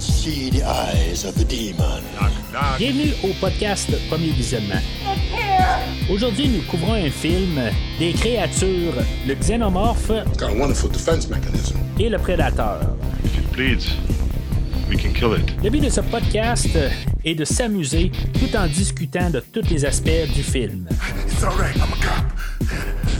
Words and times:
cannot 0.00 0.02
see 0.02 0.50
the 0.50 0.62
eyes 0.64 1.24
of 1.24 1.34
the 1.36 1.44
demon. 1.44 2.02
Bienvenue 2.78 3.12
au 3.22 3.32
podcast 3.40 3.90
Premier 4.08 4.30
Visionnement. 4.32 4.80
Aujourd'hui, 6.10 6.48
nous 6.48 6.62
couvrons 6.62 6.94
un 6.94 7.10
film 7.10 7.60
des 7.98 8.12
créatures, 8.12 8.94
le 9.26 9.34
xénomorphe 9.34 10.10
Got 10.38 10.46
a 10.46 10.52
wonderful 10.54 10.90
defense 10.90 11.28
mechanism. 11.28 11.76
et 11.98 12.08
le 12.08 12.18
prédateur. 12.18 12.80
If 13.24 13.36
it 13.38 13.52
bleeds, 13.52 13.86
we 14.88 14.96
can 14.96 15.12
kill 15.12 15.34
it. 15.38 15.62
Le 15.62 15.70
but 15.70 15.82
de 15.84 15.90
ce 15.90 16.00
podcast 16.00 16.68
est 17.24 17.34
de 17.34 17.44
s'amuser 17.44 18.10
tout 18.34 18.56
en 18.56 18.66
discutant 18.66 19.30
de 19.30 19.40
tous 19.52 19.68
les 19.70 19.84
aspects 19.84 20.32
du 20.34 20.42
film. 20.42 20.88
It's 21.26 21.42
all 21.44 21.52
right, 21.58 21.76
I'm 21.76 21.92
a 21.92 22.02
cop. 22.02 22.24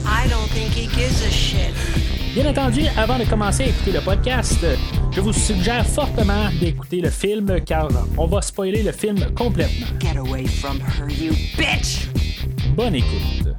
I 0.06 0.28
don't 0.28 0.48
think 0.52 0.72
he 0.72 0.88
gives 0.88 1.22
a 1.26 1.30
shit. 1.30 1.74
Bien 2.34 2.46
entendu, 2.46 2.82
avant 2.96 3.18
de 3.18 3.24
commencer 3.24 3.64
à 3.64 3.66
écouter 3.66 3.92
le 3.92 4.00
podcast, 4.00 4.64
je 5.12 5.20
vous 5.20 5.32
suggère 5.32 5.86
fortement 5.86 6.50
d'écouter 6.60 7.00
le 7.00 7.10
film 7.10 7.60
car 7.64 7.88
on 8.16 8.26
va 8.26 8.40
spoiler 8.42 8.82
le 8.82 8.92
film 8.92 9.18
complètement. 9.34 9.86
Get 9.98 10.16
away 10.16 10.46
from 10.46 10.80
her, 10.80 11.08
you 11.10 11.32
bitch! 11.56 12.08
Bonne 12.76 12.94
écoute. 12.94 13.54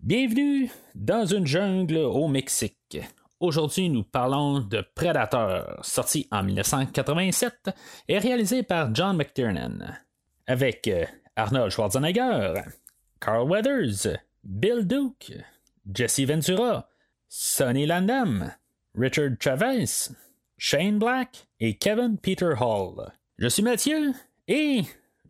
Bienvenue 0.00 0.70
dans 0.94 1.26
une 1.26 1.46
jungle 1.46 1.96
au 1.96 2.28
Mexique. 2.28 3.00
Aujourd'hui, 3.40 3.88
nous 3.88 4.04
parlons 4.04 4.60
de 4.60 4.84
Predator, 4.94 5.80
sorti 5.82 6.28
en 6.30 6.44
1987 6.44 7.70
et 8.08 8.18
réalisé 8.18 8.62
par 8.62 8.94
John 8.94 9.16
McTiernan, 9.16 9.98
avec 10.46 10.86
euh, 10.86 11.04
Arnold 11.34 11.70
Schwarzenegger, 11.70 12.54
Carl 13.20 13.48
Weathers, 13.48 14.18
Bill 14.44 14.86
Duke, 14.86 15.32
Jesse 15.92 16.20
Ventura, 16.20 16.88
Sonny 17.28 17.86
Landam, 17.86 18.52
Richard 18.94 19.32
Chavez, 19.40 20.10
Shane 20.64 21.00
Black 21.00 21.48
et 21.58 21.74
Kevin 21.74 22.18
Peter 22.18 22.52
Hall. 22.60 23.10
Je 23.36 23.48
suis 23.48 23.64
Mathieu 23.64 24.12
et 24.46 24.82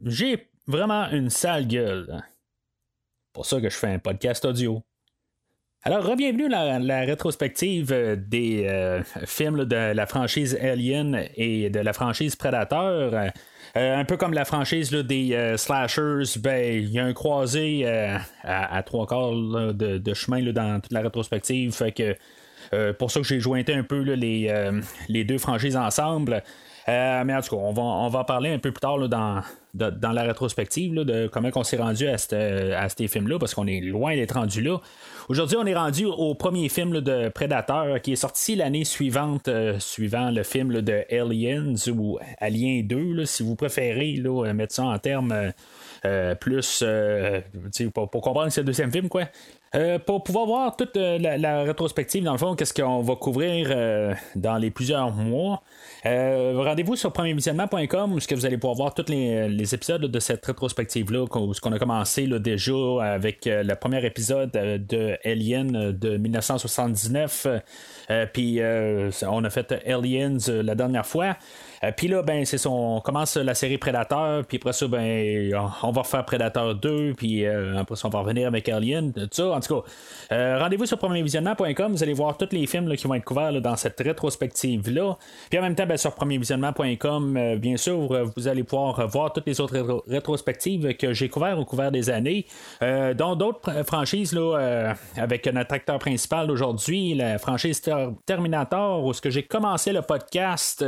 j'ai 0.04 0.46
vraiment 0.66 1.08
une 1.08 1.30
sale 1.30 1.66
gueule 1.66 2.22
pour 3.32 3.46
ça 3.46 3.58
que 3.58 3.70
je 3.70 3.74
fais 3.74 3.86
un 3.86 3.98
podcast 3.98 4.44
audio. 4.44 4.82
Alors, 5.84 6.14
bienvenue 6.16 6.52
à 6.52 6.66
la, 6.66 6.78
la 6.78 7.00
rétrospective 7.00 7.88
des 8.28 8.66
euh, 8.66 9.02
films 9.24 9.64
de 9.64 9.94
la 9.94 10.06
franchise 10.06 10.54
Alien 10.60 11.24
et 11.34 11.70
de 11.70 11.80
la 11.80 11.94
franchise 11.94 12.36
Predator. 12.36 13.14
Euh, 13.14 13.30
un 13.74 14.04
peu 14.04 14.18
comme 14.18 14.34
la 14.34 14.44
franchise 14.44 14.90
des 14.90 15.32
euh, 15.32 15.56
slashers, 15.56 16.38
ben 16.40 16.82
il 16.82 16.90
y 16.90 16.98
a 16.98 17.06
un 17.06 17.14
croisé 17.14 17.86
à, 18.44 18.82
trois 18.82 19.06
quarts 19.06 19.32
de, 19.32 20.14
chemin 20.14 20.42
dans 20.52 20.78
toute 20.78 20.92
la 20.92 21.00
rétrospective. 21.00 21.74
Que 21.96 22.16
pour 22.98 23.10
ça 23.10 23.20
que 23.20 23.26
j'ai 23.26 23.40
jointé 23.40 23.74
un 23.74 23.82
peu 23.82 24.00
les, 24.00 24.48
euh, 24.48 24.80
les 25.08 25.24
deux 25.24 25.38
franchises 25.38 25.76
ensemble. 25.76 26.42
Euh, 26.88 27.22
mais 27.24 27.34
en 27.34 27.40
tout 27.40 27.54
cas, 27.54 27.62
on 27.62 27.72
va, 27.72 27.82
on 27.82 28.08
va 28.08 28.20
en 28.20 28.24
parler 28.24 28.50
un 28.50 28.58
peu 28.58 28.72
plus 28.72 28.80
tard 28.80 28.98
dans, 29.08 29.40
dans 29.74 30.12
la 30.12 30.22
rétrospective 30.22 30.94
de 30.94 31.28
comment 31.28 31.50
on 31.54 31.62
s'est 31.62 31.76
rendu 31.76 32.08
à, 32.08 32.14
à 32.14 32.88
ces 32.88 33.06
films-là, 33.06 33.38
parce 33.38 33.54
qu'on 33.54 33.68
est 33.68 33.80
loin 33.80 34.16
d'être 34.16 34.34
rendu 34.34 34.60
là. 34.62 34.78
Aujourd'hui, 35.28 35.56
on 35.56 35.66
est 35.66 35.76
rendu 35.76 36.06
au 36.06 36.34
premier 36.34 36.68
film 36.68 37.00
de 37.00 37.28
Predator 37.28 38.00
qui 38.00 38.12
est 38.12 38.16
sorti 38.16 38.56
l'année 38.56 38.84
suivante, 38.84 39.46
euh, 39.46 39.78
suivant 39.78 40.30
le 40.30 40.42
film 40.42 40.80
de 40.80 41.04
Aliens 41.10 41.74
ou 41.88 42.18
Alien 42.38 42.86
2, 42.86 43.12
là, 43.12 43.26
si 43.26 43.44
vous 43.44 43.54
préférez 43.54 44.20
euh, 44.24 44.52
mettre 44.52 44.74
ça 44.74 44.84
en 44.84 44.98
termes 44.98 45.32
euh, 45.32 45.50
euh, 46.04 46.34
plus 46.34 46.82
euh, 46.82 47.40
pour, 47.94 48.10
pour 48.10 48.22
comprendre 48.22 48.50
le 48.56 48.64
deuxième 48.64 48.90
film, 48.90 49.08
quoi. 49.08 49.26
Euh, 49.74 49.98
pour 49.98 50.22
pouvoir 50.22 50.44
voir 50.44 50.76
toute 50.76 50.96
euh, 50.98 51.18
la, 51.18 51.38
la 51.38 51.62
rétrospective, 51.62 52.22
dans 52.22 52.32
le 52.32 52.38
fond, 52.38 52.54
qu'est-ce 52.54 52.74
qu'on 52.74 53.00
va 53.00 53.16
couvrir 53.16 53.68
euh, 53.70 54.14
dans 54.36 54.58
les 54.58 54.70
plusieurs 54.70 55.12
mois. 55.12 55.62
Euh, 56.04 56.52
Rendez-vous 56.62 56.94
sur 56.94 57.10
premiervisionnement.com 57.10 58.12
où 58.12 58.20
ce 58.20 58.28
que 58.28 58.34
vous 58.34 58.44
allez 58.44 58.58
pouvoir 58.58 58.76
voir 58.76 58.92
tous 58.94 59.08
les, 59.08 59.48
les 59.48 59.74
épisodes 59.74 60.02
de 60.02 60.20
cette 60.20 60.44
rétrospective-là, 60.44 61.24
ce 61.54 61.60
qu'on 61.60 61.72
a 61.72 61.78
commencé 61.78 62.26
là, 62.26 62.38
déjà 62.38 62.72
avec 63.00 63.46
le 63.46 63.74
premier 63.74 64.04
épisode 64.04 64.50
de 64.50 65.16
Alien 65.24 65.92
de 65.92 66.18
1979. 66.18 67.46
Euh, 68.10 68.26
Puis 68.30 68.60
on 69.26 69.44
a 69.44 69.50
fait 69.50 69.72
Aliens 69.86 70.36
la 70.48 70.74
dernière 70.74 71.06
fois. 71.06 71.36
Euh, 71.84 71.90
puis 71.96 72.08
là, 72.08 72.22
ben, 72.22 72.44
c'est 72.44 72.64
on 72.66 73.00
commence 73.00 73.36
la 73.36 73.54
série 73.54 73.78
Predator, 73.78 74.44
puis 74.44 74.58
après 74.58 74.72
ça, 74.72 74.86
ben, 74.86 75.52
on 75.82 75.90
va 75.90 76.02
refaire 76.02 76.24
Predator 76.24 76.74
2, 76.74 77.14
puis 77.16 77.44
euh, 77.44 77.78
après 77.78 77.96
ça, 77.96 78.08
on 78.08 78.10
va 78.10 78.20
revenir 78.20 78.46
avec 78.46 78.68
Alien, 78.68 79.12
tout 79.12 79.28
ça. 79.30 79.50
En 79.50 79.60
tout 79.60 79.80
cas, 79.80 79.88
euh, 80.32 80.58
rendez-vous 80.60 80.86
sur 80.86 80.98
premiervisionnement.com, 80.98 81.92
vous 81.92 82.02
allez 82.02 82.12
voir 82.14 82.36
tous 82.36 82.48
les 82.52 82.66
films 82.66 82.94
qui 82.96 83.06
vont 83.06 83.14
être 83.14 83.24
couverts 83.24 83.52
dans 83.60 83.76
cette 83.76 83.98
rétrospective-là. 84.00 85.16
Puis 85.50 85.58
en 85.58 85.62
même 85.62 85.74
temps, 85.74 85.86
ben, 85.86 85.96
sur 85.96 86.14
premiervisionnement.com, 86.14 87.56
bien 87.58 87.76
sûr, 87.76 87.98
vous 88.36 88.48
allez 88.48 88.62
pouvoir 88.62 89.06
voir 89.08 89.32
toutes 89.32 89.46
les 89.46 89.60
autres 89.60 89.74
rétro- 89.76 90.02
rétrospectives 90.08 90.96
que 90.96 91.12
j'ai 91.12 91.28
couvertes 91.28 91.58
au 91.58 91.64
couvert 91.64 91.90
des 91.90 92.10
années, 92.10 92.46
dont 92.80 93.34
d'autres 93.34 93.84
franchises 93.84 94.32
là, 94.32 94.94
avec 95.16 95.46
notre 95.46 95.74
acteur 95.74 95.98
principal 95.98 96.50
aujourd'hui, 96.50 97.14
la 97.14 97.38
franchise 97.38 97.80
Ter- 97.80 98.12
Terminator, 98.26 99.04
où 99.04 99.12
ce 99.12 99.20
que 99.20 99.30
j'ai 99.30 99.42
commencé 99.42 99.92
le 99.92 100.02
podcast 100.02 100.84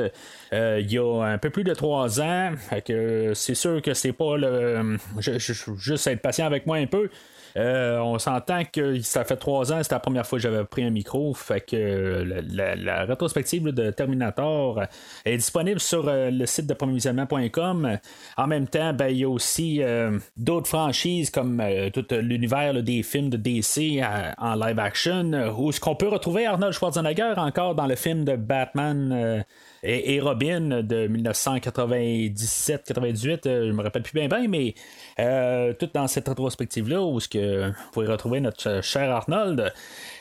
il 0.85 0.93
y 0.93 0.99
a 0.99 1.23
un 1.25 1.39
peu 1.39 1.51
plus 1.51 1.65
de 1.65 1.75
trois 1.75 2.21
ans. 2.21 2.53
Que 2.87 3.33
c'est 3.35 3.55
sûr 3.55 3.81
que 3.83 3.95
c'est 3.95 4.13
pas 4.13 4.37
le. 4.37 4.99
je- 5.19 5.39
je- 5.39 5.53
je- 5.53 5.75
juste 5.77 6.07
être 6.07 6.23
patient 6.23 6.47
avec 6.47 6.67
moi 6.67 6.77
un 6.77 6.87
peu. 6.87 7.09
Euh, 7.57 7.99
on 8.01 8.19
s'entend 8.19 8.63
que 8.65 9.01
ça 9.03 9.23
fait 9.23 9.37
trois 9.37 9.73
ans, 9.73 9.81
c'était 9.81 9.95
la 9.95 10.01
première 10.01 10.27
fois 10.27 10.39
que 10.39 10.43
j'avais 10.43 10.65
pris 10.65 10.83
un 10.83 10.91
micro. 10.91 11.33
Fait 11.35 11.61
que 11.61 11.77
euh, 11.77 12.43
la, 12.51 13.05
rétrospective 13.05 13.63
de 13.69 13.93
Terminator 13.93 14.81
euh, 14.81 14.85
est 15.25 15.37
disponible 15.37 15.79
sur 15.79 16.09
euh, 16.09 16.31
le 16.33 16.47
site 16.47 16.67
de 16.67 16.75
premiervisionnement.com. 16.75 17.99
En 18.37 18.47
même 18.49 18.67
temps, 18.67 18.93
ben, 18.93 19.07
il 19.07 19.19
y 19.19 19.25
a 19.25 19.29
aussi 19.29 19.81
euh, 19.85 20.19
d'autres 20.37 20.67
franchises 20.67 21.31
comme 21.31 21.61
euh, 21.61 21.91
tout 21.91 22.05
l'univers 22.11 22.83
des 22.83 23.05
films 23.05 23.31
de 23.31 23.37
DC 23.37 24.01
euh, 24.03 24.33
en 24.39 24.57
live 24.57 24.81
action, 24.81 25.33
euh, 25.33 25.53
où 25.57 25.71
ce 25.71 25.79
qu'on 25.79 25.95
peut 25.95 26.09
retrouver 26.09 26.47
Arnold 26.47 26.73
Schwarzenegger 26.73 27.35
encore 27.37 27.77
dans 27.77 27.87
le 27.87 27.95
film 27.95 28.25
de 28.25 28.35
Batman. 28.35 29.45
Et, 29.85 30.21
Robin 30.21 30.83
de 30.83 31.07
1997-98, 31.09 33.47
euh, 33.47 33.67
je 33.69 33.73
me 33.73 33.83
rappelle 33.83 34.03
plus 34.03 34.15
bien 34.19 34.29
bien, 34.29 34.47
mais 34.49 34.75
euh, 35.19 35.73
tout 35.75 35.89
dans 35.93 36.07
cette 36.07 36.29
rétrospective-là 36.29 37.03
où 37.03 37.21
ce 37.21 37.29
que 37.29 37.69
vous 37.69 37.75
pouvez 37.93 38.07
retrouver 38.07 38.41
notre 38.41 38.83
cher 38.83 39.11
Arnold, 39.11 39.73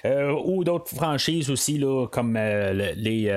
euh, 0.05 0.33
ou 0.45 0.63
d'autres 0.63 0.93
franchises 0.93 1.49
aussi, 1.49 1.77
là, 1.77 2.07
comme 2.07 2.33
le- 2.35 2.93
les 2.95 3.29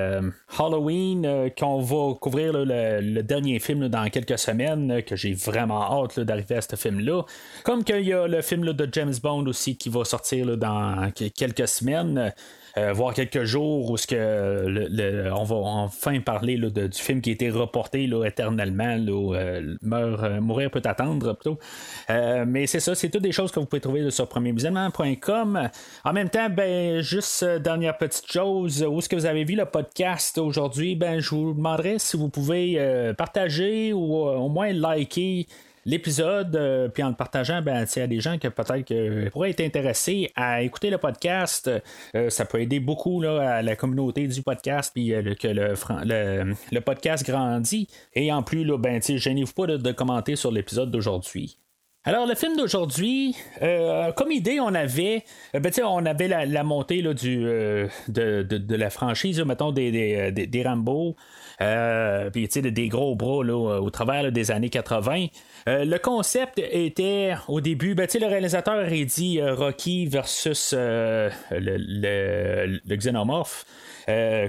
Halloween, 0.57 1.49
qu'on 1.57 1.79
va 1.81 2.13
couvrir 2.15 2.53
le, 2.53 3.21
dernier 3.21 3.59
film 3.59 3.87
dans 3.87 4.09
quelques 4.09 4.37
semaines, 4.37 5.01
que 5.03 5.15
j'ai 5.15 5.33
vraiment 5.33 6.03
hâte 6.03 6.19
d'arriver 6.19 6.55
à 6.57 6.61
ce 6.61 6.75
film-là. 6.75 7.23
Comme 7.63 7.83
qu'il 7.83 8.01
y 8.01 8.13
a 8.13 8.27
le 8.27 8.41
film 8.41 8.73
de 8.73 8.89
James 8.91 9.13
Bond 9.21 9.45
aussi 9.47 9.77
qui 9.77 9.89
va 9.89 10.03
sortir 10.05 10.57
dans 10.57 11.11
que- 11.11 11.27
quelques 11.29 11.67
semaines 11.67 12.33
euh, 12.77 12.93
voire 12.93 13.13
quelques 13.13 13.43
jours 13.43 13.89
où 13.91 13.97
ce 13.97 14.05
que 14.07 14.15
le- 14.15 14.87
le- 14.89 15.33
on 15.33 15.43
va 15.43 15.55
enfin 15.55 16.19
parler 16.21 16.57
là, 16.57 16.69
de- 16.69 16.87
du 16.87 16.97
film 16.97 17.21
qui 17.21 17.31
a 17.31 17.33
été 17.33 17.49
reporté 17.49 18.07
là, 18.07 18.23
éternellement 18.25 18.95
là, 18.95 19.35
euh, 19.35 19.75
euh, 19.91 20.41
mourir 20.41 20.69
peut 20.71 20.81
attendre 20.85 21.33
plutôt. 21.33 21.57
Mais 22.09 22.67
c'est 22.67 22.79
ça 22.79 22.93
c'est 22.95 23.09
toutes 23.09 23.23
des 23.23 23.31
choses 23.31 23.51
que 23.51 23.59
vous 23.59 23.65
pouvez 23.65 23.81
trouver 23.81 24.09
sur 24.11 24.27
premiervisionnement.com 24.27 25.69
en 26.05 26.13
même 26.13 26.29
temps 26.29 26.49
ben 26.49 27.01
juste 27.01 27.43
dernière 27.43 27.97
petite 27.97 28.31
chose 28.31 28.83
où 28.87 28.99
est-ce 28.99 29.09
que 29.09 29.15
vous 29.15 29.25
avez 29.25 29.43
vu 29.43 29.55
le 29.55 29.65
podcast 29.65 30.37
aujourd'hui? 30.37 30.95
Ben 30.95 31.19
je 31.19 31.29
vous 31.29 31.53
demanderais 31.53 31.99
si 31.99 32.15
vous 32.17 32.29
pouvez 32.29 32.79
partager 33.17 33.93
ou 33.93 34.15
au 34.15 34.49
moins 34.49 34.71
liker 34.73 35.47
l'épisode, 35.87 36.55
euh, 36.55 36.89
puis 36.89 37.01
en 37.01 37.09
le 37.09 37.15
partageant, 37.15 37.61
ben, 37.61 37.85
tu 37.85 37.93
sais, 37.93 38.01
à 38.01 38.07
des 38.07 38.19
gens 38.19 38.37
que 38.37 38.49
peut-être 38.49 39.29
pourraient 39.29 39.49
être 39.51 39.61
intéressés 39.61 40.31
à 40.35 40.61
écouter 40.61 40.89
le 40.89 40.97
podcast. 40.97 41.71
Euh, 42.13 42.29
ça 42.29 42.45
peut 42.45 42.61
aider 42.61 42.79
beaucoup 42.79 43.21
là, 43.21 43.55
à 43.55 43.61
la 43.61 43.75
communauté 43.75 44.27
du 44.27 44.43
podcast, 44.43 44.91
puis 44.93 45.13
euh, 45.13 45.33
que 45.33 45.47
le, 45.47 46.53
le, 46.71 46.81
podcast 46.81 47.25
grandit. 47.25 47.87
Et 48.13 48.31
en 48.31 48.43
plus, 48.43 48.65
là, 48.65 48.77
ben, 48.77 49.01
gênez-vous 49.01 49.53
pas 49.53 49.65
de, 49.65 49.91
commenter 49.93 50.35
sur 50.35 50.51
l'épisode 50.51 50.91
d'aujourd'hui. 50.91 51.57
Alors, 52.03 52.27
le 52.27 52.35
film 52.35 52.55
d'aujourd'hui, 52.55 53.35
comme 54.15 54.31
idée, 54.31 54.59
on 54.61 54.73
avait, 54.73 55.23
ben, 55.53 55.71
on 55.83 56.05
avait 56.05 56.27
la, 56.27 56.63
montée 56.63 57.01
là, 57.01 57.13
du, 57.13 57.37
de, 57.37 58.43
de- 58.43 58.75
la 58.75 58.89
franchise, 58.89 59.41
mettons, 59.41 59.71
des, 59.71 59.91
des, 59.91 60.31
des- 60.31 60.47
des 60.47 60.63
Rambo, 60.63 61.15
puis 61.59 62.47
des, 62.47 62.87
gros 62.87 63.15
bras 63.15 63.43
là, 63.43 63.81
au 63.81 63.89
travers 63.89 64.31
des 64.31 64.51
années 64.51 64.69
80. 64.69 65.27
Euh, 65.67 65.83
le 65.83 65.99
concept 65.99 66.59
était, 66.59 67.35
au 67.49 67.59
début, 67.59 67.93
ben, 67.93 68.07
le 68.13 68.27
réalisateur 68.27 68.75
a 68.75 68.89
dit 68.89 69.41
euh, 69.41 69.53
Rocky 69.53 70.05
versus 70.05 70.73
euh, 70.73 71.29
le, 71.51 72.95
xénomorphe. 72.95 73.65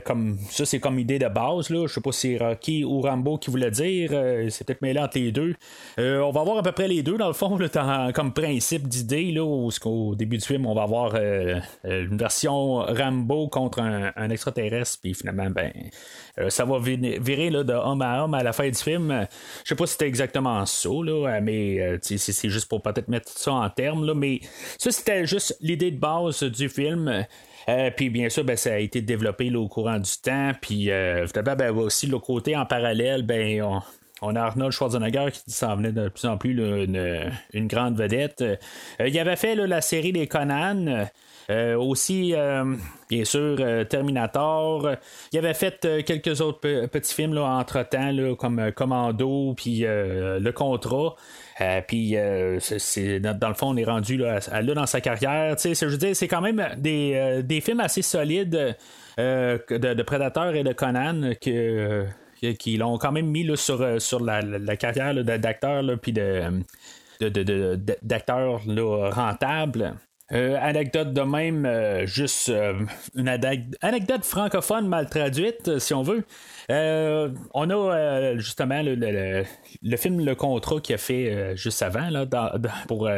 Comme 0.04 0.38
ça, 0.50 0.64
c'est 0.64 0.78
comme 0.78 1.00
idée 1.00 1.18
de 1.18 1.26
base. 1.26 1.70
Là. 1.70 1.88
Je 1.88 1.92
sais 1.92 2.00
pas 2.00 2.12
si 2.12 2.36
c'est 2.38 2.44
Rocky 2.44 2.84
ou 2.84 3.00
Rambo 3.00 3.38
qui 3.38 3.50
voulait 3.50 3.72
dire. 3.72 4.10
C'est 4.50 4.64
peut-être 4.64 4.82
mêlé 4.82 5.00
entre 5.00 5.18
les 5.18 5.32
deux. 5.32 5.56
On 5.98 6.30
va 6.30 6.44
voir 6.44 6.58
à 6.58 6.62
peu 6.62 6.70
près 6.70 6.86
les 6.86 7.02
deux, 7.02 7.18
dans 7.18 7.26
le 7.26 7.32
fond. 7.32 7.58
comme 8.14 8.32
principe 8.32 8.86
d'idée, 8.86 9.36
au 9.40 10.14
début 10.14 10.38
du 10.38 10.46
film, 10.46 10.64
on 10.64 10.74
va 10.76 10.84
avoir 10.84 11.16
une 11.16 12.16
version 12.16 12.76
Rambo 12.76 13.48
contre 13.48 13.80
un, 13.80 14.30
extraterrestre, 14.30 15.00
puis 15.02 15.12
finalement, 15.12 15.50
ben, 15.50 15.72
ça 16.50 16.64
va 16.64 16.78
virer, 16.78 17.50
là, 17.50 17.64
de 17.64 17.72
homme 17.72 18.02
à 18.02 18.22
homme 18.22 18.34
à 18.34 18.44
la 18.44 18.52
fin 18.52 18.68
du 18.68 18.78
film. 18.78 19.26
Je 19.64 19.70
sais 19.70 19.74
pas 19.74 19.86
si 19.86 19.94
c'était 19.94 20.06
exactement 20.06 20.64
ça, 20.66 20.88
mais 21.42 21.98
c'est 22.02 22.48
juste 22.48 22.68
pour 22.68 22.82
peut-être 22.82 23.08
mettre 23.08 23.28
ça 23.28 23.52
en 23.52 23.70
termes, 23.70 24.06
là, 24.06 24.14
mais 24.14 24.40
ça, 24.78 24.90
c'était 24.90 25.26
juste 25.26 25.56
l'idée 25.60 25.90
de 25.90 25.98
base 25.98 26.42
du 26.42 26.68
film. 26.68 27.24
Euh, 27.68 27.90
puis 27.94 28.08
bien 28.08 28.28
sûr, 28.30 28.44
ben, 28.44 28.56
ça 28.56 28.74
a 28.74 28.78
été 28.78 29.02
développé 29.02 29.54
au 29.54 29.68
courant 29.68 29.98
du 29.98 30.10
temps. 30.22 30.52
Puis 30.60 30.90
euh, 30.90 31.26
ben, 31.34 31.70
aussi 31.76 32.06
le 32.06 32.18
côté 32.18 32.56
en 32.56 32.64
parallèle, 32.64 33.22
ben, 33.22 33.80
on, 34.22 34.36
a 34.36 34.40
Arnold 34.40 34.72
Schwarzenegger 34.72 35.26
qui 35.32 35.50
s'en 35.50 35.76
venait 35.76 35.92
de 35.92 36.08
plus 36.08 36.26
en 36.26 36.38
plus 36.38 36.52
une, 36.52 37.68
grande 37.68 37.96
vedette. 37.96 38.40
Euh, 38.40 38.56
il 39.06 39.18
avait 39.18 39.36
fait 39.36 39.54
la 39.54 39.80
série 39.80 40.12
des 40.12 40.26
Conan. 40.26 41.06
Aussi, 41.50 42.34
bien 43.08 43.24
sûr, 43.24 43.56
Terminator. 43.88 44.90
Il 45.32 45.38
avait 45.38 45.54
fait 45.54 46.04
quelques 46.04 46.40
autres 46.40 46.86
petits 46.86 47.14
films 47.14 47.38
entre-temps, 47.38 48.34
comme 48.36 48.72
Commando, 48.72 49.54
puis 49.56 49.80
Le 49.80 50.50
Contrat. 50.50 51.16
Euh, 51.60 51.80
puis, 51.86 52.16
euh, 52.16 52.58
c'est, 52.60 53.20
dans, 53.20 53.48
le 53.48 53.54
fond, 53.54 53.68
on 53.68 53.76
est 53.76 53.84
rendu 53.84 54.16
là, 54.16 54.40
dans 54.62 54.86
sa 54.86 55.00
carrière. 55.00 55.56
Je 55.58 55.86
veux 55.86 55.96
dire, 55.96 56.14
c'est 56.14 56.28
quand 56.28 56.40
même 56.40 56.64
des, 56.76 57.12
euh, 57.14 57.42
des 57.42 57.60
films 57.60 57.80
assez 57.80 58.02
solides 58.02 58.76
de, 59.18 59.76
de, 59.76 60.02
Predator 60.02 60.54
et 60.54 60.62
de 60.62 60.72
Conan 60.72 61.32
que, 61.40 62.06
qui 62.58 62.76
l'ont 62.76 62.98
quand 62.98 63.12
même 63.12 63.26
mis 63.26 63.44
là, 63.44 63.56
sur, 63.56 64.00
sur 64.00 64.20
la, 64.20 64.76
carrière 64.76 65.14
d'acteur 65.24 65.82
puis 66.00 66.12
de, 66.12 66.62
d'acteurs 68.02 68.60
rentables. 69.12 69.94
Anecdote 70.30 71.12
de 71.12 71.22
même, 71.22 72.06
juste 72.06 72.52
une 73.14 73.28
anecdote 73.80 74.24
francophone 74.24 74.86
mal 74.86 75.08
traduite, 75.08 75.78
si 75.78 75.94
on 75.94 76.02
veut. 76.02 76.24
Euh, 76.70 77.30
on 77.54 77.70
a 77.70 77.74
euh, 77.74 78.38
justement 78.38 78.82
le, 78.84 79.44
film 79.96 80.22
Le 80.22 80.34
Contrat 80.34 80.80
qui 80.80 80.92
a 80.92 80.98
fait 80.98 81.30
euh, 81.30 81.56
juste 81.56 81.80
avant 81.80 82.10
là, 82.10 82.26
pour, 82.86 83.08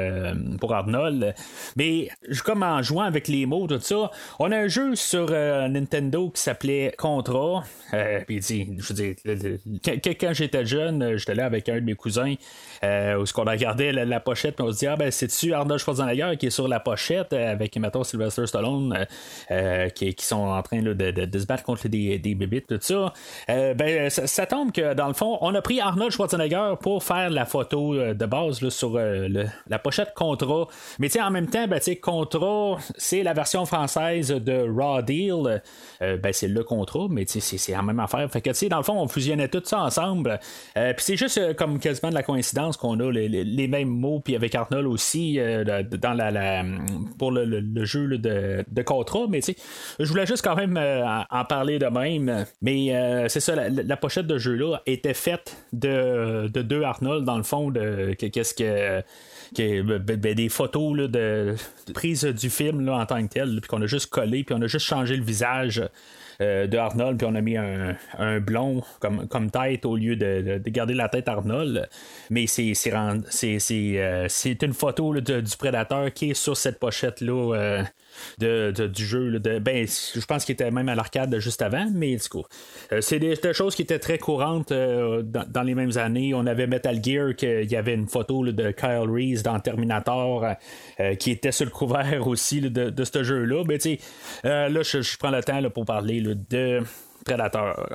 Arnold. 0.73 1.35
Mais 1.77 2.09
comme 2.45 2.63
en 2.63 2.81
jouant 2.83 3.03
avec 3.03 3.27
les 3.27 3.47
mots, 3.47 3.67
tout 3.67 3.81
ça, 3.81 4.11
on 4.39 4.53
a 4.53 4.57
un 4.57 4.69
jeu 4.69 4.95
sur 4.95 5.31
Nintendo 5.31 6.31
qui 6.31 6.41
s'appelait 6.41 6.95
Contrat. 6.97 7.65
Puis 8.27 8.41
je 8.41 8.93
veux 8.93 8.95
dire, 8.95 10.19
quand 10.21 10.33
j'étais 10.33 10.65
jeune, 10.65 11.17
j'étais 11.17 11.35
là 11.35 11.47
avec 11.47 11.69
un 11.69 11.77
de 11.77 11.81
mes 11.81 11.95
cousins 11.95 12.35
où 12.83 13.27
ce 13.27 13.33
qu'on 13.33 13.45
regardait 13.45 13.93
la, 13.93 14.05
la 14.05 14.21
pochette, 14.21 14.61
on 14.61 14.73
se 14.73 14.79
dit 14.79 14.87
ah 14.87 14.97
ben 14.97 15.11
c'est-tu 15.11 15.53
Arnold 15.53 15.81
Schwarzenegger 15.81 16.37
qui 16.39 16.47
est 16.47 16.51
sur 16.51 16.69
la 16.69 16.81
pochette 16.81 17.33
avec 17.33 17.77
mettons 17.77 18.05
Sylvester 18.05 18.47
Stallone 18.47 19.07
qui, 19.95 20.15
qui, 20.15 20.25
sont 20.25 20.37
en 20.37 20.63
train 20.63 20.83
de, 20.83 20.93
de, 20.93 21.39
se 21.39 21.47
battre 21.47 21.65
contre 21.65 21.89
des, 21.89 22.19
des 22.19 22.35
bébites, 22.35 22.69
tout 22.69 22.79
ça? 22.81 23.13
Euh, 23.49 23.75
ben, 23.75 24.11
ça, 24.11 24.47
tombe 24.47 24.73
que 24.73 24.95
dans 24.95 25.09
le 25.09 25.15
fond, 25.15 25.39
on 25.41 25.55
a 25.55 25.63
pris 25.63 25.81
Arnold 25.81 26.13
Schwarzenegger 26.13 26.75
pour 26.81 27.03
faire 27.03 27.31
la 27.31 27.47
photo 27.47 27.95
euh, 27.95 28.15
de 28.15 28.27
base 28.27 28.69
sur 28.69 28.97
euh, 28.97 29.29
la 29.69 29.79
pochette 29.79 30.13
Contra. 30.15 30.67
Mais 30.99 31.21
en 31.21 31.31
même 31.31 31.49
temps, 31.49 31.67
ben, 31.67 31.81
Contra, 32.01 32.79
c'est 32.97 33.23
la 33.23 33.33
version 33.33 33.67
française 33.67 34.29
de 34.29 34.67
Raw 34.69 35.03
Deal. 35.03 35.63
ben, 36.01 36.33
c'est 36.33 36.49
le 36.49 36.65
contrat, 36.65 37.07
mais 37.11 37.25
c'est 37.27 37.73
la 37.73 37.83
même 37.83 38.01
affaire. 38.01 38.31
Fait 38.31 38.41
que 38.41 38.69
dans 38.69 38.79
le 38.79 38.83
fond, 38.83 39.01
on 39.01 39.09
fusionnait 39.09 39.49
tout 39.49 39.63
ça 39.65 39.81
ensemble. 39.81 40.39
Puis 40.75 40.95
c'est 40.99 41.17
juste 41.17 41.55
comme 41.57 41.79
quasiment 41.79 42.11
de 42.11 42.15
la 42.15 42.23
coïncidence 42.23 42.77
qu'on 42.77 42.99
a 43.01 43.11
les, 43.11 43.69
mêmes 43.69 43.89
mots, 43.89 44.21
puis 44.21 44.37
avec 44.37 44.55
Arnold 44.55 44.87
aussi 44.87 45.39
dans 45.39 46.15
la, 46.15 46.65
pour 47.19 47.33
le, 47.33 47.85
jeu 47.85 48.19
de, 48.19 48.65
de 48.69 48.83
contrat. 48.83 49.27
Mais 49.29 49.41
je 49.99 50.05
voulais 50.09 50.27
juste 50.27 50.43
quand 50.43 50.57
même 50.57 50.79
en 50.79 51.45
parler 51.45 51.79
de 51.79 51.87
même. 51.87 52.45
Mais 52.63 53.29
c'est 53.31 53.41
ça, 53.41 53.55
la, 53.57 53.97
pochette 53.97 54.27
de 54.27 54.39
jeu-là 54.39 54.83
était 54.87 55.15
faite 55.15 55.57
de, 55.73 56.49
deux 56.49 56.83
Arnold, 56.83 57.25
dans 57.25 57.37
le 57.37 57.43
fond, 57.43 57.71
de 57.71 58.13
qu'est-ce 58.15 58.55
que. 58.55 59.03
Ben, 59.57 60.17
ben, 60.17 60.35
des 60.35 60.49
photos 60.49 60.97
de, 60.97 61.07
de, 61.07 61.57
prise 61.93 62.25
du 62.25 62.51
film 62.51 62.85
là, 62.85 62.95
en 62.95 63.07
tant 63.07 63.27
que 63.27 63.33
tel, 63.33 63.61
puis 63.61 63.69
qu'on 63.69 63.83
a 63.83 63.87
juste 63.87 64.07
collé, 64.07 64.45
puis 64.45 64.55
on 64.57 64.63
a 64.63 64.69
juste 64.69 64.87
changé 64.87 65.17
le 65.17 65.25
visage 65.25 65.83
euh, 66.41 66.67
de 66.67 66.79
Arnold, 66.79 67.19
puis 67.19 67.27
on 67.31 67.35
a 67.35 67.41
mis 67.43 67.57
un, 67.59 68.41
blond 68.41 68.83
comme, 68.99 69.29
comme 69.29 69.51
tête 69.51 69.85
au 69.85 69.97
lieu 69.97 70.17
de, 70.17 70.59
garder 70.67 70.95
la 70.95 71.09
tête 71.11 71.29
Arnold. 71.29 71.89
Mais 72.31 72.47
c'est, 72.47 72.73
c'est, 72.75 72.93
euh, 72.95 74.29
une 74.63 74.73
photo 74.73 75.21
du 75.21 75.57
prédateur 75.59 76.11
qui 76.13 76.31
est 76.31 76.35
sur 76.35 76.57
cette 76.57 76.79
pochette-là. 76.79 77.55
Euh, 77.55 77.83
de, 78.39 78.73
du 78.87 79.05
jeu. 79.05 79.39
de, 79.39 79.59
ben, 79.59 79.87
je 79.87 80.25
pense 80.25 80.45
qu'il 80.45 80.53
était 80.55 80.71
même 80.71 80.89
à 80.89 80.95
l'arcade 80.95 81.39
juste 81.39 81.63
avant, 81.63 81.89
mais 81.93 82.17
du 82.17 82.29
coup, 82.29 82.45
euh, 82.93 83.01
c'est 83.01 83.19
des, 83.19 83.37
choses 83.53 83.75
qui 83.75 83.83
étaient 83.83 83.99
très 83.99 84.19
courantes 84.19 84.73
euh, 84.73 85.23
dans, 85.23 85.63
les 85.63 85.75
mêmes 85.75 85.97
années. 85.97 86.35
On 86.35 86.47
avait 86.47 86.67
Metal 86.67 87.03
Gear, 87.03 87.35
qu'il 87.35 87.71
y 87.71 87.77
avait 87.77 87.95
une 87.95 88.09
photo 88.09 88.45
de 88.45 88.71
Kyle 88.71 89.09
Reese 89.09 89.43
dans 89.43 89.59
Terminator 89.61 90.55
euh, 91.01 91.15
qui 91.15 91.33
était 91.33 91.53
sur 91.53 91.67
le 91.67 91.71
couvert 91.71 92.27
aussi 92.27 92.61
de, 92.61 92.91
de 92.91 93.05
ce 93.05 93.23
jeu-là. 93.23 93.65
Ben, 93.65 93.79
là, 94.45 94.83
je, 94.83 95.19
prends 95.19 95.31
le 95.31 95.43
temps 95.43 95.61
pour 95.71 95.85
parler 95.85 96.23
de 96.23 96.81
Predator. 97.25 97.89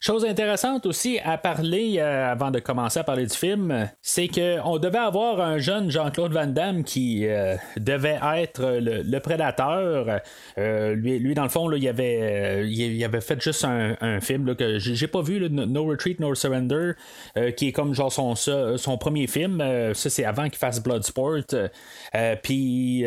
Chose 0.00 0.26
intéressante 0.26 0.84
aussi 0.84 1.18
à 1.24 1.38
parler 1.38 1.96
euh, 1.98 2.30
avant 2.30 2.50
de 2.50 2.58
commencer 2.58 3.00
à 3.00 3.04
parler 3.04 3.26
du 3.26 3.34
film, 3.34 3.88
c'est 4.02 4.28
qu'on 4.28 4.78
devait 4.78 4.98
avoir 4.98 5.40
un 5.40 5.58
jeune 5.58 5.90
Jean-Claude 5.90 6.32
Van 6.32 6.46
Damme 6.46 6.84
qui 6.84 7.26
euh, 7.26 7.56
devait 7.78 8.18
être 8.36 8.78
le, 8.80 9.18
prédateur. 9.20 10.20
Euh, 10.58 10.94
lui, 10.94 11.18
lui, 11.18 11.34
dans 11.34 11.44
le 11.44 11.48
fond, 11.48 11.66
là, 11.68 11.78
il, 11.78 11.88
avait, 11.88 12.68
il, 12.68 13.02
avait 13.04 13.22
fait 13.22 13.40
juste 13.40 13.64
un, 13.64 14.20
film 14.20 14.46
là, 14.46 14.54
que 14.54 14.78
j'ai 14.78 15.06
pas 15.06 15.22
vu, 15.22 15.48
No 15.50 15.84
Retreat, 15.86 16.20
No 16.20 16.34
Surrender, 16.34 16.92
qui 17.56 17.68
est 17.68 17.72
comme 17.72 17.94
genre 17.94 18.12
son, 18.12 18.34
son 18.34 18.98
premier 18.98 19.26
film. 19.26 19.62
ça, 19.94 20.10
c'est 20.10 20.24
avant 20.24 20.48
qu'il 20.48 20.58
fasse 20.58 20.82
Bloodsport. 20.82 21.42
Puis, 22.42 23.04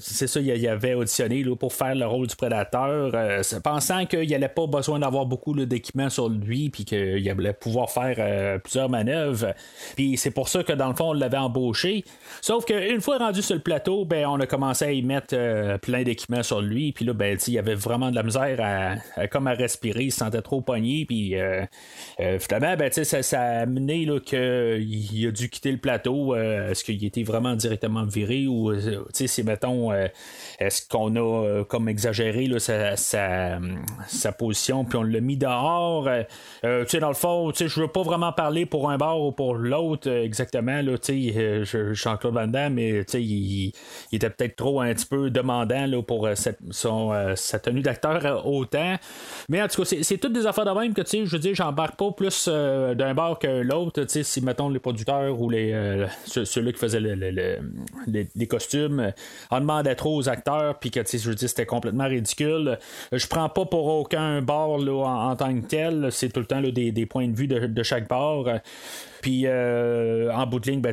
c'est 0.00 0.26
ça, 0.26 0.40
il, 0.40 0.68
avait 0.68 0.94
auditionné 0.94 1.44
pour 1.58 1.72
faire 1.72 1.94
le 1.94 2.06
rôle 2.06 2.26
du 2.26 2.36
prédateur, 2.36 3.12
pensant 3.62 4.06
qu'il 4.06 4.26
n'y 4.26 4.34
allait 4.34 4.48
pas 4.48 4.66
besoin 4.66 4.98
d'avoir 4.98 5.26
beaucoup 5.26 5.54
d'équipements 5.54 6.10
sur 6.10 6.23
lui, 6.28 6.70
puis 6.70 6.84
qu'il 6.84 7.28
allait 7.28 7.52
pouvoir 7.52 7.90
faire 7.90 8.16
euh, 8.18 8.58
plusieurs 8.58 8.88
manœuvres. 8.88 9.54
Puis 9.96 10.16
c'est 10.16 10.30
pour 10.30 10.48
ça 10.48 10.62
que 10.62 10.72
dans 10.72 10.88
le 10.88 10.94
fond, 10.94 11.10
on 11.10 11.12
l'avait 11.12 11.36
embauché. 11.36 12.04
Sauf 12.40 12.64
qu'une 12.64 13.00
fois 13.00 13.18
rendu 13.18 13.42
sur 13.42 13.54
le 13.54 13.60
plateau, 13.60 14.04
ben, 14.04 14.26
on 14.26 14.40
a 14.40 14.46
commencé 14.46 14.84
à 14.84 14.92
y 14.92 15.02
mettre 15.02 15.34
euh, 15.34 15.78
plein 15.78 16.02
d'équipements 16.02 16.42
sur 16.42 16.60
lui. 16.60 16.92
Puis 16.92 17.04
là, 17.04 17.12
ben, 17.12 17.38
il 17.46 17.52
y 17.52 17.58
avait 17.58 17.74
vraiment 17.74 18.10
de 18.10 18.16
la 18.16 18.22
misère 18.22 18.58
à, 19.16 19.26
comme 19.28 19.46
à 19.46 19.52
respirer, 19.52 20.04
il 20.04 20.12
se 20.12 20.18
sentait 20.18 20.42
trop 20.42 20.60
pogné. 20.60 21.04
Puis 21.06 21.36
euh, 21.36 21.64
finalement, 22.38 22.76
ben, 22.76 22.90
ça, 22.92 23.22
ça 23.22 23.40
a 23.40 23.60
amené 23.60 24.06
qu'il 24.24 25.26
a 25.26 25.30
dû 25.30 25.48
quitter 25.48 25.72
le 25.72 25.78
plateau. 25.78 26.34
est-ce 26.36 26.84
qu'il 26.84 27.04
était 27.04 27.22
vraiment 27.22 27.54
directement 27.54 28.04
viré 28.04 28.46
ou 28.46 28.72
c'est 29.12 29.42
mettons 29.42 29.92
est-ce 30.58 30.86
qu'on 30.88 31.16
a 31.16 31.64
comme 31.64 31.88
exagéré 31.88 32.46
là, 32.46 32.58
sa, 32.58 32.96
sa, 32.96 34.32
position 34.32 34.84
puis 34.84 34.98
on 34.98 35.02
l'a 35.02 35.20
mis 35.20 35.36
dehors 35.36 36.03
tu 36.04 36.68
sais, 36.88 37.00
dans 37.00 37.08
le 37.08 37.14
fond, 37.14 37.50
tu 37.50 37.58
sais, 37.58 37.68
je 37.68 37.80
veux 37.80 37.88
pas 37.88 38.02
vraiment 38.02 38.32
parler 38.32 38.66
pour 38.66 38.90
un 38.90 38.96
bar 38.96 39.20
ou 39.20 39.32
pour 39.32 39.54
l'autre 39.54 40.08
euh, 40.08 40.22
exactement, 40.22 40.80
là, 40.82 40.98
tu 40.98 41.32
sais, 41.32 41.94
Jean-Claude 41.94 42.34
Van 42.34 42.46
Damme, 42.46 42.74
mais 42.74 43.04
tu 43.04 43.12
sais, 43.12 43.22
il, 43.22 43.72
était 44.12 44.30
peut-être 44.30 44.56
trop 44.56 44.80
un 44.80 44.92
petit 44.94 45.06
peu 45.06 45.30
demandant 45.30 45.86
là, 45.86 46.02
pour 46.02 46.28
cette, 46.34 46.58
son, 46.70 47.12
sa 47.36 47.58
tenue 47.58 47.82
d'acteur 47.82 48.46
autant. 48.46 48.96
Mais 49.48 49.62
en 49.62 49.68
tout 49.68 49.82
cas, 49.82 49.96
c'est 50.02 50.18
toutes 50.18 50.32
des 50.32 50.46
affaires 50.46 50.64
de 50.64 50.78
même 50.78 50.94
que, 50.94 51.02
tu 51.02 51.10
sais, 51.10 51.26
je 51.26 51.30
veux 51.30 51.38
dire, 51.38 51.54
j'embarque 51.54 51.96
pas 51.96 52.10
plus 52.12 52.48
d'un 52.48 53.14
bar 53.14 53.38
que 53.38 53.62
l'autre, 53.62 54.02
tu 54.02 54.08
sais, 54.08 54.22
si, 54.22 54.40
mettons, 54.40 54.68
les 54.68 54.78
producteurs 54.78 55.40
ou 55.40 55.50
les 55.50 56.06
ceux-là 56.26 56.72
qui 56.72 56.78
faisaient 56.78 57.00
les, 57.00 58.46
costumes 58.46 59.12
en 59.50 59.60
demandaient 59.60 59.94
trop 59.94 60.16
aux 60.16 60.28
acteurs, 60.28 60.78
puis 60.78 60.90
que, 60.90 61.00
tu 61.00 61.06
sais, 61.06 61.18
je 61.18 61.28
veux 61.28 61.34
dire, 61.34 61.48
c'était 61.48 61.66
complètement 61.66 62.06
ridicule. 62.06 62.78
Je 63.12 63.26
prends 63.26 63.48
pas 63.48 63.64
pour 63.64 63.86
aucun 63.86 64.42
bar 64.42 64.78
là, 64.78 65.04
en 65.04 65.36
tant 65.36 65.54
que 65.54 65.66
tel, 65.66 65.93
c'est 66.10 66.30
tout 66.30 66.40
le 66.40 66.46
temps 66.46 66.60
des, 66.60 67.06
points 67.06 67.28
de 67.28 67.36
vue 67.36 67.46
de, 67.48 67.82
chaque 67.82 68.08
bord. 68.08 68.48
Puis 69.20 69.42
euh, 69.46 70.32
en 70.32 70.46
bout 70.46 70.60
de 70.60 70.70
ligne, 70.70 70.80
ben, 70.80 70.92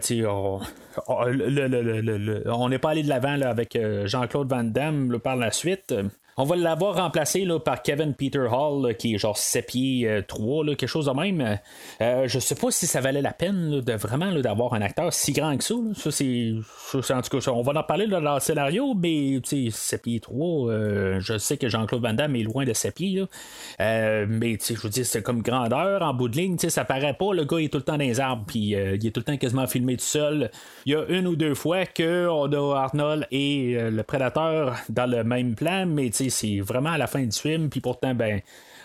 on 1.07 2.69
n'est 2.69 2.79
pas 2.79 2.89
allé 2.91 3.03
de 3.03 3.09
l'avant 3.09 3.41
avec 3.41 3.75
euh, 3.75 4.07
Jean-Claude 4.07 4.49
Van 4.49 4.63
Damme 4.63 5.19
par 5.19 5.35
la 5.35 5.51
suite. 5.51 5.93
On 6.37 6.43
va 6.43 6.55
l'avoir 6.55 6.95
remplacé 6.95 7.45
là, 7.45 7.59
par 7.59 7.81
Kevin 7.81 8.13
Peter 8.13 8.47
Hall, 8.51 8.95
qui 8.95 9.15
est 9.15 9.17
genre 9.17 9.37
7 9.37 9.65
pieds 9.65 10.23
3, 10.27 10.65
là, 10.65 10.75
quelque 10.75 10.89
chose 10.89 11.05
de 11.05 11.11
même. 11.11 11.59
Euh, 12.01 12.27
je 12.27 12.39
sais 12.39 12.55
pas 12.55 12.71
si 12.71 12.87
ça 12.87 13.01
valait 13.01 13.21
la 13.21 13.33
peine 13.33 13.81
de 13.81 13.93
vraiment 13.93 14.31
d'avoir 14.33 14.73
un 14.73 14.81
acteur 14.81 15.13
si 15.13 15.33
grand 15.33 15.57
que 15.57 15.63
ça. 15.63 15.75
en 15.75 17.21
tout 17.21 17.39
cas, 17.39 17.51
on 17.51 17.61
va 17.61 17.79
en 17.79 17.83
parler 17.83 18.07
dans 18.07 18.19
le 18.19 18.39
scénario, 18.39 18.93
mais 18.93 19.39
tu 19.43 19.69
sais, 19.71 19.77
7 19.77 20.01
pieds 20.01 20.19
3, 20.19 20.69
euh, 20.69 21.19
je 21.19 21.37
sais 21.37 21.57
que 21.57 21.67
Jean-Claude 21.67 22.01
Van 22.01 22.13
Damme 22.13 22.35
est 22.35 22.43
loin 22.43 22.65
de 22.65 22.73
7 22.73 22.95
pieds. 22.95 23.23
Euh, 23.79 24.25
mais 24.27 24.57
je 24.61 24.73
veux 24.73 24.89
dire, 24.89 25.05
c'est 25.05 25.21
comme 25.21 25.41
grandeur 25.41 26.01
en 26.01 26.13
bout 26.13 26.29
de 26.29 26.37
ligne, 26.37 26.57
ça 26.57 26.85
paraît 26.85 27.13
pas. 27.13 27.33
Le 27.33 27.45
gars 27.45 27.57
est 27.57 27.71
tout 27.71 27.77
le 27.77 27.83
temps 27.83 27.93
dans 27.93 27.97
les 27.99 28.19
arbres, 28.19 28.43
puis 28.47 28.75
euh, 28.75 28.95
il 28.95 29.05
est 29.05 29.11
tout 29.11 29.19
le 29.19 29.25
temps 29.25 29.37
quasiment 29.37 29.67
filmé 29.67 29.97
tout 29.97 30.05
seul. 30.05 30.51
Il 30.85 30.93
y 30.93 30.95
a 30.95 31.05
une 31.09 31.27
ou 31.27 31.35
deux 31.35 31.55
fois 31.55 31.85
que 31.85 32.27
on 32.27 32.51
a 32.51 32.79
Arnold 32.79 33.27
et 33.31 33.75
euh, 33.75 33.89
le 33.89 34.03
prédateur 34.03 34.77
dans 34.89 35.09
le 35.09 35.23
même 35.23 35.55
plan, 35.55 35.85
mais 35.85 36.09
c'est 36.29 36.59
vraiment 36.59 36.91
à 36.91 36.97
la 36.97 37.07
fin 37.07 37.23
du 37.23 37.37
film, 37.37 37.69
puis 37.69 37.81
pourtant, 37.81 38.13
ben. 38.15 38.41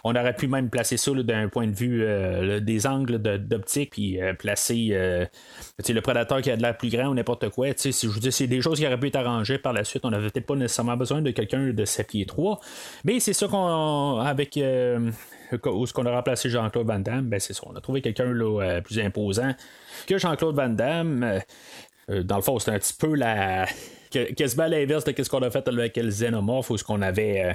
On 0.08 0.14
aurait 0.14 0.34
pu 0.36 0.46
même 0.46 0.70
placer 0.70 0.96
ça 0.96 1.10
d'un 1.12 1.48
point 1.48 1.66
de 1.66 1.74
vue 1.74 2.04
euh, 2.04 2.60
des 2.60 2.86
angles 2.86 3.18
d'optique, 3.18 3.90
puis 3.90 4.22
euh, 4.22 4.34
placer 4.34 4.90
euh, 4.92 5.26
le 5.88 6.00
prédateur 6.00 6.40
qui 6.42 6.50
a 6.52 6.56
de 6.56 6.62
l'air 6.62 6.76
plus 6.76 6.90
grand 6.90 7.08
ou 7.08 7.14
n'importe 7.14 7.48
quoi. 7.48 7.68
Je 7.76 8.06
veux 8.06 8.20
dire, 8.20 8.32
c'est 8.32 8.46
des 8.46 8.62
choses 8.62 8.78
qui 8.78 8.86
auraient 8.86 9.00
pu 9.00 9.08
être 9.08 9.16
arrangées 9.16 9.58
par 9.58 9.72
la 9.72 9.82
suite. 9.82 10.04
On 10.04 10.10
n'avait 10.10 10.30
peut-être 10.30 10.46
pas 10.46 10.54
nécessairement 10.54 10.96
besoin 10.96 11.22
de 11.22 11.32
quelqu'un 11.32 11.72
de 11.72 11.84
7 11.84 12.06
pieds 12.06 12.24
3. 12.24 12.60
Mais 13.04 13.18
c'est 13.18 13.32
ça 13.32 13.48
qu'on. 13.48 14.20
Avec. 14.20 14.56
où 14.56 15.86
ce 15.86 15.92
qu'on 15.92 16.06
a 16.06 16.12
remplacé 16.12 16.50
Jean-Claude 16.50 16.86
Van 16.86 17.00
Damme, 17.00 17.28
ben 17.28 17.40
c'est 17.40 17.52
ça. 17.52 17.62
On 17.66 17.74
a 17.74 17.80
trouvé 17.80 18.00
quelqu'un 18.00 18.32
plus 18.84 19.00
imposant 19.00 19.54
que 20.06 20.18
Jean-Claude 20.18 20.54
Van 20.54 20.68
Damme. 20.68 21.40
Dans 22.08 22.36
le 22.36 22.42
fond, 22.42 22.60
c'est 22.60 22.70
un 22.70 22.78
petit 22.78 22.94
peu 22.94 23.16
la. 23.16 23.66
Quasiment 24.10 24.64
à 24.64 24.68
l'inverse 24.68 25.04
de 25.04 25.22
ce 25.22 25.28
qu'on 25.28 25.42
a 25.42 25.50
fait 25.50 25.66
avec 25.68 25.96
le 25.96 26.08
Xenomorph, 26.08 26.70
où 26.70 26.76
qu'on 26.76 27.02
avait 27.02 27.44
euh, 27.44 27.52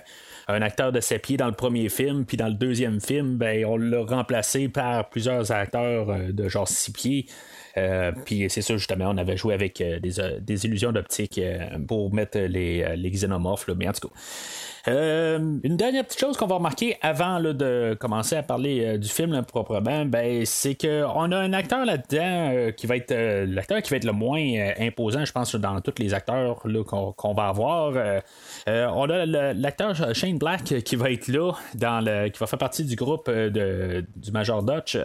un 0.47 0.61
acteur 0.61 0.91
de 0.91 0.99
7 0.99 1.21
pieds 1.21 1.37
dans 1.37 1.47
le 1.47 1.53
premier 1.53 1.89
film, 1.89 2.25
puis 2.25 2.37
dans 2.37 2.47
le 2.47 2.53
deuxième 2.53 2.99
film, 2.99 3.37
ben, 3.37 3.65
on 3.65 3.77
l'a 3.77 4.03
remplacé 4.03 4.67
par 4.67 5.09
plusieurs 5.09 5.51
acteurs 5.51 6.09
euh, 6.09 6.31
de 6.31 6.47
genre 6.47 6.67
6 6.67 6.91
pieds. 6.91 7.25
Euh, 7.77 8.11
puis 8.25 8.47
c'est 8.49 8.61
ça, 8.61 8.75
justement, 8.75 9.09
on 9.09 9.17
avait 9.17 9.37
joué 9.37 9.53
avec 9.53 9.81
des, 9.81 10.65
illusions 10.65 10.91
d'optique 10.91 11.39
pour 11.87 12.13
mettre 12.13 12.37
les, 12.37 12.95
les 12.97 13.11
xénomorphes, 13.11 13.67
là. 13.67 13.75
mais 13.77 13.87
en 13.87 13.93
tout 13.93 14.09
cas. 14.09 14.13
Euh, 14.87 15.37
une 15.63 15.77
dernière 15.77 16.05
petite 16.05 16.19
chose 16.19 16.37
qu'on 16.37 16.47
va 16.47 16.55
remarquer 16.55 16.97
avant 17.01 17.37
là, 17.37 17.53
de 17.53 17.95
commencer 17.99 18.35
à 18.35 18.43
parler 18.43 18.83
euh, 18.83 18.97
du 18.97 19.07
film 19.07 19.43
proprement, 19.43 20.05
ben, 20.05 20.43
c'est 20.45 20.75
qu'on 20.75 21.31
a 21.31 21.37
un 21.37 21.53
acteur 21.53 21.85
là-dedans 21.85 22.51
euh, 22.51 22.71
qui 22.71 22.87
va 22.87 22.97
être 22.97 23.13
l'acteur 23.45 23.81
qui 23.81 23.91
va 23.91 23.97
être 23.97 24.05
le 24.05 24.11
moins 24.11 24.41
imposant, 24.79 25.23
je 25.25 25.31
pense, 25.31 25.55
dans 25.55 25.79
tous 25.81 25.99
les 25.99 26.13
acteurs 26.13 26.63
qu'on, 27.15 27.33
va 27.33 27.47
avoir. 27.47 28.21
On 28.67 29.09
a 29.09 29.25
l'acteur 29.53 30.15
Shane 30.15 30.37
Black 30.37 30.63
qui 30.83 30.95
va 30.95 31.11
être 31.11 31.27
là, 31.27 31.53
dans 31.75 32.03
le, 32.03 32.29
qui 32.29 32.39
va 32.39 32.47
faire 32.47 32.59
partie 32.59 32.83
du 32.83 32.95
groupe 32.95 33.29
de, 33.29 34.05
du 34.15 34.31
Major 34.31 34.63
Dutch. 34.63 34.97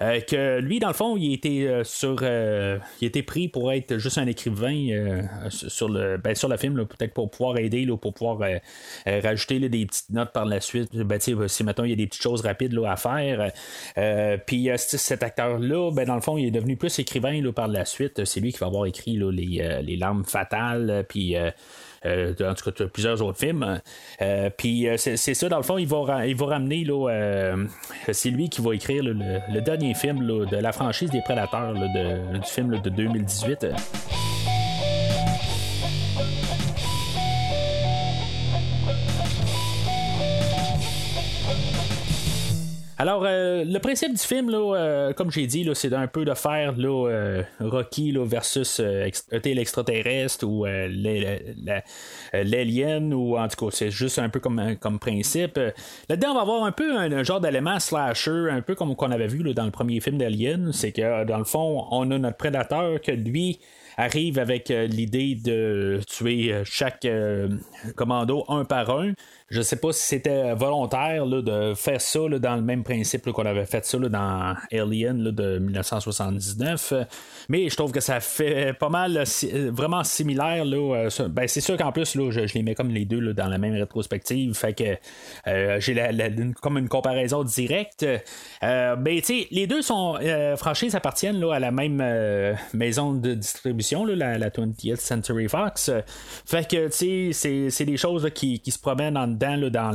que 0.00 0.58
lui, 0.60 0.78
dans 0.80 0.88
le 0.88 0.94
fond, 0.94 1.16
il 1.16 1.32
était 1.34 1.82
sur, 1.84 2.22
il 2.22 3.06
était 3.06 3.22
pris 3.22 3.48
pour 3.48 3.72
être 3.72 3.98
juste 3.98 4.18
un 4.18 4.26
écrivain 4.26 5.22
sur 5.48 5.88
le, 5.88 6.16
ben, 6.16 6.34
sur 6.34 6.48
le 6.48 6.56
film, 6.56 6.84
peut-être 6.86 7.14
pour 7.14 7.30
pouvoir 7.30 7.58
aider, 7.58 7.84
là, 7.84 7.96
pour 7.96 8.14
pouvoir 8.14 8.38
euh, 9.14 9.20
rajouter 9.22 9.60
des 9.68 9.86
petites 9.86 10.10
notes 10.10 10.32
par 10.32 10.44
la 10.44 10.60
suite. 10.60 10.94
Ben, 10.96 11.18
si 11.20 11.64
mettons 11.64 11.84
il 11.84 11.90
y 11.90 11.92
a 11.92 11.96
des 11.96 12.06
petites 12.06 12.22
choses 12.22 12.42
rapides 12.42 12.78
à 12.86 12.96
faire. 12.96 13.52
Euh, 13.98 14.36
Puis 14.44 14.70
euh, 14.70 14.76
cet 14.76 15.22
acteur-là, 15.22 15.90
ben, 15.92 16.06
dans 16.06 16.14
le 16.14 16.20
fond, 16.20 16.36
il 16.36 16.46
est 16.46 16.50
devenu 16.50 16.76
plus 16.76 16.98
écrivain 16.98 17.40
par 17.52 17.68
la 17.68 17.84
suite. 17.84 18.24
C'est 18.24 18.40
lui 18.40 18.52
qui 18.52 18.58
va 18.58 18.66
avoir 18.66 18.86
écrit 18.86 19.18
les, 19.32 19.82
les 19.82 19.96
larmes 19.96 20.24
fatales. 20.24 21.04
Puis 21.08 21.36
en 21.36 22.54
tout 22.54 22.70
cas, 22.70 22.84
plusieurs 22.86 23.22
autres 23.22 23.38
films. 23.38 23.80
Puis 24.56 24.86
c'est 24.96 25.16
ça, 25.16 25.48
dans 25.48 25.56
le 25.56 25.62
fond, 25.62 25.78
il 25.78 25.86
va, 25.86 26.26
il 26.26 26.36
va 26.36 26.46
ramener, 26.46 26.86
c'est 28.12 28.30
lui 28.30 28.48
qui 28.48 28.60
va 28.60 28.74
écrire 28.74 29.02
le, 29.02 29.60
dernier 29.60 29.94
film 29.94 30.26
de 30.26 30.56
la 30.56 30.72
franchise 30.72 31.10
des 31.10 31.22
Prédateurs, 31.22 31.74
du 31.74 32.42
film 32.46 32.80
de 32.80 32.90
2018. 32.90 33.66
Alors, 42.96 43.24
euh, 43.26 43.64
le 43.64 43.78
principe 43.80 44.12
du 44.12 44.18
film, 44.22 44.50
là, 44.50 44.76
euh, 44.76 45.12
comme 45.12 45.30
j'ai 45.32 45.48
dit, 45.48 45.68
c'est 45.74 45.92
un 45.92 46.06
peu 46.06 46.24
de 46.24 46.32
faire 46.34 46.74
euh, 46.78 47.42
Rocky 47.58 48.12
là, 48.12 48.24
versus 48.24 48.78
ex- 48.78 49.26
l'extraterrestre 49.44 50.46
ou 50.46 50.64
l'al- 50.64 51.40
la- 51.64 51.82
l'alien, 52.44 53.12
ou 53.12 53.36
en 53.36 53.48
tout 53.48 53.66
cas, 53.66 53.72
c'est 53.76 53.90
juste 53.90 54.20
un 54.20 54.28
peu 54.28 54.38
comme, 54.38 54.76
principe. 55.00 55.58
Là-dedans, 56.08 56.30
on 56.30 56.34
va 56.34 56.40
avoir 56.42 56.64
un 56.64 56.72
peu 56.72 56.96
un, 56.96 57.24
genre 57.24 57.40
d'élément 57.40 57.80
slasher, 57.80 58.48
un 58.50 58.60
peu 58.60 58.76
comme 58.76 58.94
qu'on 58.94 59.10
avait 59.10 59.26
vu 59.26 59.42
dans 59.54 59.64
le 59.64 59.72
premier 59.72 59.98
film 60.00 60.18
d'Alien. 60.18 60.72
C'est 60.72 60.92
que, 60.92 61.24
dans 61.24 61.38
le 61.38 61.44
fond, 61.44 61.86
on 61.90 62.08
a 62.12 62.18
notre 62.18 62.36
prédateur 62.36 63.00
que 63.00 63.10
lui 63.10 63.58
arrive 63.96 64.38
avec 64.38 64.70
euh, 64.70 64.86
l'idée 64.86 65.34
de 65.34 66.00
tuer 66.06 66.52
euh, 66.52 66.62
chaque 66.64 67.04
euh, 67.04 67.48
commando 67.96 68.44
un 68.48 68.64
par 68.64 68.90
un. 68.90 69.12
Je 69.50 69.60
sais 69.60 69.76
pas 69.76 69.92
si 69.92 70.02
c'était 70.02 70.54
volontaire 70.54 71.26
là, 71.26 71.42
de 71.42 71.74
faire 71.74 72.00
ça 72.00 72.20
là, 72.28 72.38
dans 72.38 72.56
le 72.56 72.62
même 72.62 72.82
principe 72.82 73.30
qu'on 73.30 73.44
avait 73.44 73.66
fait 73.66 73.84
ça 73.84 73.98
là, 73.98 74.08
dans 74.08 74.54
Alien 74.72 75.30
de 75.30 75.58
1979. 75.58 76.92
Euh, 76.92 77.04
Mais 77.48 77.68
je 77.68 77.76
trouve 77.76 77.92
que 77.92 78.00
ça 78.00 78.20
fait 78.20 78.72
pas 78.72 78.88
mal 78.88 79.22
vraiment 79.70 80.02
similaire. 80.02 80.64
Ben, 81.28 81.46
c'est 81.46 81.60
sûr 81.60 81.76
qu'en 81.76 81.92
plus, 81.92 82.14
je, 82.16 82.46
je 82.46 82.54
les 82.54 82.62
mets 82.62 82.74
comme 82.74 82.88
les 82.90 83.04
deux 83.04 83.34
dans 83.34 83.48
la 83.48 83.58
même 83.58 83.74
rétrospective. 83.74 84.54
Fait 84.54 84.72
que 84.72 84.96
j'ai 85.80 85.94
la- 85.94 86.30
comme 86.60 86.78
une 86.78 86.88
comparaison 86.88 87.44
directe. 87.44 88.04
Euh, 88.62 88.96
ben, 88.96 89.20
les 89.50 89.66
deux 89.66 89.82
sont 89.82 90.16
euh, 90.22 90.56
franchises 90.56 90.94
appartiennent 90.94 91.42
à 91.52 91.60
la 91.60 91.70
même 91.70 92.02
maison 92.72 93.12
de 93.12 93.34
distribution, 93.34 93.83
là, 94.04 94.14
la, 94.14 94.38
la 94.38 94.50
20th 94.50 94.96
Century 94.96 95.48
Fox. 95.48 95.90
Fait 96.46 96.68
que, 96.68 96.86
tu 96.88 97.32
sais, 97.32 97.68
c'est- 97.70 97.84
des 97.84 97.96
choses 97.96 98.28
qui, 98.34 98.60
qui 98.60 98.70
se 98.70 98.78
promènent 98.78 99.16
en 99.16 99.26
dedans, 99.28 99.68
dans 99.70 99.92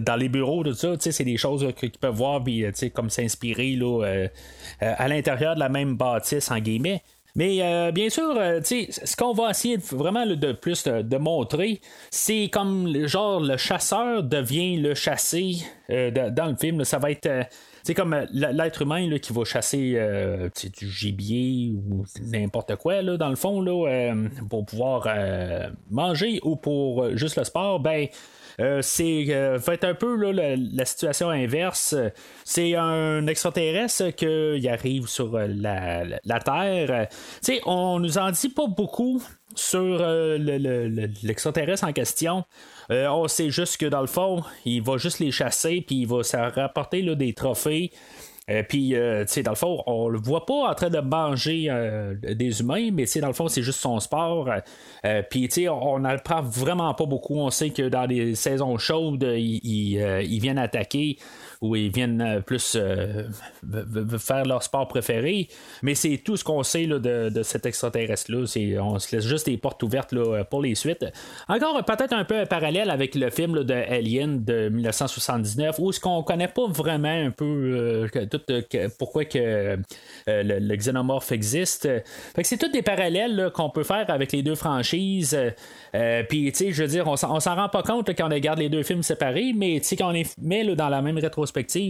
dans 0.00 0.16
les 0.16 0.28
bureaux, 0.28 0.62
tout 0.62 0.74
ça. 0.74 0.96
tu 0.96 1.02
sais, 1.02 1.12
C'est 1.12 1.24
des 1.24 1.36
choses 1.36 1.66
qu'ils 1.78 1.90
peuvent 1.92 2.14
voir, 2.14 2.42
tu 2.44 2.64
sais, 2.74 2.90
comme 2.90 3.10
s'inspirer 3.10 3.76
euh, 3.80 4.02
euh, 4.04 4.28
à 4.80 5.08
l'intérieur 5.08 5.54
de 5.54 5.60
la 5.60 5.68
même 5.68 5.96
bâtisse, 5.96 6.50
en 6.50 6.58
guillemets. 6.58 7.02
Mais 7.34 7.58
euh, 7.60 7.92
bien 7.92 8.08
sûr, 8.08 8.34
euh, 8.38 8.60
ce 8.62 9.14
qu'on 9.14 9.34
va 9.34 9.50
essayer 9.50 9.76
vraiment 9.76 10.24
de 10.24 10.52
plus 10.52 10.84
de, 10.84 11.16
montrer, 11.18 11.82
c'est 12.10 12.48
comme 12.50 13.06
genre 13.06 13.40
le 13.40 13.58
chasseur 13.58 14.22
devient 14.22 14.78
le 14.78 14.94
chassé 14.94 15.58
euh, 15.90 16.10
dans 16.30 16.46
le 16.46 16.56
film. 16.56 16.82
ça 16.84 16.98
va 16.98 17.10
être 17.10 17.28
c'est 17.86 17.94
comme 17.94 18.14
euh, 18.14 18.26
l'être 18.32 18.82
humain 18.82 19.08
là, 19.08 19.20
qui 19.20 19.32
va 19.32 19.44
chasser 19.44 19.92
euh, 19.94 20.48
du 20.76 20.90
gibier 20.90 21.72
ou 21.72 22.04
n'importe 22.20 22.74
quoi, 22.74 23.00
là, 23.00 23.16
dans 23.16 23.28
le 23.28 23.36
fond, 23.36 23.60
là, 23.60 23.88
euh, 23.88 24.28
pour 24.50 24.66
pouvoir 24.66 25.06
manger 25.88 26.40
ou 26.42 26.56
pour 26.56 27.16
juste 27.16 27.36
le 27.36 27.44
sport, 27.44 27.78
ben. 27.78 28.08
c'est 28.80 29.32
un 29.32 29.94
peu 29.94 30.32
là, 30.32 30.56
la, 30.56 30.84
situation 30.84 31.30
inverse. 31.30 31.94
C'est 32.44 32.74
un 32.74 33.24
extraterrestre 33.28 34.10
qui 34.10 34.68
arrive 34.68 35.06
sur 35.06 35.38
la, 35.38 36.02
la- 36.04 36.40
Terre. 36.40 37.06
Tu 37.08 37.16
sais, 37.42 37.60
on 37.66 38.00
nous 38.00 38.18
en 38.18 38.32
dit 38.32 38.48
pas 38.48 38.66
beaucoup 38.66 39.22
sur 39.54 39.98
le- 39.98 40.38
le- 40.38 40.88
le- 40.88 41.10
l'extraterrestre 41.22 41.86
en 41.86 41.92
question. 41.92 42.44
Euh, 42.90 43.08
on 43.08 43.28
sait 43.28 43.50
juste 43.50 43.78
que 43.78 43.86
dans 43.86 44.00
le 44.00 44.06
fond, 44.06 44.42
il 44.64 44.82
va 44.82 44.96
juste 44.96 45.18
les 45.18 45.30
chasser, 45.30 45.82
puis 45.86 46.02
il 46.02 46.06
va 46.06 46.22
se 46.22 46.36
rapporter 46.36 47.02
des 47.16 47.32
trophées. 47.32 47.90
Euh, 48.48 48.62
puis, 48.62 48.94
euh, 48.94 49.24
tu 49.24 49.32
sais, 49.32 49.42
dans 49.42 49.50
le 49.50 49.56
fond, 49.56 49.82
on 49.86 50.08
le 50.08 50.20
voit 50.20 50.46
pas 50.46 50.70
en 50.70 50.74
train 50.74 50.88
de 50.88 51.00
manger 51.00 51.68
des 52.22 52.60
humains, 52.60 52.90
mais 52.92 53.04
tu 53.04 53.12
sais, 53.12 53.20
dans 53.20 53.26
le 53.26 53.32
fond, 53.32 53.48
c'est 53.48 53.62
juste 53.62 53.80
son 53.80 53.98
sport. 53.98 54.48
Puis, 55.30 55.48
tu 55.48 55.62
sais, 55.62 55.68
on 55.68 55.98
n'apprend 55.98 56.42
vraiment 56.42 56.94
pas 56.94 57.06
beaucoup. 57.06 57.36
On 57.36 57.50
sait 57.50 57.70
que 57.70 57.88
dans 57.88 58.06
les 58.06 58.34
saisons 58.36 58.78
chaudes, 58.78 59.26
ils, 59.36 59.60
ils 59.64 60.40
viennent 60.40 60.58
attaquer 60.58 61.18
ou 61.60 61.76
ils 61.76 61.92
viennent 61.92 62.20
euh, 62.20 62.40
plus 62.40 62.76
euh, 62.76 63.24
faire 64.18 64.44
leur 64.44 64.62
sport 64.62 64.88
préféré. 64.88 65.48
Mais 65.82 65.94
c'est 65.94 66.18
tout 66.18 66.36
ce 66.36 66.44
qu'on 66.44 66.62
sait 66.62 66.84
là, 66.84 66.98
de, 66.98 67.28
de 67.28 67.42
cet 67.42 67.66
extraterrestre-là. 67.66 68.44
On 68.82 68.98
se 68.98 69.14
laisse 69.14 69.26
juste 69.26 69.46
des 69.46 69.56
portes 69.56 69.82
ouvertes 69.82 70.12
là, 70.12 70.44
pour 70.44 70.62
les 70.62 70.74
suites. 70.74 71.04
Encore 71.48 71.82
peut-être 71.84 72.12
un 72.12 72.24
peu 72.24 72.38
un 72.38 72.46
parallèle 72.46 72.90
avec 72.90 73.14
le 73.14 73.30
film 73.30 73.54
là, 73.54 73.64
de 73.64 73.74
Alien 73.74 74.44
de 74.44 74.68
1979, 74.68 75.76
où 75.78 75.92
ce 75.92 76.00
qu'on 76.00 76.22
connaît 76.22 76.48
pas 76.48 76.66
vraiment 76.68 77.08
un 77.08 77.30
peu 77.30 77.44
euh, 78.14 78.26
tout, 78.26 78.40
euh, 78.50 78.88
pourquoi 78.98 79.24
que 79.24 79.38
euh, 79.38 79.76
le, 80.26 80.58
le 80.58 80.76
xénomorphe 80.76 81.32
existe. 81.32 81.88
Fait 82.34 82.44
c'est 82.44 82.56
tous 82.56 82.68
des 82.68 82.82
parallèles 82.82 83.50
qu'on 83.54 83.70
peut 83.70 83.84
faire 83.84 84.08
avec 84.08 84.32
les 84.32 84.42
deux 84.42 84.54
franchises. 84.54 85.36
Euh, 85.94 86.22
Puis, 86.28 86.52
tu 86.52 86.58
sais, 86.58 86.72
je 86.72 86.82
veux 86.82 86.88
dire, 86.88 87.06
on 87.06 87.16
s'en 87.16 87.54
rend 87.54 87.68
pas 87.68 87.82
compte 87.82 88.08
quand 88.16 88.26
on 88.26 88.34
regarde 88.34 88.58
les 88.58 88.68
deux 88.68 88.82
films 88.82 89.02
séparés, 89.02 89.52
mais 89.54 89.80
tu 89.80 89.88
sais, 89.88 89.96
quand 89.96 90.08
on 90.08 90.12
les 90.12 90.26
met 90.40 90.64
dans 90.74 90.88
la 90.88 91.02
même 91.02 91.18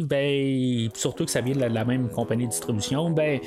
ben, 0.04 0.88
surtout 0.94 1.24
que 1.24 1.30
ça 1.30 1.40
vient 1.40 1.54
de 1.54 1.60
la, 1.60 1.84
même 1.84 2.08
compagnie 2.08 2.44
de 2.44 2.50
distribution, 2.50 3.10
ben, 3.10 3.40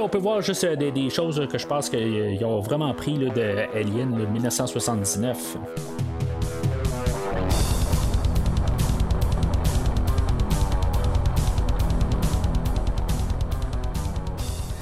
on 0.00 0.08
peut 0.08 0.18
voir 0.18 0.40
juste 0.42 0.64
euh, 0.64 0.76
des, 0.76 1.10
choses 1.10 1.40
euh, 1.40 1.46
que 1.46 1.58
je 1.58 1.66
pense 1.66 1.88
qu'ils 1.88 2.42
euh, 2.42 2.46
ont 2.46 2.60
vraiment 2.60 2.92
pris 2.94 3.18
de 3.18 3.76
Alien 3.76 4.14
de 4.14 4.26
1979. 4.26 5.56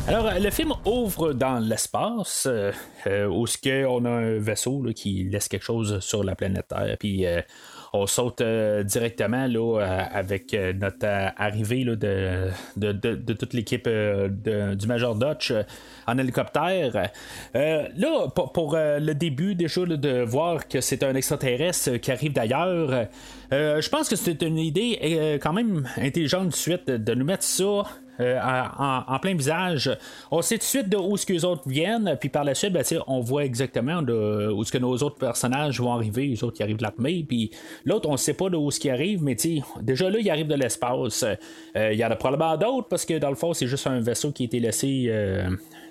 Alors, 0.07 0.31
le 0.39 0.51
film 0.51 0.75
ouvre 0.85 1.33
dans 1.33 1.59
l'espace, 1.59 2.47
euh, 2.47 3.27
où 3.27 3.47
on 3.67 4.05
a 4.05 4.11
un 4.11 4.39
vaisseau 4.39 4.85
qui 4.95 5.25
laisse 5.25 5.49
quelque 5.49 5.65
chose 5.65 5.99
sur 6.01 6.23
la 6.23 6.35
planète 6.35 6.69
Terre. 6.69 6.97
Puis, 7.01 7.25
on 7.95 8.07
saute 8.07 8.41
euh, 8.41 8.83
directement 8.83 9.47
euh, 9.49 10.03
avec 10.13 10.53
euh, 10.53 10.73
notre 10.73 11.07
arrivée 11.37 11.85
de, 11.85 13.33
toute 13.35 13.55
l'équipe 13.55 13.89
du 13.89 14.87
Major 14.87 15.15
Dutch 15.15 15.53
en 16.07 16.19
hélicoptère. 16.19 17.11
Là, 17.55 18.29
pour, 18.35 18.77
le 18.77 19.13
début 19.13 19.55
déjà 19.55 19.85
de 19.87 20.23
voir 20.23 20.67
que 20.67 20.81
c'est 20.81 21.05
un 21.05 21.15
extraterrestre 21.15 21.97
qui 21.99 22.11
arrive 22.11 22.33
d'ailleurs, 22.33 23.07
je 23.51 23.89
pense 23.89 24.09
que 24.09 24.17
c'est 24.17 24.43
une 24.43 24.59
idée 24.59 25.39
quand 25.41 25.53
même 25.53 25.89
intelligente 25.97 26.49
de 26.49 26.55
suite 26.55 26.87
de 26.91 27.15
nous 27.15 27.25
mettre 27.25 27.45
ça. 27.45 27.85
Euh, 28.21 28.41
en, 28.41 29.19
plein 29.19 29.35
visage. 29.35 29.91
On 30.31 30.43
sait 30.43 30.57
tout 30.57 30.61
de 30.61 30.65
suite 30.65 30.89
de 30.89 30.97
où 30.97 31.17
ce 31.17 31.27
que 31.27 31.33
les 31.33 31.45
autres 31.45 31.69
viennent, 31.69 32.17
puis 32.21 32.29
par 32.29 32.45
la 32.45 32.55
suite, 32.55 32.73
ben, 32.73 32.85
on 33.07 33.21
voit 33.21 33.45
exactement 33.45 34.03
de, 34.03 34.51
où 34.53 34.65
ce 34.65 34.73
que 34.73 34.79
nos 34.79 34.97
autres 34.97 35.17
personnages 35.17 35.81
vont 35.81 35.93
arriver, 35.93 36.27
les 36.27 36.45
autres 36.45 36.57
qui 36.57 36.63
arrivent 36.63 36.77
de 36.77 36.83
l'armée, 36.83 37.25
puis 37.27 37.51
l'autre, 37.85 38.09
on 38.09 38.17
sait 38.17 38.35
pas 38.35 38.49
de 38.51 38.57
où 38.57 38.71
ce 38.71 38.81
qui 38.81 38.91
arrive, 38.91 39.23
mais 39.23 39.37
déjà 39.81 40.11
là, 40.11 40.19
il 40.21 40.31
arrive 40.31 40.47
de 40.47 40.55
l'espace. 40.55 41.25
Euh, 41.77 41.93
Il 41.93 41.99
y 41.99 42.05
en 42.05 42.11
a 42.11 42.17
probablement 42.17 42.57
d'autres, 42.57 42.89
parce 42.89 43.05
que 43.05 43.19
dans 43.19 43.31
le 43.31 43.37
fond, 43.37 43.53
c'est 43.53 43.67
juste 43.67 43.87
un 43.87 44.01
vaisseau 44.01 44.33
qui 44.33 44.45
a 44.45 44.47
été 44.47 44.61
laissé. 44.61 45.11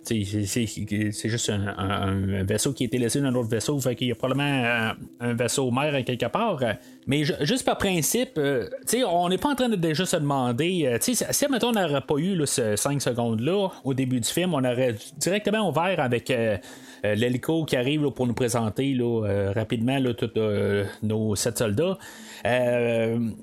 C'est 0.04 1.30
juste 1.30 1.50
un, 1.50 2.44
vaisseau 2.44 2.74
qui 2.74 2.84
a 2.84 2.86
été 2.88 2.98
laissé 2.98 3.22
dans 3.22 3.28
un 3.28 3.36
autre 3.36 3.50
vaisseau, 3.50 3.80
fait 3.80 3.96
qu'il 3.96 4.08
y 4.08 4.12
a 4.12 4.16
probablement 4.16 4.94
un, 5.20 5.34
vaisseau 5.34 5.72
mère 5.72 6.04
quelque 6.06 6.26
part. 6.28 6.60
Mais 7.08 7.24
ju- 7.24 7.34
juste 7.42 7.66
par 7.66 7.78
principe, 7.78 8.38
euh, 8.38 8.70
on 9.08 9.30
n'est 9.30 9.38
pas 9.38 9.50
en 9.50 9.56
train 9.56 9.70
de 9.70 9.76
déjà 9.76 10.06
se 10.06 10.16
demander, 10.18 10.86
euh, 10.86 10.98
si 11.00 11.16
mettons 11.50 11.70
on 11.70 11.72
n'aurait 11.74 12.02
pas 12.02 12.16
eu 12.18 12.36
là, 12.36 12.46
ce 12.46 12.76
5 12.76 13.02
secondes-là 13.02 13.70
au 13.84 13.94
début 13.94 14.20
du 14.20 14.30
film, 14.30 14.54
on 14.54 14.64
aurait 14.64 14.96
directement 15.18 15.68
ouvert 15.70 16.00
avec 16.00 16.30
euh, 16.32 16.58
euh, 17.06 17.16
l'hélico 17.16 17.66
qui 17.66 17.76
arrive 17.76 18.10
pour 18.12 18.28
nous 18.28 18.34
présenter 18.34 18.98
rapidement 19.56 20.00
tous 20.18 20.32
nos 21.02 21.36
sept 21.36 21.58
soldats. 21.58 21.98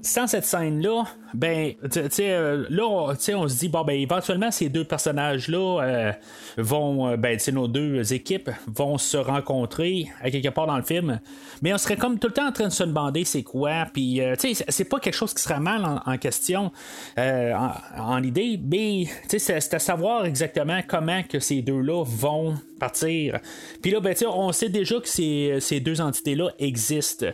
Sans 0.02 0.26
cette 0.26 0.44
scène-là, 0.44 1.04
ben, 1.34 1.74
tu 1.90 2.00
sais, 2.10 2.30
euh, 2.30 2.66
là, 2.70 2.84
on, 2.86 3.10
on 3.10 3.48
se 3.48 3.58
dit, 3.58 3.68
bon, 3.68 3.82
ben, 3.84 3.92
éventuellement, 3.98 4.50
ces 4.50 4.68
deux 4.68 4.84
personnages-là 4.84 5.82
euh, 5.82 6.12
vont, 6.56 7.08
euh, 7.08 7.16
ben, 7.16 7.36
tu 7.36 7.44
sais, 7.44 7.52
nos 7.52 7.68
deux 7.68 8.12
équipes 8.12 8.50
vont 8.66 8.98
se 8.98 9.16
rencontrer 9.16 10.06
à 10.22 10.30
quelque 10.30 10.48
part 10.48 10.66
dans 10.66 10.76
le 10.76 10.82
film. 10.82 11.20
Mais 11.62 11.72
on 11.72 11.78
serait 11.78 11.96
comme 11.96 12.18
tout 12.18 12.28
le 12.28 12.34
temps 12.34 12.48
en 12.48 12.52
train 12.52 12.68
de 12.68 12.72
se 12.72 12.84
demander 12.84 13.24
c'est 13.24 13.42
quoi, 13.42 13.86
puis, 13.92 14.20
tu 14.38 14.54
sais, 14.54 14.64
c'est- 14.68 14.84
pas 14.84 14.98
quelque 14.98 15.14
chose 15.14 15.32
qui 15.34 15.42
sera 15.42 15.60
mal 15.60 15.84
en, 16.04 16.18
question, 16.18 16.72
en, 17.16 17.70
en 17.96 18.22
idée, 18.22 18.58
mais, 18.62 19.04
tu 19.22 19.28
sais, 19.28 19.38
c'est- 19.38 19.60
c'est 19.60 19.74
à 19.74 19.78
savoir 19.78 20.24
exactement 20.24 20.80
comment 20.86 21.22
que 21.22 21.38
ces 21.38 21.62
deux-là 21.62 22.04
vont 22.04 22.54
partir. 22.80 23.38
Puis 23.82 23.90
là, 23.92 24.00
ben, 24.00 24.12
tu 24.14 24.20
sais, 24.20 24.26
on 24.26 24.50
sait 24.52 24.68
déjà 24.68 24.98
que 25.00 25.08
ces, 25.08 25.58
ces 25.60 25.80
deux 25.80 26.00
entités-là 26.00 26.50
existent 26.58 27.26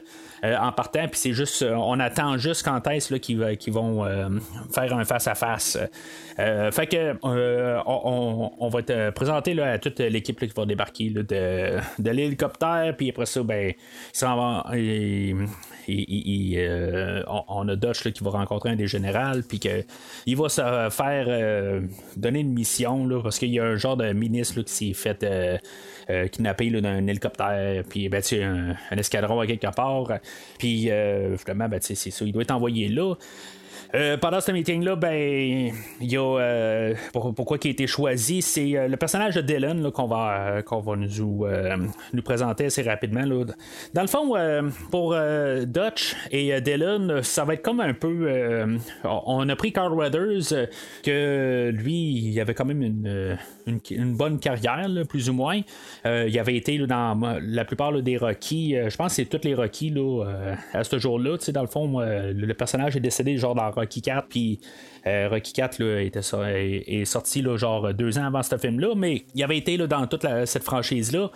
euh, 0.44 0.56
en 0.58 0.70
partant, 0.72 1.08
puis 1.08 1.18
c'est 1.18 1.32
juste, 1.32 1.62
euh, 1.62 1.74
on 1.74 1.98
attend 2.00 2.36
juste 2.38 2.62
quand 2.64 2.86
est-ce 2.88 3.14
qu'ils, 3.14 3.38
va- 3.38 3.54
vont 3.72 4.04
euh, 4.04 4.28
faire 4.74 4.92
un 4.96 5.04
face-à-face. 5.04 5.78
Fait 6.36 6.86
que 6.86 7.14
on, 7.24 8.68
va 8.68 8.82
te 8.82 9.10
présenter 9.10 9.54
là, 9.54 9.72
à 9.72 9.78
toute 9.78 9.98
l'équipe 10.00 10.38
qui 10.38 10.52
va 10.54 10.66
débarquer 10.66 11.08
là, 11.10 11.22
de, 11.22 12.02
de 12.02 12.10
l'hélicoptère, 12.10 12.94
puis 12.96 13.10
après 13.10 13.26
ça, 13.26 13.42
ben, 13.42 13.72
ils- 14.74 15.46
ils- 15.88 16.52
ils, 16.52 16.58
euh, 16.58 17.22
on, 17.48 17.66
a 17.68 17.76
Dutch 17.76 18.04
là, 18.04 18.10
qui 18.10 18.22
va 18.24 18.30
rencontrer 18.30 18.70
un 18.70 18.76
des 18.76 18.86
généraux, 18.86 19.40
puis 19.48 19.60
il 20.26 20.36
va 20.36 20.48
se 20.48 20.88
faire 20.90 21.80
donner 22.16 22.40
une 22.40 22.52
mission, 22.52 23.06
là, 23.06 23.22
parce 23.22 23.38
qu'il 23.38 23.50
y 23.54 23.60
a 23.60 23.64
un 23.64 23.76
genre 23.76 23.96
de 23.96 24.12
ministre 24.12 24.60
qui 24.62 24.72
s'est 24.72 24.94
fait 24.94 25.24
euh, 26.10 26.28
kidnapper 26.28 26.70
là, 26.70 26.80
d'un 26.80 27.06
hélicoptère, 27.06 27.82
puis 27.88 28.08
ben, 28.08 28.22
un, 28.32 28.74
un 28.90 28.96
escadron 28.96 29.40
à 29.40 29.46
quelque 29.46 29.74
part, 29.74 30.12
puis 30.58 30.90
euh, 30.90 31.36
finalement, 31.36 31.68
ben, 31.68 31.80
c'est 31.80 31.94
ça, 31.94 32.24
il 32.24 32.32
doit 32.32 32.42
être 32.42 32.52
envoyé 32.52 32.88
là. 32.88 33.14
Euh, 33.94 34.16
pendant 34.16 34.40
ce 34.40 34.52
meeting-là, 34.52 34.96
ben, 34.96 35.72
il 36.00 36.10
y 36.12 36.16
a 36.16 36.20
euh, 36.22 36.94
pour- 37.12 37.34
pourquoi 37.34 37.58
qui 37.58 37.68
a 37.68 37.70
été 37.70 37.86
choisi, 37.86 38.42
c'est 38.42 38.76
euh, 38.76 38.88
le 38.88 38.96
personnage 38.96 39.34
de 39.34 39.40
Dylan 39.40 39.90
qu'on 39.90 40.06
va 40.06 40.62
va 40.80 40.96
nous 40.96 41.46
nous 42.12 42.22
présenter 42.22 42.66
assez 42.66 42.82
rapidement. 42.82 43.24
Dans 43.94 44.02
le 44.02 44.08
fond, 44.08 44.34
pour 44.90 45.16
Dutch 45.66 46.16
et 46.30 46.60
Dylan, 46.60 47.22
ça 47.22 47.44
va 47.44 47.54
être 47.54 47.62
comme 47.62 47.80
un 47.80 47.94
peu. 47.94 48.66
on 49.04 49.48
a 49.48 49.56
pris 49.56 49.72
Carl 49.72 49.92
Weathers, 49.92 50.68
que 51.02 51.70
lui, 51.72 51.94
il 51.94 52.40
avait 52.40 52.54
quand 52.54 52.64
même 52.64 52.82
une, 52.82 53.38
une, 53.90 54.16
bonne 54.16 54.38
carrière, 54.38 54.88
plus 55.08 55.28
ou 55.28 55.32
moins. 55.32 55.60
Il 56.04 56.38
avait 56.38 56.56
été 56.56 56.78
dans 56.86 57.38
la 57.42 57.64
plupart 57.64 57.92
des 58.02 58.16
Rocky. 58.16 58.76
euh, 58.76 58.90
je 58.90 58.96
pense 58.96 59.08
que 59.08 59.22
c'est 59.22 59.24
tous 59.26 59.46
les 59.46 59.54
euh, 59.54 60.54
à 60.72 60.84
ce 60.84 60.98
jour-là. 60.98 61.36
Dans 61.52 61.60
le 61.62 61.66
fond, 61.66 62.00
le 62.00 62.52
personnage 62.54 62.96
est 62.96 63.00
décédé 63.00 63.36
genre 63.36 63.54
dans 63.54 63.70
Rocky 63.76 64.02
4, 64.02 64.26
puis 64.28 64.60
euh, 65.06 65.28
Rocky 65.30 65.52
4 65.52 65.78
là, 65.82 66.00
était 66.02 66.20
est, 66.20 67.04
sorti 67.04 67.42
là, 67.42 67.56
genre 67.56 67.92
deux 67.94 68.18
ans 68.18 68.24
avant 68.26 68.42
ce 68.42 68.56
film-là, 68.56 68.94
mais 68.96 69.24
il 69.34 69.44
avait 69.44 69.58
été 69.58 69.76
là, 69.76 69.86
dans 69.86 70.06
toute 70.06 70.26
cette 70.46 70.64
franchise-là. 70.64 71.30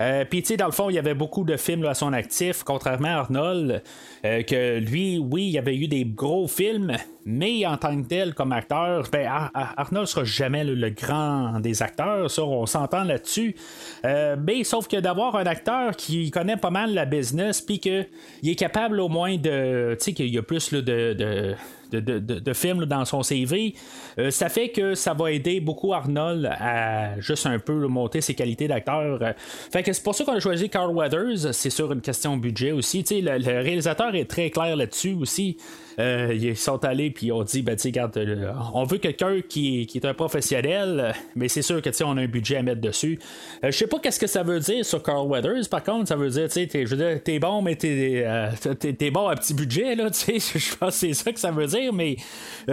Euh, 0.00 0.24
Puis, 0.24 0.40
tu 0.40 0.48
sais, 0.48 0.56
dans 0.56 0.64
le 0.64 0.72
fond, 0.72 0.88
il 0.88 0.94
y 0.94 0.98
avait 0.98 1.12
beaucoup 1.12 1.44
de 1.44 1.58
films 1.58 1.84
à 1.84 1.92
son 1.92 2.14
actif, 2.14 2.62
contrairement 2.62 3.08
à 3.08 3.18
Arnold, 3.18 3.82
euh, 4.24 4.42
que 4.44 4.78
lui, 4.78 5.18
oui, 5.18 5.42
il 5.48 5.50
y 5.50 5.58
avait 5.58 5.76
eu 5.76 5.88
des 5.88 6.06
gros 6.06 6.48
films, 6.48 6.96
mais 7.26 7.66
en 7.66 7.76
tant 7.76 8.00
que 8.00 8.08
tel, 8.08 8.32
comme 8.32 8.52
acteur, 8.52 9.06
ben, 9.12 9.26
Ar- 9.26 9.50
Ar- 9.52 9.74
Arnold 9.76 10.06
sera 10.06 10.24
jamais 10.24 10.64
le 10.64 10.88
grand 10.88 11.60
des 11.60 11.82
acteurs, 11.82 12.30
ça, 12.30 12.42
on 12.42 12.64
s'entend 12.64 13.04
là-dessus. 13.04 13.54
Mais 14.02 14.64
sauf 14.64 14.88
que 14.88 14.96
d'avoir 14.96 15.36
un 15.36 15.44
acteur 15.44 15.94
qui 15.94 16.30
connaît 16.30 16.56
pas 16.56 16.70
mal 16.70 16.94
la 16.94 17.04
business, 17.04 17.60
puis 17.60 17.78
qu'il 17.78 18.06
est 18.42 18.54
capable 18.58 19.00
au 19.00 19.10
moins 19.10 19.36
de. 19.36 19.96
Tu 19.98 20.04
sais, 20.06 20.12
qu'il 20.14 20.30
y 20.30 20.38
a 20.38 20.42
plus 20.42 20.72
là, 20.72 20.80
de 20.80 21.54
de, 21.90 22.18
de- 22.18 22.38
de- 22.38 22.52
films 22.52 22.80
là, 22.80 22.86
dans 22.86 23.04
son 23.04 23.22
CV. 23.22 23.74
Euh, 24.18 24.30
ça 24.30 24.48
fait 24.48 24.68
que 24.70 24.94
ça 24.94 25.14
va 25.14 25.30
aider 25.32 25.60
beaucoup 25.60 25.92
Arnold 25.92 26.46
à 26.58 27.18
juste 27.20 27.46
un 27.46 27.58
peu 27.58 27.86
monter 27.86 28.20
ses 28.20 28.34
qualités 28.34 28.68
d'acteur. 28.68 29.18
Euh, 29.22 29.32
Fait 29.72 29.82
que 29.82 29.92
c'est 29.92 30.02
pour 30.02 30.14
ça 30.14 30.24
qu'on 30.24 30.32
a 30.34 30.40
choisi 30.40 30.68
Carl 30.68 30.94
Weathers. 30.94 31.52
C'est 31.54 31.70
sur 31.70 31.92
une 31.92 32.00
question 32.00 32.36
budget 32.36 32.72
aussi. 32.72 33.04
Le, 33.10 33.38
le 33.38 33.62
réalisateur 33.62 34.14
est 34.14 34.24
très 34.28 34.50
clair 34.50 34.76
là-dessus 34.76 35.14
aussi. 35.20 35.56
Euh, 36.00 36.34
ils 36.34 36.56
sont 36.56 36.82
allés 36.84 37.10
puis 37.10 37.26
ils 37.26 37.32
ont 37.32 37.42
dit 37.42 37.62
ben, 37.62 37.76
tu 37.76 37.88
regarde, 37.88 38.16
euh, 38.16 38.52
on 38.74 38.84
veut 38.84 38.98
quelqu'un 38.98 39.40
qui, 39.46 39.86
qui 39.86 39.98
est 39.98 40.06
un 40.06 40.14
professionnel, 40.14 41.12
mais 41.36 41.48
c'est 41.48 41.62
sûr 41.62 41.82
que 41.82 41.90
tu 41.90 42.02
on 42.02 42.16
a 42.16 42.22
un 42.22 42.26
budget 42.26 42.56
à 42.56 42.62
mettre 42.62 42.80
dessus. 42.80 43.18
Euh, 43.64 43.70
je 43.70 43.76
sais 43.76 43.86
pas 43.86 43.98
qu'est-ce 43.98 44.18
que 44.18 44.26
ça 44.26 44.42
veut 44.42 44.60
dire 44.60 44.84
sur 44.84 45.02
Carl 45.02 45.26
Weathers. 45.28 45.68
Par 45.70 45.82
contre, 45.82 46.08
ça 46.08 46.16
veut 46.16 46.30
dire, 46.30 46.48
tu 46.48 46.66
sais, 46.68 47.20
t'es- 47.22 47.38
bon, 47.38 47.60
mais 47.62 47.76
t'es, 47.76 48.22
euh, 48.26 48.48
t'es 48.74 49.10
bon 49.10 49.28
à 49.28 49.36
petit 49.36 49.52
budget, 49.52 49.94
là, 49.94 50.10
tu 50.10 50.40
sais. 50.40 50.58
Je 50.58 50.76
pense 50.76 50.94
c'est 50.94 51.12
ça 51.12 51.32
que 51.32 51.38
ça 51.40 51.50
veut 51.50 51.66
dire, 51.66 51.92
mais 51.92 52.16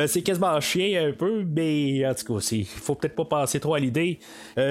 c'est 0.05 0.21
quasiment 0.21 0.59
chier 0.61 0.97
un 0.97 1.11
peu. 1.11 1.43
Mais 1.43 2.05
en 2.07 2.13
tout 2.13 2.35
cas, 2.35 2.47
il 2.51 2.65
faut 2.65 2.95
peut-être 2.95 3.15
pas 3.15 3.25
passer 3.25 3.59
trop 3.59 3.75
à 3.75 3.79
l'idée. 3.79 4.19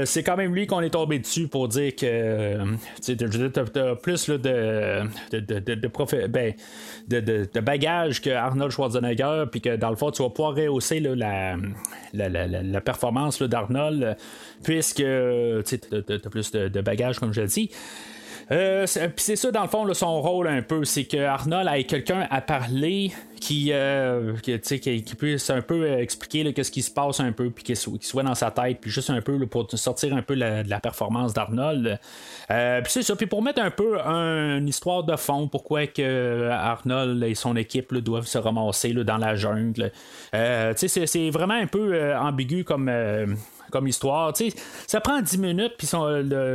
C'est 0.05 0.23
quand 0.23 0.37
même 0.37 0.55
lui 0.55 0.67
qu'on 0.67 0.81
est 0.81 0.91
tombé 0.91 1.19
dessus 1.19 1.49
pour 1.49 1.69
dire 1.69 1.95
que, 1.95 2.59
tu 3.05 3.17
sais, 3.17 3.17
plus 4.03 4.29
là, 4.29 4.39
de, 4.39 5.03
de, 5.33 5.41
de, 5.41 5.59
de, 5.61 5.75
de 5.75 6.27
ben, 6.29 6.55
de, 7.09 7.61
bagages 7.61 8.21
Arnold 8.47 8.71
Schwarzenegger, 8.73 9.45
puis 9.51 9.61
que 9.61 9.77
dans 9.77 9.91
le 9.91 9.97
fond, 9.97 10.11
tu 10.11 10.23
vas 10.23 10.31
pouvoir 10.31 10.55
rehausser 10.55 11.01
la, 11.01 11.15
la, 12.13 12.29
la, 12.29 12.47
la- 12.47 12.81
performance 12.81 13.43
d'Arnold, 13.43 14.17
puisque 14.63 14.97
tu 14.97 15.05
as 15.05 16.31
plus 16.31 16.51
de, 16.53 16.69
de 16.69 16.81
bagages, 16.81 17.19
comme 17.19 17.33
je 17.33 17.41
l'ai 17.43 17.47
dit. 17.49 17.71
Euh, 18.53 18.87
c'est- 18.87 19.09
puis 19.09 19.25
c'est 19.25 19.37
ça, 19.37 19.51
dans 19.51 19.63
le 19.63 19.69
fond, 19.69 19.93
son 19.93 20.21
rôle 20.21 20.47
un 20.47 20.63
peu, 20.63 20.85
c'est 20.85 21.05
que 21.05 21.17
Arnold 21.17 21.69
ait 21.75 21.85
quelqu'un 21.85 22.29
à 22.31 22.41
parler 22.41 23.13
qui, 23.41 23.71
euh, 23.73 24.35
qui, 24.37 25.03
qui, 25.03 25.15
puisse 25.17 25.51
un 25.51 25.63
peu 25.63 25.83
euh, 25.83 25.99
expliquer 25.99 26.53
qu'est-ce 26.53 26.71
qui 26.71 26.83
se 26.83 26.91
passe 26.91 27.19
un 27.21 27.33
peu, 27.33 27.51
puis 27.51 27.65
qu'il 27.65 27.77
soit, 27.77 28.23
dans 28.23 28.35
sa 28.37 28.51
tête, 28.53 28.79
puis 28.81 28.91
juste 28.91 29.11
un 29.11 29.21
peu 29.21 29.45
pour 29.47 29.69
sortir 29.75 30.15
un 30.15 30.23
peu 30.23 30.37
de 30.37 30.69
la 30.69 30.81
performance 30.81 31.35
d'Arnold. 31.35 31.99
Euh, 32.51 32.81
puis 32.83 32.93
c'est 32.93 33.03
ça, 33.03 33.17
puis 33.17 33.27
pour 33.27 33.43
mettre 33.43 33.61
un 33.61 33.71
peu 33.71 34.01
un- 34.01 34.59
une 34.59 34.69
histoire 34.69 35.03
de 35.03 35.17
fond, 35.17 35.49
pourquoi 35.49 35.87
que 35.89 36.49
Arnold 36.51 37.23
et 37.25 37.35
son 37.35 37.57
équipe 37.57 37.93
doivent 37.95 38.27
se 38.27 38.39
ramasser 38.39 38.93
dans 38.93 39.19
la 39.19 39.35
jungle. 39.35 39.91
Euh, 40.35 40.73
c'est, 40.77 41.31
vraiment 41.31 41.55
un 41.55 41.67
peu 41.67 41.95
euh, 41.95 42.19
ambigu 42.19 42.63
comme. 42.65 42.89
Euh, 43.77 43.79
comme 43.79 43.89
histoire. 43.89 44.33
Tu 44.33 44.51
sais, 44.51 44.57
ça 44.87 45.01
prend 45.01 45.21
10 45.21 45.39
minutes, 45.39 45.75
puis 45.77 45.89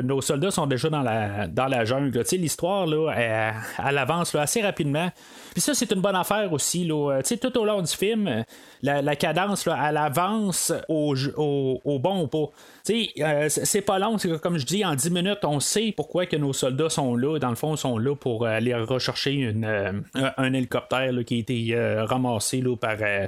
nos 0.04 0.22
soldats 0.22 0.52
sont 0.52 0.68
déjà 0.68 0.90
dans 0.90 1.02
la, 1.02 1.48
dans 1.48 1.68
la 1.68 1.86
jungle. 1.86 2.24
L'histoire, 2.32 2.86
là, 2.88 3.12
elle, 3.12 3.98
avance 3.98 4.34
là, 4.34 4.42
assez 4.42 4.62
rapidement. 4.62 5.12
Puis 5.52 5.62
ça, 5.62 5.74
c'est 5.74 5.92
une 5.92 6.02
bonne 6.02 6.16
affaire 6.16 6.52
aussi. 6.54 6.86
Là. 6.86 7.20
Tu 7.22 7.30
sais, 7.30 7.38
tout 7.38 7.56
au 7.58 7.66
long 7.66 7.82
du 7.82 7.92
film, 7.92 8.44
la, 8.82 9.02
la 9.02 9.16
cadence, 9.16 9.66
là, 9.66 9.78
elle 9.90 9.98
avance 9.98 10.74
au, 10.88 11.16
au, 11.38 11.82
au 11.84 12.00
bon 12.00 12.28
pas. 12.28 12.50
Tu 12.86 13.06
sais, 13.06 13.10
euh, 13.20 13.50
c'est 13.50 13.82
pas 13.82 14.00
long. 14.00 14.18
Comme 14.42 14.58
je 14.58 14.66
dis, 14.66 14.84
en 14.84 14.96
10 14.96 15.12
minutes, 15.12 15.40
on 15.44 15.60
sait 15.60 15.94
pourquoi 15.96 16.26
que 16.26 16.36
nos 16.36 16.54
soldats 16.54 16.90
sont 16.90 17.16
là. 17.16 17.38
Dans 17.38 17.50
le 17.50 17.56
fond, 17.56 17.76
sont 17.76 17.98
là 17.98 18.16
pour 18.16 18.46
aller 18.46 18.74
rechercher 18.74 19.54
euh, 19.64 19.92
un, 20.14 20.54
hélicoptère 20.54 21.12
qui 21.26 21.36
a 21.36 21.40
été 21.40 21.68
euh, 21.72 22.06
ramassé 22.06 22.62
là, 22.62 22.76
par 22.76 22.96
euh, 23.02 23.28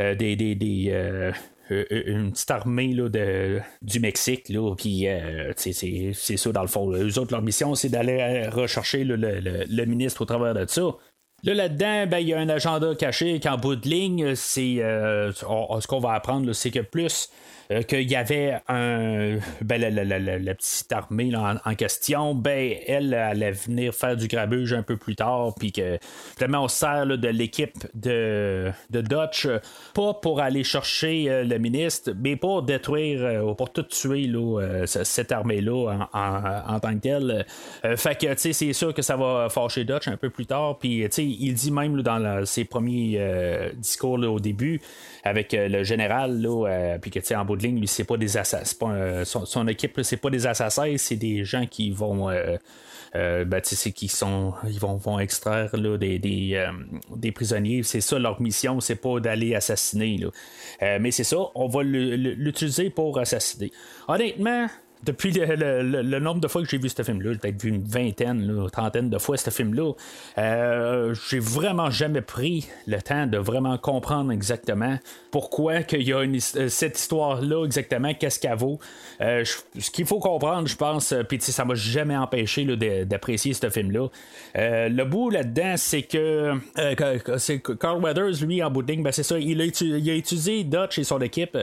euh, 0.00 0.14
des, 0.14 0.36
des, 0.36 0.54
des, 0.54 0.88
euh, 0.90 1.32
une 1.70 2.32
petite 2.32 2.50
armée 2.50 2.92
là, 2.92 3.08
de, 3.08 3.60
du 3.82 4.00
Mexique. 4.00 4.48
Là, 4.48 4.74
puis 4.76 5.06
c'est 5.56 6.36
ça, 6.36 6.52
dans 6.52 6.62
le 6.62 6.68
fond. 6.68 6.92
Eux 6.92 7.18
autres, 7.18 7.32
leur 7.32 7.42
mission, 7.42 7.74
c'est 7.74 7.88
d'aller 7.88 8.46
rechercher 8.48 9.04
le, 9.04 9.16
le, 9.16 9.84
ministre 9.84 10.22
au 10.22 10.24
travers 10.24 10.54
de 10.54 10.64
ça. 10.68 10.82
Là, 11.44 11.54
là-dedans, 11.54 12.06
ben, 12.06 12.18
il 12.18 12.28
y 12.28 12.34
a 12.34 12.38
un 12.38 12.48
agenda 12.48 12.94
caché 12.94 13.40
qu'en 13.40 13.56
bout 13.56 13.76
de 13.76 13.88
ligne, 13.88 14.34
c'est 14.34 14.76
ce 14.76 15.86
qu'on 15.86 16.00
va 16.00 16.12
apprendre, 16.12 16.52
c'est 16.52 16.70
que 16.70 16.80
plus 16.80 17.30
euh, 17.72 17.82
qu'il 17.82 18.10
y 18.10 18.16
avait 18.16 18.58
un, 18.68 19.38
ben, 19.62 19.80
la, 19.80 20.54
petite 20.54 20.92
armée 20.92 21.32
en, 21.34 21.74
question, 21.74 22.34
ben, 22.34 22.76
elle 22.86 23.14
allait 23.14 23.52
venir 23.52 23.94
faire 23.94 24.16
du 24.16 24.28
grabuge 24.28 24.72
un 24.72 24.82
peu 24.82 24.96
plus 24.96 25.16
tard, 25.16 25.54
puis 25.58 25.72
que 25.72 25.98
vraiment 26.38 26.64
on 26.64 26.68
sert 26.68 27.06
de 27.06 27.28
l'équipe 27.28 27.86
de, 27.94 28.70
de 28.90 29.00
Dutch, 29.00 29.48
pas 29.94 30.14
pour 30.14 30.40
aller 30.40 30.64
chercher 30.64 31.30
euh, 31.30 31.44
le 31.44 31.58
ministre, 31.58 32.12
mais 32.16 32.36
pour 32.36 32.62
détruire, 32.62 33.20
euh, 33.22 33.54
pour 33.54 33.72
tout 33.72 33.82
tuer 33.82 34.30
cette 34.86 35.32
armée-là 35.32 36.08
en, 36.12 36.80
tant 36.80 36.94
que 36.94 37.00
telle. 37.00 37.46
fait 37.96 38.18
que, 38.20 38.26
c'est 38.36 38.72
sûr 38.72 38.92
que 38.92 39.02
ça 39.02 39.16
va 39.16 39.48
fâcher 39.48 39.84
Dutch 39.84 40.08
un 40.08 40.16
peu 40.16 40.30
plus 40.30 40.46
tard, 40.46 40.78
puis, 40.78 41.04
il 41.18 41.54
dit 41.54 41.70
même 41.70 42.02
dans 42.02 42.44
ses 42.44 42.64
premiers 42.64 43.20
discours 43.76 44.18
au 44.18 44.40
début, 44.40 44.80
avec 45.24 45.52
le 45.52 45.82
général, 45.84 46.46
puis 47.00 47.10
que, 47.10 47.20
tu 47.20 47.34
en 47.34 47.44
bout 47.44 47.56
ligne, 47.62 47.78
lui, 47.78 47.88
c'est 47.88 48.04
pas 48.04 48.16
des 48.16 48.36
assassins. 48.36 48.76
Euh, 48.82 49.24
son, 49.24 49.68
équipe, 49.68 50.00
c'est 50.02 50.16
pas 50.16 50.30
des 50.30 50.46
assassins, 50.46 50.94
c'est 50.96 51.16
des 51.16 51.44
gens 51.44 51.66
qui 51.66 51.90
vont. 51.90 52.30
Euh, 52.30 52.56
euh 53.14 53.44
ben, 53.44 53.60
sont 53.62 54.54
ils 54.64 54.78
vont, 54.78 54.96
vont 54.96 55.18
extraire 55.18 55.70
des, 55.98 56.18
des, 56.18 57.32
prisonniers 57.32 57.82
c'est 57.82 58.00
ça 58.00 58.18
leur 58.18 58.40
mission 58.40 58.80
c'est 58.80 58.96
pas 58.96 59.20
d'aller 59.20 59.54
assassiner 59.54 60.18
mais 60.80 61.10
c'est 61.10 61.24
ça 61.24 61.36
on 61.54 61.68
va 61.68 61.82
l'utiliser 61.82 62.88
pour 62.88 63.18
assassiner 63.18 63.70
honnêtement 64.08 64.66
depuis 65.04 65.32
le, 65.32 66.18
nombre 66.18 66.40
de 66.40 66.48
fois 66.48 66.62
que 66.62 66.68
j'ai 66.68 66.78
vu 66.78 66.88
ce 66.88 67.02
film-là, 67.02 67.32
j'ai 67.32 67.38
peut-être 67.38 67.62
vu 67.62 67.70
une 67.70 67.82
vingtaine, 67.82 68.40
une 68.40 68.70
trentaine 68.70 69.10
de 69.10 69.18
fois 69.18 69.36
ce 69.36 69.50
film-là, 69.50 69.92
euh, 70.38 71.14
j'ai 71.28 71.40
vraiment 71.40 71.90
jamais 71.90 72.20
pris 72.20 72.68
le 72.86 73.00
temps 73.02 73.26
de 73.26 73.38
vraiment 73.38 73.78
comprendre 73.78 74.30
exactement 74.32 74.98
pourquoi 75.30 75.82
qu'il 75.82 76.02
y 76.02 76.12
a 76.12 76.18
euh, 76.18 76.68
cette 76.68 76.98
histoire-là 76.98 77.64
exactement, 77.64 78.14
qu'est-ce 78.14 78.38
qu'elle 78.38 78.56
vaut. 78.56 78.78
Euh, 79.20 79.44
ce 79.78 79.90
qu'il 79.90 80.06
faut 80.06 80.20
comprendre, 80.20 80.68
je 80.68 80.76
pense, 80.76 81.14
puis 81.28 81.40
ça 81.40 81.64
m'a 81.64 81.74
jamais 81.74 82.16
empêché 82.16 82.64
d'apprécier 83.04 83.54
ce 83.54 83.70
film-là. 83.70 84.08
le 84.54 85.04
bout 85.04 85.30
là-dedans, 85.30 85.74
c'est 85.76 86.02
que, 86.02 86.52
Carl 87.74 88.02
Weathers, 88.02 88.44
lui, 88.44 88.62
en 88.62 88.70
bout 88.70 88.82
de 88.82 88.92
ligne, 88.92 89.02
ben, 89.02 89.12
c'est 89.12 89.22
ça, 89.22 89.38
il 89.38 89.60
a, 89.60 89.64
il 89.64 90.10
a 90.10 90.14
utilisé 90.14 90.64
Dutch 90.64 90.98
et 90.98 91.04
son 91.04 91.20
équipe 91.20 91.56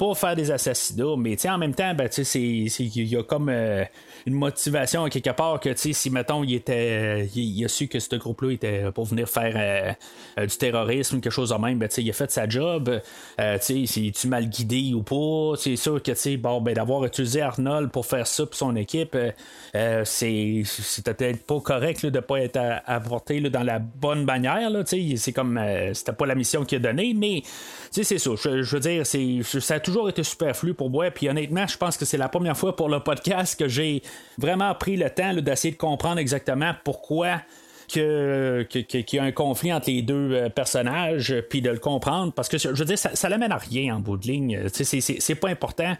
pour 0.00 0.16
faire 0.16 0.34
des 0.34 0.50
assassinats, 0.50 1.14
mais 1.18 1.36
en 1.46 1.58
même 1.58 1.74
temps, 1.74 1.92
ben, 1.94 2.08
il 2.34 3.06
y 3.06 3.16
a 3.16 3.22
comme 3.22 3.50
euh, 3.50 3.84
une 4.24 4.32
motivation 4.32 5.06
quelque 5.10 5.28
part 5.28 5.60
que 5.60 5.76
si 5.76 6.08
mettons 6.08 6.42
il 6.42 6.54
était 6.54 7.26
il, 7.34 7.62
a 7.66 7.68
su 7.68 7.86
que 7.86 8.00
ce 8.00 8.16
groupe-là 8.16 8.52
était 8.52 8.90
pour 8.92 9.04
venir 9.04 9.28
faire 9.28 9.52
euh, 9.54 9.92
euh, 10.40 10.46
du 10.46 10.56
terrorisme, 10.56 11.20
quelque 11.20 11.30
chose 11.30 11.50
de 11.50 11.54
même, 11.56 11.78
ben, 11.78 11.90
il 11.98 12.08
a 12.08 12.14
fait 12.14 12.30
sa 12.30 12.48
job. 12.48 12.98
si 13.60 14.12
tu 14.16 14.28
mal 14.28 14.48
guidé 14.48 14.94
ou 14.94 15.02
pas, 15.02 15.58
c'est 15.58 15.76
sûr 15.76 16.02
que 16.02 16.36
bon, 16.38 16.62
ben, 16.62 16.72
d'avoir 16.72 17.04
utilisé 17.04 17.42
Arnold 17.42 17.90
pour 17.90 18.06
faire 18.06 18.26
ça 18.26 18.46
pour 18.46 18.54
son 18.54 18.76
équipe, 18.76 19.14
c'est 20.04 20.62
peut-être 21.04 21.44
pas 21.44 21.60
correct 21.60 22.06
de 22.06 22.08
de 22.08 22.20
pas 22.20 22.40
être 22.40 22.58
apporté 22.86 23.42
dans 23.42 23.62
la 23.62 23.78
bonne 23.78 24.24
manière. 24.24 24.70
C'est 24.86 25.32
comme 25.34 25.60
c'était 25.92 26.14
pas 26.14 26.24
la 26.24 26.34
mission 26.34 26.64
qu'il 26.64 26.76
a 26.76 26.80
donnée, 26.90 27.12
mais 27.14 27.42
c'est 27.90 28.04
ça. 28.04 28.30
Je, 28.42 28.76
veux 28.76 28.80
dire, 28.80 29.04
ça 29.04 29.74
a 29.74 29.80
toujours 29.90 30.08
été 30.08 30.22
superflu 30.22 30.74
pour 30.74 30.90
moi. 30.90 31.10
Puis 31.10 31.28
honnêtement, 31.28 31.66
je 31.66 31.76
pense 31.76 31.96
que 31.96 32.04
c'est 32.04 32.16
la 32.16 32.28
première 32.28 32.56
fois 32.56 32.76
pour 32.76 32.88
le 32.88 33.00
podcast 33.00 33.58
que 33.58 33.68
j'ai 33.68 34.02
vraiment 34.38 34.74
pris 34.74 34.96
le 34.96 35.10
temps 35.10 35.34
d'essayer 35.34 35.72
de 35.72 35.78
comprendre 35.78 36.18
exactement 36.18 36.72
pourquoi 36.84 37.40
qu'il 37.88 38.68
y 39.12 39.18
a 39.18 39.22
un 39.24 39.32
conflit 39.32 39.72
entre 39.72 39.90
les 39.90 40.02
deux 40.02 40.32
euh, 40.32 40.48
personnages, 40.48 41.34
puis 41.50 41.60
de 41.60 41.70
le 41.70 41.80
comprendre, 41.80 42.32
parce 42.32 42.48
que 42.48 42.56
je 42.56 42.68
veux 42.68 42.84
dire, 42.84 42.98
ça, 42.98 43.16
ça 43.16 43.28
l'amène 43.28 43.50
à 43.50 43.56
rien 43.56 43.96
en 43.96 43.98
bout 43.98 44.16
de 44.16 44.28
ligne. 44.28 44.68
C'est 44.72 45.34
pas 45.34 45.48
important. 45.48 45.96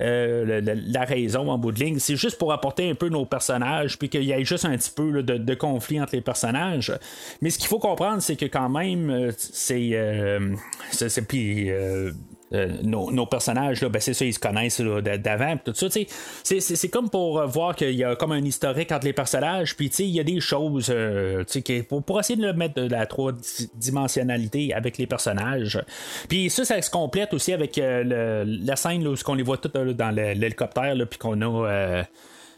Euh, 0.00 0.60
la, 0.60 1.04
raison 1.04 1.50
en 1.50 1.58
bout 1.58 1.72
de 1.72 1.78
ligne. 1.78 1.98
C'est 1.98 2.16
juste 2.16 2.38
pour 2.38 2.52
apporter 2.52 2.90
un 2.90 2.94
peu 2.94 3.08
nos 3.08 3.24
personnages, 3.26 3.98
puis 3.98 4.08
qu'il 4.08 4.24
y 4.24 4.32
ait 4.32 4.44
juste 4.44 4.64
un 4.64 4.76
petit 4.76 4.90
peu 4.90 5.22
de, 5.22 5.54
conflit 5.54 6.00
entre 6.00 6.16
les 6.16 6.20
personnages. 6.20 6.92
Mais 7.40 7.50
ce 7.50 7.58
qu'il 7.58 7.68
faut 7.68 7.78
comprendre, 7.78 8.20
c'est 8.20 8.36
que 8.36 8.46
quand 8.46 8.68
même, 8.68 9.10
euh, 9.10 9.30
c'est. 9.36 9.90
Euh, 9.92 10.54
puis. 12.52 12.82
nos, 12.82 13.26
personnages, 13.26 13.82
là, 13.82 13.88
ben 13.88 14.00
c'est 14.00 14.14
ça, 14.14 14.24
ils 14.24 14.34
se 14.34 14.38
connaissent 14.38 14.80
d'avant, 14.80 15.56
tout 15.64 15.74
ça. 15.74 15.86
C'est, 16.42 16.88
comme 16.88 17.10
pour 17.10 17.46
voir 17.46 17.74
qu'il 17.74 17.94
y 17.94 18.04
a 18.04 18.16
comme 18.16 18.32
un 18.32 18.44
historique 18.44 18.92
entre 18.92 19.06
les 19.06 19.12
personnages, 19.12 19.76
puis 19.76 19.86
il 19.98 20.06
y 20.10 20.20
a 20.20 20.24
des 20.24 20.40
choses 20.40 20.94
pour, 21.88 22.02
pour, 22.02 22.20
essayer 22.20 22.40
de 22.40 22.52
mettre 22.52 22.74
de 22.74 22.88
la 22.88 23.06
trois-dimensionnalité 23.06 24.72
avec 24.74 24.98
les 24.98 25.06
personnages. 25.06 25.82
Puis 26.28 26.50
ça, 26.50 26.64
ça 26.64 26.80
se 26.80 26.90
complète 26.90 27.34
aussi 27.34 27.52
avec 27.52 27.76
la 27.76 28.76
scène 28.76 29.06
où 29.06 29.14
on 29.26 29.34
les 29.34 29.42
voit 29.42 29.58
tous 29.58 29.68
dans 29.68 30.10
l'hélicoptère, 30.10 30.94
puis 31.08 31.18
qu'on 31.18 31.40
a 31.40 31.68
euh, 31.68 32.02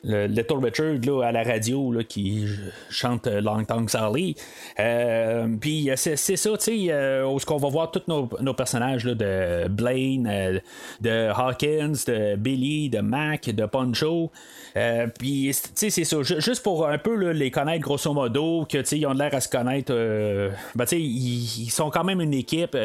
le 0.06 0.26
Little 0.26 0.58
Richard 0.62 0.98
là, 1.04 1.26
à 1.26 1.32
la 1.32 1.42
radio 1.42 1.92
là, 1.92 2.04
qui 2.04 2.46
chante 2.90 3.26
Long 3.26 3.64
Tongue 3.64 3.90
Sally. 3.90 4.36
Euh, 4.78 5.48
puis 5.60 5.90
c'est, 5.96 6.16
ça, 6.16 6.50
tu 6.56 6.56
sais, 6.60 6.86
euh, 6.90 7.26
où 7.26 7.38
qu'on 7.38 7.56
va 7.56 7.68
voir 7.68 7.90
tous 7.90 8.02
nos, 8.06 8.54
personnages 8.54 9.04
là, 9.04 9.14
de 9.14 9.68
Blaine, 9.68 10.60
de 11.00 11.28
Hawkins, 11.30 11.94
de 12.06 12.36
Billy, 12.36 12.88
de 12.88 13.00
Mac, 13.00 13.50
de 13.50 13.66
Poncho. 13.66 14.30
puis, 15.18 15.50
tu 15.52 15.70
sais, 15.74 15.90
c'est 15.90 16.04
ça. 16.04 16.22
Juste 16.22 16.62
pour 16.62 16.86
un 16.86 16.98
peu 16.98 17.30
les 17.30 17.50
connaître 17.50 17.82
grosso 17.82 18.12
modo, 18.12 18.64
que, 18.70 18.78
tu 18.78 18.96
ils 18.96 19.06
ont 19.06 19.12
l'air 19.12 19.34
à 19.34 19.40
se 19.40 19.48
connaître. 19.48 19.92
ben, 20.74 20.84
tu 20.84 20.90
sais, 20.90 21.00
ils, 21.00 21.70
sont 21.70 21.90
quand 21.90 22.04
même 22.04 22.20
une 22.20 22.34
équipe. 22.34 22.76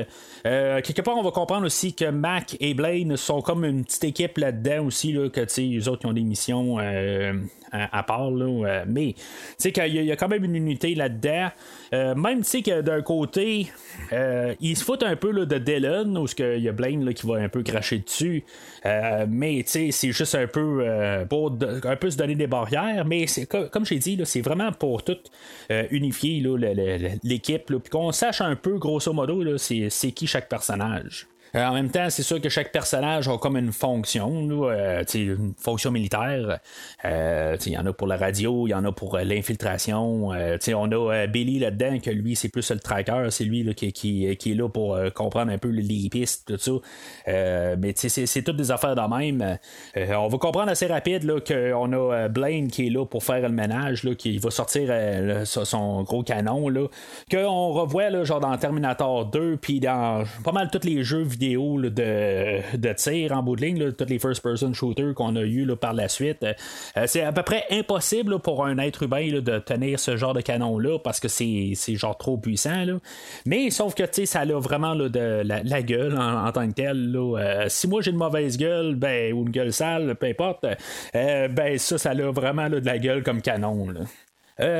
quelque 0.43 1.01
part, 1.01 1.17
on 1.17 1.23
va 1.23 1.31
comprendre 1.31 1.65
aussi 1.65 1.93
que 1.93 2.09
Mac 2.09 2.57
et 2.59 2.73
Blaine 2.73 3.15
sont 3.15 3.41
comme 3.41 3.63
une 3.63 3.85
petite 3.85 4.05
équipe 4.05 4.37
là-dedans 4.37 4.85
aussi, 4.85 5.13
là, 5.13 5.29
que, 5.29 5.41
tu 5.41 5.49
sais, 5.49 5.77
eux 5.77 5.89
autres, 5.89 6.01
ils 6.03 6.07
ont 6.07 6.13
des 6.13 6.23
missions 6.23 6.79
euh, 7.11 7.33
à, 7.71 8.03
part. 8.03 8.31
Là, 8.31 8.45
euh, 8.45 8.83
mais 8.87 9.15
tu 9.59 9.71
qu'il 9.71 9.95
y, 9.95 10.11
a 10.11 10.15
quand 10.15 10.27
même 10.27 10.43
une 10.43 10.55
unité 10.55 10.93
là-dedans. 10.93 11.49
Euh, 11.93 12.15
même 12.15 12.43
tu 12.43 12.61
que 12.61 12.81
d'un 12.81 13.01
côté, 13.01 13.71
ils 14.59 14.77
se 14.77 14.83
foutent 14.83 15.03
un 15.03 15.15
peu 15.15 15.45
de 15.45 15.57
Dylan, 15.57 16.17
où 16.17 16.25
il 16.37 16.61
y 16.61 16.69
a 16.69 16.71
Blaine 16.71 17.13
qui 17.13 17.25
va 17.25 17.35
un 17.35 17.49
peu 17.49 17.63
cracher 17.63 17.99
dessus. 17.99 18.43
mais 18.83 19.63
tu 19.65 19.71
sais, 19.71 19.91
c'est 19.91 20.11
juste 20.11 20.35
un 20.35 20.47
peu 20.47 20.85
pour 21.29 21.57
un 21.83 21.95
peu 21.95 22.09
se 22.09 22.17
donner 22.17 22.35
des 22.35 22.47
barrières. 22.47 23.05
Mais 23.05 23.25
comme 23.71 23.85
j'ai 23.85 23.99
dit, 23.99 24.19
c'est 24.25 24.41
vraiment 24.41 24.71
pour 24.71 25.03
tout 25.03 25.17
unifier 25.91 26.43
l'équipe, 27.23 27.65
puis 27.65 27.89
qu'on 27.89 28.11
sache 28.11 28.41
un 28.41 28.55
peu 28.55 28.77
grosso 28.77 29.13
modo 29.13 29.57
c'est 29.57 30.11
qui 30.11 30.27
chaque 30.27 30.49
personnage. 30.49 31.27
Euh, 31.55 31.65
en 31.65 31.73
même 31.73 31.89
temps, 31.89 32.09
c'est 32.09 32.23
sûr 32.23 32.39
que 32.39 32.49
chaque 32.49 32.71
personnage 32.71 33.27
a 33.27 33.37
comme 33.37 33.57
une 33.57 33.71
fonction, 33.71 34.69
euh, 34.69 35.03
une 35.13 35.53
fonction 35.57 35.91
militaire. 35.91 36.59
Euh, 37.05 37.57
il 37.65 37.73
y 37.73 37.77
en 37.77 37.85
a 37.85 37.93
pour 37.93 38.07
la 38.07 38.17
radio, 38.17 38.67
il 38.67 38.71
y 38.71 38.73
en 38.73 38.85
a 38.85 38.91
pour 38.91 39.17
l'infiltration. 39.17 40.29
on 40.29 40.91
a 40.91 41.27
Billy 41.27 41.59
là-dedans, 41.59 41.99
que 41.99 42.09
lui, 42.09 42.35
c'est 42.35 42.49
plus 42.49 42.69
le 42.71 42.79
tracker, 42.79 43.27
c'est 43.29 43.43
lui 43.43 43.63
là, 43.63 43.73
qui, 43.73 44.25
est 44.25 44.55
là 44.55 44.69
pour 44.69 44.97
comprendre 45.13 45.51
un 45.51 45.57
peu 45.57 45.69
les 45.69 46.09
pistes, 46.09 46.47
tout 46.47 46.57
ça. 46.57 47.75
mais 47.77 47.93
c'est 47.95 48.43
toutes 48.43 48.57
des 48.57 48.71
affaires 48.71 48.95
de 48.95 49.01
même. 49.01 49.57
on 49.95 50.27
va 50.27 50.37
comprendre 50.37 50.71
assez 50.71 50.87
rapide 50.87 51.43
qu'on 51.45 51.93
a 51.93 52.27
Blaine 52.27 52.67
qui 52.69 52.87
est 52.87 52.89
là 52.89 53.05
pour 53.05 53.23
faire 53.23 53.41
le 53.41 53.49
ménage, 53.49 54.03
là, 54.03 54.15
qui 54.15 54.37
va 54.37 54.51
sortir 54.51 54.93
son 55.45 56.03
gros 56.03 56.23
canon, 56.23 56.69
là, 56.69 56.87
qu'on 57.29 57.71
revoit 57.71 58.09
là, 58.09 58.23
genre 58.23 58.39
dans 58.39 58.55
Terminator 58.57 59.25
2, 59.25 59.57
puis 59.57 59.79
dans 59.79 60.23
pas 60.43 60.51
mal 60.51 60.69
tous 60.71 60.85
les 60.85 61.03
jeux 61.03 61.23
vidéo 61.23 61.40
de, 61.41 62.77
de 62.77 62.93
tir 62.93 63.31
en 63.31 63.43
bout 63.43 63.55
de 63.55 63.61
ligne, 63.61 63.91
tous 63.91 64.05
les 64.05 64.19
first-person 64.19 64.73
shooters 64.73 65.13
qu'on 65.13 65.35
a 65.35 65.41
eu 65.41 65.67
par 65.75 65.93
la 65.93 66.07
suite. 66.07 66.43
Euh, 66.43 67.03
c'est 67.07 67.21
à 67.21 67.31
peu 67.31 67.43
près 67.43 67.63
impossible 67.71 68.39
pour 68.39 68.65
un 68.65 68.77
être 68.77 69.03
humain 69.03 69.41
de 69.41 69.59
tenir 69.59 69.99
ce 69.99 70.17
genre 70.17 70.33
de 70.33 70.41
canon-là 70.41 70.99
parce 70.99 71.19
que 71.19 71.27
c'est 71.27 71.75
genre 71.95 72.17
trop 72.17 72.37
puissant. 72.37 72.85
Mais 73.45 73.69
sauf 73.69 73.95
que 73.95 74.03
ça 74.25 74.41
a 74.41 74.59
vraiment 74.59 74.95
de 74.95 75.43
la, 75.43 75.81
gueule 75.81 76.17
en, 76.17 76.51
tant 76.51 76.67
que 76.67 76.73
tel. 76.73 77.15
Euh, 77.15 77.65
si 77.67 77.87
moi 77.87 78.01
j'ai 78.01 78.11
une 78.11 78.17
mauvaise 78.17 78.57
gueule, 78.57 78.95
ben, 78.95 79.33
ou 79.33 79.43
une 79.43 79.51
gueule 79.51 79.73
sale, 79.73 80.15
peu 80.15 80.27
importe, 80.27 80.65
euh, 81.15 81.47
ben 81.47 81.77
ça, 81.77 81.97
ça 81.97 82.11
a 82.11 82.31
vraiment 82.31 82.69
de 82.69 82.77
la 82.77 82.97
gueule 82.97 83.23
comme 83.23 83.41
canon. 83.41 83.93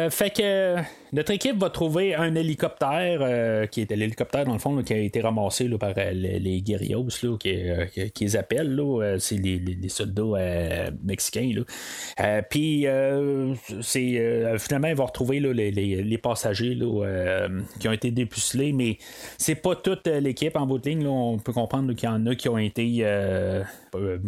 Fait 0.09 0.29
que 0.29 0.75
notre 1.13 1.31
équipe 1.31 1.57
va 1.57 1.69
trouver 1.69 2.15
un 2.15 2.35
hélicoptère, 2.35 3.67
qui 3.69 3.81
était 3.81 3.95
l'hélicoptère 3.95 4.45
dans 4.45 4.53
le 4.53 4.59
fond 4.59 4.81
qui 4.83 4.93
a 4.93 4.97
été 4.97 5.21
ramassé 5.21 5.67
par 5.69 5.93
les, 5.95 6.39
les 6.39 6.61
guerrillos 6.61 7.07
qui, 7.39 7.57
qui, 8.13 8.23
les 8.23 8.35
appellent. 8.35 8.79
c'est 9.19 9.37
les, 9.37 9.89
soldats 9.89 10.91
mexicains. 11.03 11.63
Puis 12.49 12.85
c'est 13.81 14.57
finalement 14.59 14.87
ils 14.87 14.95
vont 14.95 15.05
retrouver 15.05 15.39
les, 15.39 16.17
passagers 16.17 16.77
qui 17.79 17.87
ont 17.87 17.91
été 17.91 18.11
dépucelés, 18.11 18.71
mais 18.73 18.97
c'est 19.37 19.55
pas 19.55 19.75
toute 19.75 20.07
l'équipe 20.07 20.55
en 20.55 20.65
bout 20.65 20.77
de 20.77 20.89
ligne. 20.89 21.07
on 21.07 21.39
peut 21.39 21.53
comprendre 21.53 21.93
qu'il 21.93 22.07
y 22.07 22.11
en 22.11 22.25
a 22.27 22.35
qui 22.35 22.49
ont 22.49 22.57
été 22.57 23.05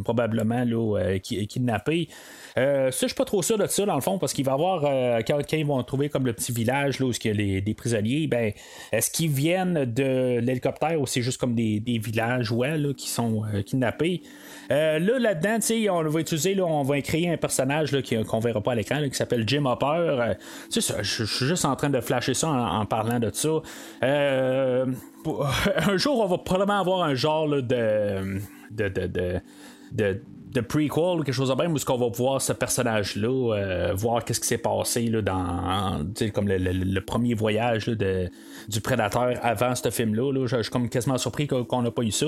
probablement 0.03 0.63
là, 0.65 1.19
kidnappés. 1.19 2.09
Euh, 2.57 2.91
ça, 2.91 2.99
je 3.01 3.07
suis 3.07 3.15
pas 3.15 3.25
trop 3.25 3.41
sûr 3.41 3.57
de 3.57 3.65
ça, 3.67 3.85
dans 3.85 3.95
le 3.95 4.01
fond, 4.01 4.19
parce 4.19 4.33
qu'il 4.33 4.45
va 4.45 4.51
y 4.51 4.53
avoir, 4.53 4.83
euh, 4.85 5.21
quand, 5.25 5.41
ils 5.53 5.65
vont 5.65 5.81
trouver 5.83 6.09
comme 6.09 6.25
le 6.25 6.33
petit 6.33 6.51
village 6.51 6.99
là, 6.99 7.07
où 7.07 7.11
il 7.11 7.27
y 7.27 7.29
a 7.29 7.33
les, 7.33 7.61
des 7.61 7.73
prisonniers, 7.73 8.27
ben, 8.27 8.51
est-ce 8.91 9.09
qu'ils 9.09 9.31
viennent 9.31 9.85
de 9.85 10.39
l'hélicoptère 10.39 10.99
ou 10.99 11.07
c'est 11.07 11.21
juste 11.21 11.39
comme 11.39 11.55
des, 11.55 11.81
villages 12.03 12.51
ouais, 12.51 12.77
là, 12.77 12.93
qui 12.93 13.09
sont 13.09 13.43
euh, 13.45 13.61
kidnappés? 13.61 14.21
là, 14.69 14.97
là-dedans, 14.99 15.59
on 15.91 16.09
va 16.09 16.19
utiliser, 16.19 16.55
là, 16.55 16.65
on 16.65 16.83
va 16.83 16.99
créer 17.01 17.29
un 17.29 17.37
personnage 17.37 17.95
qu'on 18.27 18.39
verra 18.39 18.61
pas 18.61 18.71
à 18.71 18.75
l'écran, 18.75 19.01
qui 19.07 19.15
s'appelle 19.15 19.43
Jim 19.47 19.65
Hopper. 19.65 20.33
je 20.71 20.79
suis 20.79 21.45
juste 21.45 21.65
en 21.65 21.75
train 21.75 21.91
de 21.91 22.01
flasher 22.01 22.33
ça 22.33 22.49
en, 22.49 22.85
parlant 22.85 23.19
de 23.19 23.29
ça. 23.31 23.49
un 24.01 25.97
jour, 25.97 26.19
on 26.19 26.27
va 26.27 26.37
probablement 26.39 26.79
avoir 26.79 27.03
un 27.03 27.13
genre 27.13 27.47
de, 27.49 27.61
de, 28.71 28.87
de 28.89 29.41
de 29.93 30.21
prequel 30.61 31.19
ou 31.19 31.23
quelque 31.23 31.33
chose 31.33 31.49
de 31.49 31.55
même 31.55 31.73
où 31.73 31.77
ce 31.77 31.85
qu'on 31.85 31.97
va 31.97 32.07
voir 32.07 32.41
ce 32.41 32.53
personnage-là, 32.53 33.55
euh, 33.55 33.93
voir 33.95 34.23
qu'est-ce 34.23 34.39
qui 34.39 34.47
s'est 34.47 34.57
passé 34.57 35.07
là, 35.07 35.21
dans 35.21 36.05
comme 36.33 36.47
le, 36.47 36.99
premier 37.01 37.33
voyage 37.33 37.87
de, 37.87 38.29
du 38.67 38.81
prédateur 38.81 39.33
avant 39.41 39.75
ce 39.75 39.89
film-là. 39.89 40.45
Je, 40.45 40.61
suis 40.61 40.71
comme 40.71 40.89
quasiment 40.89 41.17
surpris 41.17 41.47
qu'on 41.47 41.81
n'a 41.81 41.91
pas 41.91 42.03
eu 42.03 42.11
ça. 42.11 42.27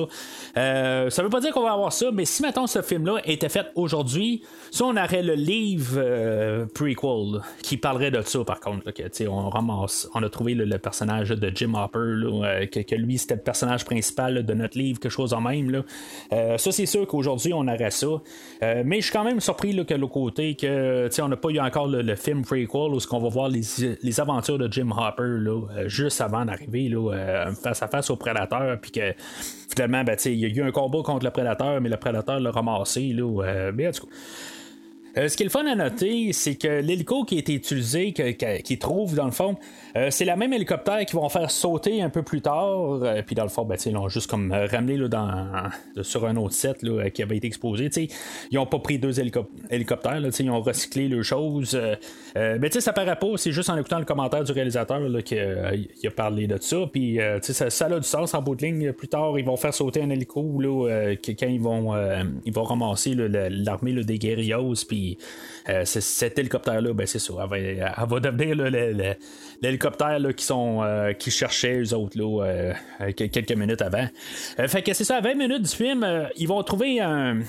Euh, 0.57 1.09
ça 1.09 1.23
veut 1.23 1.29
pas 1.29 1.39
dire 1.39 1.53
qu'on 1.53 1.63
va 1.63 1.73
avoir 1.73 1.93
ça, 1.93 2.07
mais 2.11 2.25
si 2.25 2.41
maintenant 2.41 2.67
ce 2.67 2.81
film-là 2.81 3.19
était 3.25 3.49
fait 3.49 3.67
aujourd'hui, 3.75 4.41
ça 4.71 4.85
on 4.85 4.97
aurait 4.97 5.23
le 5.23 5.35
livre 5.35 5.95
euh, 5.97 6.65
prequel 6.65 7.41
qui 7.61 7.77
parlerait 7.77 8.11
de 8.11 8.21
ça 8.21 8.43
par 8.43 8.59
contre. 8.59 8.91
que, 8.91 9.27
on 9.27 9.49
ramasse, 9.49 10.09
on 10.13 10.23
a 10.23 10.29
trouvé 10.29 10.55
le, 10.55 10.77
personnage 10.77 11.29
de 11.29 11.51
Jim 11.55 11.73
Hopper, 11.75 12.67
que, 12.67 12.95
lui 12.95 13.17
c'était 13.17 13.35
le 13.35 13.41
personnage 13.41 13.85
principal 13.85 14.45
de 14.45 14.53
notre 14.53 14.77
livre, 14.77 14.99
quelque 14.99 15.11
chose 15.11 15.33
en 15.33 15.41
même. 15.41 15.71
Là. 15.71 16.57
ça 16.57 16.71
c'est 16.71 16.85
sûr 16.85 17.07
qu'aujourd'hui 17.07 17.53
on 17.53 17.67
aurait 17.67 17.91
ça. 17.91 18.14
Euh, 18.63 18.83
mais 18.85 18.97
je 18.97 19.05
suis 19.05 19.11
quand 19.11 19.23
même 19.23 19.39
surpris 19.39 19.73
là, 19.73 19.83
que 19.83 19.93
l'autre 19.93 20.13
côté, 20.13 20.55
que 20.55 21.09
on 21.21 21.27
n'a 21.27 21.37
pas 21.37 21.49
eu 21.49 21.59
encore 21.59 21.87
le, 21.87 22.15
film 22.15 22.43
prequel 22.43 22.93
où 22.93 22.99
on 23.11 23.19
va 23.19 23.29
voir 23.29 23.49
les, 23.49 24.19
aventures 24.19 24.57
de 24.57 24.71
Jim 24.71 24.89
Hopper 24.91 25.23
euh, 25.23 25.87
juste 25.87 26.21
avant 26.21 26.45
d'arriver 26.45 26.91
euh, 26.93 27.51
face 27.53 27.83
à 27.83 27.87
face 27.87 28.09
au 28.09 28.15
prédateur, 28.15 28.79
puis 28.79 28.91
que 28.91 29.13
finalement, 29.69 30.03
ben, 30.03 30.17
il 30.25 30.39
y 30.39 30.45
a 30.45 30.47
eu 30.47 30.61
un 30.61 30.71
combat 30.71 31.01
contre 31.03 31.25
le 31.25 31.31
prédateur, 31.31 31.81
mais 31.81 31.89
le 31.89 31.97
prédateur 31.97 32.39
l'a 32.39 32.51
ramassé. 32.51 33.15
Ce 35.15 35.35
qui 35.37 35.43
est 35.43 35.45
le 35.45 35.49
fun 35.49 35.65
à 35.65 35.75
noter, 35.75 36.33
c'est 36.33 36.55
que 36.55 36.81
l'hélico 36.81 37.23
qui 37.23 37.35
a 37.35 37.39
été 37.39 37.53
utilisé, 37.53 38.13
qui 38.13 38.77
trouve 38.77 39.15
dans 39.15 39.25
le 39.25 39.31
fond, 39.31 39.55
euh, 39.95 40.09
c'est 40.11 40.25
la 40.25 40.35
même 40.35 40.53
hélicoptère 40.53 41.05
qui 41.05 41.15
vont 41.15 41.27
faire 41.29 41.49
sauter 41.51 42.01
un 42.01 42.09
peu 42.09 42.23
plus 42.23 42.41
tard. 42.41 43.03
Euh, 43.03 43.21
puis 43.25 43.35
dans 43.35 43.43
le 43.43 43.49
fond, 43.49 43.65
ben, 43.65 43.77
ils 43.85 43.93
l'ont 43.93 44.09
juste 44.09 44.29
comme 44.29 44.51
ramené 44.51 44.97
là, 44.97 45.07
dans, 45.07 46.03
sur 46.03 46.25
un 46.25 46.35
autre 46.35 46.53
set 46.53 46.77
qui 47.13 47.23
avait 47.23 47.37
été 47.37 47.47
exposé. 47.47 47.89
ils 48.51 48.55
n'ont 48.55 48.65
pas 48.65 48.79
pris 48.79 48.99
deux 48.99 49.19
hélicoptères, 49.19 50.19
ils 50.39 50.49
ont 50.49 50.61
recyclé 50.61 51.07
les 51.07 51.23
choses. 51.23 51.79
mais 52.35 52.69
ça 52.71 52.93
paraît 52.93 53.15
pas, 53.15 53.37
c'est 53.37 53.51
juste 53.51 53.69
en 53.69 53.77
écoutant 53.77 53.99
le 53.99 54.05
commentaire 54.05 54.43
du 54.43 54.51
réalisateur 54.51 55.01
qu'il 55.23 55.37
a 56.07 56.11
parlé 56.11 56.47
de 56.47 56.57
ça. 56.59 56.77
Puis 56.91 57.19
ça, 57.41 57.69
ça 57.69 57.85
a 57.85 57.99
du 57.99 58.07
sens 58.07 58.33
en 58.33 58.41
bout 58.41 58.55
de 58.55 58.65
ligne. 58.65 58.91
Plus 58.91 59.07
tard, 59.07 59.37
ils 59.39 59.45
vont 59.45 59.57
faire 59.57 59.73
sauter 59.73 60.01
un 60.01 60.09
hélico 60.09 60.41
quand 60.41 61.47
ils 61.47 61.61
vont, 61.61 61.93
ils 62.45 62.53
vont 62.53 62.63
ramasser 62.63 63.15
l'armée 63.15 63.93
des 64.03 64.17
guerrillos. 64.17 64.73
Puis 64.87 65.17
euh, 65.69 65.83
cet 65.85 66.37
hélicoptère-là, 66.37 66.93
ben, 66.93 67.07
c'est 67.07 67.19
ça. 67.19 67.33
Elle 67.51 68.07
va, 68.07 68.19
devenir 68.19 68.55
l'hélicoptère 69.61 70.19
qui 70.35 70.45
sont 70.45 70.81
euh, 70.83 71.13
qui 71.13 71.31
cherchaient 71.31 71.81
eux 71.81 71.93
autres 71.93 72.17
là, 72.17 72.45
euh, 72.45 72.73
quelques 73.15 73.51
minutes 73.51 73.81
avant. 73.81 74.07
fait 74.67 74.81
que 74.81 74.93
c'est 74.93 75.03
ça, 75.03 75.17
à 75.17 75.21
20 75.21 75.35
minutes 75.35 75.63
du 75.63 75.69
film, 75.69 76.05
ils 76.37 76.47
vont 76.47 76.61
trouver 76.63 76.99
un, 76.99 77.39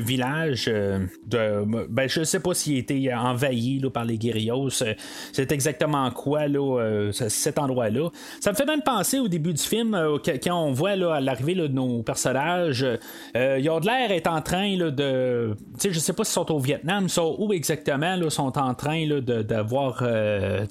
village 0.00 0.66
de. 0.66 1.64
Ben, 1.88 2.08
je 2.08 2.22
sais 2.22 2.40
pas 2.40 2.54
s'il 2.54 2.76
a 2.76 2.78
été 2.78 3.14
envahi 3.14 3.80
par 3.92 4.04
les 4.04 4.18
guerrillos. 4.18 4.70
C'est 4.70 5.52
exactement 5.52 6.10
quoi 6.10 6.48
là, 6.48 7.10
cet 7.12 7.58
endroit-là. 7.58 8.10
Ça 8.40 8.50
me 8.50 8.56
fait 8.56 8.66
même 8.66 8.82
penser 8.82 9.18
au 9.18 9.28
début 9.28 9.52
du 9.52 9.62
film, 9.62 9.98
quand 10.24 10.54
on 10.54 10.72
voit 10.72 10.96
là, 10.96 11.14
à 11.14 11.20
l'arrivée 11.20 11.54
de 11.54 11.68
nos 11.68 12.02
personnages, 12.02 12.86
ils 13.34 13.70
ont 13.70 13.80
de 13.80 13.86
l'air 13.86 14.10
être 14.10 14.30
en 14.30 14.42
train 14.42 14.76
là, 14.76 14.90
de. 14.90 15.54
Tu 15.74 15.80
sais, 15.80 15.92
je 15.92 15.98
sais 15.98 16.12
pas 16.12 16.24
s'ils 16.24 16.34
sont 16.34 16.52
au 16.52 16.58
Vietnam 16.58 17.08
sont 17.08 17.36
où 17.38 17.52
exactement 17.52 18.16
là, 18.16 18.30
sont 18.30 18.56
en 18.58 18.74
train 18.74 19.06
d'avoir. 19.20 20.02
Euh, 20.02 20.66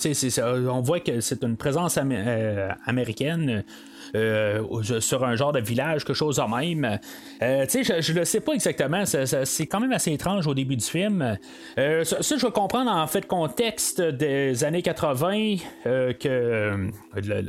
on 0.70 0.79
voit 0.82 1.00
que 1.00 1.20
c'est 1.22 1.44
une 1.44 1.58
présence 1.58 1.98
euh, 1.98 2.70
américaine. 2.86 3.64
Euh, 4.16 4.64
sur 5.02 5.24
un 5.24 5.36
genre 5.36 5.52
de 5.52 5.60
village, 5.60 6.04
quelque 6.04 6.16
chose 6.16 6.38
de 6.38 6.42
même. 6.42 6.98
je 7.40 8.12
ne 8.12 8.18
le 8.18 8.26
sais 8.26 8.40
pas 8.40 8.54
exactement. 8.54 9.04
c'est 9.06 9.68
quand 9.68 9.80
même 9.80 9.92
assez 9.92 10.12
étrange 10.12 10.48
au 10.48 10.56
début 10.56 10.76
du 10.76 10.86
film. 10.86 11.38
ça, 11.78 11.84
je 12.04 12.44
vais 12.44 12.52
comprendre 12.52 12.90
en 12.90 13.06
fait 13.06 13.28
contexte 13.28 14.02
des 14.02 14.64
années 14.64 14.82
80 14.82 15.58
que 15.84 16.90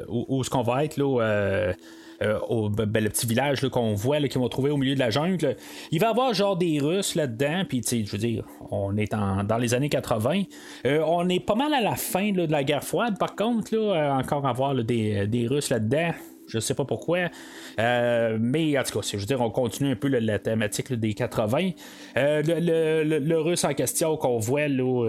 où, 0.09 0.45
ce 0.45 0.51
qu'on 0.51 0.63
va 0.63 0.85
être 0.85 0.99
là 0.99 1.73
euh, 2.23 2.39
au 2.49 2.69
ben, 2.69 2.87
ben, 2.87 3.03
le 3.03 3.11
petit 3.11 3.27
village 3.27 3.67
qu'on 3.69 3.95
voit 3.95 4.21
qu'ils 4.21 4.41
vont 4.41 4.49
trouver 4.49 4.71
au 4.71 4.77
milieu 4.77 4.95
de 4.95 4.99
la 4.99 5.11
jungle. 5.11 5.57
Il 5.91 6.01
va 6.01 6.09
y 6.09 6.11
avoir 6.11 6.35
genre 6.35 6.57
des 6.57 6.79
Russes 6.79 7.15
là-dedans, 7.15 7.65
puis 7.69 7.83
je 7.83 8.11
veux 8.11 8.19
dire, 8.19 8.45
on 8.71 8.97
est 8.97 9.11
dans 9.13 9.59
les 9.59 9.75
années 9.75 9.89
80. 9.89 10.43
Euh, 10.87 11.03
on 11.07 11.29
est 11.29 11.41
pas 11.41 11.55
mal 11.55 11.73
à 11.73 11.81
la 11.81 11.97
fin 11.97 12.33
de 12.33 12.45
la 12.45 12.63
guerre 12.65 12.85
froide, 12.85 13.19
par 13.19 13.35
contre, 13.37 13.75
là, 13.75 13.79
euh, 13.79 14.21
encore 14.21 14.47
avoir 14.47 14.75
des, 14.75 15.27
des 15.27 15.47
Russes 15.47 15.71
là-dedans. 15.71 16.11
Je 16.51 16.59
sais 16.59 16.75
pas 16.75 16.85
pourquoi. 16.85 17.31
Euh, 17.79 18.37
mais 18.41 18.79
en 18.79 18.83
tout 18.83 18.99
cas, 18.99 19.07
je 19.11 19.17
veux 19.17 19.27
dire, 19.27 19.41
on 19.41 19.51
continue 19.51 19.93
un 19.93 19.97
peu 19.97 20.09
la, 20.09 20.39
thématique 20.39 20.93
des 20.93 21.15
80. 21.15 21.71
Euh, 22.17 22.43
le, 22.45 23.39
russe 23.39 23.65
en 23.65 23.75
question 23.75 24.17
qu'on 24.17 24.39
voit, 24.39 24.67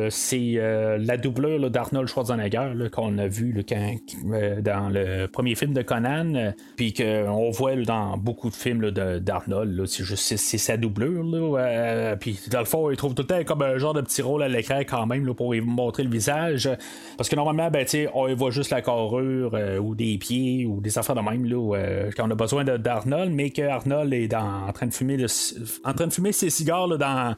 c'est 0.10 0.54
euh, 0.56 0.98
la 1.00 1.18
doublure 1.18 1.70
d'Arnold 1.70 2.08
Schwarzenegger 2.08 2.74
qu'on 2.92 3.18
a 3.18 3.28
vu 3.28 3.54
dans 4.62 4.90
le 4.90 5.28
premier 5.28 5.56
film 5.56 5.74
de 5.74 5.82
Conan, 5.82 6.54
puis 6.76 6.94
qu'on 6.94 7.50
voit 7.50 7.76
dans 7.76 8.18
beaucoup 8.18 8.50
de 8.50 8.56
films 8.56 8.92
d'Arnold. 8.92 9.86
C'est 9.86 10.58
sa 10.58 10.78
doublure. 10.78 11.26
puis 12.20 12.40
dans 12.50 12.60
le 12.60 12.66
fond, 12.66 12.90
il 12.92 12.98
trouve 12.98 13.16
tout 13.16 13.24
le 13.24 13.28
temps 13.28 13.44
comme 13.44 13.64
un 13.64 13.78
genre 13.78 13.94
de 13.94 14.02
petit 14.02 14.22
rôle 14.22 14.44
à 14.44 14.48
l'écran 14.48 14.82
quand 14.88 15.06
même 15.06 15.34
pour 15.34 15.54
montrer 15.56 16.04
le 16.04 16.10
visage. 16.10 16.70
Parce 17.18 17.30
que 17.30 17.36
normalement, 17.36 17.70
ben, 17.70 17.86
on 18.14 18.34
voit 18.36 18.52
juste 18.52 18.70
la 18.70 18.82
carrure 18.82 19.58
ou 19.82 19.96
des 19.96 20.18
pieds 20.18 20.66
ou 20.66 20.80
des 20.82 20.98
affaires 20.98 21.16
de 21.16 21.22
même 21.32 21.46
là, 21.46 22.10
quand 22.15 22.28
on 22.28 22.32
a 22.32 22.36
besoin 22.36 22.63
d'Arnold, 22.63 23.32
mais 23.32 23.50
que 23.50 23.62
Arnold 23.62 24.13
est 24.13 24.34
en 24.34 24.72
train 24.74 24.88
de 24.88 24.94
fumer 24.94 25.17
en 25.84 25.94
train 25.94 26.08
de 26.08 26.13
fumer 26.13 26.32
ses 26.32 26.50
cigares 26.50 26.88
dans 26.98 27.36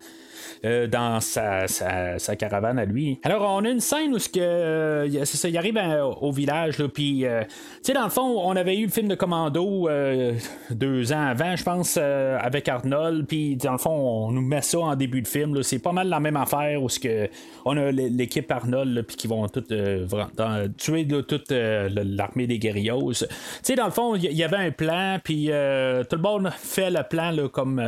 euh, 0.66 0.88
dans 0.88 1.20
sa, 1.20 1.66
caravane 2.38 2.80
à 2.80 2.86
lui. 2.86 3.20
Alors, 3.24 3.42
on 3.42 3.66
a 3.66 3.70
une 3.70 3.80
scène 3.80 4.14
où 4.14 4.20
ce 4.20 4.30
que, 4.30 4.40
euh, 4.40 5.08
il 5.08 5.58
arrive 5.58 5.80
au 6.22 6.32
village, 6.32 6.78
puis, 6.94 7.26
euh, 7.26 7.44
tu 7.44 7.50
sais, 7.84 7.94
dans 7.94 8.06
le 8.06 8.10
fond, 8.10 8.42
on 8.44 8.56
avait 8.56 8.78
eu 8.78 8.86
le 8.86 8.92
film 8.92 9.08
de 9.08 9.16
Commando 9.16 9.90
deux 10.70 11.14
ans 11.14 11.28
avant, 11.28 11.56
je 11.56 11.64
pense, 11.64 11.98
avec 11.98 12.68
Arnold, 12.68 13.26
puis 13.28 13.56
dans 13.58 13.74
le 13.74 13.78
fond, 13.78 13.92
on 13.92 14.32
nous 14.32 14.42
met 14.42 14.62
ça 14.62 14.80
en 14.80 14.96
début 14.96 15.22
de 15.22 15.28
film. 15.28 15.62
C'est 15.64 15.80
pas 15.80 15.92
mal 15.92 16.08
la 16.08 16.20
même 16.20 16.38
affaire 16.38 16.82
où 16.82 16.90
ce 16.90 17.28
on 17.66 17.78
a 17.78 17.92
l'équipe 17.92 18.50
Arnold, 18.52 19.04
puis 19.04 19.16
qui 19.16 19.28
vont 19.28 19.48
tout, 19.48 19.64
tuer 20.78 21.08
toute 21.08 21.52
l'armée 21.52 22.48
des 22.48 22.60
guerrillos. 22.60 23.12
Tu 23.14 23.26
sais, 23.62 23.76
dans 23.76 23.86
le 23.86 23.92
fond, 23.92 24.16
il 24.16 24.32
y, 24.32 24.44
avait 24.44 24.58
un 24.58 24.72
plan, 24.72 25.18
puis 25.24 25.48
tout 25.48 26.16
le 26.16 26.22
monde 26.22 26.50
fait 26.58 26.90
le 26.90 27.04
plan 27.04 27.32
là, 27.32 27.50
comme, 27.50 27.82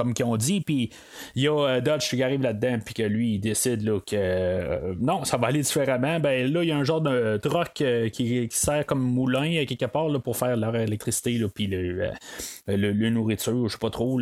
comme 0.00 0.14
qu'ils 0.14 0.24
ont 0.24 0.38
dit, 0.38 0.62
puis 0.62 0.88
il 1.34 1.42
y 1.42 1.48
a 1.48 1.80
Dodge 1.82 2.08
qui 2.08 2.22
arrive 2.22 2.40
là-dedans, 2.40 2.78
puis 2.82 2.94
que 2.94 3.02
lui, 3.02 3.34
il 3.34 3.38
décide 3.38 3.82
là, 3.82 4.00
que 4.00 4.16
euh, 4.16 4.94
non, 4.98 5.24
ça 5.24 5.36
va 5.36 5.48
aller 5.48 5.60
différemment, 5.60 6.20
ben 6.20 6.50
là, 6.50 6.62
il 6.62 6.70
y 6.70 6.72
a 6.72 6.76
un 6.78 6.84
genre 6.84 7.02
de 7.02 7.36
troc 7.36 7.82
euh, 7.82 8.08
qui, 8.08 8.48
sert 8.50 8.86
comme 8.86 9.02
moulin 9.02 9.56
euh, 9.56 9.66
quelque 9.66 9.84
part 9.84 10.08
là, 10.08 10.18
pour 10.18 10.38
faire 10.38 10.56
leur 10.56 10.74
électricité, 10.74 11.38
puis 11.54 11.66
le, 11.66 12.12
le, 12.66 13.10
nourriture, 13.10 13.68
je 13.68 13.72
sais 13.72 13.78
pas 13.78 13.90
trop. 13.90 14.18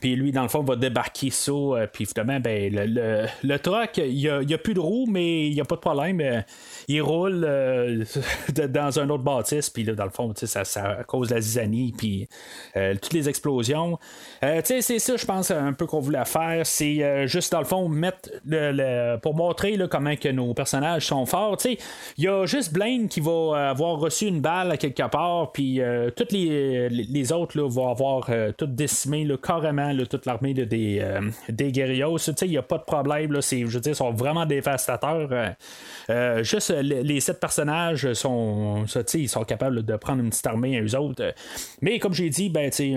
Puis 0.00 0.14
lui, 0.14 0.30
dans 0.30 0.42
le 0.42 0.48
fond, 0.48 0.62
va 0.62 0.76
débarquer 0.76 1.30
ça, 1.30 1.52
puis 1.90 2.04
finalement, 2.04 2.38
ben, 2.40 2.70
le, 2.70 2.86
le, 2.86 3.26
il 3.96 4.14
n'y 4.14 4.28
a, 4.28 4.36
a, 4.36 4.58
plus 4.58 4.74
de 4.74 4.80
roues, 4.80 5.06
mais 5.08 5.46
il 5.48 5.54
n'y 5.54 5.60
a 5.60 5.64
pas 5.64 5.76
de 5.76 5.80
problème. 5.80 6.44
il 6.88 7.00
roule 7.00 7.40
dans 8.68 8.98
un 8.98 9.08
autre 9.08 9.24
bâtisse, 9.24 9.70
puis 9.70 9.84
là, 9.84 9.94
dans 9.94 10.04
le 10.04 10.10
fond, 10.10 10.32
ça, 10.34 10.64
ça 10.64 11.04
cause 11.06 11.30
la 11.30 11.40
zizanie, 11.40 11.94
puis 11.96 12.28
toutes 12.74 13.12
les 13.14 13.28
explosions. 13.28 13.98
C'est 14.82 14.98
ça, 14.98 15.16
je 15.16 15.24
pense, 15.24 15.50
un 15.50 15.72
peu 15.72 15.86
qu'on 15.86 16.00
voulait 16.00 16.24
faire. 16.24 16.66
C'est 16.66 17.26
juste, 17.26 17.52
dans 17.52 17.60
le 17.60 17.64
fond, 17.64 17.88
mettre 17.88 18.30
le, 18.46 19.16
pour 19.16 19.34
montrer 19.34 19.78
comment 19.90 20.16
que 20.16 20.28
nos 20.28 20.52
personnages 20.54 21.06
sont 21.06 21.26
forts. 21.26 21.58
Il 21.64 22.24
y 22.24 22.28
a 22.28 22.46
juste 22.46 22.72
Blaine 22.72 23.08
qui 23.08 23.20
va 23.20 23.70
avoir 23.70 23.98
reçu 23.98 24.26
une 24.26 24.40
balle 24.40 24.70
à 24.72 24.76
quelque 24.76 25.08
part, 25.08 25.52
puis 25.52 25.80
toutes 26.16 26.32
les, 26.32 26.88
les, 26.88 27.32
autres 27.32 27.58
là, 27.58 27.68
vont 27.68 27.88
avoir 27.88 28.28
tout 28.56 28.66
décimé 28.66 29.24
là, 29.24 29.36
carrément 29.36 29.92
toute 30.08 30.26
l'armée 30.26 30.54
des, 30.54 31.02
des 31.48 31.72
guerriers. 31.72 32.04
Il 32.42 32.48
n'y 32.48 32.56
a 32.56 32.62
pas 32.62 32.78
de 32.78 32.84
problème. 32.84 33.32
Là, 33.32 33.40
je 33.40 33.64
veux 33.64 33.80
dire, 33.80 33.92
ils 33.92 33.96
sont 33.96 34.12
vraiment 34.12 34.46
dévastateurs. 34.46 35.28
juste 36.42 36.70
les, 36.70 37.20
sept 37.20 37.40
personnages 37.40 38.12
sont, 38.14 38.84
ils 39.14 39.28
sont 39.28 39.44
capables 39.44 39.84
de 39.84 39.96
prendre 39.96 40.22
une 40.22 40.30
petite 40.30 40.46
armée 40.46 40.78
à 40.78 40.82
eux 40.82 40.96
autres. 40.96 41.34
Mais 41.80 41.98
comme 41.98 42.14
j'ai 42.14 42.30
dit, 42.30 42.48
ben, 42.48 42.70
si 42.72 42.94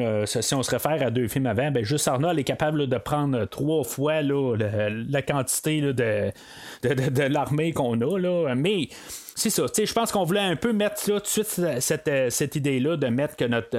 on 0.53 0.63
se 0.63 0.71
réfère 0.71 1.01
à 1.05 1.11
deux 1.11 1.27
films 1.27 1.47
avant, 1.47 1.71
ben, 1.75 1.85
juste 1.85 2.07
Arnold 2.07 2.39
est 2.39 2.43
capable 2.43 2.87
de 2.87 2.97
prendre 2.97 3.45
trois 3.45 3.83
fois 3.83 4.21
la, 4.21 5.21
quantité 5.21 5.81
de, 5.81 6.31
l'armée 7.27 7.73
qu'on 7.73 7.99
a. 8.01 8.55
Mais 8.55 8.89
c'est 9.35 9.49
ça. 9.49 9.65
Je 9.77 9.93
pense 9.93 10.11
qu'on 10.11 10.23
voulait 10.23 10.39
un 10.39 10.55
peu 10.55 10.73
mettre 10.73 11.03
tout 11.03 11.19
de 11.19 11.25
suite 11.25 11.61
cette, 11.79 12.11
cette 12.29 12.55
idée-là 12.55 12.97
de 12.97 13.07
mettre 13.07 13.35
que 13.35 13.45
notre, 13.45 13.77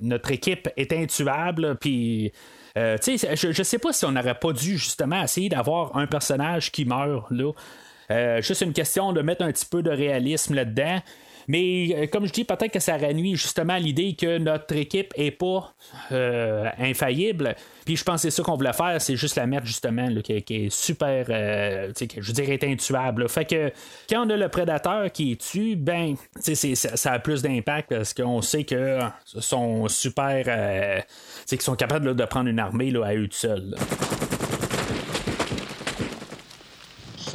notre 0.00 0.30
équipe 0.30 0.68
est 0.76 0.92
intuable. 0.92 1.76
Puis. 1.76 2.32
je, 2.74 3.52
je 3.52 3.62
sais 3.62 3.78
pas 3.78 3.92
si 3.92 4.04
on 4.04 4.12
n'aurait 4.12 4.38
pas 4.38 4.52
dû 4.52 4.78
justement 4.78 5.22
essayer 5.22 5.48
d'avoir 5.48 5.96
un 5.96 6.06
personnage 6.06 6.72
qui 6.72 6.84
meurt. 6.84 7.30
Euh, 8.10 8.40
juste 8.40 8.60
une 8.60 8.72
question 8.72 9.12
de 9.12 9.20
mettre 9.20 9.42
un 9.44 9.52
petit 9.52 9.66
peu 9.66 9.82
de 9.82 9.90
réalisme 9.90 10.54
là-dedans. 10.54 11.00
Mais 11.48 11.94
euh, 11.94 12.06
comme 12.06 12.26
je 12.26 12.32
dis, 12.32 12.44
peut-être 12.44 12.72
que 12.72 12.80
ça 12.80 12.98
nuit 13.12 13.36
justement 13.36 13.76
l'idée 13.76 14.14
que 14.14 14.38
notre 14.38 14.74
équipe 14.74 15.12
est 15.16 15.30
pas 15.30 15.74
euh, 16.12 16.68
infaillible. 16.78 17.54
Puis 17.84 17.96
je 17.96 18.04
pense 18.04 18.22
que 18.22 18.30
c'est 18.30 18.36
ça 18.36 18.42
qu'on 18.42 18.56
voulait 18.56 18.72
faire, 18.72 19.00
c'est 19.00 19.16
juste 19.16 19.36
la 19.36 19.46
mettre 19.46 19.66
justement 19.66 20.08
qui, 20.22 20.32
est 20.32 20.70
super, 20.70 21.26
je 21.28 22.32
dirais, 22.32 22.58
intuable. 22.62 23.28
Fait 23.28 23.44
que 23.44 23.72
quand 24.08 24.26
on 24.26 24.30
a 24.30 24.36
le 24.36 24.48
prédateur 24.48 25.10
qui 25.12 25.32
est 25.32 25.40
tué, 25.40 25.76
ben, 25.76 26.16
ça, 26.40 27.12
a 27.12 27.18
plus 27.20 27.42
d'impact 27.42 27.90
parce 27.90 28.12
qu'on 28.12 28.42
sait 28.42 28.64
que 28.64 28.98
sont 29.24 29.86
super, 29.88 31.04
qu'ils 31.46 31.62
sont 31.62 31.76
capables 31.76 32.16
de 32.16 32.24
prendre 32.24 32.48
une 32.48 32.58
armée 32.58 32.92
à 33.04 33.14
eux 33.14 33.28
seuls. 33.30 33.76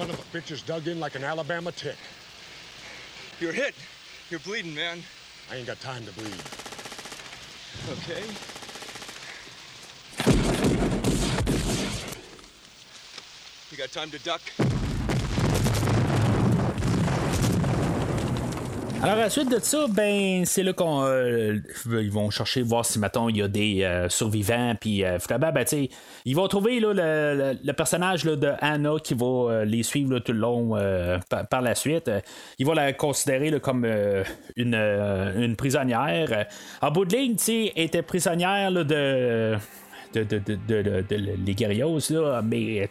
son 0.01 0.09
of 0.09 0.19
a 0.19 0.37
bitch 0.37 0.51
is 0.51 0.63
dug 0.63 0.87
in 0.87 0.99
like 0.99 1.15
an 1.15 1.23
Alabama 1.23 1.71
tick. 1.71 1.95
You're 3.39 3.51
hit. 3.51 3.75
You're 4.31 4.39
bleeding, 4.39 4.73
man. 4.73 4.99
I 5.51 5.57
ain't 5.57 5.67
got 5.67 5.81
time 5.81 6.05
to 6.05 6.11
bleed. 6.13 6.31
Okay. 7.91 8.23
You 13.71 13.77
got 13.77 13.91
time 13.91 14.09
to 14.11 14.19
duck? 14.19 14.41
Alors, 19.03 19.15
à 19.15 19.21
la 19.21 19.29
suite 19.31 19.49
de 19.49 19.57
ça, 19.57 19.87
ben, 19.89 20.45
c'est 20.45 20.61
là 20.61 20.73
qu'on 20.73 21.03
euh, 21.03 21.57
ils 21.87 22.11
vont 22.11 22.29
chercher 22.29 22.61
voir 22.61 22.85
si 22.85 22.99
maintenant 22.99 23.29
il 23.29 23.37
y 23.37 23.41
a 23.41 23.47
des 23.47 23.81
euh, 23.81 24.09
survivants, 24.09 24.75
puis 24.79 25.03
euh, 25.03 25.17
ben, 25.27 25.65
ils 26.23 26.35
vont 26.35 26.47
trouver 26.47 26.79
là, 26.79 26.93
le, 26.93 27.71
personnage 27.71 28.25
là, 28.25 28.35
de 28.35 28.51
Anna 28.59 28.91
qui 29.03 29.15
va 29.15 29.65
les 29.65 29.81
suivre 29.81 30.19
tout 30.19 30.33
le 30.33 30.37
long 30.37 30.77
par, 31.49 31.61
la 31.63 31.73
suite. 31.73 32.11
Ils 32.59 32.65
vont 32.67 32.73
la 32.73 32.93
considérer 32.93 33.59
comme 33.59 33.87
une, 34.55 34.75
une 34.75 35.55
prisonnière. 35.55 36.45
En 36.83 36.91
bout 36.91 37.05
de 37.05 37.15
ligne, 37.15 37.35
tu 37.37 37.71
était 37.75 38.03
prisonnière 38.03 38.71
de 38.71 39.57
de, 40.13 40.23
de, 40.23 40.39
de, 40.67 41.05
les 41.45 41.53
guerriers, 41.53 41.83
là, 42.09 42.41
mais 42.43 42.87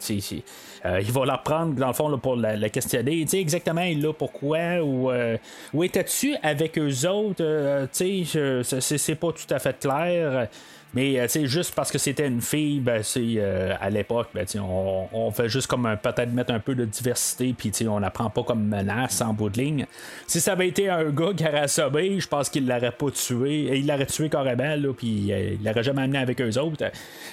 euh, 0.84 1.00
il 1.00 1.12
va 1.12 1.26
la 1.26 1.36
reprendre 1.36 1.74
dans 1.74 1.88
le 1.88 1.92
fond 1.92 2.18
pour 2.18 2.36
la, 2.36 2.68
questionner. 2.70 3.26
sais 3.26 3.40
exactement 3.40 3.84
là 3.96 4.12
pourquoi 4.12 4.82
ou 4.82 5.10
euh, 5.10 5.36
où 5.74 5.84
étais-tu 5.84 6.34
avec 6.42 6.78
eux 6.78 7.06
autres? 7.06 7.42
Euh, 7.42 7.86
c'est 7.92 9.14
pas 9.14 9.32
tout 9.32 9.54
à 9.54 9.58
fait 9.58 9.78
clair. 9.78 10.48
Mais 10.94 11.20
euh, 11.20 11.46
juste 11.46 11.74
parce 11.74 11.92
que 11.92 11.98
c'était 11.98 12.26
une 12.26 12.40
fille, 12.40 12.80
ben, 12.80 13.02
euh, 13.16 13.74
à 13.80 13.90
l'époque, 13.90 14.28
ben, 14.34 14.44
on, 14.56 15.06
on, 15.12 15.30
fait 15.30 15.48
juste 15.48 15.68
comme 15.68 15.96
peut-être 16.02 16.32
mettre 16.32 16.52
un 16.52 16.58
peu 16.58 16.74
de 16.74 16.84
diversité, 16.84 17.54
puis 17.56 17.70
on 17.86 18.00
n'apprend 18.00 18.28
pas 18.28 18.42
comme 18.42 18.64
menace 18.66 19.20
en 19.20 19.32
bout 19.32 19.50
de 19.50 19.58
ligne. 19.58 19.86
Si 20.26 20.40
ça 20.40 20.52
avait 20.52 20.66
été 20.68 20.88
un 20.88 21.04
gars 21.10 21.32
qui 21.36 21.44
aurait 21.44 21.60
assommé, 21.60 22.18
je 22.18 22.26
pense 22.26 22.48
qu'il 22.48 22.66
l'aurait 22.66 22.90
pas 22.90 23.10
tué. 23.10 23.78
Il 23.78 23.86
l'aurait 23.86 24.06
tué 24.06 24.28
carrément, 24.28 24.74
là, 24.74 24.92
puis 24.92 25.32
euh, 25.32 25.54
il 25.60 25.64
l'aurait 25.64 25.84
jamais 25.84 26.02
amené 26.02 26.18
avec 26.18 26.40
eux 26.40 26.58
autres. 26.58 26.84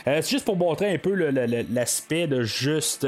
c'est 0.06 0.30
juste 0.30 0.46
pour 0.46 0.58
montrer 0.58 0.93
un 0.93 0.98
peu 1.00 1.15
l'aspect 1.15 2.28
de 2.28 2.43
juste 2.43 3.08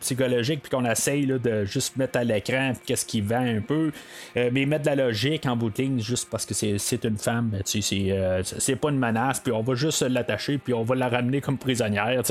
psychologique, 0.00 0.60
puis 0.62 0.70
qu'on 0.70 0.84
essaye 0.84 1.26
de 1.26 1.64
juste 1.64 1.96
mettre 1.96 2.18
à 2.18 2.24
l'écran 2.24 2.72
qu'est-ce 2.84 3.06
qui 3.06 3.22
vend 3.22 3.46
un 3.46 3.60
peu, 3.60 3.92
mais 4.34 4.66
mettre 4.66 4.82
de 4.82 4.96
la 4.96 5.06
logique 5.06 5.46
en 5.46 5.56
bout 5.56 5.70
de 5.70 5.82
ligne 5.82 6.00
juste 6.00 6.28
parce 6.30 6.44
que 6.44 6.54
c'est 6.54 7.04
une 7.04 7.16
femme, 7.16 7.50
ben, 7.50 7.62
c'est 7.64 8.76
pas 8.76 8.90
une 8.90 8.98
puis 9.42 9.52
on 9.52 9.62
va 9.62 9.74
juste 9.74 10.02
l'attacher, 10.02 10.58
puis 10.58 10.74
on 10.74 10.82
va 10.82 10.94
la 10.94 11.08
ramener 11.08 11.40
comme 11.40 11.58
prisonnière. 11.58 12.22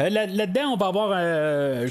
Euh, 0.00 0.10
là-dedans, 0.10 0.74
on 0.74 0.76
va 0.76 0.86
avoir 0.86 1.10
euh, 1.12 1.88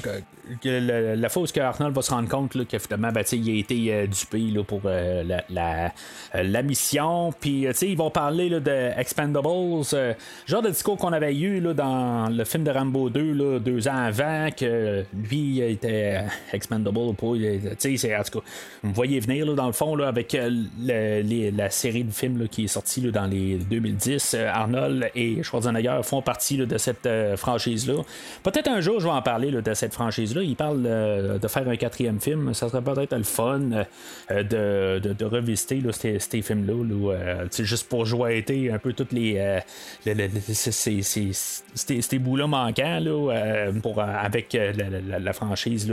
la, 0.64 1.28
fois 1.28 1.42
où 1.42 1.60
Arnold 1.60 1.94
va 1.94 2.00
se 2.00 2.10
rendre 2.10 2.28
compte 2.28 2.52
qu'effectivement, 2.66 3.12
ben, 3.12 3.22
il 3.32 3.50
a 3.50 3.58
été 3.58 3.92
euh, 3.92 4.06
dupé 4.06 4.50
pour 4.66 4.80
la, 4.84 5.92
la, 6.34 6.62
mission. 6.62 7.32
Puis 7.38 7.66
ils 7.82 7.96
vont 7.96 8.10
parler 8.10 8.48
de 8.48 8.98
Expendables, 8.98 9.84
genre 10.46 10.62
de 10.62 10.70
discours 10.70 10.96
qu'on 10.96 11.12
avait 11.12 11.36
eu 11.36 11.60
là, 11.60 11.74
dans 11.74 12.30
le 12.30 12.44
film 12.44 12.64
de 12.64 12.70
Rambo 12.70 13.10
2, 13.10 13.60
deux 13.60 13.88
ans 13.88 13.96
avant, 13.96 14.48
que 14.56 15.04
lui 15.14 15.60
était 15.60 16.24
Expendable. 16.52 17.14
C'est, 17.78 18.16
en 18.16 18.22
tout 18.22 18.40
vous 18.82 18.92
voyez 18.92 19.20
venir 19.20 19.54
dans 19.54 19.66
le 19.66 19.72
fond 19.72 19.94
là, 19.96 20.08
avec 20.08 20.36
la 20.78 21.70
série 21.70 22.04
de 22.04 22.10
films 22.10 22.48
qui 22.48 22.64
est 22.64 22.68
sortie 22.68 23.02
dans 23.10 23.26
les 23.26 23.56
2010. 23.56 24.34
Arnold 24.34 25.10
et 25.14 25.42
Schwarzenegger 25.42 26.00
font 26.02 26.22
partie 26.22 26.56
de 26.56 26.78
cette 26.78 27.08
franchise-là. 27.36 27.97
Peut-être 28.42 28.68
un 28.68 28.80
jour, 28.80 29.00
je 29.00 29.06
vais 29.06 29.12
en 29.12 29.22
parler 29.22 29.50
de 29.50 29.74
cette 29.74 29.94
franchise-là. 29.94 30.42
Il 30.42 30.56
parle 30.56 30.84
euh, 30.86 31.38
de 31.38 31.48
faire 31.48 31.68
un 31.68 31.76
quatrième 31.76 32.20
film. 32.20 32.54
Ça 32.54 32.68
serait 32.68 32.82
peut-être 32.82 33.16
le 33.16 33.22
fun 33.22 33.60
euh, 34.30 34.42
de, 34.42 35.24
revisiter 35.24 35.82
ces, 35.92 36.42
films-là. 36.42 36.74
Euh, 36.74 37.46
juste 37.58 37.88
pour 37.88 38.06
jouer 38.06 38.44
un 38.72 38.78
peu 38.78 38.92
toutes 38.92 39.12
les. 39.12 39.60
ces, 40.04 42.18
bouts-là 42.18 42.46
manquants 42.46 43.00
avec 43.98 44.56
la, 44.56 45.32
franchise 45.32 45.90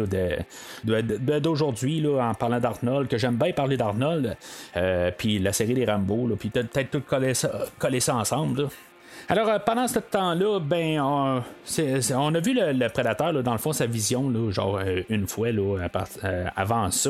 d'aujourd'hui, 0.83 2.05
en 2.07 2.33
parlant 2.33 2.59
d'Arnold, 2.59 3.07
que 3.07 3.17
j'aime 3.17 3.35
bien 3.35 3.51
parler 3.51 3.77
d'Arnold, 3.77 4.37
puis 5.17 5.39
la 5.39 5.53
série 5.53 5.73
des 5.73 5.85
Rambo, 5.85 6.35
puis 6.39 6.49
peut-être 6.49 6.91
tout 6.91 7.01
coller 7.01 7.99
ça 7.99 8.15
ensemble. 8.15 8.69
Alors, 9.27 9.49
euh, 9.49 9.57
pendant 9.57 9.87
ce 9.87 9.97
temps-là, 9.99 10.59
ben, 10.59 11.01
on, 11.01 12.35
a 12.35 12.39
vu 12.39 12.53
le, 12.53 12.87
prédateur, 12.89 13.33
dans 13.41 13.51
le 13.53 13.57
fond, 13.57 13.73
sa 13.73 13.87
vision, 13.87 14.31
genre 14.51 14.77
euh, 14.77 15.01
une 15.09 15.27
fois 15.27 15.47
euh, 15.47 16.45
avant 16.55 16.91
ça. 16.91 17.09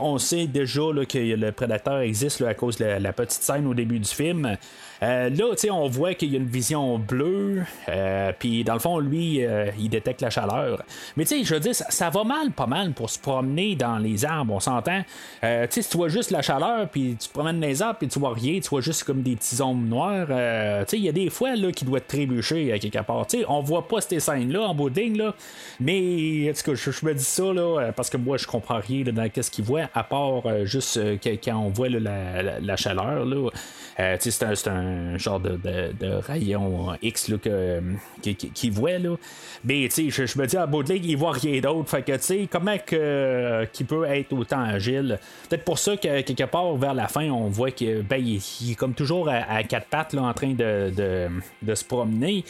on 0.00 0.18
sait 0.18 0.46
déjà 0.46 0.80
que 1.08 1.18
le 1.36 1.52
prédateur 1.52 2.00
existe 2.00 2.42
à 2.42 2.54
cause 2.54 2.76
de 2.76 2.86
la, 2.86 3.12
petite 3.12 3.42
scène 3.42 3.66
au 3.68 3.74
début 3.74 4.00
du 4.00 4.08
film. 4.08 4.56
Euh, 5.02 5.30
là, 5.30 5.72
on 5.72 5.88
voit 5.88 6.14
qu'il 6.14 6.32
y 6.32 6.36
a 6.36 6.38
une 6.38 6.46
vision 6.46 6.98
bleue, 6.98 7.62
euh, 7.88 8.32
puis 8.38 8.64
dans 8.64 8.74
le 8.74 8.80
fond, 8.80 8.98
lui, 8.98 9.44
euh, 9.44 9.70
il 9.78 9.88
détecte 9.88 10.20
la 10.20 10.30
chaleur. 10.30 10.82
Mais 11.16 11.24
tu 11.24 11.38
sais, 11.38 11.44
je 11.44 11.54
veux 11.54 11.60
dire, 11.60 11.74
ça, 11.74 12.10
va 12.10 12.24
mal, 12.24 12.50
pas 12.50 12.66
mal 12.66 12.92
pour 12.92 13.08
se 13.08 13.18
promener 13.18 13.76
dans 13.76 13.98
les 13.98 14.24
arbres, 14.24 14.54
on 14.54 14.60
s'entend? 14.60 15.00
tu 15.00 15.46
sais, 15.70 15.82
si 15.82 15.88
tu 15.88 15.96
vois 15.96 16.08
juste 16.08 16.30
la 16.30 16.42
chaleur, 16.42 16.88
puis 16.88 17.16
tu 17.18 17.28
te 17.28 17.32
promènes 17.32 17.60
dans 17.60 17.66
les 17.66 17.80
arbres, 17.82 17.98
puis 17.98 18.08
tu 18.08 18.18
vois 18.18 18.34
rien, 18.34 18.60
tu 18.60 18.68
vois 18.68 18.80
juste 18.80 19.04
comme 19.04 19.22
des 19.22 19.36
petits 19.36 19.60
ombres 19.62 19.86
noires. 19.86 20.26
tu 20.26 20.90
sais, 20.90 20.98
il 20.98 21.04
y 21.04 21.08
a 21.08 21.12
des 21.12 21.30
fois 21.30 21.56
là, 21.56 21.72
qui 21.72 21.84
doivent 21.84 22.02
trébucher 22.06 22.72
à 22.72 22.78
quelque 22.78 23.02
part. 23.02 23.26
Tu 23.26 23.38
sais, 23.38 23.44
on 23.48 23.60
voit 23.60 23.88
pas 23.88 24.00
ces 24.00 24.20
scènes-là 24.20 24.62
en 24.62 24.74
bouding, 24.74 25.16
là, 25.16 25.34
mais 25.78 26.50
en 26.50 26.52
tout 26.52 26.70
cas, 26.70 26.74
je, 26.74 27.06
me 27.06 27.14
dis 27.14 27.24
ça, 27.24 27.52
là, 27.52 27.92
parce 27.96 28.10
que 28.10 28.16
moi, 28.16 28.36
je 28.36 28.46
comprends 28.46 28.80
rien 28.80 29.04
dans 29.04 29.28
qu'est-ce 29.28 29.50
qu'il 29.50 29.64
voit, 29.64 29.88
à 29.94 30.04
part 30.04 30.42
juste 30.64 31.00
quand 31.42 31.56
on 31.56 31.70
voit 31.70 31.88
la, 31.88 32.76
chaleur, 32.76 33.24
là. 33.24 33.48
c'est 34.18 34.68
un 34.68 34.89
genre 35.18 35.40
de, 35.40 36.20
rayon 36.20 36.88
X 37.02 37.28
là, 37.28 37.38
que, 37.38 37.80
qui, 38.22 38.70
voit. 38.70 38.98
Là. 38.98 39.16
Mais 39.64 39.88
je, 39.90 40.26
je 40.26 40.38
me 40.38 40.46
dis 40.46 40.56
à 40.56 40.66
bout 40.66 40.82
de 40.82 40.92
ligne, 40.92 41.04
il 41.04 41.16
voit 41.16 41.32
rien 41.32 41.60
d'autre. 41.60 41.88
Fait 41.90 42.02
que 42.02 42.12
tu 42.12 42.22
sais, 42.22 42.48
comment 42.50 42.76
que, 42.78 43.66
qu'il 43.72 43.86
peut 43.86 44.04
être 44.04 44.32
autant 44.32 44.62
agile? 44.62 45.18
Peut-être 45.48 45.64
pour 45.64 45.78
ça 45.78 45.96
que 45.96 46.20
quelque 46.20 46.44
part 46.44 46.76
vers 46.76 46.94
la 46.94 47.08
fin, 47.08 47.30
on 47.30 47.48
voit 47.48 47.70
qu'il 47.70 48.02
ben, 48.02 48.16
il, 48.24 48.36
est 48.36 48.74
comme 48.74 48.94
toujours 48.94 49.28
à, 49.28 49.62
quatre 49.64 49.86
pattes 49.86 50.12
là, 50.12 50.22
en 50.22 50.32
train 50.32 50.54
de, 50.54 50.92
de, 51.62 51.74
se 51.74 51.84
promener. 51.84 52.44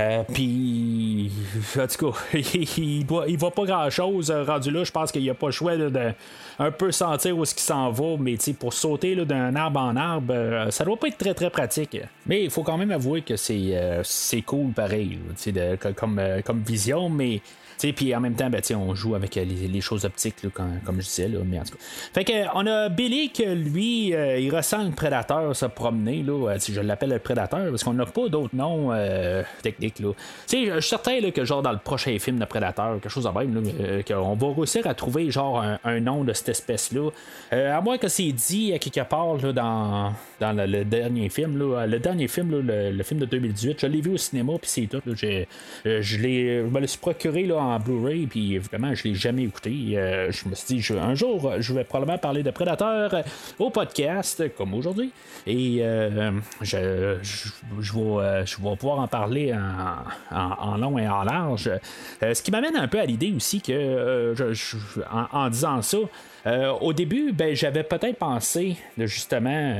Euh, 0.00 0.22
puis, 0.32 1.30
en 1.76 1.86
tout 1.86 2.12
cas, 2.12 2.18
il, 2.78 3.04
voit, 3.06 3.24
il 3.28 3.36
voit 3.36 3.50
pas 3.50 3.64
grand 3.64 3.90
chose 3.90 4.30
rendu 4.30 4.70
là. 4.70 4.84
Je 4.84 4.90
pense 4.90 5.12
qu'il 5.12 5.22
n'y 5.22 5.30
a 5.30 5.34
pas 5.34 5.46
le 5.46 5.52
choix 5.52 5.76
de 5.76 6.14
un 6.58 6.70
peu 6.70 6.92
sentir 6.92 7.36
où 7.36 7.42
est-ce 7.42 7.54
qu'il 7.54 7.64
s'en 7.64 7.90
va. 7.90 8.16
Mais 8.18 8.36
pour 8.58 8.72
sauter 8.72 9.14
d'un 9.24 9.54
arbre 9.56 9.80
en 9.80 9.96
arbre, 9.96 10.34
euh, 10.34 10.70
ça 10.70 10.84
doit 10.84 10.96
pas 10.96 11.08
être 11.08 11.18
très 11.18 11.34
très 11.34 11.50
pratique. 11.50 11.98
Mais 12.26 12.44
il 12.44 12.50
faut 12.50 12.62
quand 12.62 12.78
même 12.78 12.90
avouer 12.90 13.22
que 13.22 13.36
c'est, 13.36 13.70
euh, 13.72 14.02
cool 14.46 14.72
pareil, 14.72 15.18
comme, 15.96 16.18
euh, 16.18 16.40
comme 16.42 16.62
vision. 16.62 17.08
Mais 17.08 17.40
puis 17.90 18.14
en 18.14 18.20
même 18.20 18.34
temps, 18.34 18.48
ben, 18.48 18.62
on 18.76 18.94
joue 18.94 19.16
avec 19.16 19.36
euh, 19.36 19.44
les, 19.44 19.80
choses 19.80 20.04
optiques, 20.04 20.36
comme 20.54 21.00
je 21.00 21.06
disais. 21.06 21.28
Là. 21.28 21.40
Fait 22.14 22.24
que, 22.24 22.32
on 22.54 22.64
a 22.66 22.88
Billy 22.88 23.30
que 23.30 23.42
lui, 23.42 24.14
euh, 24.14 24.38
il 24.38 24.54
ressent 24.54 24.84
le 24.84 24.92
prédateur 24.92 25.54
se 25.56 25.66
promener. 25.66 26.22
Là, 26.22 26.50
euh, 26.50 26.58
je 26.60 26.80
l'appelle 26.80 27.10
le 27.10 27.18
prédateur 27.18 27.68
parce 27.70 27.82
qu'on 27.82 27.94
n'a 27.94 28.06
pas 28.06 28.28
d'autres 28.28 28.54
noms 28.54 28.92
techniques. 29.62 29.98
Là. 29.98 30.12
Je 30.48 30.78
suis 30.80 30.88
certain 30.88 31.18
là, 31.20 31.32
que 31.32 31.44
genre 31.44 31.62
dans 31.62 31.72
le 31.72 31.78
prochain 31.78 32.16
film 32.20 32.38
de 32.38 32.44
prédateur, 32.44 33.00
quelque 33.00 33.08
chose 33.08 33.24
de 33.24 33.30
même, 33.30 34.04
qu'on 34.06 34.34
va 34.34 34.54
réussir 34.54 34.86
à 34.86 34.94
trouver 34.94 35.30
genre 35.30 35.64
un, 35.82 36.00
nom 36.00 36.24
de 36.24 36.32
cette 36.32 36.50
espèce-là. 36.50 37.10
à 37.50 37.80
moins 37.80 37.98
que 37.98 38.08
c'est 38.08 38.30
dit 38.32 38.72
à 38.72 38.78
quelque 38.78 39.08
part 39.08 39.36
là, 39.36 39.52
dans, 39.52 40.12
dans 40.40 40.52
le, 40.52 40.84
dernier 40.84 41.28
film. 41.28 41.58
Là, 41.58 41.86
le 41.86 41.98
dernier 41.98 42.28
film, 42.28 42.60
le, 42.60 43.02
film 43.02 43.20
de 43.20 43.26
2018, 43.26 43.80
je 43.80 43.86
l'ai 43.86 44.00
vu 44.00 44.12
au 44.14 44.16
cinéma, 44.16 44.52
puis 44.60 44.70
c'est 44.70 44.86
tout. 44.86 45.02
je, 45.06 45.44
je, 45.84 46.00
je 46.00 46.68
me 46.68 46.80
le 46.80 46.86
suis 46.86 46.98
procuré 46.98 47.44
là, 47.44 47.56
en 47.56 47.71
Blu-ray, 47.78 48.26
puis 48.26 48.54
évidemment, 48.54 48.94
je 48.94 49.04
l'ai 49.04 49.14
jamais 49.14 49.44
écouté. 49.44 49.92
Euh, 49.94 50.30
je 50.30 50.48
me 50.48 50.54
suis 50.54 50.76
dit, 50.76 50.92
un 50.98 51.14
jour, 51.14 51.54
je 51.58 51.72
vais 51.72 51.84
probablement 51.84 52.18
parler 52.18 52.42
de 52.42 52.50
Predator 52.50 53.10
au 53.58 53.70
podcast, 53.70 54.54
comme 54.56 54.74
aujourd'hui. 54.74 55.12
Et 55.46 55.78
euh, 55.80 56.32
je, 56.60 57.18
je, 57.22 57.92
vais, 57.92 58.76
pouvoir 58.76 59.00
en 59.00 59.08
parler 59.08 59.54
en, 60.30 60.76
long 60.76 60.98
et 60.98 61.08
en 61.08 61.22
large. 61.22 61.70
Euh, 62.22 62.34
ce 62.34 62.42
qui 62.42 62.50
m'amène 62.50 62.76
un 62.76 62.88
peu 62.88 63.00
à 63.00 63.06
l'idée 63.06 63.32
aussi 63.34 63.60
que, 63.60 64.34
en, 65.32 65.48
disant 65.48 65.82
ça, 65.82 65.98
au 66.80 66.92
début, 66.92 67.32
ben, 67.32 67.54
j'avais 67.54 67.84
peut-être 67.84 68.18
pensé 68.18 68.76
de 68.98 69.06
justement 69.06 69.74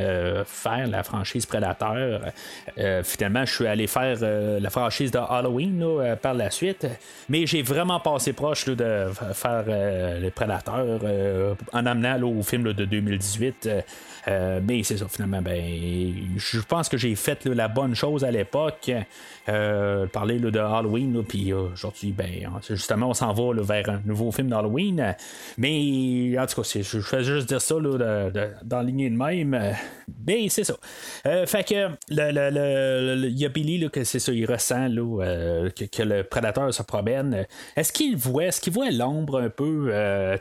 faire 0.47 0.87
la 0.87 1.03
franchise 1.03 1.47
Predator. 1.47 2.21
finalement, 3.03 3.45
je 3.45 3.55
suis 3.55 3.67
allé 3.67 3.87
faire 3.87 4.17
la 4.21 4.71
franchise 4.71 5.11
de 5.11 5.19
Halloween 5.19 5.85
par 6.21 6.35
la 6.35 6.51
suite. 6.51 6.87
Mais 7.29 7.47
j'ai 7.47 7.63
vraiment 7.63 8.01
passé 8.01 8.33
proche 8.33 8.67
de 8.67 9.07
faire 9.33 9.65
euh, 9.69 10.19
les 10.19 10.31
prédateurs 10.31 11.01
euh, 11.05 11.55
en 11.73 11.87
amenant 11.87 12.21
au 12.23 12.43
film 12.43 12.73
de 12.73 12.85
2018. 12.85 13.69
Euh, 14.29 14.61
mais 14.62 14.83
c'est 14.83 14.99
ça, 14.99 15.07
finalement, 15.09 15.43
ben, 15.43 15.62
je 16.37 16.61
pense 16.61 16.89
que 16.89 16.97
j'ai 16.97 17.14
fait 17.14 17.45
la 17.47 17.68
bonne 17.68 17.95
chose 17.95 18.25
à 18.25 18.31
l'époque. 18.31 18.91
parler 19.47 20.39
de 20.39 20.59
Halloween, 20.59 21.25
puis 21.25 21.53
aujourd'hui, 21.53 22.12
ben, 22.12 22.51
justement, 22.68 23.11
on 23.11 23.14
s'en 23.14 23.33
va 23.33 23.62
vers 23.62 23.89
un 23.91 24.01
nouveau 24.05 24.31
film 24.33 24.49
d'Halloween. 24.49 25.14
Mais 25.59 26.37
en 26.39 26.47
tout 26.47 26.62
cas, 26.62 26.81
je 26.81 27.01
fais 27.01 27.25
juste 27.25 27.49
dire 27.49 27.61
ça 27.61 27.75
dans 27.75 28.83
lignée 28.83 29.11
de 29.11 29.16
même. 29.16 29.59
mais 30.27 30.49
c'est 30.49 30.64
ça. 30.64 30.75
fait 31.47 31.66
que 31.66 31.89
le, 32.11 33.29
y 33.29 33.45
a 33.45 33.49
Billy 33.49 33.89
que 33.91 34.05
c'est 34.05 34.18
ça, 34.18 34.33
il 34.33 34.47
ressent 34.47 34.89
là, 34.89 35.68
que, 35.70 36.03
le 36.03 36.23
prédateur 36.23 36.73
se 36.73 36.83
promène. 36.83 37.47
Est-ce 37.77 37.93
qu'il 37.93 38.16
voit, 38.16 38.45
est-ce 38.45 38.61
qu'il 38.61 38.73
voit 38.73 38.91
l'ombre 38.91 39.41
un 39.41 39.49
peu? 39.49 39.89
Euh, 39.91 40.37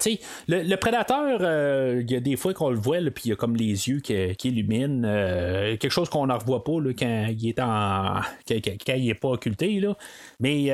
le, 0.47 0.75
prédateur, 0.75 1.39
euh, 1.41 2.01
il 2.01 2.11
y 2.11 2.15
a 2.15 2.19
des 2.19 2.35
fois 2.35 2.53
qu'on 2.53 2.69
le 2.69 2.77
voit, 2.77 2.99
puis 3.13 3.25
il 3.25 3.29
y 3.29 3.31
a 3.31 3.35
comme 3.35 3.55
les 3.55 3.70
yeux 3.71 3.99
qui, 3.99 4.35
qui 4.35 4.49
illuminent. 4.49 5.03
Euh, 5.05 5.77
quelque 5.77 5.91
chose 5.91 6.09
qu'on 6.09 6.27
ne 6.27 6.33
revoit 6.33 6.63
pas 6.63 6.79
là, 6.79 6.91
quand 6.97 7.27
il 7.29 7.49
est 7.49 7.59
en. 7.59 8.21
quand, 8.47 8.95
il 8.95 9.09
est 9.09 9.13
pas 9.13 9.29
occulté. 9.29 9.79
Là. 9.79 9.95
Mais 10.39 10.65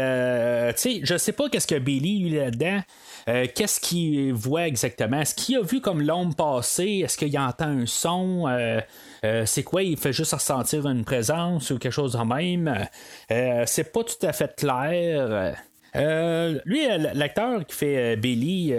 tu 0.73 0.81
sais, 0.81 0.99
je 1.03 1.17
sais 1.17 1.31
pas 1.31 1.49
qu'est-ce 1.49 1.67
que 1.67 1.79
Billy 1.79 2.29
là-dedans. 2.29 2.81
qu'est-ce 3.25 3.79
qu'il 3.79 4.33
voit 4.33 4.67
exactement? 4.67 5.21
Est-ce 5.21 5.35
qu'il 5.35 5.57
a 5.57 5.61
vu 5.61 5.81
comme 5.81 6.01
l'ombre 6.01 6.35
passer? 6.35 7.01
Est-ce 7.03 7.17
qu'il 7.17 7.37
entend 7.37 7.67
un 7.67 7.85
son? 7.85 8.45
c'est 9.45 9.63
quoi? 9.63 9.83
Il 9.83 9.97
fait 9.97 10.13
juste 10.13 10.33
ressentir 10.33 10.87
une 10.87 11.03
présence 11.03 11.71
ou 11.71 11.77
quelque 11.77 11.91
chose 11.91 12.15
en 12.15 12.25
même? 12.25 12.87
c'est 13.29 13.91
pas 13.91 14.03
tout 14.03 14.25
à 14.25 14.33
fait 14.33 14.55
clair. 14.55 15.57
Euh, 15.97 16.59
lui, 16.65 16.85
euh, 16.85 16.97
l'acteur 17.13 17.65
qui 17.65 17.75
fait 17.75 17.97
euh, 17.97 18.15
Billy, 18.15 18.73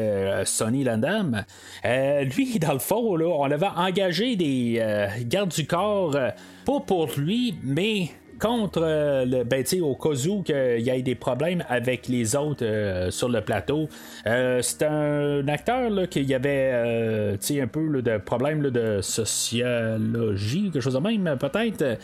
Sonny 0.45 0.85
Landam, 0.85 1.45
lui, 1.85 2.59
dans 2.61 2.73
le 2.73 2.79
fond, 2.79 3.17
là, 3.17 3.27
on 3.27 3.51
avait 3.51 3.67
engagé 3.67 4.37
des 4.37 4.83
gardes 5.23 5.51
du 5.51 5.67
corps, 5.67 6.17
pas 6.65 6.81
pour 6.87 7.09
lui, 7.17 7.55
mais 7.63 8.11
contre 8.39 8.83
euh, 8.83 9.25
le 9.25 9.45
ben 9.45 9.65
au 9.83 9.95
cas 9.95 10.27
où 10.29 10.43
qu'il 10.43 10.81
y 10.81 10.91
ait 10.91 11.03
des 11.03 11.15
problèmes 11.15 11.65
avec 11.69 12.09
les 12.09 12.37
autres 12.37 12.65
euh, 12.65 13.11
sur 13.11 13.29
le 13.29 13.41
plateau. 13.41 13.89
Euh, 14.27 14.61
c'est 14.63 14.85
un 14.85 15.47
acteur 15.49 15.91
là, 15.91 16.07
qui 16.07 16.33
avait 16.33 16.73
un 16.73 17.67
peu 17.67 18.03
de 18.03 18.19
problèmes 18.19 18.63
de 18.63 19.01
sociologie, 19.01 20.71
quelque 20.71 20.83
chose 20.83 20.95
de 20.95 20.99
même, 21.01 21.37
peut-être. 21.39 21.99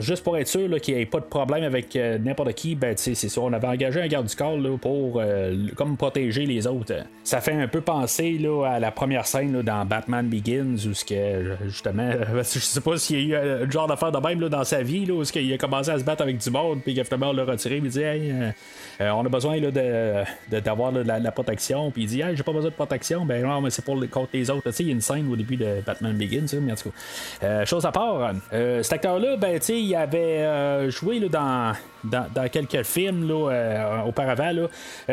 juste 0.00 0.22
pour 0.22 0.36
être 0.36 0.48
sûr 0.48 0.80
qu'il 0.80 0.94
n'y 0.94 1.02
ait 1.02 1.06
pas 1.06 1.20
de 1.20 1.24
problème 1.24 1.64
avec 1.64 1.94
n'importe 1.94 2.52
qui, 2.54 2.74
ben 2.74 2.94
c'est 2.96 3.14
ça. 3.14 3.40
On 3.40 3.52
avait 3.52 3.68
engagé 3.68 4.00
un 4.00 4.08
garde 4.08 4.26
du 4.26 4.36
corps 4.36 4.58
pour 4.80 5.22
comme 5.76 5.96
protéger 5.96 6.46
les 6.46 6.66
autres. 6.66 6.94
Ça 7.24 7.40
fait 7.40 7.52
un 7.52 7.68
peu 7.68 7.80
penser 7.80 8.38
là, 8.38 8.64
à 8.66 8.80
la 8.80 8.90
première 8.90 9.26
scène 9.26 9.62
dans 9.62 9.84
Batman 9.84 10.28
Begins 10.28 10.76
où 10.88 10.94
ce 10.94 11.04
que 11.04 11.56
justement 11.66 12.10
je 12.36 12.42
sais 12.42 12.80
pas 12.80 12.96
s'il 12.96 13.28
y 13.28 13.34
a 13.34 13.44
eu 13.44 13.64
un 13.64 13.70
genre 13.70 13.86
d'affaire 13.86 14.12
de 14.12 14.18
même 14.18 14.40
dans 14.48 14.64
sa 14.64 14.82
vie 14.82 15.06
là, 15.06 15.14
où 15.14 15.24
ce 15.24 15.32
il 15.46 15.54
a 15.54 15.58
commencé 15.58 15.90
à 15.90 15.98
se 15.98 16.04
battre 16.04 16.22
avec 16.22 16.38
du 16.38 16.50
monde, 16.50 16.82
puis 16.82 16.94
finalement 17.04 17.30
on 17.30 17.32
l'a 17.32 17.44
retiré, 17.44 17.76
il 17.76 17.88
dit 17.88 18.02
hey, 18.02 18.30
euh, 18.30 18.50
euh, 19.00 19.10
on 19.10 19.24
a 19.24 19.28
besoin 19.28 19.60
là, 19.60 19.70
de, 19.70 20.60
d'avoir 20.60 20.92
de, 20.92 21.00
la, 21.00 21.32
protection, 21.32 21.90
puis 21.90 22.02
il 22.02 22.08
dit 22.08 22.20
hey, 22.20 22.36
j'ai 22.36 22.42
pas 22.42 22.52
besoin 22.52 22.70
de 22.70 22.74
protection, 22.74 23.24
ben 23.24 23.42
non, 23.42 23.60
mais 23.60 23.70
c'est 23.70 23.84
pour 23.84 23.98
contre 24.10 24.30
les 24.32 24.50
autres. 24.50 24.70
Il 24.80 24.86
y 24.86 24.88
a 24.90 24.92
une 24.92 25.00
scène 25.00 25.30
au 25.30 25.36
début 25.36 25.56
de 25.56 25.80
Batman 25.84 26.16
Begins, 26.16 26.46
mais 26.60 26.72
en 26.72 26.76
tout 26.76 26.90
cas. 26.90 27.46
Euh, 27.46 27.66
chose 27.66 27.84
à 27.86 27.92
part, 27.92 28.32
cet 28.50 28.92
acteur-là, 28.92 29.36
ben, 29.36 29.58
tu 29.58 29.66
sais, 29.66 29.80
il 29.80 29.94
avait 29.94 30.90
joué 30.90 31.20
dans, 31.20 31.72
dans, 32.10 32.48
quelques 32.48 32.82
films 32.84 33.28
là, 33.28 34.04
auparavant. 34.06 34.52
Là. 34.52 34.68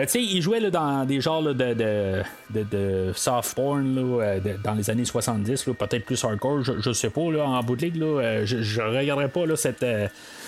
sais, 0.08 0.22
il 0.22 0.42
jouait 0.42 0.60
là, 0.60 0.70
dans 0.70 1.06
des 1.06 1.22
genres 1.22 1.42
de, 1.42 1.54
de, 1.54 3.12
soft 3.16 3.56
porn 3.56 3.96
là, 3.96 4.40
dans 4.64 4.74
les 4.74 4.90
années 4.90 5.06
70, 5.06 5.64
peut-être 5.78 6.06
plus 6.06 6.24
hardcore, 6.24 6.64
je, 6.64 6.74
je 6.80 6.92
sais 6.92 7.10
pas, 7.10 7.32
là, 7.32 7.46
en 7.46 7.62
bout 7.62 7.76
de 7.76 7.86
ligue, 7.86 7.98
là, 7.98 8.46
je, 8.46 8.62
je 8.62 8.82
regarderai 8.82 9.28
pas 9.30 9.46
là, 9.46 9.56
cette 9.56 9.86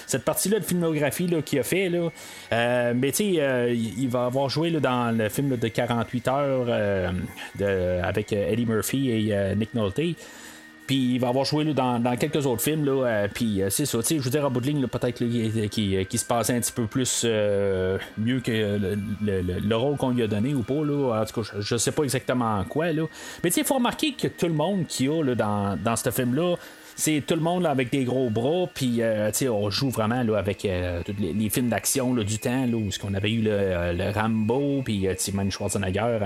cette 0.08 0.24
partie-là 0.24 0.60
de 0.60 0.66
filmographie 0.66 1.30
qu'il 1.46 1.60
a 1.60 1.64
fait. 1.64 1.90
Là. 1.90 2.10
Euh, 2.52 2.94
mais 2.96 3.12
tu 3.12 3.34
sais, 3.34 3.42
euh, 3.42 3.74
il 3.74 4.10
va 4.10 4.26
avoir 4.26 4.50
joué 4.50 4.70
là, 4.70 4.80
dans 4.80 5.18
le 5.18 5.30
film 5.30 5.58
de 5.58 5.68
48 5.68 6.28
heures 6.28 6.66
euh, 6.68 7.12
de, 7.58 8.02
avec 8.04 8.32
Eddie 8.32 8.66
Murphy 8.66 9.10
et 9.10 9.56
Nick 9.56 9.74
Nolte. 9.74 10.02
Puis 10.88 11.16
il 11.16 11.20
va 11.20 11.30
avoir 11.30 11.46
joué 11.46 11.64
là, 11.64 11.74
dans, 11.74 12.16
quelques 12.18 12.46
autres 12.46 12.62
films. 12.62 12.86
Là, 12.86 13.28
puis 13.34 13.62
c'est 13.70 13.86
ça, 13.86 14.00
je 14.08 14.20
veux 14.20 14.30
dire, 14.30 14.46
en 14.46 14.52
bout 14.52 14.62
de 14.62 14.68
ligne, 14.68 14.86
peut-être 14.88 15.18
qu'il 15.18 16.20
se 16.20 16.26
passait 16.26 16.54
un 16.54 16.60
petit 16.60 16.72
peu 16.72 16.86
plus 16.86 17.26
mieux 18.18 18.40
que 18.40 18.80
le, 19.22 19.76
rôle 19.76 19.98
qu'on 19.98 20.12
lui 20.12 20.24
a 20.24 20.28
donné 20.28 20.54
ou 20.54 20.62
pas. 20.62 20.84
Là. 20.84 21.22
En 21.22 21.26
tout 21.26 21.42
cas, 21.42 21.50
je, 21.60 21.74
ne 21.74 21.80
sais 21.80 21.92
pas 21.92 22.04
exactement 22.04 22.64
quoi. 22.66 22.92
Là. 22.92 23.04
Mais 23.44 23.52
il 23.52 23.64
faut 23.64 23.76
remarquer 23.76 24.14
que 24.14 24.28
tout 24.28 24.48
le 24.48 24.54
monde 24.54 24.86
qui 24.88 25.08
a 25.08 25.24
dans, 25.36 25.78
dans 25.82 25.96
ce 25.96 26.12
film-là, 26.12 26.56
c'est 26.98 27.22
tout 27.28 27.36
le 27.36 27.42
monde 27.42 27.64
là, 27.64 27.72
avec 27.72 27.92
des 27.92 28.06
gros 28.06 28.30
bras, 28.30 28.70
puis 28.74 29.02
euh, 29.02 29.30
on 29.50 29.70
joue 29.70 29.90
vraiment 29.90 30.24
là, 30.24 30.38
avec 30.38 30.64
euh, 30.64 31.02
tous 31.06 31.16
les, 31.20 31.50
films 31.50 31.68
d'action 31.68 32.14
du 32.14 32.40
temps, 32.40 32.66
là, 32.66 32.78
où 32.78 32.90
ce 32.90 32.98
qu'on 33.00 33.14
avait 33.14 33.32
eu 33.32 33.42
le, 33.42 33.92
le 33.94 34.12
Rambo, 34.12 34.82
puis 34.84 35.06
euh, 35.06 35.14
Simon 35.18 35.50
Schwarzenegger 35.50 36.20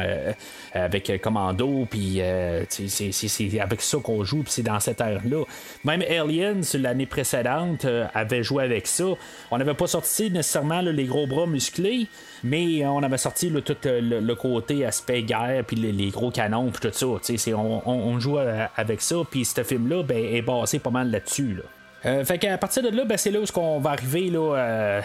avec 0.73 1.19
Commando, 1.23 1.87
puis 1.89 2.21
c'est 2.69 3.59
avec 3.59 3.81
ça 3.81 3.97
qu'on 3.97 4.23
joue, 4.23 4.43
puis 4.43 4.51
c'est 4.51 4.63
dans 4.63 4.79
cette 4.79 5.01
ère-là. 5.01 5.43
Même 5.83 6.03
Aliens, 6.03 6.61
l'année 6.75 7.07
précédente, 7.07 7.87
avait 8.13 8.43
joué 8.43 8.63
avec 8.63 8.85
ça. 8.85 9.05
On 9.49 9.57
n'avait 9.57 9.73
pas 9.73 9.87
sorti 9.87 10.29
nécessairement 10.29 10.81
les 10.81 11.05
gros 11.05 11.25
bras 11.25 11.47
musclés, 11.47 12.07
mais 12.43 12.85
on 12.85 13.01
avait 13.01 13.17
sorti 13.17 13.51
tout 13.65 13.75
le, 13.83 14.33
côté 14.35 14.85
aspect 14.85 15.23
guerre, 15.23 15.63
puis 15.65 15.75
les, 15.75 16.09
gros 16.09 16.29
canons, 16.29 16.69
puis 16.69 16.89
tout 16.89 16.95
ça. 16.95 17.07
On, 17.55 17.81
on, 17.85 18.19
joue 18.19 18.37
avec 18.37 19.01
ça, 19.01 19.15
puis 19.29 19.45
ce 19.45 19.63
film-là 19.63 20.03
ben, 20.03 20.17
est 20.17 20.41
basé 20.59 20.79
pas 20.79 20.89
mal 20.89 21.11
là-dessus. 21.11 21.55
Là. 21.55 21.63
Euh, 22.05 22.23
fait 22.23 22.37
qu'à 22.37 22.57
partir 22.57 22.81
de 22.81 22.89
là, 22.89 23.03
ben, 23.03 23.17
c'est 23.17 23.31
là 23.31 23.39
où 23.39 23.59
on 23.59 23.79
va 23.79 23.91
arriver 23.91 24.29
là, 24.29 24.55
euh, 24.55 25.01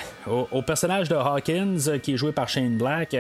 au, 0.53 0.63
personnage 0.63 1.09
de 1.09 1.17
Hawkins 1.17 1.79
euh, 1.89 1.99
qui 1.99 2.15
est 2.15 2.17
joué 2.17 2.31
par 2.31 2.49
Shane 2.49 2.77
Black. 2.77 3.17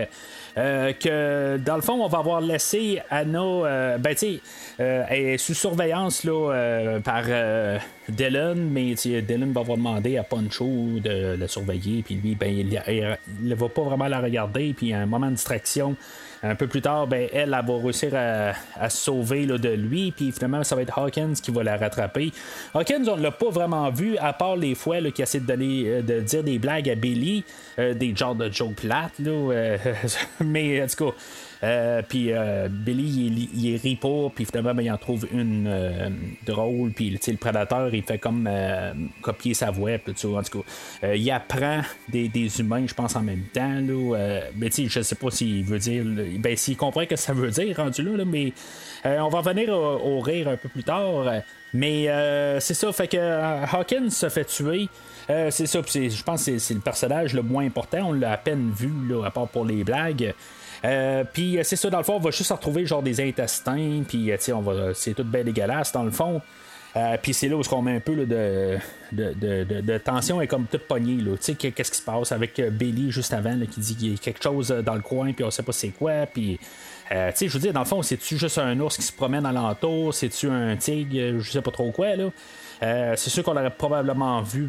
que 0.55 1.57
dans 1.57 1.74
le 1.74 1.82
fond, 1.82 1.95
on 1.95 2.07
va 2.07 2.18
avoir 2.18 2.41
laissé 2.41 3.01
Anna, 3.11 3.99
ben 3.99 4.14
tu 4.14 4.41
sais, 4.78 5.37
sous 5.39 5.55
surveillance 5.55 6.22
là, 6.22 7.01
par 7.03 7.24
Dylan, 8.09 8.55
mais 8.70 8.95
Dylan 8.95 9.53
va 9.53 9.62
avoir 9.62 9.76
demandé 9.76 10.16
à 10.18 10.22
Poncho 10.22 11.01
de 11.03 11.37
la 11.37 11.49
surveiller, 11.49 12.03
puis 12.05 12.14
lui, 12.14 12.37
ben, 12.37 12.55
il 12.55 13.18
ne 13.43 13.55
va 13.57 13.68
pas 13.68 13.82
vraiment 13.82 14.07
la 14.07 14.20
regarder, 14.20 14.74
puis 14.76 14.95
un 14.95 15.07
moment 15.07 15.26
de 15.26 15.35
distraction. 15.35 15.97
Un 16.45 16.55
peu 16.55 16.66
plus 16.66 16.82
tard, 16.82 17.07
ben, 17.07 17.28
elle, 17.32 17.57
elle 17.59 17.66
va 17.66 17.82
réussir 17.82 18.12
à, 18.14 18.90
se 18.90 18.97
sauver 18.97 19.47
là, 19.47 19.59
de 19.59 19.70
lui, 19.70 20.12
puis 20.12 20.32
finalement, 20.32 20.62
ça 20.62 20.76
va 20.76 20.82
être 20.82 20.99
Hawkins 20.99 21.34
qui 21.42 21.51
va 21.51 21.62
la 21.62 21.76
rattraper. 21.76 22.32
Hawkins, 22.74 23.05
on 23.09 23.16
ne 23.16 23.22
l'a 23.22 23.30
pas 23.30 23.51
vraiment 23.51 23.90
vu, 23.90 24.16
à 24.18 24.32
part 24.32 24.57
les 24.57 24.74
fois 24.74 25.01
qu'il 25.11 25.22
essaie 25.22 25.40
de, 25.40 25.47
donner, 25.47 26.03
de 26.03 26.20
dire 26.20 26.45
des 26.45 26.59
blagues 26.59 26.88
à 26.90 26.95
Billy, 26.95 27.45
des 27.78 28.14
genres 28.14 28.34
de 28.34 28.51
jokes 28.53 28.76
plates, 28.76 29.18
là, 29.18 29.76
mais 30.40 30.82
en 30.82 30.86
tout 30.86 31.07
cas. 31.07 31.16
Euh, 31.64 32.02
puis 32.06 32.30
euh, 32.30 32.68
Billy, 32.68 33.48
il, 33.54 33.76
rit 33.76 33.96
pas, 33.96 34.30
puis 34.34 34.44
finalement, 34.44 34.74
ben, 34.74 34.82
il 34.82 34.90
en 34.90 34.98
trouve 34.98 35.26
une 35.32 35.66
euh, 35.66 36.10
drôle, 36.44 36.90
puis 36.90 37.08
le 37.10 37.36
prédateur, 37.36 37.94
il 37.94 38.02
fait 38.02 38.18
comme 38.18 38.48
copier 39.22 39.54
sa 39.54 39.70
voix, 39.70 39.96
puis 39.98 40.14
en 40.26 40.42
tout 40.42 40.62
cas, 40.62 41.14
il 41.14 41.30
apprend 41.30 41.80
des, 42.08 42.60
humains, 42.60 42.86
je 42.86 42.94
pense, 42.94 43.16
en 43.16 43.22
même 43.22 43.44
temps, 43.52 43.80
là, 43.80 44.40
mais 44.56 44.68
tu 44.68 44.84
sais, 44.84 44.88
je 44.88 45.00
sais 45.00 45.14
pas 45.14 45.30
s'il 45.30 45.64
veut 45.64 45.78
dire, 45.78 46.04
ben, 46.38 46.56
s'il 46.56 46.76
comprend 46.76 47.06
que 47.06 47.16
ça 47.16 47.32
veut 47.32 47.50
dire, 47.50 47.76
rendu 47.76 48.02
là, 48.02 48.24
mais 48.26 48.52
on 49.04 49.28
va 49.28 49.38
revenir 49.38 49.70
au, 49.70 50.20
rire 50.20 50.48
un 50.48 50.56
peu 50.56 50.68
plus 50.68 50.84
tard. 50.84 51.32
Mais 51.72 52.06
c'est 52.60 52.74
ça, 52.74 52.92
fait 52.92 53.08
que 53.08 53.74
Hawkins 53.74 54.10
se 54.10 54.28
fait 54.28 54.44
tuer. 54.44 54.88
c'est 55.28 55.66
ça, 55.66 55.80
je 55.82 56.22
pense 56.22 56.44
que 56.44 56.58
c'est 56.58 56.74
le 56.74 56.80
personnage 56.80 57.32
le 57.32 57.42
moins 57.42 57.64
important. 57.64 58.08
On 58.08 58.12
l'a 58.12 58.32
à 58.32 58.36
peine 58.36 58.70
vu, 58.76 58.92
là, 59.08 59.24
à 59.24 59.30
part 59.30 59.48
pour 59.48 59.64
les 59.64 59.82
blagues. 59.82 60.34
Euh, 60.85 61.24
puis 61.30 61.59
euh, 61.59 61.62
c'est 61.64 61.76
ça, 61.76 61.89
dans 61.89 61.99
le 61.99 62.05
fond, 62.05 62.16
on 62.16 62.20
va 62.20 62.30
juste 62.30 62.51
retrouver 62.51 62.85
genre 62.87 63.03
des 63.03 63.20
intestins, 63.20 64.03
puis 64.07 64.30
euh, 64.30 64.37
on 64.55 64.61
va, 64.61 64.95
c'est 64.95 65.14
tout 65.14 65.24
bien 65.24 65.43
dégueulasse 65.43 65.93
dans 65.93 66.03
le 66.03 66.11
fond. 66.11 66.43
puis 67.22 67.32
c'est 67.32 67.49
là 67.49 67.57
où 67.57 67.62
on 67.72 67.82
met 67.82 67.97
un 67.97 68.01
peu 68.01 68.14
de, 68.14 68.78
de, 69.12 69.99
tension 69.99 70.41
et 70.41 70.47
comme 70.47 70.66
tout 70.66 70.78
pogné. 70.87 71.18
Qu'est-ce 71.41 71.91
qui 71.91 71.99
se 71.99 72.03
passe 72.03 72.32
avec 72.32 72.61
Billy 72.61 73.11
juste 73.11 73.32
avant 73.32 73.59
qui 73.70 73.80
dit 73.80 73.97
qu'il 73.97 74.12
y 74.12 74.14
a 74.14 74.18
quelque 74.18 74.43
chose 74.43 74.68
dans 74.68 74.95
le 74.95 75.01
coin, 75.01 75.32
puis 75.32 75.45
on 75.45 75.51
sait 75.51 75.62
pas 75.62 75.72
c'est 75.72 75.89
quoi. 75.89 76.26
Puis, 76.32 76.61
je 77.11 77.49
veux 77.49 77.59
dire, 77.59 77.72
dans 77.72 77.80
le 77.80 77.87
fond, 77.87 78.03
c'est-tu 78.03 78.37
juste 78.37 78.59
un 78.59 78.78
ours 78.78 78.97
qui 78.97 79.03
se 79.03 79.12
promène 79.12 79.47
alentour 79.47 80.14
C'est-tu 80.14 80.49
un 80.49 80.76
tigre 80.76 81.41
Je 81.41 81.51
sais 81.51 81.62
pas 81.62 81.72
trop 81.72 81.91
quoi. 81.91 82.14
là. 82.14 82.30
c'est 83.16 83.30
sûr 83.30 83.43
qu'on 83.43 83.55
l'aurait 83.55 83.70
probablement 83.70 84.43
vu 84.43 84.68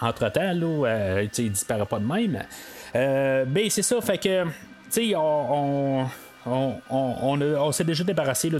entre 0.00 0.32
temps. 0.32 0.52
Là, 0.54 1.22
il 1.22 1.52
disparaît 1.52 1.86
pas 1.86 2.00
de 2.00 2.06
même. 2.06 2.42
mais 3.48 3.70
c'est 3.70 3.82
ça, 3.82 4.00
fait 4.00 4.18
que 4.18 4.44
sais, 4.92 5.14
on, 5.16 6.06
on, 6.46 7.72
s'est 7.72 7.84
déjà 7.84 8.04
débarrassé 8.04 8.50
de, 8.50 8.58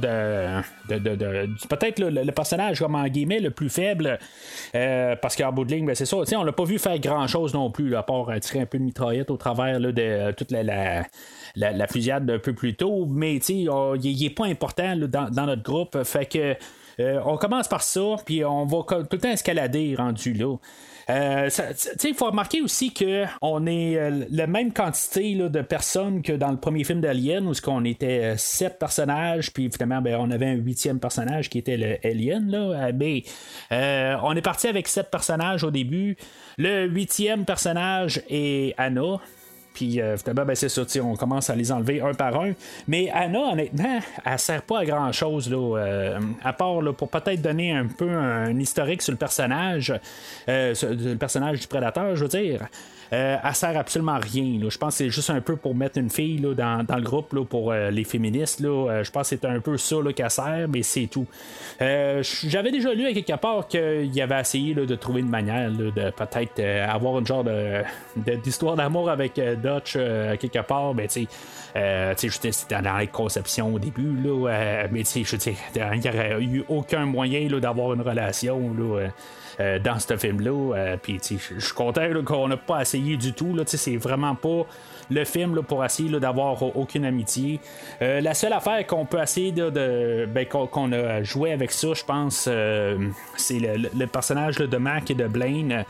peut-être 1.68 1.98
le, 1.98 2.30
personnage 2.30 2.78
comme 2.78 2.94
en 2.94 3.06
guillemets 3.08 3.40
le 3.40 3.50
plus 3.50 3.68
faible 3.68 4.18
euh, 4.74 5.16
parce 5.16 5.36
qu'en 5.36 5.52
bout 5.52 5.64
de 5.64 5.74
ligne 5.74 5.86
ben, 5.86 5.94
c'est 5.94 6.06
ça. 6.06 6.18
On 6.36 6.44
l'a 6.44 6.52
pas 6.52 6.64
vu 6.64 6.78
faire 6.78 6.98
grand 6.98 7.26
chose 7.26 7.54
non 7.54 7.70
plus 7.70 7.96
à 7.96 8.02
part 8.02 8.28
tirer 8.40 8.60
un 8.60 8.66
peu 8.66 8.78
de 8.78 8.84
mitraillette 8.84 9.30
au 9.30 9.36
travers 9.36 9.80
de 9.80 10.32
toute 10.32 10.52
la, 10.52 11.04
la, 11.56 11.86
fusillade 11.88 12.30
un 12.30 12.38
peu 12.38 12.52
plus 12.52 12.74
tôt. 12.74 13.06
Mais 13.06 13.36
il 13.36 13.68
n'est 14.20 14.30
pas 14.30 14.46
important 14.46 14.96
dans, 14.96 15.46
notre 15.46 15.62
groupe. 15.62 16.02
Fait 16.04 16.26
que 16.26 16.54
euh, 17.00 17.20
on 17.24 17.36
commence 17.36 17.68
par 17.68 17.82
ça 17.82 18.16
puis 18.24 18.44
on 18.44 18.66
va 18.66 18.84
tout 18.86 19.06
le 19.12 19.18
temps 19.18 19.30
escalader 19.30 19.94
rendu 19.96 20.34
là 20.34 20.56
euh, 21.10 21.50
il 22.04 22.14
faut 22.14 22.26
remarquer 22.26 22.60
aussi 22.62 22.92
qu'on 22.92 23.66
est 23.66 23.96
euh, 23.96 24.24
la 24.30 24.46
même 24.46 24.72
quantité 24.72 25.34
de 25.34 25.62
personnes 25.62 26.22
que 26.22 26.32
dans 26.32 26.50
le 26.50 26.58
premier 26.58 26.84
film 26.84 27.00
d'Alien, 27.00 27.46
où 27.46 27.52
on 27.66 27.84
était 27.84 28.24
euh, 28.24 28.36
sept 28.36 28.78
personnages, 28.78 29.52
puis 29.52 29.70
finalement, 29.70 30.00
ben, 30.00 30.16
on 30.18 30.30
avait 30.30 30.46
un 30.46 30.54
huitième 30.54 31.00
personnage 31.00 31.48
qui 31.48 31.58
était 31.58 31.76
le 31.76 31.96
Alien. 32.06 32.50
Là, 32.50 32.90
on 34.22 34.36
est 34.36 34.42
parti 34.42 34.68
avec 34.68 34.88
sept 34.88 35.10
personnages 35.10 35.64
au 35.64 35.70
début. 35.70 36.16
Le 36.58 36.86
huitième 36.86 37.44
personnage 37.44 38.22
est 38.28 38.74
Anna. 38.78 39.18
Puis 39.74 40.00
euh, 40.00 40.16
ben, 40.26 40.54
c'est 40.54 40.68
ça, 40.68 40.82
on 41.02 41.16
commence 41.16 41.50
à 41.50 41.56
les 41.56 41.72
enlever 41.72 42.00
un 42.00 42.14
par 42.14 42.40
un. 42.40 42.52
Mais 42.88 43.10
Anna, 43.10 43.52
honnêtement, 43.52 44.00
elle 44.24 44.38
sert 44.38 44.62
pas 44.62 44.80
à 44.80 44.84
grand 44.84 45.12
chose, 45.12 45.50
là, 45.50 45.78
euh, 45.78 46.20
à 46.42 46.52
part 46.52 46.80
pour 46.96 47.08
peut-être 47.08 47.40
donner 47.40 47.72
un 47.72 47.86
peu 47.86 48.10
un 48.10 48.58
historique 48.58 49.02
sur 49.02 49.12
le 49.12 49.18
personnage, 49.18 49.92
euh, 50.48 50.74
le 50.82 51.14
personnage 51.14 51.60
du 51.60 51.66
prédateur, 51.66 52.16
je 52.16 52.22
veux 52.22 52.28
dire. 52.28 52.66
Euh, 53.12 53.36
elle 53.42 53.54
sert 53.54 53.76
absolument 53.76 54.12
à 54.12 54.18
rien. 54.18 54.58
Je 54.68 54.78
pense 54.78 54.94
que 54.94 54.98
c'est 55.04 55.10
juste 55.10 55.30
un 55.30 55.40
peu 55.40 55.56
pour 55.56 55.74
mettre 55.74 55.98
une 55.98 56.10
fille 56.10 56.38
là, 56.38 56.54
dans, 56.54 56.96
le 56.96 57.02
groupe 57.02 57.32
là, 57.32 57.44
pour 57.44 57.70
euh, 57.70 57.90
les 57.90 58.04
féministes. 58.04 58.60
Là. 58.60 58.68
Euh, 58.68 59.04
je 59.04 59.10
pense 59.10 59.30
que 59.30 59.36
c'est 59.36 59.44
un 59.46 59.60
peu 59.60 59.76
ça 59.76 59.96
qu'elle 60.14 60.30
sert, 60.30 60.66
mais 60.68 60.82
c'est 60.82 61.06
tout. 61.06 61.26
J'avais 61.80 62.70
déjà 62.70 62.94
lu 62.94 63.06
à 63.06 63.12
quelque 63.12 63.38
part 63.38 63.68
qu'il 63.68 64.20
avait 64.22 64.40
essayé 64.40 64.74
de 64.74 64.94
trouver 64.94 65.20
une 65.20 65.28
manière 65.28 65.70
de 65.70 65.90
peut-être 65.90 66.60
avoir 66.60 67.18
une 67.18 67.26
genre 67.26 67.44
d'histoire 68.42 68.76
d'amour 68.76 69.10
avec 69.10 69.34
Dutch 69.34 69.94
quelque 69.94 70.62
part, 70.66 70.94
mais 70.94 71.08
tu 71.08 71.26
sais. 71.74 72.28
c'était 72.52 72.82
dans 72.82 72.96
la 72.96 73.06
conception 73.06 73.74
au 73.74 73.78
début, 73.78 74.16
là, 74.22 74.86
mais 74.90 75.02
je 75.04 75.36
il 75.74 76.00
n'y 76.00 76.08
aurait 76.08 76.42
eu 76.42 76.64
aucun 76.68 77.04
moyen 77.04 77.48
d'avoir 77.58 77.94
une 77.94 78.02
relation. 78.02 78.74
Là, 78.74 78.98
euh, 78.98 79.08
dans 79.58 79.98
ce 79.98 80.16
film-là. 80.16 80.76
Euh, 80.76 80.96
je 81.06 81.36
suis 81.36 81.74
content 81.74 82.08
qu'on 82.24 82.48
n'a 82.48 82.56
pas 82.56 82.82
essayé 82.82 83.16
du 83.16 83.32
tout. 83.32 83.56
C'est 83.66 83.96
vraiment 83.96 84.34
pas 84.34 84.66
le 85.10 85.24
film 85.24 85.62
pour 85.62 85.84
essayer 85.84 86.08
d'avoir 86.20 86.62
aucune 86.76 87.04
amitié. 87.04 87.60
Euh, 88.00 88.20
la 88.20 88.34
seule 88.34 88.52
affaire 88.52 88.86
qu'on 88.86 89.04
peut 89.04 89.20
essayer 89.20 89.52
de, 89.52 90.26
ben, 90.26 90.46
qu'on, 90.46 90.92
a 90.92 91.22
joué 91.22 91.52
avec 91.52 91.72
ça, 91.72 91.88
je 91.92 92.04
pense, 92.04 92.48
c'est 93.36 93.58
le, 93.58 94.06
personnage 94.06 94.56
de 94.56 94.76
Mac 94.76 95.10
et 95.10 95.14
de 95.14 95.26
Blaine, 95.26 95.84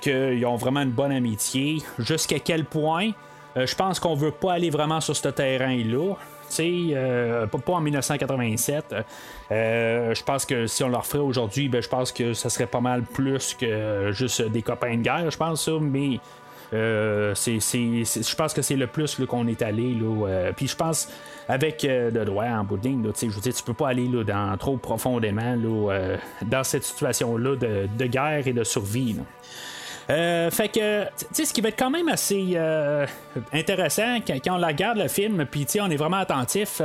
qu'ils 0.00 0.44
ont 0.46 0.56
vraiment 0.56 0.80
une 0.80 0.90
bonne 0.90 1.12
amitié. 1.12 1.78
Jusqu'à 1.98 2.38
quel 2.40 2.64
point, 2.64 3.10
je 3.56 3.74
pense 3.74 4.00
qu'on 4.00 4.14
veut 4.14 4.32
pas 4.32 4.54
aller 4.54 4.70
vraiment 4.70 5.00
sur 5.00 5.16
ce 5.16 5.28
terrain-là. 5.28 6.14
Euh, 6.60 7.46
pas, 7.46 7.72
en 7.72 7.80
1987. 7.80 8.94
Euh, 9.50 10.14
je 10.14 10.24
pense 10.24 10.46
que 10.46 10.66
si 10.66 10.82
on 10.84 10.88
leur 10.88 11.06
ferait 11.06 11.22
aujourd'hui, 11.22 11.68
ben, 11.68 11.82
je 11.82 11.88
pense 11.88 12.12
que 12.12 12.32
ça 12.34 12.48
serait 12.48 12.66
pas 12.66 12.80
mal 12.80 13.02
plus 13.02 13.54
que 13.54 14.10
juste 14.12 14.42
des 14.42 14.62
copains 14.62 14.96
de 14.96 15.02
guerre, 15.02 15.30
je 15.30 15.36
pense 15.36 15.68
mais 15.68 16.20
euh, 16.74 17.34
je 17.34 18.34
pense 18.34 18.52
que 18.52 18.62
c'est 18.62 18.76
le 18.76 18.86
plus 18.86 19.20
qu'on 19.26 19.46
est 19.46 19.62
allé. 19.62 19.96
Puis 20.56 20.68
je 20.68 20.76
pense 20.76 21.08
avec 21.48 21.82
de 21.82 22.24
droit 22.24 22.44
en 22.44 22.64
bout 22.64 22.76
de 22.76 22.88
ligne, 22.88 23.10
je 23.18 23.26
veux 23.26 23.40
dire, 23.40 23.54
tu 23.54 23.62
peux 23.62 23.74
pas 23.74 23.88
aller 23.88 24.08
dans, 24.24 24.56
trop 24.58 24.76
profondément 24.76 25.56
dans 26.42 26.64
cette 26.64 26.84
situation-là 26.84 27.56
de, 27.56 28.06
guerre 28.06 28.46
et 28.46 28.52
de 28.52 28.64
survie. 28.64 29.16
Euh, 30.10 30.50
fait 30.50 30.68
que, 30.68 31.04
tu 31.04 31.26
sais, 31.32 31.44
ce 31.44 31.52
qui 31.52 31.60
va 31.60 31.68
être 31.68 31.78
quand 31.78 31.90
même 31.90 32.08
assez 32.08 32.52
euh, 32.54 33.06
intéressant 33.52 34.18
quand, 34.26 34.38
on 34.48 34.66
regarde 34.66 34.98
le 34.98 35.08
film, 35.08 35.44
puis 35.44 35.66
on 35.80 35.90
est 35.90 35.96
vraiment 35.96 36.16
attentif. 36.16 36.80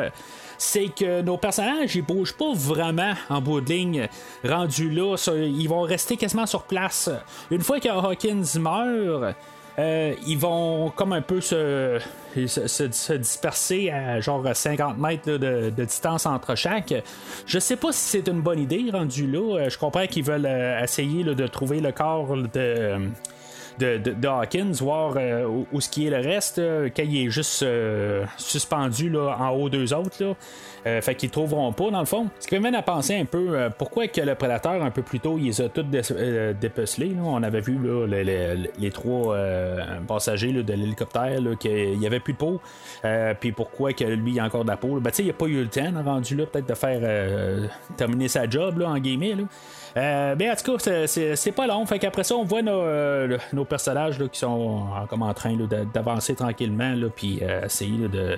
c'est 0.58 0.90
que 0.90 1.22
nos 1.22 1.38
personnages, 1.38 1.96
ils 1.96 2.02
bougent 2.02 2.36
pas 2.36 2.54
vraiment 2.54 3.14
en 3.30 3.42
bout 3.42 3.62
de 3.62 3.70
ligne 3.70 4.08
rendus 4.44 4.90
là. 4.90 5.16
ils 5.28 5.68
vont 5.68 5.82
rester 5.82 6.18
quasiment 6.18 6.46
sur 6.46 6.64
place. 6.64 7.10
Une 7.50 7.62
fois 7.62 7.80
que 7.80 7.90
Hawkins 7.90 8.60
meurt, 8.60 9.36
euh, 9.80 10.14
ils 10.28 10.38
vont 10.38 10.92
comme 10.96 11.14
un 11.14 11.22
peu 11.22 11.42
se, 11.42 12.00
se, 12.36 13.14
disperser 13.14 13.90
à 13.90 14.20
genre 14.20 14.46
50 14.54 14.98
mètres 14.98 15.32
de, 15.32 15.70
distance 15.70 16.26
entre 16.26 16.56
chaque. 16.56 16.94
Je 17.46 17.60
sais 17.60 17.76
pas 17.76 17.92
si 17.92 18.20
c'est 18.20 18.28
une 18.28 18.42
bonne 18.42 18.60
idée 18.60 18.86
rendu 18.92 19.26
là. 19.26 19.58
Euh, 19.58 19.70
je 19.70 19.78
comprends 19.78 20.06
qu'ils 20.06 20.24
veulent 20.24 20.46
euh, 20.46 20.84
essayer 20.84 21.24
de 21.24 21.48
trouver 21.48 21.80
le 21.80 21.92
corps 21.92 22.36
de 22.36 23.10
de, 23.80 24.28
Hawkins, 24.28 24.72
voir 24.80 25.16
euh, 25.18 25.48
où, 25.72 25.82
ce 25.82 25.90
qui 25.90 26.08
est 26.08 26.10
le 26.10 26.18
reste, 26.18 26.60
quand 26.96 27.04
il 27.04 27.26
est 27.26 27.30
juste 27.30 27.64
euh, 27.64 28.26
suspendu 28.38 29.10
là, 29.10 29.38
en 29.40 29.50
haut 29.50 29.70
d'eux 29.70 29.94
autres. 29.94 30.24
Là. 30.24 30.34
Euh, 30.86 31.02
fait 31.02 31.16
qu'ils 31.16 31.30
trouveront 31.30 31.72
pas 31.72 31.90
dans 31.92 32.00
le 32.00 32.06
fond. 32.06 32.28
Ce 32.40 32.48
qui 32.48 32.56
m'amène 32.56 32.76
à 32.76 32.82
penser 32.82 33.16
un 33.16 33.26
peu 33.26 33.70
pourquoi 33.78 34.08
que 34.08 34.20
le 34.20 34.36
prédateur 34.36 34.84
un 34.84 34.92
peu 34.92 35.02
plus 35.02 35.20
tôt 35.20 35.38
il 35.38 35.46
les 35.46 35.62
a 35.62 35.70
tous. 35.70 35.86
On 37.24 37.44
avait 37.44 37.62
vu 37.62 37.78
là, 37.82 38.06
les, 38.08 38.92
trois 38.92 39.38
passagers 40.08 40.52
de 40.52 40.74
l'hélicoptère 40.74 41.40
qu'il 41.60 41.98
n'y 41.98 42.06
avait 42.06 42.20
plus 42.20 42.34
de 42.34 42.38
peau. 42.38 42.62
Puis 43.40 43.54
pourquoi 43.54 43.94
que 43.94 44.04
lui 44.04 44.34
il 44.34 44.40
a 44.40 44.46
encore 44.46 44.66
de 44.66 44.70
la 44.70 44.78
peau. 44.78 45.00
Ben, 45.00 45.12
il 45.18 45.30
a 45.30 45.34
pas 45.34 45.46
eu 45.46 45.62
le 45.62 45.68
temps 45.68 45.92
rendu 46.04 46.36
là 46.36 46.46
peut-être 46.46 46.68
de 46.68 46.74
faire 46.74 47.70
terminer 47.96 48.28
sa 48.28 48.50
job 48.50 48.80
là, 48.80 48.90
en 48.90 48.98
guillemets. 48.98 49.36
Là. 49.36 49.44
Euh, 49.96 50.36
mais 50.38 50.50
en 50.50 50.56
tout 50.56 50.78
cas, 50.78 51.08
c'est 51.08 51.52
pas 51.52 51.68
long. 51.68 51.86
Fait 51.86 52.00
qu'après 52.00 52.24
ça, 52.24 52.36
on 52.36 52.44
voit 52.44 52.62
nos, 52.62 52.82
euh, 52.82 53.38
personnages 53.70 54.18
qui 54.32 54.40
sont 54.40 54.88
comme 55.10 55.22
en 55.22 55.34
train 55.34 55.56
d'avancer 55.94 56.36
tranquillement, 56.36 56.96
puis 57.16 57.40
euh, 57.42 57.66
essayer 57.66 58.08
de, 58.08 58.38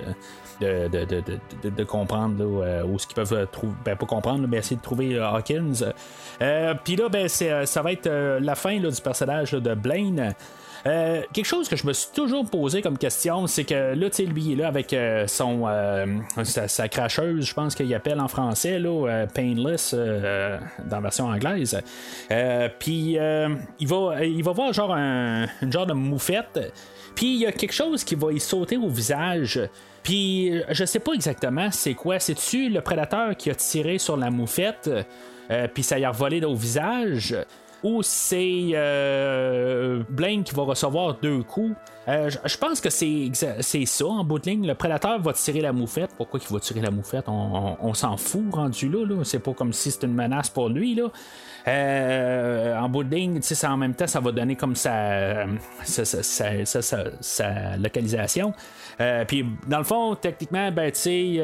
de, 0.60 1.84
comprendre 1.84 2.84
où 2.84 2.98
ce 2.98 3.06
qu'ils 3.06 3.16
peuvent 3.16 3.46
trouver. 3.50 3.74
Ben, 3.84 3.96
pas 3.96 4.06
comprendre, 4.06 4.46
mais 4.48 4.58
essayer 4.58 4.76
de 4.76 4.82
trouver 4.82 5.18
Hawkins. 5.18 5.92
puis 6.84 6.96
là, 6.96 7.08
ben, 7.08 7.28
ça 7.28 7.82
va 7.82 7.92
être 7.92 8.38
la 8.40 8.54
fin 8.54 8.78
du 8.78 9.00
personnage 9.02 9.52
de 9.52 9.74
Blaine. 9.74 10.34
Euh, 10.86 11.22
quelque 11.32 11.46
chose 11.46 11.68
que 11.68 11.74
je 11.74 11.86
me 11.86 11.92
suis 11.92 12.10
toujours 12.14 12.48
posé 12.48 12.80
comme 12.80 12.96
question, 12.96 13.46
c'est 13.46 13.64
que 13.64 13.94
là, 13.94 14.08
tu 14.08 14.16
sais, 14.16 14.24
lui, 14.24 14.54
là 14.54 14.68
avec 14.68 14.92
euh, 14.92 15.26
son 15.26 15.66
sa, 16.44 16.88
cracheuse, 16.88 17.46
je 17.46 17.54
pense 17.54 17.74
qu'il 17.74 17.92
appelle 17.94 18.20
en 18.20 18.28
français, 18.28 18.78
là, 18.78 19.26
Painless, 19.34 19.94
dans 19.94 20.96
la 20.96 21.00
version 21.00 21.26
anglaise. 21.26 21.80
Puis 22.78 23.18
il 23.80 23.88
va 23.88 24.24
il 24.24 24.44
va 24.44 24.52
voir 24.52 24.72
genre 24.72 24.94
un, 24.94 25.46
une 25.62 25.72
genre 25.72 25.86
de 25.86 25.92
moufette. 25.92 26.72
Puis 27.14 27.34
il 27.34 27.40
y 27.40 27.46
a 27.46 27.52
quelque 27.52 27.72
chose 27.72 28.04
qui 28.04 28.14
va 28.14 28.32
y 28.32 28.38
sauter 28.38 28.76
au 28.76 28.88
visage. 28.88 29.60
Puis 30.02 30.52
je 30.70 30.84
sais 30.84 31.00
pas 31.00 31.12
exactement 31.14 31.70
c'est 31.72 31.94
quoi. 31.94 32.20
C'est-tu 32.20 32.68
le 32.68 32.80
prédateur 32.80 33.36
qui 33.36 33.50
a 33.50 33.54
tiré 33.54 33.98
sur 33.98 34.16
la 34.16 34.30
moufette? 34.30 34.90
puis 35.74 35.84
ça 35.84 35.98
y 35.98 36.04
a 36.04 36.10
revolé 36.10 36.44
au 36.44 36.54
visage? 36.54 37.36
Ou 37.82 38.02
c'est 38.02 38.70
euh, 38.74 40.02
Blaine 40.08 40.42
qui 40.42 40.54
va 40.54 40.62
recevoir 40.62 41.14
deux 41.20 41.42
coups. 41.42 41.74
Euh, 42.08 42.30
je 42.30 42.56
pense 42.56 42.80
que 42.80 42.88
c'est, 42.88 43.32
ça 43.86 44.06
en 44.06 44.22
bout 44.22 44.38
de 44.38 44.48
ligne. 44.48 44.66
Le 44.66 44.74
prédateur 44.74 45.20
va 45.20 45.32
tirer 45.32 45.60
la 45.60 45.72
moufette. 45.72 46.10
Pourquoi 46.16 46.38
il 46.40 46.52
va 46.52 46.60
tirer 46.60 46.80
la 46.80 46.90
moufette? 46.90 47.24
On, 47.28 47.94
s'en 47.94 48.16
fout 48.16 48.44
rendu 48.52 48.88
là, 48.88 49.24
C'est 49.24 49.40
pas 49.40 49.52
comme 49.52 49.72
si 49.72 49.90
c'était 49.90 50.06
une 50.06 50.14
menace 50.14 50.48
pour 50.48 50.68
lui. 50.68 50.94
Là. 50.94 51.10
Euh, 51.66 52.78
en 52.78 52.88
bout 52.88 53.02
de 53.02 53.12
ligne, 53.12 53.40
en 53.64 53.76
même 53.76 53.94
temps, 53.94 54.06
ça 54.06 54.20
va 54.20 54.30
donner 54.30 54.54
comme 54.54 54.76
sa, 54.76 55.46
sa, 55.84 57.76
localisation. 57.76 58.52
Puis 59.28 59.44
dans 59.66 59.78
le 59.78 59.84
fond, 59.84 60.14
techniquement, 60.14 60.70
ben, 60.72 60.92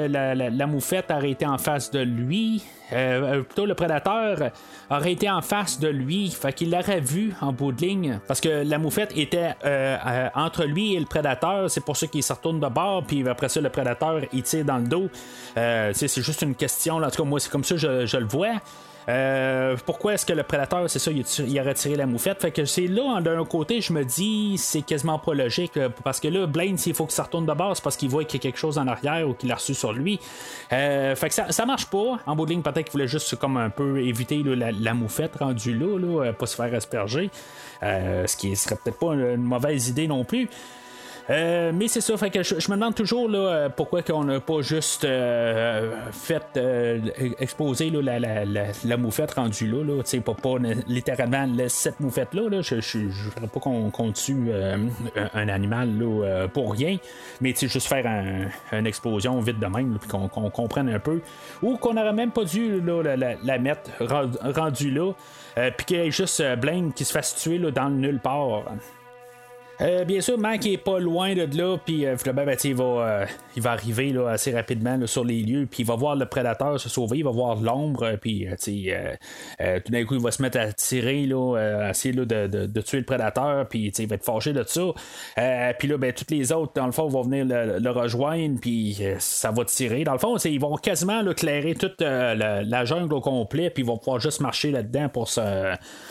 la, 0.09 0.35
la, 0.35 0.51
la 0.51 0.67
moufette 0.67 1.11
aurait 1.11 1.31
été 1.31 1.47
en 1.47 1.59
face 1.59 1.91
de 1.91 2.01
lui. 2.01 2.63
plutôt 2.91 3.67
le 3.67 3.75
prédateur 3.75 4.51
aurait 4.91 5.13
été 5.13 5.31
en 5.31 5.43
face 5.43 5.79
de 5.79 5.89
lui. 5.89 6.31
Fait 6.31 6.53
qu'il 6.53 6.71
l'aurait 6.71 7.01
vu 7.01 7.35
en 7.41 7.53
bout 7.53 7.73
de 7.73 7.83
ligne. 7.83 8.21
Parce 8.27 8.41
que 8.41 8.65
la 8.65 8.79
moufette 8.79 9.17
était 9.17 9.53
en 9.65 10.53
entre 10.53 10.65
lui 10.65 10.95
et 10.95 11.01
le 11.01 11.07
prédateur. 11.07 11.71
C'est 11.71 11.85
pour 11.85 11.97
ça 11.97 12.07
qu'il 12.07 12.23
se 12.23 12.33
retourne 12.33 12.61
de 12.61 12.69
bord, 12.69 13.05
puis 13.05 13.27
après 13.29 13.49
ça, 13.49 13.61
le 13.61 13.71
prédateur, 13.71 14.21
il 14.33 14.43
tire 14.43 14.65
dans 14.65 14.79
le 14.79 14.87
dos. 14.87 15.09
Euh, 15.57 15.93
c'est 15.95 16.23
juste 16.23 16.43
une 16.43 16.55
question. 16.55 16.97
En 16.97 17.11
tout 17.11 17.23
cas, 17.23 17.29
moi, 17.29 17.41
c'est 17.41 17.51
comme 17.51 17.65
ça 17.65 17.75
que 17.75 18.07
je, 18.07 18.17
le 18.17 18.27
vois. 18.27 18.61
Euh, 19.09 19.77
pourquoi 19.85 20.15
est-ce 20.15 20.27
que 20.27 20.33
le 20.33 20.43
prédateur, 20.43 20.89
c'est 20.89 20.99
ça, 20.99 21.11
il, 21.11 21.59
a 21.59 21.63
retiré 21.63 21.97
la 21.97 22.07
moufette? 22.07 22.41
Fait 22.41 22.51
que 22.51 22.65
c'est 22.65 22.87
là, 22.87 23.21
d'un 23.21 23.45
côté, 23.45 23.81
je 23.81 23.93
me 23.93 24.05
dis, 24.05 24.57
c'est 24.59 24.83
quasiment 24.83 25.19
pas 25.19 25.35
logique. 25.35 25.77
Euh, 25.77 25.89
parce 26.05 26.21
que 26.21 26.29
là, 26.29 26.47
Blaine, 26.47 26.79
s'il 26.79 26.95
faut 26.95 27.05
qu'il 27.05 27.15
se 27.15 27.23
retourne 27.23 27.47
de 27.47 27.53
c'est 27.75 27.85
parce 27.85 27.97
qu'il 27.97 28.09
voit 28.09 28.25
qu'il 28.25 28.39
y 28.39 28.43
a 28.43 28.45
quelque 28.51 28.59
chose 28.59 28.79
en 28.79 28.87
arrière 28.87 29.29
ou 29.29 29.35
qu'il 29.35 29.51
a 29.53 29.57
reçu 29.57 29.75
sur 29.75 29.93
lui. 29.93 30.19
fait 30.71 31.17
que 31.29 31.53
ça, 31.53 31.67
marche 31.67 31.87
pas. 31.87 32.19
En 32.27 32.37
bout 32.37 32.47
de 32.47 32.51
ligne, 32.51 32.63
peut-être 32.63 32.85
qu'il 32.85 32.93
voulait 32.93 33.09
juste 33.09 33.37
comme 33.37 33.57
un 33.57 33.71
peu 33.71 34.01
éviter 34.01 34.43
la, 34.43 34.95
moufette 34.95 35.37
rendue 35.37 35.77
là, 35.77 35.99
là, 35.99 36.33
pas 36.33 36.47
se 36.47 36.57
faire 36.57 36.73
asperger. 36.75 37.31
Euh, 37.83 38.27
ce 38.27 38.37
qui 38.37 38.55
serait 38.55 38.77
peut-être 38.77 38.99
pas 38.99 39.15
une 39.15 39.43
mauvaise 39.43 39.89
idée 39.89 40.07
non 40.07 40.25
plus. 40.25 40.49
Euh, 41.31 41.73
mais 41.75 41.89
c'est 41.89 42.01
ça, 42.01 42.15
je, 42.15 42.71
me 42.71 42.75
demande 42.75 42.95
toujours 42.95 43.29
là, 43.29 43.39
euh, 43.39 43.69
pourquoi 43.69 44.03
qu'on 44.03 44.25
n'a 44.25 44.41
pas 44.41 44.61
juste 44.63 45.07
fait 46.13 46.61
exposer 47.39 47.91
la, 47.91 48.97
moufette 48.97 49.33
rendue 49.33 49.67
là, 49.67 49.85
là 49.85 50.21
pas, 50.21 50.35
pas 50.35 50.55
littéralement 50.87 51.47
cette 51.69 52.01
moufette-là. 52.01 52.49
Là, 52.49 52.63
je 52.63 52.75
ne 52.77 53.09
voudrais 53.09 53.49
pas 53.49 53.61
qu'on 53.61 54.13
tue 54.13 54.51
un, 55.35 55.49
animal 55.49 55.91
là, 55.99 56.49
pour 56.49 56.73
rien, 56.73 56.99
mais 57.41 57.55
juste 57.55 57.87
faire 57.87 58.07
une 58.73 58.87
explosion 58.87 59.41
vite 59.41 59.59
de 59.59 59.67
même, 59.67 59.99
puis 59.99 60.09
qu'on 60.09 60.29
comprenne 60.29 60.89
un 60.89 60.99
peu. 60.99 61.21
Ou 61.63 61.77
qu'on 61.77 61.95
n'aurait 61.95 62.13
même 62.13 62.31
pas 62.31 62.45
dû 62.45 62.81
là, 62.81 63.17
la, 63.17 63.59
mettre 63.59 63.91
rendue 64.41 64.91
là. 64.91 65.13
Euh, 65.59 65.71
puis 65.77 65.87
qu'il 65.87 65.97
y 65.99 66.01
ait 66.01 66.11
juste 66.11 66.41
euh, 66.41 66.57
Blaine 66.57 66.93
qui 66.93 67.05
se 67.05 67.13
fasse 67.13 67.35
tuer 67.37 67.59
là, 67.59 67.71
dans 67.71 67.89
le 67.89 67.97
nulle 67.97 68.21
part. 68.21 68.65
Euh, 69.83 70.05
bien 70.05 70.21
sûr, 70.21 70.39
Mac 70.39 70.65
est 70.65 70.77
pas 70.77 71.01
loin 71.01 71.35
de 71.35 71.59
là, 71.59 71.77
puis 71.85 72.07
euh, 72.07 72.15
ben, 72.33 72.57
il, 72.63 72.75
va, 72.75 72.85
euh, 72.85 73.27
il 73.57 73.63
va 73.63 73.73
arriver 73.73 74.13
là, 74.13 74.29
assez 74.29 74.53
rapidement 74.53 74.99
sur 75.07 75.25
les 75.25 75.41
lieux, 75.41 75.67
puis 75.69 75.83
il 75.83 75.87
va 75.87 75.97
voir 75.97 76.15
le 76.15 76.27
prédateur 76.27 76.79
se 76.79 76.89
sauver, 76.89 77.19
il 77.19 77.25
va 77.25 77.33
voir 77.33 77.61
l'ombre, 77.61 78.17
puis 78.21 78.47
tout 78.59 79.93
d'un 79.93 80.05
coup, 80.05 80.15
il 80.15 80.21
va 80.21 80.31
se 80.31 80.41
mettre 80.41 80.61
à 80.61 80.73
tirer, 80.73 81.27
là, 81.27 81.89
essayer 81.91 82.15
de, 82.15 82.25
de, 82.25 82.81
tuer 82.81 82.99
le 82.99 83.05
prédateur, 83.05 83.67
puis 83.67 83.89
il 83.89 84.07
va 84.07 84.15
être 84.15 84.25
fâché 84.25 84.53
de 84.53 84.63
ça. 84.65 84.83
puis 85.79 85.89
là, 85.89 85.99
ben, 85.99 86.13
toutes 86.13 86.31
les 86.31 86.53
autres, 86.53 86.73
dans 86.75 86.87
le 86.87 86.93
fond, 86.93 87.09
vont 87.09 87.23
venir 87.23 87.45
le, 87.45 87.91
rejoindre, 87.91 88.61
puis 88.61 89.03
ça 89.19 89.51
va 89.51 89.65
tirer. 89.65 90.05
Dans 90.05 90.13
le 90.13 90.19
fond, 90.19 90.37
ils 90.37 90.61
vont 90.61 90.77
quasiment 90.77 91.23
clairer 91.35 91.75
toute 91.75 92.01
la, 92.01 92.85
jungle 92.85 93.13
au 93.15 93.21
complet, 93.21 93.71
puis 93.71 93.83
ils 93.83 93.87
vont 93.87 93.99
pouvoir 93.99 94.21
juste 94.21 94.41
marcher 94.41 94.71
là-dedans 94.71 95.09
pour 95.09 95.29
se, 95.29 95.41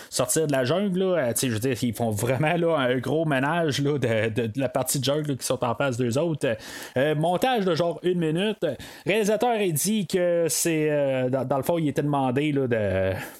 sortir 0.09 0.47
de 0.47 0.51
la 0.51 0.65
jungle. 0.65 1.34
je 1.41 1.47
veux 1.47 1.59
dire, 1.59 1.78
ils 1.82 1.93
font 1.93 2.11
vraiment 2.11 2.55
là, 2.57 2.78
un 2.78 2.97
gros 2.97 3.26
ménage 3.26 3.61
de, 3.68 4.59
la 4.59 4.70
partie 4.70 4.99
de 4.99 5.34
qui 5.34 5.45
sont 5.45 5.64
en 5.64 5.76
face 5.76 5.97
d'eux 5.97 6.18
autres. 6.18 6.55
Euh, 6.97 7.16
montage 7.16 7.66
de 7.66 7.76
genre 7.76 7.99
une 8.03 8.20
minute. 8.20 8.66
Réalisateur 9.05 9.51
a 9.51 9.68
dit 9.68 10.07
que 10.07 10.45
c'est. 10.49 10.89
Euh, 10.89 11.30
dans, 11.30 11.57
le 11.57 11.64
fond, 11.64 11.78
il 11.78 11.88
était 11.88 12.03
demandé 12.03 12.51
de, 12.51 12.68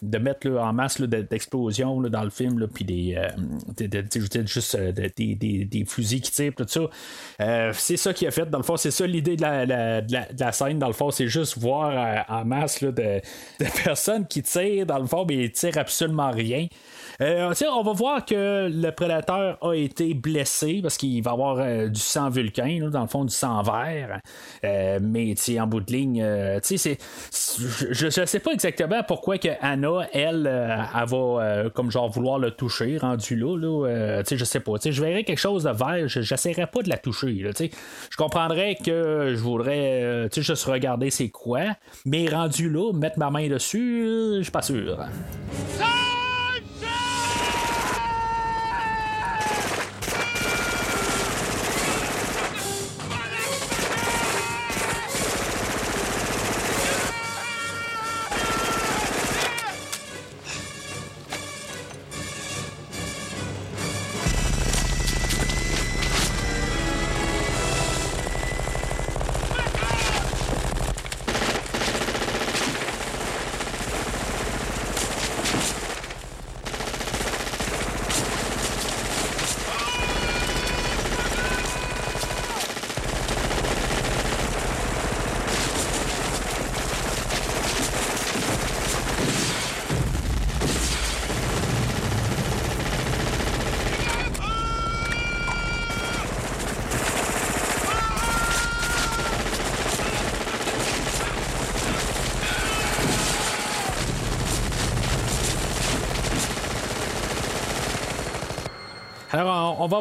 de 0.02 0.18
mettre 0.18 0.50
en 0.50 0.74
masse 0.74 1.00
d'explosions 1.02 2.02
dans 2.02 2.24
le 2.24 2.30
film, 2.30 2.68
puis 2.68 2.86
des. 2.86 3.16
Euh, 3.18 4.02
juste 4.46 4.78
des, 4.78 5.86
fusils 5.88 6.22
qui 6.22 6.32
tirent, 6.32 6.54
tout 6.56 6.66
ça. 6.68 6.82
c'est 7.74 7.98
ça 7.98 8.14
qu'il 8.14 8.28
a 8.28 8.32
fait. 8.32 8.50
Dans 8.50 8.60
le 8.60 8.64
fond, 8.64 8.78
c'est 8.78 8.92
ça 8.92 9.06
l'idée 9.06 9.36
de 9.36 9.42
la, 9.42 9.66
la, 9.66 10.52
scène. 10.52 10.80
Dans 10.80 10.88
le 10.88 10.94
fond, 10.94 11.12
c'est 11.12 11.28
juste 11.28 11.58
voir 11.58 12.26
en 12.30 12.46
masse 12.46 12.84
de 12.84 13.22
personnes 13.84 14.26
qui 14.28 14.44
tirent, 14.44 14.86
dans 14.86 15.00
le 15.00 15.08
fond, 15.08 15.26
mais 15.28 15.46
ils 15.46 15.52
tirent 15.52 15.78
absolument 15.78 16.32
rien. 16.32 16.68
Euh, 17.20 17.54
on 17.72 17.84
va 17.84 17.94
voir 17.94 18.26
que 18.26 18.70
le 18.72 18.92
prédateur 18.92 19.58
a 19.62 19.74
été 19.74 20.14
blessé 20.14 20.80
parce 20.82 20.98
qu'il 20.98 21.22
va 21.24 21.32
avoir 21.32 21.58
euh, 21.60 21.88
du 21.88 22.00
sang 22.00 22.30
vulcain, 22.30 22.90
dans 22.92 23.02
le 23.02 23.08
fond 23.08 23.26
du 23.26 23.34
sang 23.34 23.62
vert. 23.62 24.20
Euh, 24.64 25.00
mais 25.02 25.36
en 25.60 25.68
bout 25.68 25.82
de 25.82 25.92
ligne, 25.92 26.20
je 26.22 28.06
ne 28.06 28.26
sais 28.26 28.40
pas 28.40 28.52
exactement 28.52 29.04
pourquoi 29.08 29.38
que 29.38 29.50
Anna, 29.62 30.08
elle, 30.14 30.48
elle 30.48 31.06
va 31.08 31.70
comme 31.74 31.92
genre 31.92 32.10
vouloir 32.10 32.40
le 32.40 32.52
toucher, 32.52 32.98
rendu 32.98 33.36
là. 33.36 33.58
là 33.58 34.24
je 34.30 34.46
sais 34.46 34.60
pas. 34.60 34.74
Je 34.84 35.02
verrais 35.02 35.24
quelque 35.24 35.38
chose 35.38 35.64
de 35.64 35.72
vert, 35.72 36.08
j'essaierais 36.08 36.68
pas 36.68 36.82
de 36.82 36.90
la 36.90 36.98
toucher. 36.98 37.46
je 37.58 38.18
comprendrais 38.18 38.76
que 38.76 39.34
je 39.36 39.42
voudrais 39.42 40.30
juste 40.36 40.66
regarder 40.66 41.10
c'est 41.10 41.30
quoi, 41.30 41.62
mais 42.06 42.28
rendu 42.30 42.70
là, 42.70 42.92
mettre 42.94 43.20
ma 43.20 43.30
main 43.30 43.48
dessus, 43.48 44.38
je 44.38 44.44
suis 44.44 44.52
pas 44.52 44.62
sûr. 44.62 44.98
on 45.80 46.11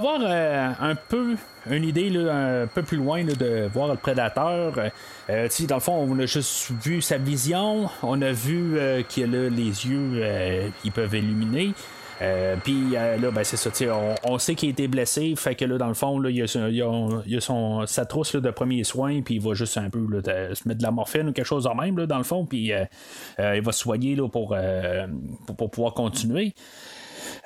va 0.01 0.19
voir 0.19 0.21
euh, 0.23 0.73
un 0.81 0.95
peu 0.95 1.37
une 1.71 1.85
idée 1.85 2.11
un 2.17 2.67
peu 2.67 2.83
plus 2.83 2.97
loin 2.97 3.25
de 3.25 3.69
voir 3.73 3.89
le 3.89 3.97
prédateur. 3.97 4.75
Euh, 5.29 5.49
dans 5.69 5.77
le 5.77 5.81
fond, 5.81 6.07
on 6.09 6.19
a 6.19 6.27
juste 6.27 6.71
vu 6.83 7.03
sa 7.03 7.19
vision, 7.19 7.89
on 8.03 8.21
a 8.23 8.33
vu 8.33 8.79
euh, 8.79 9.03
qu'il 9.03 9.35
a 9.35 9.49
les 9.49 9.87
yeux, 9.87 10.25
ils 10.85 10.93
peuvent 10.93 11.15
illuminer. 11.15 11.75
puis 12.65 12.91
là, 12.93 13.31
ben, 13.31 13.45
c'est 13.45 13.57
ça, 13.57 13.71
on, 14.25 14.39
sait 14.39 14.55
qu'il 14.55 14.71
a 14.71 14.73
été 14.73 14.89
blessé, 14.89 15.35
fait 15.37 15.55
que 15.55 15.65
là, 15.65 15.77
dans 15.77 15.89
le 15.89 15.95
fond, 15.95 16.23
il, 16.25 16.41
a, 16.41 16.45
a, 16.45 17.41
son, 17.41 17.87
sa 17.87 18.07
trousse 18.07 18.37
de 18.37 18.51
premier 18.51 18.85
soin, 18.85 19.21
puis 19.23 19.35
il 19.35 19.41
va 19.41 19.55
juste 19.55 19.77
un 19.77 19.91
peu 19.91 20.01
se 20.23 20.69
mettre 20.69 20.79
de 20.79 20.83
la 20.83 20.91
morphine 20.91 21.29
ou 21.29 21.33
quelque 21.33 21.47
chose 21.47 21.67
en 21.67 21.75
même, 21.75 21.95
dans 21.95 22.19
le 22.19 22.25
fond, 22.25 22.47
puis 22.47 22.73
il 23.39 23.63
va 23.63 23.73
se 23.73 23.81
soigner 23.81 24.17
là, 24.17 24.29
pour, 24.29 24.57
pour, 25.57 25.71
pouvoir 25.71 25.95
continuer. 25.95 26.55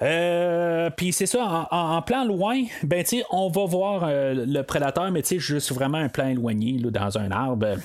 Euh, 0.03 0.91
puis 0.91 1.13
c'est 1.13 1.27
ça, 1.27 1.69
en, 1.71 2.03
plan 2.03 2.25
loin, 2.25 2.63
ben 2.83 3.05
on 3.31 3.49
va 3.49 3.65
voir 3.65 4.09
le 4.11 4.63
prédateur, 4.63 5.11
mais 5.11 5.23
juste 5.39 5.73
vraiment 5.73 5.99
un 5.99 6.09
plan 6.09 6.29
éloigné 6.29 6.79
là, 6.79 6.91
dans 6.91 7.19
un 7.19 7.31
arbre. 7.31 7.77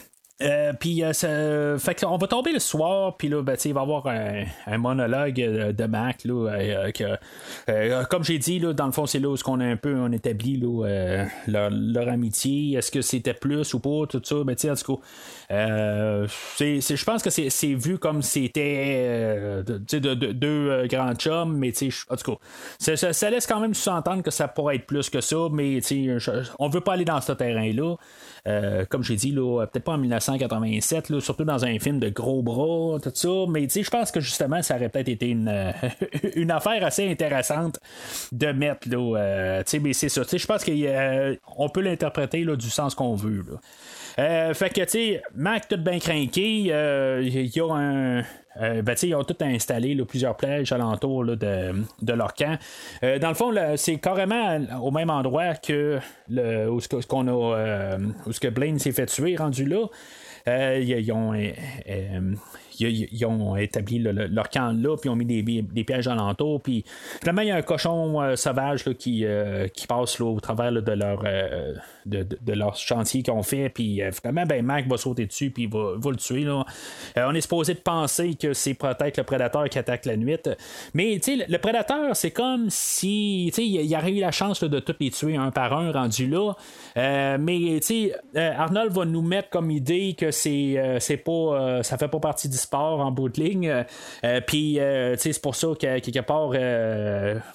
Euh, 0.42 0.72
puis 0.80 1.04
euh, 1.04 1.78
fait 1.78 2.06
on 2.06 2.18
va 2.18 2.28
tomber 2.28 2.54
le 2.54 2.60
soir, 2.60 3.18
puis 3.18 3.28
là, 3.28 3.42
ben, 3.42 3.58
il 3.66 3.74
va 3.74 3.82
y 3.82 3.84
avoir 3.84 4.08
un, 4.08 4.78
monologue 4.78 5.36
de 5.36 5.86
Mac, 5.86 6.24
là, 6.24 6.92
que, 6.94 8.06
comme 8.06 8.24
j'ai 8.24 8.38
dit, 8.38 8.60
là, 8.60 8.72
dans 8.72 8.86
le 8.86 8.94
fond, 8.94 9.06
c'est 9.06 9.20
là 9.20 9.28
où 9.30 9.36
on 9.48 9.60
a 9.60 9.66
un 9.66 9.76
peu 9.76 9.96
on 9.96 10.12
établit 10.14 10.58
là, 10.58 11.28
leur, 11.48 12.08
amitié. 12.08 12.78
Est-ce 12.78 12.90
que 12.90 13.02
c'était 13.02 13.34
plus 13.34 13.74
ou 13.74 13.80
pas, 13.80 14.08
tout 14.08 14.22
ça, 14.24 14.36
ben, 14.46 14.56
en 14.56 14.76
tout 14.76 14.96
cas. 14.96 15.02
je 16.60 17.04
pense 17.04 17.22
que 17.22 17.30
c'est 17.30 17.74
vu 17.74 17.98
comme 17.98 18.22
c'était 18.22 19.62
de, 19.66 20.32
deux 20.32 20.88
grands 20.88 21.16
chums, 21.16 21.58
mais 21.58 21.74
en 22.10 22.16
tout 22.16 22.32
cas, 22.32 23.12
ça, 23.12 23.30
laisse 23.30 23.46
quand 23.46 23.60
même 23.60 23.74
sous-entendre 23.74 24.24
que 24.24 24.32
ça 24.32 24.48
pourrait 24.48 24.78
être 24.78 24.86
plus 24.86 25.10
que 25.10 25.20
ça, 25.20 25.36
mais 25.52 25.82
on 26.60 26.70
veut 26.70 26.82
pas 26.82 26.94
aller 26.94 27.06
dans 27.06 27.20
ce 27.20 27.34
terrain-là. 27.34 27.96
Euh, 28.48 28.86
comme 28.86 29.04
j'ai 29.04 29.16
dit, 29.16 29.34
peut-être 29.34 29.84
pas 29.84 29.94
en 29.94 29.98
1987, 29.98 31.20
surtout 31.20 31.44
dans 31.44 31.66
un 31.66 31.80
film 31.80 32.00
de 32.00 32.10
gros 32.10 32.42
bras, 32.42 33.00
tout 33.02 33.12
ça, 33.14 33.46
mais 33.50 33.68
je 33.70 33.90
pense 33.90 34.12
que 34.12 34.20
justement, 34.20 34.62
ça 34.62 34.76
aurait 34.76 34.90
peut-être 34.90 35.10
été 35.10 35.30
une, 35.30 35.74
une 36.36 36.52
affaire 36.52 36.84
assez 36.86 37.10
intéressante 37.10 37.80
de 38.32 38.48
mettre. 38.52 38.90
Là, 38.90 39.18
euh, 39.18 39.64
mais 39.82 39.94
c'est 39.94 40.10
ça. 40.10 40.22
Je 40.32 40.46
pense 40.46 40.64
qu'on 40.64 41.70
peut 41.70 41.82
l'interpréter 41.82 42.46
du 42.46 42.70
sens 42.70 42.96
qu'on 42.96 43.16
veut. 43.16 43.46
Euh, 44.18 44.54
fait 44.54 44.70
que, 44.70 44.82
tu 44.82 44.90
sais, 44.90 45.22
Mac, 45.36 45.68
tout 45.68 45.78
bien 45.78 46.00
craqué, 46.00 46.48
il 46.48 46.68
y 46.68 47.62
a 47.62 47.74
un, 47.74 48.24
euh, 48.62 48.82
ben, 48.82 48.96
ils 49.02 49.16
ont 49.16 49.24
tout 49.24 49.38
installé 49.42 49.96
plusieurs 50.06 50.36
plages 50.36 50.72
alentour 50.72 51.26
de, 51.26 51.36
de, 52.02 52.14
leur 52.14 52.34
camp. 52.34 52.58
Euh, 53.04 53.20
dans 53.20 53.30
le 53.30 53.36
fond, 53.36 53.54
c'est 53.76 53.98
carrément 53.98 54.60
au 54.82 54.92
même 54.92 55.10
endroit 55.10 55.56
que 55.56 56.00
où, 56.30 56.80
ce 56.80 56.88
a, 57.28 57.32
euh, 57.32 57.98
où 58.26 58.32
que 58.32 58.48
Blaine 58.48 58.80
s'est 58.80 58.92
fait 58.92 59.06
tuer 59.06 59.36
rendu 59.36 59.66
là. 59.66 59.86
ils 60.78 61.12
ont 61.12 61.34
ils, 62.80 63.26
ont 63.26 63.56
établi 63.56 64.00
leur 64.00 64.50
camp 64.50 64.76
là, 64.80 64.96
puis 64.96 65.10
ils 65.10 65.12
ont 65.12 65.16
mis 65.16 65.26
des, 65.26 65.42
des 65.42 65.84
pièges 65.84 66.08
alentour. 66.08 66.62
Puis 66.62 66.84
finalement, 67.20 67.42
il 67.42 67.50
y 67.50 67.52
a 67.52 67.56
un 67.56 67.62
cochon 67.62 68.36
sauvage 68.36 68.84
qui, 68.98 69.26
qui 69.74 69.88
passe 69.88 70.20
au 70.22 70.40
travers 70.40 70.72
de 70.72 70.92
leur 70.92 71.24
de, 72.06 72.54
leur 72.54 72.76
chantier 72.76 73.22
qu'ils 73.22 73.34
ont 73.34 73.44
fait. 73.44 73.70
Puis 73.70 74.02
finalement, 74.12 74.46
ben, 74.46 74.66
Mac 74.66 74.88
va 74.88 74.98
sauter 74.98 75.26
dessus, 75.26 75.52
puis 75.52 75.64
il 75.64 75.70
va, 75.70 76.10
le 76.10 76.16
tuer. 76.16 76.44
Là. 76.44 76.66
on 77.18 77.36
est 77.36 77.42
supposé 77.42 77.74
de 77.74 77.80
penser 77.80 78.36
que 78.36 78.54
c'est 78.54 78.74
peut-être 78.74 79.18
le 79.18 79.24
prédateur 79.24 79.68
qui 79.70 79.78
attaque 79.78 80.06
la 80.06 80.18
nuit. 80.18 80.38
Mais 80.94 81.20
le 81.28 81.58
prédateur, 81.58 82.16
c'est 82.16 82.32
comme 82.32 82.70
si 82.70 83.48
il 83.48 83.96
aurait 83.96 84.12
eu 84.12 84.20
la 84.20 84.32
chance 84.32 84.64
de 84.64 84.80
tous 84.80 84.96
les 85.00 85.12
tuer 85.12 85.36
un 85.36 85.52
par 85.52 85.74
un 85.74 85.92
rendu 85.92 86.28
là. 86.28 86.54
Euh, 86.98 87.38
mais 87.40 87.80
euh, 88.36 88.52
Arnold 88.58 88.92
va 88.92 89.06
nous 89.06 89.22
mettre 89.22 89.50
comme 89.50 89.72
idée 89.72 90.16
que 90.18 90.32
c'est 90.32 90.78
euh, 90.78 91.00
c'est 91.00 91.18
pas 91.18 91.84
ça 91.84 91.98
fait 91.98 92.08
pas 92.08 92.20
partie 92.20 92.50
du 92.50 92.58
sport 92.70 93.00
en 93.00 93.12
bout 93.12 93.30
de 93.30 93.42
ligne. 93.42 93.86
Puis 94.46 94.80
c'est 95.18 95.42
pour 95.42 95.56
ça 95.56 95.68
qu'à 95.80 96.00
quelque 96.00 96.20
part, 96.20 96.52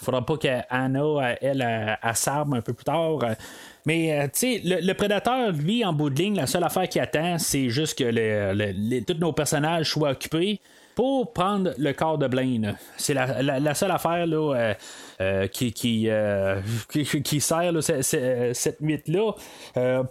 faudra 0.00 0.26
pas 0.26 0.36
qu'Anna, 0.36 1.36
elle, 1.40 1.62
elle, 2.02 2.16
s'arme 2.16 2.54
un 2.54 2.60
peu 2.60 2.72
plus 2.72 2.84
tard. 2.84 3.18
Mais, 3.86 4.28
tu 4.32 4.60
sais, 4.60 4.60
le, 4.64 4.92
prédateur, 4.94 5.52
lui, 5.52 5.84
en 5.84 5.92
bout 5.92 6.10
de 6.10 6.20
ligne, 6.20 6.36
la 6.36 6.46
seule 6.46 6.64
affaire 6.64 6.88
qui 6.88 6.98
attend, 6.98 7.38
c'est 7.38 7.68
juste 7.68 7.98
que 7.98 9.00
tous 9.00 9.18
nos 9.18 9.32
personnages 9.32 9.90
soient 9.90 10.10
occupés 10.10 10.60
pour 10.94 11.32
prendre 11.32 11.72
le 11.76 11.92
corps 11.92 12.18
de 12.18 12.26
Blaine. 12.26 12.76
C'est 12.96 13.14
la, 13.14 13.74
seule 13.74 13.90
affaire 13.90 14.26
là, 14.26 14.54
euh, 14.54 14.74
euh, 15.20 15.46
qui, 15.46 15.72
qui, 15.72 16.06
euh, 16.08 16.60
qui, 16.88 17.40
sert 17.40 17.72
cette 17.82 18.80
nuit-là 18.80 19.32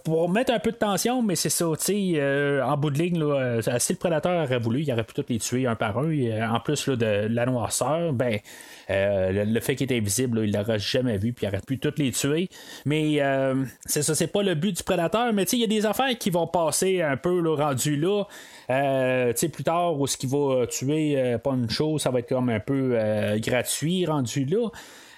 pour 0.04 0.28
mettre 0.28 0.52
un 0.52 0.58
peu 0.58 0.70
de 0.72 0.76
tension, 0.76 1.22
mais 1.22 1.36
c'est 1.36 1.50
ça, 1.50 1.66
tu 1.84 2.20
en 2.62 2.76
bout 2.76 2.90
de 2.90 2.98
ligne, 2.98 3.18
là, 3.18 3.60
si 3.78 3.92
le 3.92 3.98
prédateur 3.98 4.44
aurait 4.44 4.58
voulu, 4.58 4.82
il 4.82 4.92
aurait 4.92 5.04
pu 5.04 5.14
tous 5.14 5.24
les 5.28 5.38
tuer 5.38 5.66
un 5.66 5.76
par 5.76 5.98
un. 5.98 6.04
En 6.50 6.60
plus 6.60 6.88
de 6.88 7.26
la 7.28 7.46
noirceur, 7.46 8.12
ben. 8.12 8.38
le, 8.88 9.60
fait 9.60 9.76
qu'il 9.76 9.84
était 9.84 9.98
invisible, 9.98 10.40
il 10.44 10.52
l'aurait 10.52 10.78
jamais 10.78 11.18
vu, 11.18 11.32
puis 11.32 11.46
il 11.46 11.48
aurait 11.48 11.62
pu 11.66 11.78
toutes 11.78 11.98
les 11.98 12.12
tuer. 12.12 12.48
Mais 12.84 13.20
c'est 13.84 14.02
ça, 14.02 14.14
c'est 14.14 14.26
pas 14.26 14.42
le 14.42 14.54
but 14.54 14.76
du 14.76 14.82
prédateur, 14.82 15.32
mais 15.32 15.44
il 15.44 15.60
y 15.60 15.64
a 15.64 15.68
des 15.68 15.86
affaires 15.86 16.16
qui 16.18 16.30
vont 16.30 16.46
passer 16.46 17.02
un 17.02 17.16
peu 17.16 17.40
là, 17.40 17.56
rendu 17.56 17.96
là. 17.96 18.24
plus 18.68 19.64
tard, 19.64 19.98
où 19.98 20.06
ce 20.06 20.16
qui 20.16 20.26
va 20.26 20.66
tuer 20.66 21.14
euh, 21.16 21.38
Poncho, 21.38 21.98
ça 21.98 22.10
va 22.10 22.20
être 22.20 22.28
comme 22.28 22.48
un 22.48 22.60
peu 22.60 22.92
euh, 22.94 23.38
gratuit 23.38 24.06
rendu 24.06 24.44
là. 24.44 24.68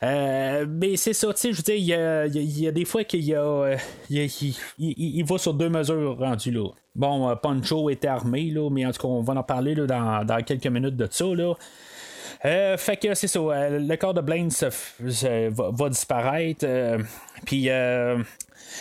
Euh, 0.02 0.66
mais 0.68 0.96
c'est 0.96 1.12
ça, 1.12 1.32
tu 1.32 1.40
sais, 1.40 1.52
je 1.52 1.56
veux 1.56 1.62
dire, 1.62 1.76
il 1.76 2.60
y 2.60 2.66
a, 2.66 2.72
des 2.72 2.84
fois 2.84 3.04
qu'il 3.04 3.24
y 3.24 3.34
a. 3.34 3.76
il, 4.08 5.24
va 5.24 5.38
sur 5.38 5.54
deux 5.54 5.68
mesures 5.68 6.18
rendu 6.18 6.50
là. 6.50 6.68
Bon, 6.94 7.34
Poncho 7.36 7.90
était 7.90 8.08
armé, 8.08 8.50
là, 8.50 8.70
mais 8.70 8.86
en 8.86 8.92
tout 8.92 9.02
cas, 9.02 9.08
on 9.08 9.22
va 9.22 9.34
en 9.34 9.42
parler 9.42 9.74
dans, 9.74 10.42
quelques 10.44 10.66
minutes 10.66 10.96
de 10.96 11.08
ça. 11.10 11.24
Là. 11.26 11.54
fait 12.76 12.96
que 12.96 13.14
c'est 13.14 13.28
ça, 13.28 13.40
le 13.40 13.96
corps 13.96 14.14
de 14.14 14.20
Blaine 14.20 14.50
va, 14.50 15.70
va, 15.70 15.88
disparaître. 15.88 16.66
Puis 17.44 17.68
euh, 17.68 18.18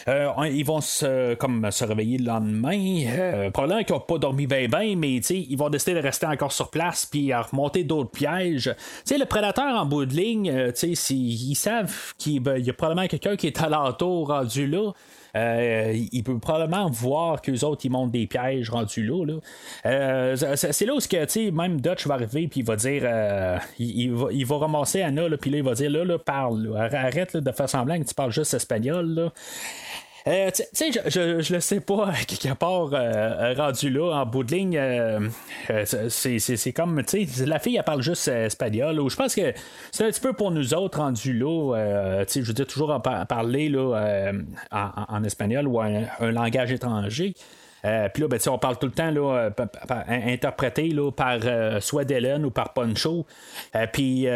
ils 0.07 0.65
vont 0.65 0.81
se, 0.81 1.35
comme, 1.35 1.69
se 1.71 1.83
réveiller 1.85 2.17
le 2.17 2.25
lendemain. 2.25 3.03
Euh, 3.07 3.51
probablement 3.51 3.83
qu'ils 3.83 3.95
n'ont 3.95 4.01
pas 4.01 4.17
dormi 4.17 4.47
bien, 4.47 4.67
bien, 4.67 4.95
mais 4.95 5.17
ils 5.17 5.57
vont 5.57 5.69
décider 5.69 5.93
de 5.95 5.99
rester 5.99 6.25
encore 6.25 6.51
sur 6.51 6.69
place 6.69 7.05
puis 7.05 7.31
à 7.31 7.41
remonter 7.41 7.83
d'autres 7.83 8.11
pièges. 8.11 8.73
sais 9.03 9.17
le 9.17 9.25
prédateur 9.25 9.75
en 9.75 9.85
bout 9.85 10.05
de 10.05 10.13
ligne, 10.13 10.49
euh, 10.49 10.71
ils 11.09 11.55
savent 11.55 12.13
qu'il 12.17 12.41
y 12.57 12.69
a 12.69 12.73
probablement 12.73 13.07
quelqu'un 13.07 13.35
qui 13.35 13.47
est 13.47 13.61
à 13.61 13.69
l'entour 13.69 14.27
rendu 14.27 14.67
là. 14.67 14.91
Euh, 15.35 15.93
il 16.11 16.23
peut 16.23 16.39
probablement 16.39 16.89
voir 16.89 17.41
qu'eux 17.41 17.63
autres, 17.63 17.85
ils 17.85 17.89
montent 17.89 18.11
des 18.11 18.27
pièges 18.27 18.69
rendus 18.69 19.03
là. 19.03 19.37
Euh, 19.85 20.35
c'est 20.55 20.85
là 20.85 20.93
où 20.93 20.99
que, 20.99 21.51
même 21.51 21.81
Dutch 21.81 22.07
va 22.07 22.15
arriver 22.15 22.47
puis 22.47 22.61
il 22.61 22.65
va 22.65 22.75
dire 22.75 23.03
euh, 23.05 23.57
il, 23.79 24.13
va, 24.13 24.27
il 24.31 24.45
va 24.45 24.57
ramasser 24.57 25.01
Anna, 25.01 25.23
puis 25.39 25.51
là, 25.51 25.57
il 25.57 25.63
va 25.63 25.73
dire 25.73 25.89
là, 25.89 26.05
là 26.05 26.17
parle, 26.17 26.75
arrête 26.77 27.37
de 27.37 27.51
faire 27.51 27.69
semblant 27.69 27.99
que 27.99 28.05
tu 28.05 28.13
parles 28.13 28.31
juste 28.31 28.53
espagnol. 28.53 29.07
Là. 29.07 29.33
Euh, 30.27 30.49
tu 30.49 30.63
sais, 30.73 30.91
je, 30.91 31.39
je, 31.39 31.53
le 31.53 31.59
sais 31.59 31.79
pas, 31.79 32.11
quelque 32.27 32.55
part 32.55 32.89
euh, 32.93 33.53
rendu 33.53 33.91
là, 33.91 34.21
en 34.21 34.25
bout 34.25 34.43
de 34.43 34.55
ligne, 34.55 34.75
euh, 34.77 35.29
c'est 36.09 36.73
comme, 36.73 37.03
tu 37.03 37.27
sais, 37.27 37.45
la 37.45 37.59
fille, 37.59 37.75
elle 37.77 37.83
parle 37.83 38.01
juste 38.01 38.27
espagnol. 38.27 38.99
Ou 38.99 39.09
je 39.09 39.15
pense 39.15 39.35
que 39.35 39.53
c'est 39.91 40.03
un 40.03 40.09
petit 40.09 40.21
peu 40.21 40.33
pour 40.33 40.49
nous 40.49 40.73
autres 40.73 40.97
rendu 40.97 41.33
là, 41.33 42.23
tu 42.25 42.33
sais, 42.33 42.41
je 42.41 42.47
veux 42.47 42.53
dire, 42.53 42.65
toujours 42.65 42.89
en 42.89 42.99
parler 42.99 43.69
là, 43.69 44.31
en, 44.71 45.23
espagnol 45.23 45.67
ou 45.67 45.79
un 45.79 46.31
langage 46.31 46.71
étranger. 46.71 47.35
Euh, 47.83 48.09
puis 48.09 48.23
là, 48.23 48.27
ben, 48.27 48.39
on 48.47 48.57
parle 48.57 48.77
tout 48.79 48.87
le 48.87 48.91
temps 48.91 49.11
là, 49.11 49.51
euh, 49.59 50.03
interprété 50.07 50.89
là, 50.89 51.11
par 51.11 51.37
euh, 51.43 51.79
soit 51.79 52.03
Dylan 52.03 52.45
ou 52.45 52.51
par 52.51 52.73
Poncho. 52.73 53.25
Puis, 53.93 54.27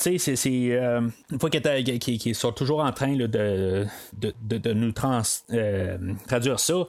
tu 0.00 0.18
sais, 0.18 0.36
c'est 0.36 0.70
une 0.70 1.38
fois 1.38 1.50
qu'ils 1.50 2.34
sont 2.34 2.52
toujours 2.52 2.80
en 2.80 2.92
train 2.92 3.14
de, 3.14 3.26
de, 3.26 3.86
de, 4.42 4.72
nous 4.72 4.92
traduire 4.92 6.60
ça. 6.60 6.86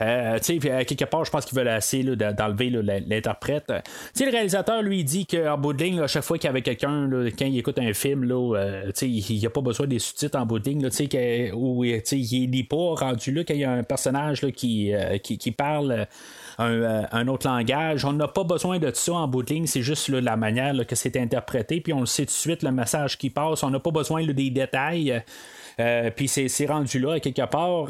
Euh, 0.00 0.38
quelque 0.38 1.04
part, 1.04 1.24
je 1.24 1.30
pense 1.30 1.44
qu'ils 1.44 1.58
veulent 1.58 1.68
assez 1.68 2.02
d'enlever 2.04 2.70
l'interprète. 2.70 3.72
le 4.18 4.30
réalisateur 4.30 4.82
lui 4.82 5.02
dit 5.04 5.26
qu'en 5.26 5.58
bout 5.58 5.72
de 5.72 5.82
ligne, 5.82 6.00
à 6.00 6.06
chaque 6.06 6.22
fois 6.22 6.38
qu'il 6.38 6.46
y 6.46 6.50
avait 6.50 6.62
quelqu'un, 6.62 7.10
quand 7.36 7.46
il 7.46 7.58
écoute 7.58 7.78
un 7.78 7.92
film, 7.92 8.24
là, 8.24 8.54
il 9.02 9.38
n'y 9.38 9.46
a 9.46 9.50
pas 9.50 9.60
besoin 9.60 9.86
des 9.86 9.98
sous-titres 9.98 10.38
en 10.38 10.46
bout 10.46 10.58
de 10.60 10.68
ligne, 10.68 10.82
là, 10.82 11.54
où 11.54 11.84
il 11.84 12.50
n'est 12.50 12.64
pas 12.64 12.94
rendu 12.94 13.32
là, 13.32 13.42
quand 13.44 13.54
il 13.54 13.60
y 13.60 13.64
a 13.64 13.72
un 13.72 13.82
personnage 13.82 14.46
qui, 14.52 14.92
qui, 15.22 15.38
qui, 15.38 15.50
parle. 15.50 16.06
Un, 16.60 17.28
autre 17.28 17.46
langage. 17.46 18.04
On 18.04 18.12
n'a 18.12 18.26
pas 18.26 18.42
besoin 18.42 18.80
de 18.80 18.90
ça 18.92 19.12
en 19.12 19.28
bout 19.28 19.44
de 19.44 19.54
ligne, 19.54 19.66
c'est 19.66 19.82
juste 19.82 20.08
la 20.08 20.36
manière 20.36 20.74
que 20.88 20.96
c'est 20.96 21.16
interprété, 21.16 21.80
puis 21.80 21.92
on 21.92 22.00
le 22.00 22.06
sait 22.06 22.24
tout 22.24 22.32
de 22.32 22.36
suite, 22.36 22.64
le 22.64 22.72
message 22.72 23.16
qui 23.16 23.30
passe. 23.30 23.62
On 23.62 23.70
n'a 23.70 23.78
pas 23.78 23.92
besoin 23.92 24.26
des 24.26 24.50
détails. 24.50 25.22
Euh, 25.80 26.10
puis 26.14 26.28
c'est 26.28 26.66
rendu 26.66 26.98
là, 26.98 27.20
quelque 27.20 27.46
part. 27.46 27.88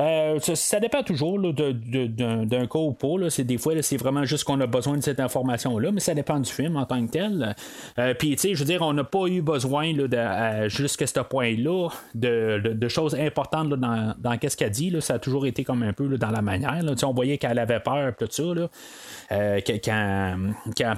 Euh, 0.00 0.38
ça, 0.40 0.80
dépend 0.80 1.02
toujours 1.02 1.38
d'un 1.38 2.66
cas 2.66 2.78
ou 2.78 2.92
pas. 2.92 3.30
C'est, 3.30 3.44
des 3.44 3.58
fois, 3.58 3.74
c'est 3.82 3.96
vraiment 3.96 4.24
juste 4.24 4.44
qu'on 4.44 4.60
a 4.60 4.66
besoin 4.66 4.96
de 4.96 5.02
cette 5.02 5.20
information-là, 5.20 5.90
mais 5.92 6.00
ça 6.00 6.14
dépend 6.14 6.38
du 6.38 6.50
film 6.50 6.76
en 6.76 6.84
tant 6.84 7.04
que 7.06 7.10
tel. 7.10 7.54
Euh, 7.98 8.14
puis, 8.14 8.36
tu 8.36 8.38
sais, 8.38 8.54
je 8.54 8.58
veux 8.60 8.64
dire, 8.64 8.82
on 8.82 8.92
n'a 8.92 9.04
pas 9.04 9.26
eu 9.26 9.40
besoin 9.40 9.92
de, 9.94 10.68
jusqu'à 10.68 11.06
ce 11.06 11.20
point-là 11.20 11.88
de, 12.14 12.88
choses 12.88 13.14
importantes 13.14 13.70
dans, 13.70 14.14
dans 14.18 14.36
qu'est-ce 14.36 14.56
qu'elle 14.56 14.70
dit. 14.70 14.94
Ça 15.00 15.14
a 15.14 15.18
toujours 15.18 15.46
été 15.46 15.64
comme 15.64 15.82
un 15.82 15.92
peu 15.92 16.18
dans 16.18 16.30
la 16.30 16.42
manière. 16.42 16.82
On 17.04 17.12
voyait 17.12 17.38
qu'elle 17.38 17.58
avait 17.58 17.80
peur, 17.80 18.12
tout 18.18 18.28
ça. 18.30 18.42
Là. 18.42 18.68
Euh, 19.32 19.60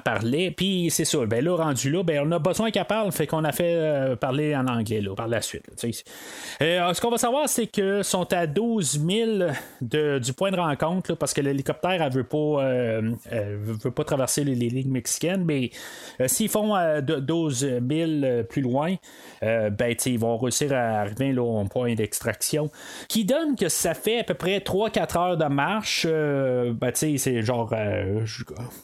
parlait. 0.03 0.51
Puis 0.51 0.89
c'est 0.91 1.05
ça, 1.05 1.25
ben 1.25 1.43
là, 1.43 1.55
rendu 1.55 1.89
là, 1.91 2.03
ben, 2.03 2.27
on 2.27 2.31
a 2.31 2.39
besoin 2.39 2.71
qu'elle 2.71 2.85
parle, 2.85 3.11
fait 3.11 3.27
qu'on 3.27 3.43
a 3.43 3.51
fait 3.51 4.15
parler 4.19 4.55
en 4.55 4.67
anglais 4.67 5.01
là, 5.01 5.15
par 5.15 5.27
la 5.27 5.41
suite. 5.41 5.65
Euh, 6.61 6.93
ce 6.93 7.01
qu'on 7.01 7.11
va 7.11 7.17
savoir, 7.17 7.47
c'est 7.47 7.67
que 7.67 8.01
sont 8.01 8.31
à 8.33 8.47
12 8.47 8.99
000 9.07 9.51
du 9.81 10.33
point 10.33 10.51
de 10.51 10.57
rencontre, 10.57 11.13
parce 11.15 11.33
que 11.33 11.41
l'hélicoptère, 11.41 12.09
veut 12.09 12.23
pas, 12.23 12.71
veut 13.31 13.91
pas 13.91 14.03
traverser 14.03 14.43
les, 14.43 14.55
lignes 14.55 14.91
mexicaines, 14.91 15.45
mais 15.45 15.69
s'ils 16.25 16.49
font 16.49 16.73
12 17.01 17.79
000 17.87 18.43
plus 18.49 18.61
loin, 18.61 18.95
ben, 19.41 19.95
ils 20.05 20.19
vont 20.19 20.37
réussir 20.37 20.73
à 20.73 21.01
arriver 21.01 21.31
là, 21.31 21.43
au 21.43 21.63
point 21.65 21.93
d'extraction, 21.93 22.71
qui 23.07 23.23
donne 23.23 23.55
que 23.55 23.69
ça 23.69 23.93
fait 23.93 24.19
à 24.19 24.23
peu 24.23 24.33
près 24.33 24.59
3-4 24.59 25.17
heures 25.17 25.37
de 25.37 25.45
marche. 25.45 26.07
ben, 26.07 26.91
c'est 26.93 27.41
genre, 27.43 27.71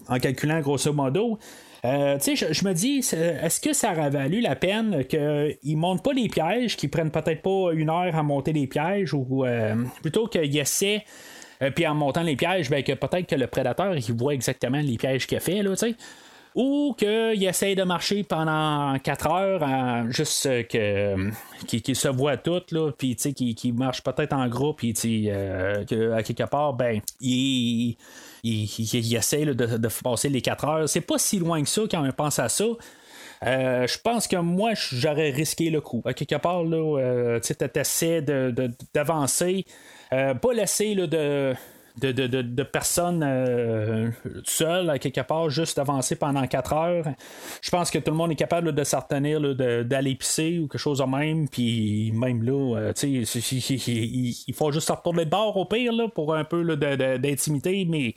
en 0.09 0.19
calculant 0.19 0.59
grosso 0.59 0.93
modo, 0.93 1.39
euh, 1.85 2.17
tu 2.17 2.37
sais, 2.37 2.53
je, 2.53 2.65
me 2.65 2.73
dis, 2.73 2.99
est-ce 2.99 3.59
que 3.59 3.73
ça 3.73 3.91
aurait 3.91 4.09
valu 4.09 4.39
la 4.39 4.55
peine 4.55 5.03
qu'ils 5.05 5.77
montent 5.77 6.03
pas 6.03 6.13
les 6.13 6.29
pièges, 6.29 6.77
qu'ils 6.77 6.89
prennent 6.89 7.11
peut-être 7.11 7.41
pas 7.41 7.73
une 7.73 7.89
heure 7.89 8.15
à 8.15 8.23
monter 8.23 8.53
les 8.53 8.67
pièges, 8.67 9.13
ou 9.13 9.45
euh, 9.45 9.75
plutôt 10.01 10.27
qu'ils 10.27 10.57
essaient, 10.57 11.03
euh, 11.61 11.71
puis 11.71 11.85
en 11.85 11.93
montant 11.93 12.23
les 12.23 12.37
pièges, 12.37 12.69
ben, 12.69 12.83
que 12.83 12.93
peut-être 12.93 13.27
que 13.27 13.35
le 13.35 13.47
prédateur, 13.47 13.95
il 13.97 14.13
voit 14.13 14.33
exactement 14.33 14.79
les 14.79 14.97
pièges 14.97 15.27
qu'il 15.27 15.37
a 15.37 15.41
fait, 15.41 15.61
là, 15.61 15.73
ou 16.55 16.95
qu'il 16.97 17.43
essaye 17.43 17.75
de 17.75 17.83
marcher 17.83 18.23
pendant 18.23 18.97
4 18.99 19.27
heures, 19.27 20.11
juste 20.11 20.67
que 20.67 21.31
qu'il 21.65 21.95
se 21.95 22.07
voit 22.07 22.37
tout, 22.37 22.61
puis 22.97 23.15
qu'il 23.15 23.73
marche 23.73 24.03
peut-être 24.03 24.33
en 24.33 24.47
groupe, 24.47 24.77
puis 24.77 24.93
euh, 25.29 25.83
à 26.15 26.23
quelque 26.23 26.43
part, 26.43 26.73
ben, 26.73 27.01
il, 27.19 27.97
il, 28.43 29.15
essaie 29.15 29.45
de, 29.45 29.87
passer 30.03 30.29
les 30.29 30.41
4 30.41 30.65
heures. 30.65 30.89
C'est 30.89 31.01
pas 31.01 31.17
si 31.17 31.39
loin 31.39 31.61
que 31.61 31.69
ça 31.69 31.81
quand 31.89 32.05
on 32.05 32.11
pense 32.11 32.39
à 32.39 32.49
ça. 32.49 32.65
Euh, 33.45 33.87
je 33.87 33.97
pense 33.99 34.27
que 34.27 34.37
moi, 34.37 34.71
j'aurais 34.75 35.31
risqué 35.31 35.69
le 35.69 35.81
coup. 35.81 36.01
Quelque 36.15 36.35
part, 36.35 36.63
là, 36.63 36.77
euh, 36.77 37.39
tu 37.39 37.53
essaies 37.75 38.21
d'avancer, 38.93 39.65
euh, 40.13 40.33
pas 40.33 40.53
laisser 40.53 40.95
de, 40.95 41.53
de, 42.01 42.63
personnes 42.63 43.23
euh, 43.23 44.09
seules, 44.43 44.89
à 44.89 44.99
quelque 44.99 45.21
part, 45.21 45.49
juste 45.49 45.77
avancer 45.79 46.15
pendant 46.15 46.45
4 46.45 46.73
heures. 46.73 47.05
Je 47.61 47.69
pense 47.69 47.91
que 47.91 47.99
tout 47.99 48.11
le 48.11 48.17
monde 48.17 48.31
est 48.31 48.35
capable 48.35 48.73
de 48.73 48.83
s'en 48.83 49.03
d'aller 49.09 50.15
pisser 50.15 50.59
ou 50.59 50.67
quelque 50.67 50.79
chose 50.79 50.99
de 50.99 51.03
même. 51.03 51.47
Puis 51.47 52.11
même 52.13 52.43
là, 52.43 52.91
tu 52.93 53.25
sais, 53.25 53.41
il, 54.47 54.53
faut 54.53 54.71
juste 54.71 54.87
sortir 54.87 55.13
de 55.13 55.23
bord 55.23 55.55
au 55.57 55.65
pire 55.65 55.93
là, 55.93 56.07
pour 56.07 56.33
un 56.35 56.43
peu 56.43 56.75
d'intimité, 56.75 57.85
mais 57.89 58.15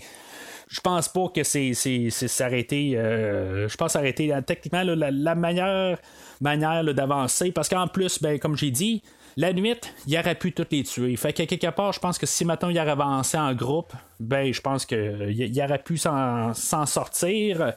je 0.69 0.81
pense 0.81 1.09
pas 1.09 1.29
que 1.29 1.45
c'est 1.45 1.75
s'arrêter. 2.11 2.97
Euh, 2.97 3.69
je 3.69 3.77
pense 3.77 3.95
arrêter 3.95 4.33
techniquement 4.47 4.83
la, 4.83 5.35
meilleure 5.35 5.99
manière 6.41 6.85
d'avancer 6.93 7.53
parce 7.53 7.69
qu'en 7.69 7.87
plus, 7.87 8.21
ben, 8.21 8.39
comme 8.39 8.57
j'ai 8.57 8.71
dit, 8.71 9.03
la 9.37 9.53
nuit, 9.53 9.81
il 10.07 10.19
aurait 10.19 10.35
pu 10.35 10.53
toutes 10.53 10.73
les 10.73 10.83
tuer. 10.83 11.15
Fait 11.17 11.33
que 11.33 11.43
quelque 11.43 11.71
part, 11.71 11.93
je 11.93 12.01
pense 12.01 12.19
que 12.19 12.25
si 12.27 12.45
maintenant 12.45 12.71
il 12.71 12.79
aurait 12.79 12.91
avancé 12.91 13.37
en 13.37 13.55
groupe, 13.55 13.93
ben 14.19 14.53
je 14.53 14.61
pense 14.63 14.87
qu'il 14.87 15.63
aurait 15.63 15.83
pu 15.83 15.99
s'en 15.99 16.55
sortir. 16.55 17.75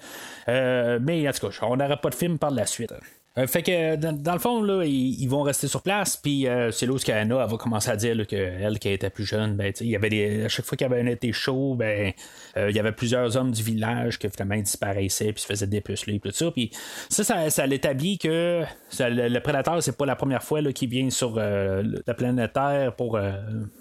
Euh, 0.47 0.99
mais 1.01 1.28
en 1.28 1.32
tout 1.32 1.49
cas, 1.49 1.57
on 1.64 1.76
n'aurait 1.76 1.97
pas 1.97 2.10
de 2.10 2.16
film 2.16 2.38
par 2.38 2.51
la 2.51 2.66
suite. 2.66 2.93
Euh, 3.38 3.46
fait 3.48 3.62
que 3.62 3.96
dans, 3.96 4.34
le 4.34 4.40
fond, 4.40 4.62
là, 4.62 4.84
ils, 4.84 5.28
vont 5.28 5.44
rester 5.44 5.68
sur 5.68 5.84
place, 5.84 6.18
puis 6.18 6.48
euh, 6.48 6.72
c'est 6.72 6.88
là 6.88 6.94
où 6.94 7.12
Anna 7.12 7.46
va 7.46 7.58
commencer 7.58 7.92
à 7.92 7.96
dire 7.96 8.26
qu'elle, 8.26 8.80
qui 8.80 8.90
était 8.90 9.12
plus 9.12 9.26
jeune, 9.26 9.56
ben, 9.56 9.72
il 9.82 9.88
y 9.88 9.96
avait 9.96 10.10
des, 10.10 10.46
à 10.46 10.50
chaque 10.50 10.66
fois 10.66 10.76
qu'il 10.76 10.88
y 10.88 10.92
avait 10.92 11.02
un 11.02 11.06
été 11.06 11.32
chaud, 11.32 11.76
ben, 11.76 12.12
il 12.58 12.76
y 12.76 12.80
avait 12.80 12.92
plusieurs 12.92 13.38
hommes 13.38 13.52
du 13.52 13.62
village 13.62 14.18
qui 14.18 14.28
finalement 14.30 14.58
disparaissaient, 14.58 15.32
puis 15.32 15.42
se 15.42 15.48
faisaient 15.48 15.68
dépuceler, 15.68 16.20
tout 16.20 16.32
ça. 16.32 16.52
Puis 16.52 16.72
ça, 17.10 17.50
ça, 17.50 17.68
l'établit 17.68 18.18
que 18.18 18.64
le, 19.00 19.40
prédateur, 19.40 19.82
c'est 19.84 19.96
pas 19.96 20.06
la 20.06 20.16
première 20.16 20.44
fois 20.44 20.62
qu'il 20.74 20.90
vient 20.90 21.10
sur 21.10 21.36
la 21.36 22.14
planète 22.16 22.54
Terre 22.54 22.96
pour, 22.96 23.20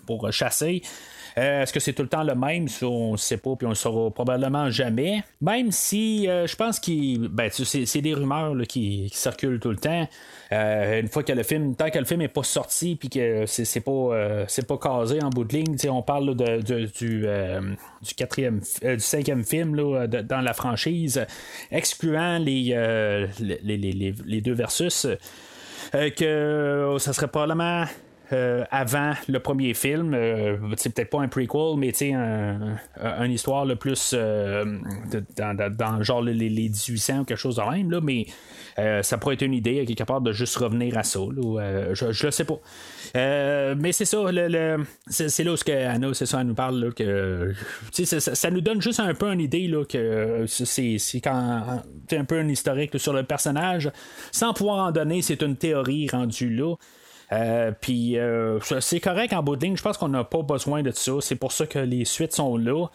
pour 0.06 0.30
chasser. 0.30 0.82
Euh, 1.38 1.62
est-ce 1.62 1.72
que 1.72 1.78
c'est 1.78 1.92
tout 1.92 2.02
le 2.02 2.08
temps 2.08 2.24
le 2.24 2.34
même? 2.34 2.66
on 2.82 3.12
ne 3.12 3.16
sait 3.16 3.36
pas, 3.36 3.54
puis 3.54 3.66
on 3.66 3.70
ne 3.70 3.74
le 3.74 3.76
saura 3.76 4.10
probablement 4.10 4.70
jamais. 4.70 5.22
Même 5.40 5.70
si 5.70 6.28
euh, 6.28 6.46
je 6.46 6.56
pense 6.56 6.80
que 6.80 7.28
ben, 7.28 7.48
c'est, 7.52 8.00
des 8.00 8.14
rumeurs 8.14 8.54
qui, 8.68 9.08
circulent 9.14 9.60
tout 9.60 9.70
le 9.70 9.76
temps. 9.76 10.08
Euh, 10.50 11.00
une 11.00 11.08
fois 11.08 11.22
que 11.22 11.32
le 11.32 11.44
film, 11.44 11.76
tant 11.76 11.90
que 11.90 11.98
le 11.98 12.04
film 12.04 12.20
n'est 12.20 12.28
pas 12.28 12.42
sorti, 12.42 12.96
puis 12.96 13.08
que 13.08 13.44
c'est, 13.46 13.80
pas, 13.80 14.46
pas 14.66 14.78
casé 14.78 15.22
en 15.22 15.28
bout 15.28 15.44
de 15.44 15.54
ligne, 15.54 15.76
on 15.88 16.02
parle 16.02 16.34
du, 16.34 17.26
quatrième, 18.16 18.60
du 18.82 19.00
cinquième 19.00 19.44
film 19.44 19.76
dans 20.06 20.40
la 20.40 20.52
franchise, 20.54 21.24
excluant 21.70 22.38
les, 22.38 23.28
les, 23.38 24.40
deux 24.40 24.54
versus. 24.54 25.06
que 25.92 26.96
ça 26.98 27.12
serait 27.12 27.28
probablement 27.28 27.84
euh, 28.32 28.64
avant 28.70 29.12
le 29.26 29.40
premier 29.40 29.72
film. 29.72 30.12
Euh, 30.12 30.58
c'est 30.76 30.94
peut-être 30.94 31.08
pas 31.08 31.22
un 31.22 31.28
prequel, 31.28 31.78
mais 31.78 31.92
un, 32.12 32.76
une 33.24 33.32
histoire 33.32 33.64
le 33.64 33.76
plus 33.76 34.14
euh, 34.14 34.64
dans, 35.36 36.02
genre 36.02 36.20
les, 36.20 36.34
1800 36.50 37.20
ou 37.20 37.24
quelque 37.24 37.38
chose 37.38 37.56
de 37.56 37.62
même. 37.62 37.90
Là, 37.90 38.00
mais 38.02 38.26
ça 39.02 39.18
pourrait 39.18 39.34
être 39.34 39.42
une 39.42 39.54
idée, 39.54 39.84
quelque 39.86 40.04
part, 40.04 40.20
de 40.20 40.32
juste 40.32 40.56
revenir 40.56 40.96
à 40.98 41.02
ça. 41.02 41.20
je, 41.92 42.12
je 42.12 42.26
le 42.26 42.30
sais 42.30 42.44
pas. 42.44 42.60
mais 43.14 43.92
c'est 43.92 44.04
ça, 44.04 44.18
c'est, 45.08 45.44
là 45.44 45.52
où 45.52 45.56
que 45.56 45.86
Anna, 45.86 46.12
c'est 46.12 46.26
ça, 46.26 46.40
elle 46.40 46.46
nous 46.46 46.54
parle. 46.54 46.92
Que, 46.94 47.54
ça, 47.92 48.20
ça, 48.20 48.50
nous 48.50 48.60
donne 48.60 48.82
juste 48.82 49.00
un 49.00 49.14
peu 49.14 49.32
une 49.32 49.40
idée 49.40 49.68
là, 49.68 49.84
que 49.84 50.44
c'est, 50.46 50.98
quand 51.22 51.82
un 52.12 52.24
peu 52.24 52.38
un 52.38 52.48
historique 52.48 52.98
sur 52.98 53.12
le 53.12 53.22
personnage. 53.22 53.90
Sans 54.32 54.52
pouvoir 54.52 54.86
en 54.86 54.92
donner, 54.92 55.22
c'est 55.22 55.42
une 55.42 55.56
théorie 55.56 56.08
rendue 56.08 56.50
là. 56.50 56.74
Euh, 57.32 57.72
puis 57.78 58.18
euh, 58.18 58.58
c'est 58.80 59.00
correct 59.00 59.32
en 59.32 59.42
bout 59.42 59.56
de. 59.56 59.76
Je 59.76 59.82
pense 59.82 59.98
qu'on 59.98 60.08
n'a 60.08 60.24
pas 60.24 60.42
besoin 60.42 60.82
de 60.82 60.90
ça. 60.90 61.12
C'est 61.20 61.36
pour 61.36 61.52
ça 61.52 61.66
que 61.66 61.78
les 61.78 62.04
suites 62.04 62.34
sont 62.34 62.56
là. 62.56 62.86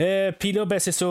Euh, 0.00 0.32
puis 0.36 0.52
là, 0.52 0.64
ben, 0.64 0.78
c'est 0.78 0.92
ça. 0.92 1.06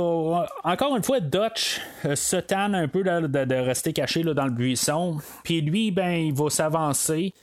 Encore 0.64 0.96
une 0.96 1.04
fois, 1.04 1.20
Dutch 1.20 1.80
se 2.16 2.36
tanne 2.38 2.76
un 2.76 2.88
peu 2.88 3.04
de, 3.04 3.56
rester 3.56 3.94
caché 3.94 4.24
dans 4.24 4.46
le 4.46 4.52
buisson. 4.52 5.18
Puis 5.44 5.62
lui, 5.62 5.92
ben, 5.92 6.12
il 6.12 6.34
va 6.34 6.50
s'avancer. 6.50 7.34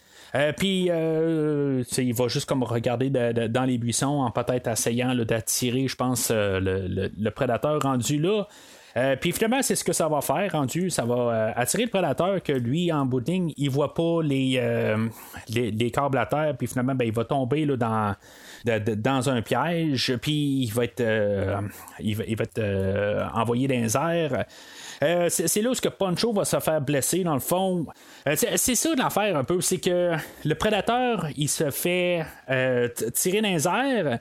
puis 0.56 0.90
il 0.90 2.14
va 2.14 2.28
juste 2.28 2.46
comme 2.46 2.62
regarder 2.62 3.08
dans 3.10 3.64
les 3.64 3.78
buissons 3.78 4.20
en 4.20 4.30
peut-être 4.30 4.68
essayant 4.68 5.14
d'attirer, 5.14 5.88
je 5.88 5.96
pense, 5.96 6.30
le, 6.30 7.30
prédateur 7.30 7.80
rendu 7.80 8.18
là. 8.18 8.46
Euh, 8.98 9.16
puis 9.16 9.32
finalement, 9.32 9.62
c'est 9.62 9.76
ce 9.76 9.84
que 9.84 9.92
ça 9.92 10.08
va 10.08 10.20
faire 10.20 10.50
rendu. 10.52 10.90
Ça 10.90 11.04
va 11.04 11.14
euh, 11.14 11.52
attirer 11.54 11.84
le 11.84 11.90
prédateur 11.90 12.42
que 12.42 12.52
lui, 12.52 12.92
en 12.92 13.06
bout 13.06 13.20
de 13.20 13.30
ligne, 13.30 13.52
il 13.56 13.70
voit 13.70 13.94
pas 13.94 14.20
les, 14.22 14.58
euh, 14.58 15.08
les, 15.48 15.90
câbles 15.90 16.18
à 16.18 16.26
terre. 16.26 16.56
Puis 16.56 16.66
finalement, 16.66 16.94
ben, 16.94 17.04
il 17.04 17.12
va 17.12 17.24
tomber 17.24 17.64
là, 17.64 17.76
dans, 17.76 18.14
dans 18.96 19.30
un 19.30 19.40
piège. 19.42 20.16
Puis 20.20 20.62
il 20.62 20.72
va 20.72 20.84
être, 20.84 21.04
il 22.00 22.16
va, 22.16 22.24
être 22.24 23.30
envoyé 23.34 23.68
dans 23.68 23.74
les 23.74 23.96
airs. 23.96 24.44
c'est 25.30 25.62
là 25.62 25.70
où 25.70 25.74
que 25.74 25.88
Poncho 25.88 26.32
va 26.32 26.44
se 26.44 26.58
faire 26.58 26.80
blesser 26.80 27.22
dans 27.22 27.34
le 27.34 27.40
fond. 27.40 27.86
c'est 28.34 28.74
ça 28.74 28.88
l'affaire 28.96 29.36
un 29.36 29.44
peu, 29.44 29.60
c'est 29.60 29.78
que 29.78 30.14
le 30.44 30.54
prédateur 30.54 31.28
il 31.36 31.48
se 31.48 31.70
fait 31.70 32.26
tirer 33.14 33.42
dans 33.42 33.48
les 33.48 33.66
airs, 33.68 34.18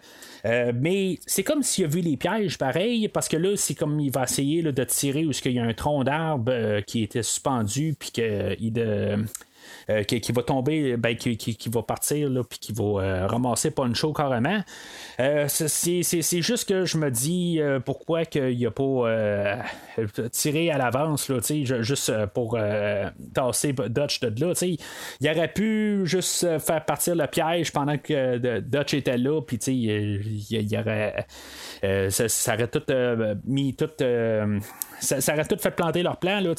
euh, 0.48 0.72
mais 0.74 1.20
c'est 1.26 1.44
comme 1.44 1.62
s'il 1.62 1.86
a 1.86 1.88
vu 1.88 2.00
les 2.00 2.16
pièges 2.16 2.58
pareil, 2.58 3.08
parce 3.10 3.28
que 3.28 3.38
là, 3.38 3.56
c'est 3.58 3.76
comme 3.76 4.00
il 4.00 4.12
va 4.12 4.24
essayer 4.24 4.64
de 4.64 4.84
tirer 4.84 5.26
où 5.26 5.32
il 5.44 5.52
y 5.52 5.60
a 5.60 5.64
un 5.64 5.74
tronc 5.74 6.04
d'arbre 6.04 6.52
euh, 6.52 6.82
qui 6.82 7.04
était 7.04 7.24
suspendu, 7.24 7.96
puis 8.00 8.12
qu'il 8.12 8.74
de 8.74 9.18
euh, 9.90 10.04
qui, 10.04 10.32
va 10.34 10.44
tomber, 10.44 10.98
ben, 10.98 11.16
qui, 11.16 11.70
va 11.70 11.82
partir, 11.82 12.30
là, 12.30 12.44
puis 12.44 12.60
qui 12.60 12.74
va 12.74 12.84
euh, 12.84 13.28
ramasser 13.28 13.72
Poncho 13.72 14.12
carrément. 14.12 14.62
Euh, 15.22 15.46
c'est 15.48 16.42
juste 16.42 16.68
que 16.68 16.84
je 16.84 16.98
me 16.98 17.10
dis 17.10 17.62
pourquoi 17.86 18.26
qu'il 18.26 18.66
a 18.66 18.72
pas 18.72 19.64
tiré 20.32 20.72
à 20.72 20.78
l'avance, 20.78 21.32
juste 21.80 22.12
pour 22.34 22.58
tasser 23.34 23.74
Dutch 23.74 24.20
de 24.20 24.46
là. 24.46 24.54
Il 25.22 25.30
aurait 25.30 25.54
pu 25.54 26.02
juste 26.04 26.60
faire 26.60 26.84
partir 26.84 27.16
le 27.16 27.28
piège 27.28 27.72
pendant 27.72 27.98
que 27.98 28.60
Dutch 28.60 28.94
était 28.94 29.18
là, 29.18 29.42
puis 29.42 29.58
il, 29.58 30.78
aurait. 30.78 31.28
Ça, 32.10 32.54
aurait 32.54 32.68
tout 32.68 32.84
mis 33.46 33.74
tout 33.74 33.90
ça, 35.00 35.34
aurait 35.34 35.46
tout 35.46 35.58
fait 35.60 35.72
planter 35.72 36.04
leur 36.04 36.18
plan. 36.18 36.40
Là, 36.40 36.54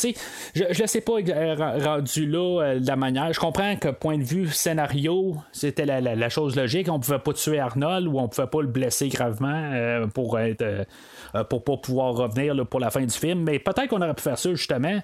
je 0.54 0.82
ne 0.82 0.86
sais 0.86 1.00
pas 1.00 1.14
rendu 1.14 2.26
là 2.26 2.74
de 2.78 2.86
la 2.86 2.96
manière 2.96 3.28
je 3.32 3.40
comprends 3.40 3.76
que 3.76 3.88
point 3.88 4.18
de 4.18 4.24
vue 4.24 4.48
scénario, 4.48 5.36
c'était 5.52 5.86
la, 5.86 6.28
chose 6.28 6.56
logique. 6.56 6.88
On 6.90 7.00
pouvait 7.00 7.18
pas 7.18 7.32
tuer 7.32 7.58
Arnold 7.58 8.06
ou 8.06 8.18
on 8.18 8.28
pouvait 8.28 8.46
pas 8.46 8.60
le 8.60 8.68
blesser 8.68 9.08
gravement 9.08 9.70
euh, 9.72 10.06
pour 10.06 10.38
être 10.38 10.62
euh, 10.62 11.44
pour 11.48 11.62
pas 11.62 11.76
pouvoir 11.76 12.14
revenir 12.14 12.54
pour 12.66 12.80
la 12.80 12.90
fin 12.90 13.02
du 13.02 13.14
film. 13.14 13.44
Mais 13.44 13.58
peut-être 13.58 13.88
qu'on 13.88 14.02
aurait 14.02 14.14
pu 14.14 14.22
faire 14.22 14.38
ça 14.38 14.50
justement, 14.50 14.98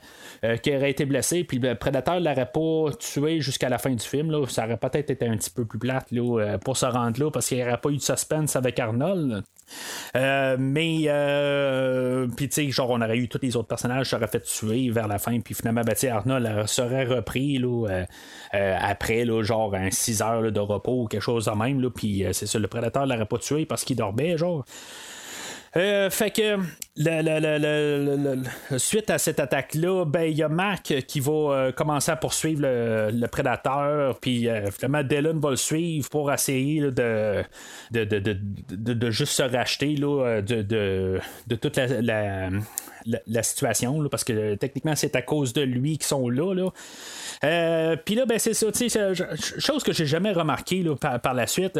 euh, 0.44 0.56
qu'il 0.56 0.76
aurait 0.76 0.90
été 0.90 1.04
blessé, 1.04 1.44
puis 1.44 1.58
le 1.58 1.74
prédateur 1.74 2.20
l'aurait 2.20 2.50
pas 2.52 2.92
tué 2.98 3.40
jusqu'à 3.40 3.68
la 3.68 3.78
fin 3.78 3.90
du 3.90 4.04
film. 4.04 4.32
Ça 4.48 4.64
aurait 4.64 4.76
peut-être 4.76 5.10
été 5.10 5.26
un 5.26 5.36
petit 5.36 5.50
peu 5.50 5.64
plus 5.64 5.78
plate 5.78 6.08
pour 6.64 6.76
se 6.76 6.86
rendre 6.86 7.22
là, 7.22 7.30
parce 7.30 7.48
qu'il 7.48 7.58
n'y 7.58 7.64
aurait 7.64 7.78
pas 7.78 7.90
eu 7.90 7.96
de 7.96 8.02
suspense 8.02 8.56
avec 8.56 8.78
Arnold. 8.78 9.44
Euh, 10.16 10.56
mais, 10.58 11.04
euh, 11.06 12.26
puis 12.36 12.48
tu 12.48 12.54
sais, 12.54 12.70
genre, 12.70 12.90
on 12.90 13.00
aurait 13.00 13.16
eu 13.16 13.28
tous 13.28 13.40
les 13.42 13.56
autres 13.56 13.68
personnages, 13.68 14.10
seraient 14.10 14.26
fait 14.28 14.40
tuer 14.40 14.90
vers 14.90 15.08
la 15.08 15.18
fin, 15.18 15.40
puis 15.40 15.54
finalement, 15.54 15.82
ben, 15.82 15.94
Arnold 16.10 16.66
serait 16.66 17.04
repris 17.04 17.58
là, 17.58 18.04
après, 18.52 19.24
là, 19.24 19.42
genre, 19.42 19.74
un 19.74 19.90
6 19.90 20.22
heures 20.22 20.52
de 20.52 20.60
repos 20.60 21.02
ou 21.02 21.06
quelque 21.06 21.22
chose 21.22 21.46
de 21.46 21.50
même, 21.50 21.90
puis 21.90 22.24
c'est 22.32 22.46
ça, 22.46 22.58
le 22.58 22.68
prédateur 22.68 23.06
l'aurait 23.06 23.26
pas 23.26 23.38
tué 23.38 23.66
parce 23.66 23.84
qu'il 23.84 23.96
dormait, 23.96 24.36
genre. 24.36 24.64
Euh, 25.76 26.08
fait 26.08 26.30
que 26.30 26.58
suite 28.78 29.10
à 29.10 29.18
cette 29.18 29.40
attaque-là, 29.40 30.04
ben 30.04 30.22
il 30.22 30.36
y 30.36 30.42
a 30.44 30.48
Mac 30.48 30.94
qui 31.08 31.18
va 31.18 31.32
euh, 31.32 31.72
commencer 31.72 32.12
à 32.12 32.16
poursuivre 32.16 32.62
le, 32.62 33.26
prédateur, 33.26 34.18
puis 34.20 34.48
euh, 34.48 34.70
finalement 34.70 35.02
Dylan 35.02 35.40
va 35.40 35.50
le 35.50 35.56
suivre 35.56 36.08
pour 36.08 36.32
essayer 36.32 36.80
de, 36.82 37.42
de, 37.90 38.04
de, 38.04 39.10
juste 39.10 39.32
se 39.32 39.42
racheter 39.42 39.96
là, 39.96 40.40
de, 40.40 40.62
de, 40.62 41.56
toute 41.56 41.76
la, 41.76 42.50
la, 43.26 43.42
situation, 43.42 44.08
parce 44.08 44.24
que 44.24 44.54
techniquement 44.54 44.94
c'est 44.94 45.16
à 45.16 45.22
cause 45.22 45.52
de 45.52 45.62
lui 45.62 45.98
qu'ils 45.98 46.06
sont 46.06 46.28
là. 46.28 46.54
là. 46.54 46.70
Euh, 47.44 47.96
puis 48.02 48.14
là, 48.14 48.26
ben, 48.26 48.38
c'est 48.38 48.54
ça, 48.54 48.68
chose 49.58 49.82
que 49.82 49.92
j'ai 49.92 50.06
jamais 50.06 50.32
remarqué 50.32 50.82
là, 50.82 50.94
par, 50.96 51.34
la 51.34 51.46
suite. 51.46 51.78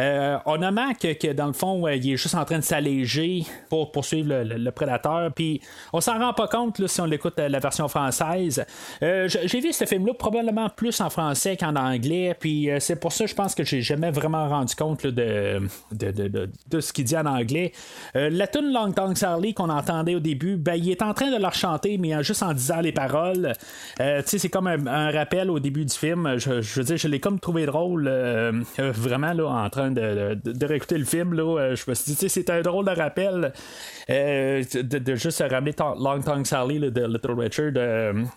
Euh, 0.00 0.38
on 0.46 0.62
a 0.62 0.70
Mac 0.70 0.98
que 1.00 1.32
dans 1.32 1.46
le 1.46 1.52
fond, 1.52 1.86
il 1.88 2.12
est 2.12 2.16
juste 2.16 2.34
en 2.34 2.44
train 2.44 2.58
de 2.58 2.64
s'alléger 2.64 3.42
pour 3.68 3.92
poursuivre 3.92 4.28
le, 4.42 4.51
prédateur. 4.74 5.32
Puis 5.34 5.60
on 5.92 6.00
s'en 6.00 6.18
rend 6.18 6.32
pas 6.32 6.48
compte 6.48 6.78
là, 6.78 6.88
si 6.88 7.00
on 7.00 7.06
l'écoute 7.06 7.38
euh, 7.38 7.48
la 7.48 7.58
version 7.58 7.88
française. 7.88 8.64
j'ai 9.00 9.60
vu 9.60 9.72
ce 9.72 9.84
film-là 9.84 10.14
probablement 10.14 10.68
plus 10.70 11.00
en 11.00 11.10
français 11.10 11.56
qu'en 11.56 11.76
anglais. 11.76 12.36
Puis 12.38 12.68
c'est 12.78 12.96
pour 12.96 13.12
ça, 13.12 13.26
je 13.26 13.34
pense 13.34 13.54
que 13.54 13.64
j'ai 13.64 13.82
jamais 13.82 14.10
vraiment 14.10 14.48
rendu 14.48 14.74
compte 14.74 15.06
de, 15.06 15.60
de, 15.92 16.80
ce 16.80 16.92
qu'il 16.92 17.04
dit 17.04 17.16
en 17.16 17.26
anglais. 17.26 17.72
la 18.14 18.46
tune 18.46 18.72
Long 18.72 18.92
Tongue 18.92 19.16
Charlie 19.16 19.54
qu'on 19.54 19.68
entendait 19.68 20.14
au 20.14 20.20
début, 20.20 20.56
ben, 20.56 20.74
il 20.74 20.90
est 20.90 21.02
en 21.02 21.14
train 21.14 21.30
de 21.30 21.40
la 21.40 21.50
chanter, 21.50 21.98
mais 21.98 22.22
juste 22.22 22.42
en 22.42 22.52
disant 22.52 22.80
les 22.80 22.92
paroles. 22.92 23.52
c'est 23.98 24.48
comme 24.48 24.66
un, 24.66 25.10
rappel 25.10 25.50
au 25.50 25.60
début 25.60 25.84
du 25.84 25.94
film. 25.94 26.36
Je, 26.38 26.50
veux 26.60 26.84
dire, 26.84 26.96
je 26.96 27.08
l'ai 27.08 27.20
comme 27.20 27.40
trouvé 27.40 27.66
drôle, 27.66 28.06
euh, 28.08 28.52
euh, 28.78 28.92
vraiment, 28.92 29.32
là, 29.32 29.48
en 29.48 29.70
train 29.70 29.90
de, 29.90 30.38
de, 30.44 30.66
réécouter 30.66 30.98
le 30.98 31.04
film. 31.04 31.34
Là, 31.34 31.58
euh, 31.58 31.76
je 31.76 31.84
me 31.88 31.94
suis 31.94 32.14
dit, 32.14 32.28
c'est 32.28 32.50
un 32.50 32.62
drôle 32.62 32.86
de 32.86 32.90
rappel 32.90 33.52
de, 34.42 35.14
juste 35.14 35.44
ramener 35.48 35.72
Long 35.78 36.20
Tongue 36.20 36.46
Sally 36.46 36.78
de 36.78 37.06
Little 37.06 37.38
Richard 37.38 37.72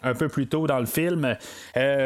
un 0.03 0.13
peu 0.13 0.27
plus 0.27 0.47
tôt 0.47 0.67
dans 0.67 0.79
le 0.79 0.85
film. 0.85 1.35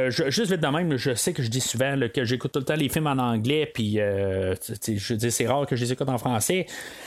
juste 0.10 0.52
vite 0.52 0.62
de 0.62 0.68
même, 0.68 0.97
je 0.97 1.14
sais 1.14 1.34
que 1.34 1.43
je 1.43 1.50
dis 1.50 1.62
souvent 1.62 1.95
que 2.14 2.26
j'écoute 2.26 2.52
tout 2.52 2.60
le 2.60 2.66
temps 2.66 2.76
les 2.76 2.89
films 2.89 3.08
en 3.08 3.18
anglais, 3.18 3.70
puis 3.74 3.93
je 3.95 5.14
dire, 5.14 5.32
c'est 5.32 5.47
rare 5.47 5.66
que 5.66 5.76
je 5.76 5.84
les 5.84 5.93
écoute 5.93 6.10
en 6.10 6.18
français. 6.18 6.66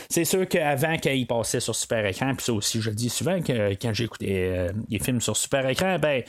C'est 0.09 0.25
sûr 0.25 0.47
qu'avant, 0.49 0.97
quand 1.03 1.11
ils 1.11 1.27
passaient 1.27 1.61
sur 1.61 1.75
super 1.75 2.05
écran, 2.07 2.35
puis 2.35 2.45
ça 2.45 2.53
aussi, 2.53 2.81
je 2.81 2.91
dis 2.91 3.09
souvent 3.09 3.41
que 3.41 3.75
quand 3.75 3.93
j'écoutais 3.93 4.69
les 4.89 4.99
films 4.99 5.21
sur 5.21 5.37
super 5.37 5.69
écran, 5.69 5.99
ben, 5.99 6.23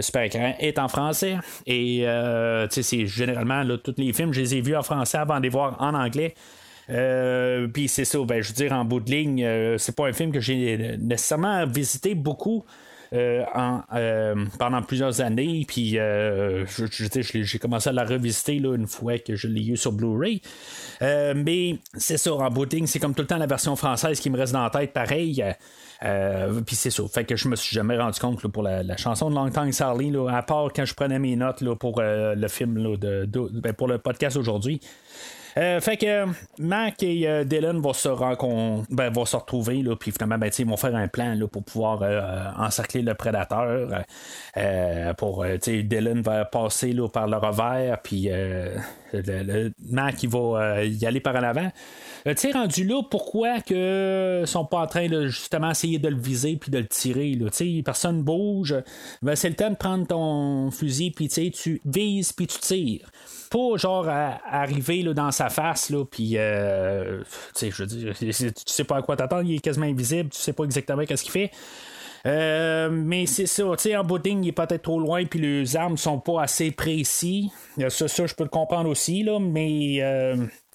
super 0.00 0.22
écran 0.22 0.54
est 0.58 0.78
en 0.78 0.88
français. 0.88 1.36
Et 1.66 2.06
euh, 2.06 2.66
c'est 2.70 3.06
généralement 3.06 3.62
là, 3.62 3.78
tous 3.78 3.94
les 3.98 4.12
films, 4.12 4.32
je 4.32 4.40
les 4.40 4.56
ai 4.56 4.60
vus 4.60 4.76
en 4.76 4.82
français 4.82 5.18
avant 5.18 5.38
de 5.38 5.42
les 5.44 5.48
voir 5.48 5.76
en 5.80 5.94
anglais. 5.94 6.34
Euh, 6.90 7.66
puis 7.68 7.88
c'est 7.88 8.04
ça, 8.04 8.18
ben, 8.24 8.40
je 8.42 8.48
veux 8.48 8.54
dire, 8.54 8.72
en 8.72 8.84
bout 8.84 9.00
de 9.00 9.10
ligne, 9.10 9.44
euh, 9.44 9.78
c'est 9.78 9.94
pas 9.94 10.06
un 10.06 10.12
film 10.12 10.32
que 10.32 10.40
j'ai 10.40 10.96
nécessairement 10.98 11.66
visité 11.66 12.14
beaucoup. 12.14 12.64
en, 13.12 13.82
pendant 14.58 14.82
plusieurs 14.82 15.20
années, 15.20 15.64
puis 15.66 15.98
j'ai 16.66 17.58
commencé 17.58 17.88
à 17.88 17.92
la 17.92 18.04
revisiter 18.04 18.58
là, 18.58 18.74
une 18.74 18.88
fois 18.88 19.18
que 19.18 19.36
je 19.36 19.46
l'ai 19.46 19.68
eu 19.68 19.76
sur 19.76 19.92
Blu-ray. 19.92 20.42
mais 21.00 21.78
c'est 21.94 22.18
ça, 22.18 22.34
en 22.34 22.50
bout 22.50 22.68
c'est 22.86 22.98
comme 22.98 23.14
tout 23.14 23.22
le 23.22 23.28
temps 23.28 23.38
la 23.38 23.46
version 23.46 23.76
française 23.76 24.20
qui 24.20 24.28
me 24.28 24.36
reste 24.36 24.52
dans 24.52 24.64
la 24.64 24.70
tête, 24.70 24.92
pareil. 24.92 25.42
Euh, 26.02 26.60
puis 26.60 26.76
c'est 26.76 26.90
ça. 26.90 27.02
Fait 27.08 27.24
que 27.24 27.36
je 27.36 27.48
me 27.48 27.56
suis 27.56 27.74
jamais 27.74 27.96
rendu 27.96 28.18
compte 28.20 28.46
pour 28.46 28.62
la, 28.62 28.96
chanson 28.96 29.30
de 29.30 29.34
Long 29.34 29.50
Time 29.50 29.72
Sally, 29.72 30.12
à 30.30 30.42
part 30.42 30.72
quand 30.74 30.84
je 30.84 30.94
prenais 30.94 31.18
mes 31.18 31.36
notes 31.36 31.64
pour 31.74 32.00
euh, 32.00 32.34
le 32.34 32.48
film 32.48 32.96
de, 32.96 33.26
ben, 33.52 33.72
pour 33.72 33.88
le 33.88 33.98
podcast 33.98 34.36
aujourd'hui. 34.36 34.80
Euh, 35.58 35.80
fait 35.80 35.96
que 35.96 36.26
Mac 36.58 37.02
et 37.02 37.44
Dylan 37.44 37.78
vont 37.80 37.92
se, 37.92 38.08
ben, 38.90 39.10
vont 39.10 39.24
se 39.24 39.36
retrouver, 39.36 39.82
puis 39.98 40.12
finalement, 40.12 40.38
ben, 40.38 40.50
ils 40.58 40.66
vont 40.66 40.76
faire 40.76 40.94
un 40.94 41.08
plan 41.08 41.34
là, 41.34 41.46
pour 41.48 41.64
pouvoir 41.64 42.02
encercler 42.58 43.02
le 43.02 43.14
prédateur. 43.14 44.04
pour, 45.16 45.44
Dylan 45.66 46.22
va 46.22 46.44
passer 46.44 46.92
là, 46.92 47.08
par 47.08 47.26
le 47.26 47.36
revers, 47.36 47.98
puis 48.02 48.28
Mac 49.90 50.22
il 50.22 50.28
va 50.28 50.84
y 50.84 51.06
aller 51.06 51.20
par 51.20 51.36
en 51.36 51.42
avant. 51.42 51.70
Euh, 52.26 52.34
tu 52.34 52.50
rendu 52.50 52.84
là, 52.84 53.02
pourquoi 53.08 53.60
que 53.60 54.42
sont 54.46 54.64
pas 54.64 54.78
en 54.78 54.86
train 54.86 55.06
de 55.06 55.28
justement 55.28 55.70
essayer 55.70 55.98
de 55.98 56.08
le 56.08 56.16
viser 56.16 56.56
puis 56.56 56.70
de 56.70 56.78
le 56.78 56.86
tirer? 56.86 57.34
Là, 57.34 57.50
personne 57.84 58.22
bouge. 58.22 58.74
Ben, 59.22 59.36
c'est 59.36 59.48
le 59.48 59.54
temps 59.54 59.70
de 59.70 59.76
prendre 59.76 60.06
ton 60.06 60.70
fusil 60.70 61.12
puis 61.12 61.28
tu 61.28 61.80
vises 61.84 62.32
puis 62.32 62.48
tu 62.48 62.58
tires. 62.58 63.10
Pas 63.50 63.76
genre 63.76 64.08
arriver 64.08 65.02
là, 65.02 65.14
dans 65.14 65.30
sa 65.30 65.45
face, 65.48 65.90
là, 65.90 66.04
puis 66.04 66.36
euh, 66.36 67.22
je 67.60 67.82
veux 67.82 67.86
dire, 67.86 68.14
tu 68.18 68.52
sais 68.66 68.84
pas 68.84 68.96
à 68.96 69.02
quoi 69.02 69.16
t'attendre, 69.16 69.44
il 69.44 69.56
est 69.56 69.60
quasiment 69.60 69.86
invisible, 69.86 70.30
tu 70.30 70.38
sais 70.38 70.52
pas 70.52 70.64
exactement 70.64 71.04
qu'est-ce 71.04 71.22
qu'il 71.22 71.32
fait. 71.32 71.50
Euh, 72.26 72.90
mais 72.90 73.26
c'est 73.26 73.46
ça, 73.46 73.64
tu 73.76 73.82
sais, 73.82 73.96
en 73.96 74.02
bout 74.02 74.20
il 74.26 74.48
est 74.48 74.52
peut-être 74.52 74.82
trop 74.82 74.98
loin, 74.98 75.24
puis 75.24 75.40
les 75.40 75.76
armes 75.76 75.96
sont 75.96 76.18
pas 76.18 76.42
assez 76.42 76.70
précis. 76.72 77.50
Ça, 77.88 78.08
ça 78.08 78.26
je 78.26 78.34
peux 78.34 78.44
le 78.44 78.50
comprendre 78.50 78.88
aussi, 78.90 79.22
là, 79.22 79.38
mais 79.38 80.02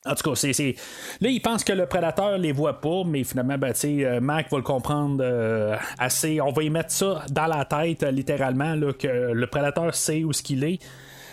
en 0.05 0.15
tout 0.15 0.31
cas, 0.31 0.35
c'est, 0.35 0.75
là, 1.21 1.29
il 1.29 1.41
pense 1.41 1.63
que 1.63 1.73
le 1.73 1.85
prédateur 1.85 2.37
les 2.39 2.51
voit 2.51 2.81
pas, 2.81 3.03
mais 3.05 3.23
finalement, 3.23 3.57
ben, 3.59 3.73
euh, 3.85 4.19
Mac 4.19 4.49
va 4.49 4.57
le 4.57 4.63
comprendre 4.63 5.19
euh, 5.21 5.75
assez. 5.99 6.41
On 6.41 6.51
va 6.51 6.63
y 6.63 6.71
mettre 6.71 6.91
ça 6.91 7.23
dans 7.29 7.45
la 7.45 7.65
tête, 7.65 8.01
euh, 8.01 8.11
littéralement, 8.11 8.75
que 8.97 9.07
le 9.07 9.47
prédateur 9.47 9.93
sait 9.93 10.23
où 10.23 10.33
ce 10.33 10.41
qu'il 10.41 10.63
est. 10.63 10.79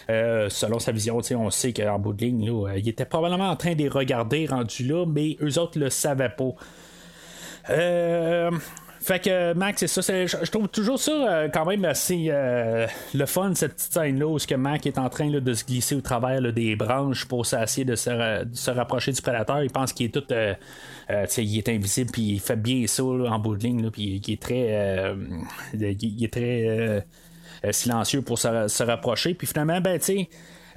selon 0.09 0.79
sa 0.79 0.93
vision, 0.93 1.21
on 1.33 1.51
sait 1.51 1.73
qu'en 1.73 1.99
bout 1.99 2.13
de 2.13 2.25
ligne, 2.25 2.47
là, 2.47 2.77
il 2.77 2.89
était 2.89 3.05
probablement 3.05 3.51
en 3.51 3.57
train 3.57 3.73
de 3.73 3.79
les 3.79 3.89
regarder 3.89 4.47
rendu 4.47 4.85
là, 4.85 5.05
mais 5.07 5.37
eux 5.43 5.59
autres 5.59 5.79
le 5.79 5.91
savaient 5.91 6.31
pas. 6.31 6.55
Euh, 7.71 8.51
fait 9.01 9.21
que 9.21 9.55
Mac, 9.55 9.79
c'est 9.79 9.87
ça. 9.87 10.03
je, 10.03 10.51
trouve 10.51 10.69
toujours 10.69 10.99
ça 10.99 11.13
euh, 11.13 11.49
quand 11.49 11.65
même 11.65 11.85
assez 11.85 12.27
euh, 12.29 12.87
le 13.15 13.27
fun, 13.27 13.55
cette 13.55 13.75
petite 13.75 13.93
scène-là, 13.93 14.27
où 14.27 14.39
que 14.39 14.55
Mac 14.55 14.87
est 14.87 14.99
en 14.99 15.09
train 15.09 15.31
de 15.31 15.55
se 15.55 15.65
glisser 15.65 15.95
au 15.95 16.01
travers 16.01 16.41
des 16.53 16.75
branches 16.75 17.25
pour 17.25 17.47
essayer 17.47 17.85
de 17.85 17.95
se, 17.95 18.71
rapprocher 18.71 19.13
du 19.13 19.23
prédateur. 19.23 19.63
Il 19.63 19.71
pense 19.71 19.93
qu'il 19.93 20.07
est 20.07 20.11
tout. 20.11 20.25
Euh, 20.33 20.55
il 21.09 21.59
est 21.59 21.69
invisible, 21.69 22.11
puis 22.11 22.23
il 22.23 22.41
fait 22.41 22.57
bien 22.57 22.87
ça 22.87 23.05
en 23.05 23.39
bout 23.39 23.57
de 23.57 23.63
ligne, 23.63 23.91
puis 23.91 24.21
il 24.23 24.33
est 24.33 24.43
très. 24.43 25.15
il 25.75 26.25
est 26.25 26.33
très 26.33 27.07
silencieux 27.71 28.23
pour 28.23 28.39
se, 28.39 28.69
se 28.69 28.83
rapprocher. 28.83 29.35
Puis 29.35 29.47
finalement, 29.47 29.81
ben, 29.81 29.99
tu 29.99 30.05
sais 30.05 30.29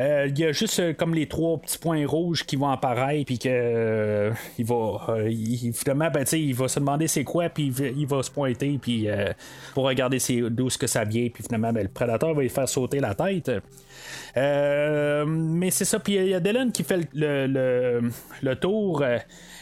euh, 0.01 0.27
il 0.29 0.39
y 0.39 0.45
a 0.45 0.51
juste 0.51 0.79
euh, 0.79 0.93
comme 0.93 1.13
les 1.13 1.27
trois 1.27 1.59
petits 1.59 1.77
points 1.77 2.07
rouges 2.07 2.43
qui 2.43 2.55
vont 2.55 2.69
apparaître, 2.69 3.25
puis 3.25 3.37
que 3.37 3.49
euh, 3.49 4.31
il 4.57 4.65
va, 4.65 5.17
finalement, 5.73 6.09
ben, 6.09 6.25
il 6.31 6.55
va 6.55 6.67
se 6.67 6.79
demander 6.79 7.07
c'est 7.07 7.23
quoi, 7.23 7.49
puis 7.49 7.67
il, 7.67 8.07
va 8.07 8.23
se 8.23 8.31
pointer, 8.31 8.79
puis 8.81 9.07
pour 9.73 9.83
regarder 9.83 10.17
d'où 10.49 10.69
ce 10.69 10.77
que 10.77 10.87
ça 10.87 11.03
vient, 11.03 11.27
puis 11.29 11.43
finalement, 11.43 11.71
ben, 11.71 11.83
le 11.83 11.89
prédateur 11.89 12.33
va 12.33 12.41
lui 12.41 12.49
faire 12.49 12.67
sauter 12.67 12.99
la 12.99 13.13
tête. 13.13 13.51
mais 14.35 15.69
c'est 15.71 15.85
ça, 15.85 15.99
puis 15.99 16.15
il 16.15 16.29
y 16.29 16.33
a 16.33 16.39
Dylan 16.39 16.71
qui 16.71 16.83
fait 16.83 17.07
le, 17.13 18.09
le 18.41 18.55
tour. 18.55 19.03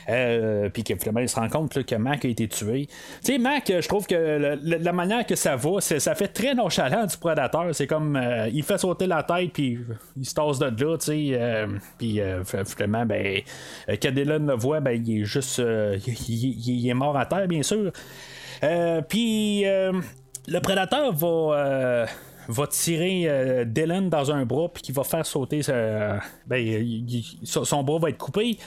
Euh, 0.08 0.70
puis 0.70 0.84
que 0.84 0.95
finalement, 0.95 1.20
il 1.20 1.30
se 1.30 1.36
rend 1.36 1.50
compte 1.50 1.84
que 1.84 1.95
Mac 1.95 2.26
a 2.26 2.28
été 2.28 2.47
tué. 2.47 2.88
Tu 3.24 3.34
sais, 3.34 3.38
Mac, 3.38 3.66
je 3.68 3.88
trouve 3.88 4.08
que 4.08 4.58
la 4.64 4.93
manière 4.93 5.26
que 5.26 5.36
ça 5.36 5.56
va, 5.56 5.82
ça 5.82 6.16
fait 6.16 6.28
très 6.28 6.54
nonchalant 6.54 7.06
du 7.06 7.18
prédateur. 7.18 7.74
C'est 7.74 7.88
comme, 7.88 8.16
euh, 8.16 8.50
il 8.52 8.64
fait 8.64 8.78
sauter 8.78 9.08
la 9.08 9.24
tête, 9.24 9.52
puis 9.54 9.80
il 10.18 10.26
se 10.26 10.34
tasse 10.34 10.60
de 10.60 10.66
là, 10.66 10.97
tu 10.97 11.06
sais. 11.06 11.30
Euh, 11.34 11.68
puis 11.97 12.22
finalement, 12.66 13.06
ben, 13.06 13.41
quand 14.02 14.12
Dylan 14.12 14.47
le 14.47 14.56
voit, 14.56 14.80
ben, 14.80 14.91
il 14.91 15.22
est 15.22 15.26
juste, 15.26 15.62
il, 16.28 16.88
est 16.88 16.93
mort 16.93 17.18
à 17.18 17.26
terre, 17.26 17.47
bien 17.47 17.64
sûr. 17.64 17.91
puis 19.08 19.64
le 19.64 20.60
prédateur 20.62 21.14
va 21.14 22.06
va 22.52 22.66
tirer 22.66 23.64
Dylan 23.68 24.10
dans 24.10 24.32
un 24.32 24.43
bras 24.43 24.70
puis 24.74 24.82
qui 24.82 24.91
va 24.91 25.04
faire 25.04 25.24
sauter 25.24 25.62
ben, 26.47 27.06
son 27.43 27.84
bras 27.84 28.00
va 28.00 28.10
être 28.10 28.18
coupé 28.18 28.58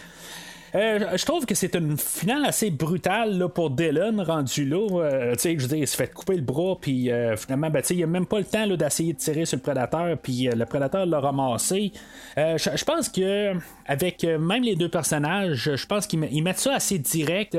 euh, 0.75 1.17
je 1.17 1.25
trouve 1.27 1.45
que 1.45 1.55
c'est 1.55 1.75
une 1.75 1.99
finale 1.99 2.47
assez 2.47 2.71
brutale 2.71 3.47
pour 3.55 3.71
Dylan 3.71 4.21
rendu 4.23 4.65
là. 4.65 4.89
Euh, 5.01 5.35
je 5.39 5.51
veux 5.51 5.69
dire, 5.69 5.79
il 5.79 5.87
se 5.87 5.97
fait 5.97 6.13
couper 6.13 6.37
le 6.37 6.43
bras, 6.43 6.77
puis 6.81 7.11
euh, 7.11 7.37
finalement, 7.37 7.69
ben, 7.69 7.83
il 7.91 8.03
a 8.03 8.07
même 8.07 8.27
pas 8.27 8.39
le 8.39 8.45
temps 8.45 8.67
d'essayer 8.67 9.13
de 9.13 9.19
tirer 9.19 9.45
sur 9.45 9.57
le 9.57 9.63
prédateur, 9.63 10.17
puis 10.17 10.49
le 10.55 10.65
prédateur 10.65 11.05
l'a 11.05 11.21
ramassé. 11.21 11.93
je 12.37 12.85
pense 12.85 13.09
que 13.09 13.53
avec 13.87 14.25
même 14.25 14.63
les 14.63 14.77
deux 14.77 14.89
personnages, 14.89 15.77
je 15.77 15.87
pense 15.87 16.07
qu'ils 16.07 16.43
mettent 16.43 16.59
ça 16.59 16.75
assez 16.75 16.99
direct. 16.99 17.59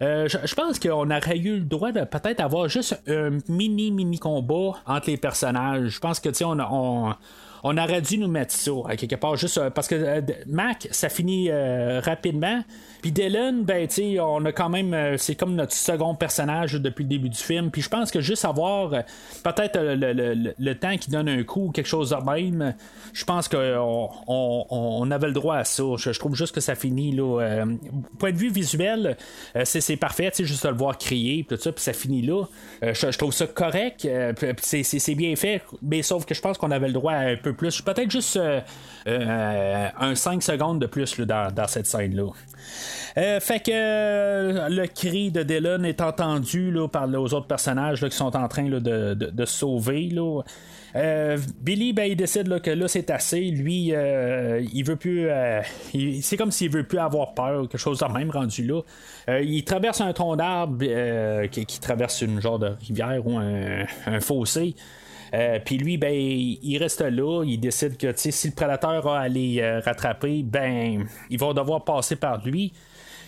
je 0.00 0.54
pense 0.54 0.78
qu'on 0.78 1.10
aurait 1.10 1.38
eu 1.38 1.58
le 1.58 1.64
droit 1.64 1.92
de 1.92 2.04
peut-être 2.04 2.40
avoir 2.40 2.68
juste 2.68 3.00
un 3.08 3.38
mini 3.48 3.90
mini 3.90 4.18
combat 4.18 4.72
entre 4.86 5.10
les 5.10 5.16
personnages. 5.16 5.88
Je 5.88 6.00
pense 6.00 6.20
que 6.20 6.28
tu 6.28 6.36
sais 6.36 6.44
on, 6.44 6.58
on 6.60 7.14
on 7.62 7.76
aurait 7.76 8.00
dû 8.00 8.18
nous 8.18 8.28
mettre 8.28 8.52
ça, 8.52 8.72
quelque 8.96 9.16
part, 9.16 9.36
juste 9.36 9.58
euh, 9.58 9.70
parce 9.70 9.88
que 9.88 9.94
euh, 9.94 10.20
Mac, 10.46 10.88
ça 10.90 11.08
finit 11.08 11.50
euh, 11.50 12.00
rapidement. 12.00 12.62
Puis 13.02 13.12
Dylan, 13.12 13.64
ben, 13.64 13.86
tu 13.88 14.18
on 14.20 14.44
a 14.44 14.52
quand 14.52 14.68
même. 14.68 14.92
euh, 14.94 15.16
c'est 15.16 15.34
comme 15.34 15.54
notre 15.54 15.72
second 15.72 16.14
personnage 16.14 16.74
depuis 16.74 17.04
le 17.04 17.08
début 17.08 17.28
du 17.28 17.38
film. 17.38 17.70
Puis 17.70 17.82
je 17.82 17.88
pense 17.88 18.10
que 18.10 18.20
juste 18.20 18.44
avoir 18.44 18.92
euh, 18.92 19.00
peut-être 19.42 19.78
le, 19.80 19.94
le- 19.94 20.34
le- 20.34 20.54
le 20.58 20.74
temps 20.74 20.96
qui 20.96 21.10
donne 21.10 21.28
un 21.28 21.42
coup 21.42 21.66
ou 21.66 21.70
quelque 21.70 21.86
chose 21.86 22.10
de 22.10 22.30
même, 22.30 22.74
je 23.12 23.24
pense 23.24 23.48
qu'on 23.48 24.08
on, 24.26 24.66
on 24.70 25.10
avait 25.10 25.28
le 25.28 25.32
droit 25.32 25.56
à 25.56 25.64
ça. 25.64 25.82
Je, 25.96 26.10
trouve 26.18 26.34
juste 26.34 26.54
que 26.54 26.60
ça 26.60 26.74
finit, 26.74 27.12
là. 27.12 27.40
euh, 27.40 27.66
point 28.18 28.32
de 28.32 28.36
vue 28.36 28.50
visuel, 28.50 29.16
c'est, 29.64 29.96
parfait, 29.96 30.30
tu 30.30 30.44
juste 30.44 30.64
de 30.64 30.70
le 30.70 30.76
voir 30.76 30.98
crier, 30.98 31.44
tout 31.48 31.56
ça, 31.56 31.72
puis 31.72 31.82
ça 31.82 31.92
finit 31.92 32.22
là. 32.22 32.44
Je, 32.82 33.16
trouve 33.16 33.32
ça 33.32 33.46
correct, 33.46 34.06
c'est, 34.60 35.14
bien 35.14 35.34
fait, 35.36 35.62
mais 35.82 36.02
sauf 36.02 36.24
que 36.26 36.34
je 36.34 36.40
pense 36.40 36.58
qu'on 36.58 36.70
avait 36.70 36.88
le 36.88 36.92
droit 36.94 37.12
à 37.12 37.20
un 37.30 37.36
peu 37.36 37.52
plus. 37.54 37.80
Peut-être 37.82 38.10
juste 38.10 38.38
un 39.06 40.14
5 40.14 40.42
secondes 40.42 40.80
de 40.80 40.86
plus 40.86 41.18
là, 41.18 41.24
dans, 41.24 41.54
dans 41.54 41.66
cette 41.68 41.86
scène-là. 41.86 42.30
Euh, 43.16 43.40
fait 43.40 43.60
que 43.60 43.70
euh, 43.72 44.68
le 44.68 44.86
cri 44.86 45.30
de 45.30 45.42
Dylan 45.42 45.84
est 45.84 46.00
entendu 46.00 46.70
là, 46.70 46.88
par 46.88 47.06
les 47.06 47.16
autres 47.16 47.46
personnages 47.46 48.02
là, 48.02 48.08
qui 48.08 48.16
sont 48.16 48.36
en 48.36 48.48
train 48.48 48.68
là, 48.68 48.80
de, 48.80 49.14
de- 49.14 49.44
sauver. 49.44 50.08
Là. 50.10 50.42
Euh, 50.96 51.38
Billy, 51.60 51.92
ben, 51.92 52.04
il 52.10 52.16
décide 52.16 52.48
là, 52.48 52.60
que 52.60 52.70
là 52.70 52.88
c'est 52.88 53.10
assez. 53.10 53.40
Lui, 53.40 53.94
euh, 53.94 54.64
il 54.72 54.84
veut 54.84 54.96
plus. 54.96 55.28
euh, 55.28 55.60
c'est 56.20 56.36
comme 56.36 56.50
s'il 56.50 56.70
veut 56.70 56.84
plus 56.84 56.98
avoir 56.98 57.34
peur, 57.34 57.62
quelque 57.62 57.78
chose 57.78 57.98
de 57.98 58.06
même 58.06 58.30
rendu 58.30 58.66
là. 58.66 58.80
Il 59.42 59.64
traverse 59.64 60.00
un 60.00 60.12
tronc 60.12 60.36
d'arbre 60.36 60.84
qui, 61.48 61.66
qui 61.66 61.80
traverse 61.80 62.22
une 62.22 62.40
genre 62.40 62.58
de 62.58 62.72
rivière 62.86 63.24
ou 63.26 63.38
un 63.38 64.20
fossé. 64.20 64.74
Euh, 65.34 65.58
Puis 65.64 65.78
lui, 65.78 65.96
ben, 65.96 66.12
il 66.12 66.78
reste 66.78 67.00
là. 67.02 67.44
Il 67.44 67.58
décide 67.58 67.96
que 67.96 68.12
si 68.16 68.48
le 68.48 68.54
prédateur 68.54 69.06
a 69.06 69.20
à 69.20 69.28
les 69.28 69.60
euh, 69.60 69.80
rattraper, 69.80 70.42
ben, 70.42 71.06
ils 71.28 71.38
vont 71.38 71.54
devoir 71.54 71.84
passer 71.84 72.16
par 72.16 72.44
lui. 72.44 72.72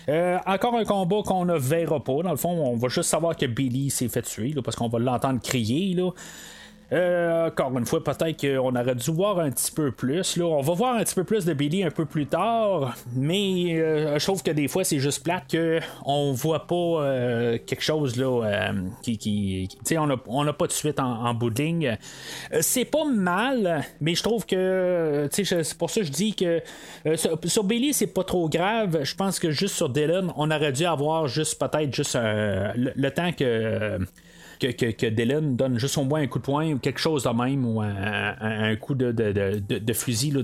Euh, 0.09 0.36
encore 0.46 0.76
un 0.76 0.84
combat 0.84 1.22
qu'on 1.24 1.44
ne 1.44 1.57
verra 1.57 2.03
pas. 2.03 2.22
Dans 2.22 2.30
le 2.30 2.36
fond, 2.36 2.50
on 2.50 2.76
va 2.76 2.88
juste 2.88 3.09
savoir 3.09 3.36
que 3.36 3.46
Billy 3.46 3.90
s'est 3.90 4.09
fait 4.09 4.22
tuer 4.22 4.48
là, 4.48 4.62
parce 4.62 4.76
qu'on 4.76 4.88
va 4.88 4.98
l'entendre 4.98 5.40
crier. 5.40 5.94
Là. 5.94 6.11
Euh, 6.93 7.47
encore 7.47 7.76
une 7.78 7.86
fois, 7.86 8.05
peut-être 8.05 8.38
qu'on 8.40 8.76
aurait 8.76 8.95
dû 8.95 9.11
voir 9.11 9.38
un 9.38 9.51
petit 9.51 9.72
peu 9.72 9.93
plus. 9.93 10.36
Là. 10.36 10.45
On 10.45 10.61
va 10.61 10.74
voir 10.74 10.97
un 10.97 11.05
petit 11.05 11.14
peu 11.14 11.24
plus 11.24 11.45
de 11.45 11.55
Billy 11.55 11.84
un 11.84 11.90
peu 11.90 12.05
plus 12.05 12.26
tard, 12.26 12.95
mais 13.14 13.78
euh, 13.78 14.18
je 14.18 14.24
trouve 14.24 14.43
que 14.43 14.51
des 14.51 14.68
fois 14.68 14.84
c'est 14.84 14.99
juste 14.99 15.22
plate 15.24 15.45
qu'on 15.51 16.32
voit 16.32 16.66
pas 16.66 16.74
euh, 16.74 17.59
quelque 17.64 17.82
chose 17.82 18.16
là, 18.16 18.72
qui. 19.03 19.68
on 19.93 20.07
n'a 20.07 20.16
on 20.26 20.47
a 20.47 20.53
pas 20.53 20.66
de 20.66 20.72
suite 20.72 21.01
en, 21.01 21.30
en 21.30 21.38
c'est 22.61 22.84
pas 22.84 23.05
mal, 23.05 23.84
mais 24.01 24.14
je 24.14 24.22
trouve 24.22 24.45
que. 24.45 25.28
C'est 25.32 25.78
pour 25.78 25.90
ça 25.90 26.01
que 26.01 26.07
je 26.07 26.12
dis 26.12 26.34
que 26.34 26.61
sur, 27.16 27.38
sur 27.45 27.64
Billy, 27.64 27.95
c'est 27.95 28.07
pas 28.07 28.24
trop 28.24 28.49
grave. 28.49 29.03
Je 29.03 29.14
pense 29.14 29.38
que 29.38 29.51
juste 29.51 29.76
sur 29.76 29.88
Dylan, 29.88 30.30
on 30.36 30.51
aurait 30.51 30.72
dû 30.72 30.84
avoir 30.84 31.26
juste 31.26 31.59
peut-être 31.59 31.95
juste 31.95 32.16
le 32.16 33.09
temps 33.11 33.32
que 33.32 33.99
que, 34.66 34.90
que, 34.92 35.06
Dylan 35.06 35.56
donne 35.56 35.78
juste 35.78 35.98
au 35.98 36.04
moins 36.04 36.20
un 36.20 36.26
coup 36.26 36.38
de 36.38 36.44
poing 36.44 36.72
ou 36.72 36.78
quelque 36.78 37.00
chose 37.00 37.24
de 37.24 37.30
même 37.30 37.64
ou 37.66 37.80
un, 37.80 38.76
coup 38.76 38.94
de, 38.94 39.92
fusil 39.92 40.34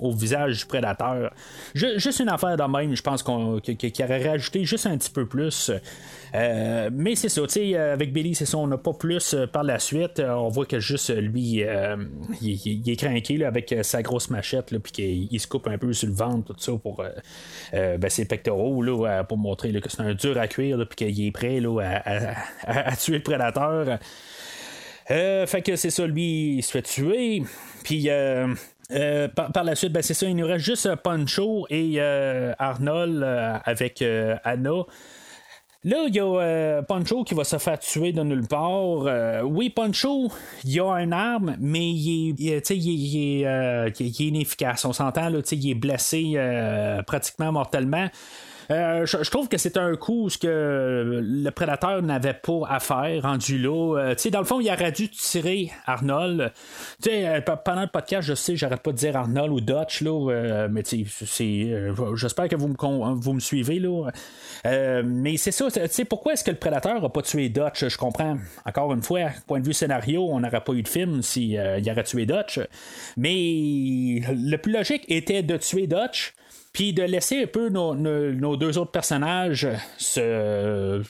au 0.00 0.12
visage 0.12 0.58
du 0.58 0.66
prédateur. 0.66 1.32
Ju- 1.74 1.98
juste 1.98 2.20
une 2.20 2.28
affaire 2.28 2.56
de 2.56 2.62
même, 2.64 2.94
je 2.94 3.02
pense 3.02 3.22
qu'on 3.22 3.60
qu'il 3.60 4.04
aurait 4.04 4.28
rajouté 4.28 4.64
juste 4.64 4.86
un 4.86 4.96
petit 4.96 5.10
peu 5.10 5.26
plus. 5.26 5.70
Euh, 6.34 6.88
mais 6.92 7.14
c'est 7.14 7.28
ça, 7.28 7.42
tu 7.42 7.48
sais, 7.48 7.74
euh, 7.74 7.92
avec 7.92 8.12
Billy, 8.12 8.34
c'est 8.34 8.46
ça, 8.46 8.56
on 8.56 8.66
n'a 8.66 8.78
pas 8.78 8.94
plus 8.94 9.34
euh, 9.34 9.46
par 9.46 9.64
la 9.64 9.78
suite. 9.78 10.20
On 10.20 10.48
voit 10.48 10.64
que 10.64 10.80
juste 10.80 11.14
lui, 11.14 11.64
il, 12.40 12.90
est 12.90 12.96
craqué 12.96 13.44
avec 13.44 13.74
sa 13.82 14.02
grosse 14.02 14.30
machette, 14.30 14.76
puis 14.78 14.92
qu'il 14.92 15.28
il 15.30 15.40
se 15.40 15.46
coupe 15.46 15.66
un 15.66 15.78
peu 15.78 15.92
sur 15.92 16.08
le 16.08 16.14
ventre, 16.14 16.54
tout 16.54 16.60
ça, 16.60 16.72
pour 16.72 17.04
ben, 17.72 18.08
ses 18.08 18.24
pectoraux, 18.24 18.82
là, 18.82 19.24
pour 19.24 19.38
montrer 19.38 19.72
que 19.72 19.90
c'est 19.90 20.00
un 20.00 20.14
dur 20.14 20.38
à 20.38 20.48
cuire, 20.48 20.86
puis 20.88 21.14
qu'il 21.14 21.26
est 21.26 21.30
prêt 21.30 21.60
là, 21.60 21.80
à, 22.64 22.96
tuer 22.96 23.18
le 23.18 23.22
prédateur. 23.22 23.98
Fait 25.06 25.62
que 25.64 25.76
c'est 25.76 25.90
ça, 25.90 26.06
lui, 26.06 26.56
il 26.56 26.62
se 26.62 26.70
fait 26.70 26.82
tuer. 26.82 27.42
Puis 27.84 28.08
par, 29.34 29.64
la 29.64 29.74
suite, 29.74 29.92
ben, 29.92 30.02
c'est 30.02 30.14
ça, 30.14 30.26
il 30.26 30.36
nous 30.36 30.46
reste 30.46 30.64
juste 30.64 30.94
Poncho 30.96 31.66
et 31.70 32.00
Arnold 32.00 33.22
avec 33.64 34.02
Anna. 34.44 34.84
Là, 35.84 36.04
il 36.06 36.14
y 36.14 36.20
a 36.20 36.24
euh, 36.24 36.82
Poncho 36.82 37.24
qui 37.24 37.34
va 37.34 37.42
se 37.42 37.58
faire 37.58 37.76
tuer 37.76 38.12
de 38.12 38.22
nulle 38.22 38.46
part. 38.46 39.06
Euh, 39.06 39.42
oui, 39.42 39.68
Poncho, 39.68 40.30
il 40.62 40.80
a 40.80 40.94
une 41.02 41.12
arme, 41.12 41.56
mais 41.58 41.90
il 41.90 42.36
est, 42.38 42.70
il 42.70 42.76
il 42.76 43.40
il 43.40 43.44
euh, 43.46 43.90
il 43.98 44.06
est 44.06 44.20
inefficace. 44.20 44.84
On 44.84 44.92
s'entend, 44.92 45.28
il 45.28 45.70
est 45.70 45.74
blessé 45.74 46.34
euh, 46.36 47.02
pratiquement 47.02 47.50
mortellement. 47.50 48.08
Euh, 48.70 49.06
je, 49.06 49.30
trouve 49.30 49.48
que 49.48 49.58
c'est 49.58 49.76
un 49.76 49.94
coup 49.96 50.28
ce 50.30 50.38
que 50.38 51.20
le 51.22 51.50
prédateur 51.50 52.02
n'avait 52.02 52.34
pas 52.34 52.60
à 52.68 52.80
faire 52.80 53.22
rendu 53.22 53.58
là. 53.58 53.98
Euh, 53.98 54.14
dans 54.30 54.38
le 54.38 54.44
fond, 54.44 54.60
il 54.60 54.70
aurait 54.70 54.92
dû 54.92 55.08
tirer 55.08 55.70
Arnold. 55.86 56.52
Euh, 57.06 57.40
pe- 57.40 57.52
pendant 57.64 57.82
le 57.82 57.88
podcast, 57.88 58.28
je 58.28 58.34
sais, 58.34 58.56
j'arrête 58.56 58.80
pas 58.80 58.92
de 58.92 58.96
dire 58.96 59.16
Arnold 59.16 59.52
ou 59.52 59.60
Dutch, 59.60 60.02
là, 60.02 60.68
mais 60.68 60.82
j'espère 62.14 62.48
que 62.48 62.56
vous 62.56 63.32
me, 63.34 63.40
suivez, 63.40 63.78
là. 63.78 64.10
Mais 65.04 65.36
c'est 65.36 65.52
ça, 65.52 65.66
pourquoi 66.08 66.34
est-ce 66.34 66.44
que 66.44 66.50
le 66.50 66.56
prédateur 66.56 67.04
a 67.04 67.12
pas 67.12 67.22
tué 67.22 67.48
Dutch? 67.48 67.88
Je 67.88 67.96
comprends. 67.96 68.36
Encore 68.64 68.92
une 68.92 69.02
fois, 69.02 69.30
point 69.46 69.60
de 69.60 69.66
vue 69.66 69.72
scénario, 69.72 70.26
on 70.30 70.40
n'aurait 70.40 70.62
pas 70.62 70.72
eu 70.72 70.82
de 70.82 70.88
film 70.88 71.22
si 71.22 71.56
euh, 71.56 71.78
il 71.78 71.90
aurait 71.90 72.04
tué 72.04 72.26
Dutch. 72.26 72.60
Mais 73.16 74.20
le 74.30 74.56
plus 74.56 74.72
logique 74.72 75.04
était 75.08 75.42
de 75.42 75.56
tuer 75.56 75.86
Dutch 75.86 76.34
puis 76.72 76.92
de 76.92 77.02
laisser 77.02 77.42
un 77.42 77.46
peu 77.46 77.68
nos, 77.68 78.56
deux 78.56 78.78
autres 78.78 78.92
personnages 78.92 79.68
se. 79.98 81.02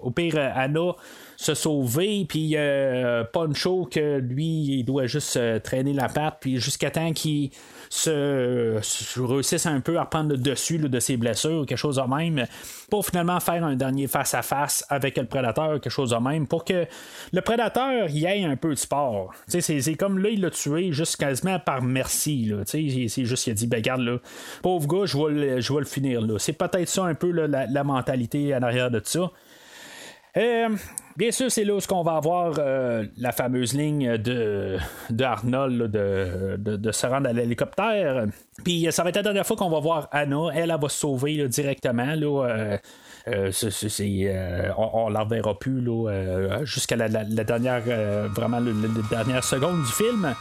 Au 0.00 0.10
pire, 0.10 0.38
Anna 0.38 0.94
se 1.42 1.54
sauver, 1.54 2.24
puis 2.28 2.52
euh, 2.56 3.24
Poncho, 3.24 3.88
que 3.90 4.18
lui, 4.18 4.78
il 4.78 4.84
doit 4.84 5.06
juste 5.06 5.36
euh, 5.36 5.58
traîner 5.58 5.92
la 5.92 6.08
patte, 6.08 6.38
puis 6.40 6.58
jusqu'à 6.58 6.90
temps 6.90 7.12
qu'il 7.12 7.50
se, 7.92 8.78
se 8.80 9.20
réussisse 9.20 9.66
un 9.66 9.80
peu 9.80 9.98
à 9.98 10.04
reprendre 10.04 10.30
le 10.30 10.38
dessus 10.38 10.78
de 10.78 10.98
ses 10.98 11.18
blessures, 11.18 11.66
quelque 11.66 11.76
chose 11.76 11.96
de 11.96 12.02
même, 12.02 12.46
pour 12.88 13.04
finalement 13.04 13.38
faire 13.38 13.62
un 13.64 13.76
dernier 13.76 14.06
face-à-face 14.06 14.82
avec 14.88 15.18
le 15.18 15.26
prédateur, 15.26 15.72
quelque 15.74 15.90
chose 15.90 16.10
de 16.10 16.16
même, 16.16 16.46
pour 16.46 16.64
que 16.64 16.86
le 17.32 17.40
prédateur 17.42 18.08
y 18.08 18.24
ait 18.24 18.44
un 18.44 18.56
peu 18.56 18.70
de 18.70 18.76
sport. 18.76 19.34
C'est, 19.46 19.94
comme 19.96 20.18
là, 20.18 20.30
il 20.30 20.40
l'a 20.40 20.50
tué 20.50 20.90
juste 20.90 21.16
quasiment 21.16 21.58
par 21.58 21.82
merci. 21.82 22.50
C'est 22.64 23.24
juste 23.26 23.44
qu'il 23.44 23.50
a 23.50 23.54
dit, 23.54 23.66
ben 23.66 23.82
garde 23.82 24.00
là, 24.00 24.16
pauvre 24.62 24.88
gars, 24.88 25.04
je 25.04 25.18
vais 25.18 25.80
le, 25.80 25.84
finir. 25.84 26.22
C'est 26.38 26.54
peut-être 26.54 26.88
ça 26.88 27.04
un 27.04 27.14
peu 27.14 27.30
la, 27.30 27.66
la 27.66 27.84
mentalité 27.84 28.54
en 28.54 28.62
arrière 28.62 28.90
de 28.90 29.02
ça. 29.04 29.30
Euh, 30.36 30.68
bien 31.16 31.30
sûr, 31.30 31.50
c'est 31.50 31.64
là 31.64 31.74
où 31.74 31.80
on 31.90 32.02
va 32.02 32.16
avoir 32.16 32.54
euh, 32.58 33.04
la 33.18 33.32
fameuse 33.32 33.74
ligne 33.74 34.16
de, 34.16 34.78
de 35.10 35.24
Arnold 35.24 35.90
de, 35.90 36.56
de, 36.56 36.92
se 36.92 37.06
rendre 37.06 37.28
à 37.28 37.32
l'hélicoptère. 37.34 38.26
Puis 38.64 38.86
euh, 38.86 38.90
ça 38.90 39.02
va 39.02 39.10
être 39.10 39.16
la 39.16 39.22
dernière 39.22 39.46
fois 39.46 39.56
qu'on 39.56 39.68
va 39.68 39.80
voir 39.80 40.08
Anna. 40.10 40.48
Elle, 40.54 40.70
elle 40.70 40.80
va 40.80 40.88
se 40.88 41.00
sauver 41.00 41.46
directement. 41.48 42.14
Là, 42.14 42.78
on 43.26 45.08
ne 45.10 45.12
la 45.12 45.20
reverra 45.20 45.58
plus 45.58 45.84
jusqu'à 46.64 46.96
la, 46.96 47.08
dernière 47.08 47.82
vraiment 48.30 48.58
la 48.58 49.02
dernière 49.10 49.44
seconde 49.44 49.82
du 49.82 49.92
film. 49.92 50.34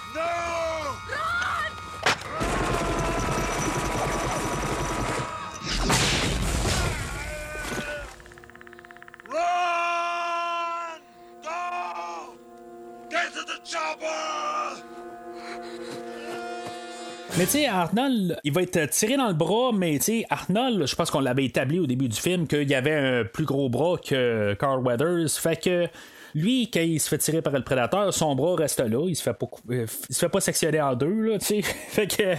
Mais 17.38 17.46
tu 17.46 17.52
sais, 17.52 17.66
Arnold, 17.68 18.38
il 18.44 18.52
va 18.52 18.62
être 18.62 18.90
tiré 18.90 19.16
dans 19.16 19.28
le 19.30 19.34
bras, 19.34 19.72
mais 19.74 19.98
tu 20.00 20.06
sais, 20.06 20.26
Arnold, 20.30 20.86
je 20.86 20.96
pense 20.96 21.10
qu'on 21.10 21.22
l'avait 21.22 21.46
établi 21.46 21.80
au 21.80 21.88
début 21.88 22.10
du 22.10 22.20
film 22.20 22.46
qu'il 22.46 22.70
y 22.70 22.76
avait 22.76 22.94
un 22.94 23.24
plus 23.24 23.46
gros 23.46 23.70
bras 23.70 23.98
que 23.98 24.54
Carl 24.60 24.86
Weathers. 24.86 25.30
Fait 25.40 25.56
que 25.56 25.88
lui, 26.36 26.70
quand 26.70 26.82
il 26.82 27.00
se 27.00 27.08
fait 27.08 27.18
tirer 27.20 27.42
par 27.42 27.54
le 27.54 27.64
prédateur, 27.64 28.14
son 28.14 28.36
bras 28.36 28.56
reste 28.56 28.82
là. 28.82 29.06
Il 29.08 29.16
se 29.16 29.24
fait 29.24 29.34
pas, 29.34 29.48
euh, 29.72 29.86
il 30.10 30.14
se 30.16 30.20
fait 30.20 30.30
pas 30.30 30.42
sectionner 30.42 30.82
en 30.82 30.94
deux, 30.96 31.22
là, 31.32 31.40
tu 31.40 31.46
sais. 31.46 31.62
fait 31.90 32.08
que. 32.08 32.36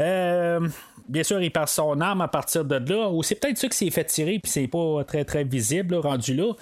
euh, 0.00 0.68
Bien 1.06 1.22
sûr, 1.22 1.40
il 1.42 1.50
perd 1.50 1.68
son 1.68 2.00
arme 2.00 2.22
à 2.22 2.28
partir 2.28 2.64
de 2.64 2.76
là. 2.76 3.10
Ou 3.10 3.22
c'est 3.22 3.34
peut-être 3.34 3.58
ça 3.58 3.68
qui 3.68 3.76
s'est 3.76 3.90
fait 3.90 4.04
tirer, 4.04 4.38
puis 4.38 4.50
c'est 4.50 4.66
pas 4.66 5.04
très 5.04 5.24
très 5.24 5.44
visible, 5.44 5.94
rendu 5.96 6.34
là. 6.34 6.52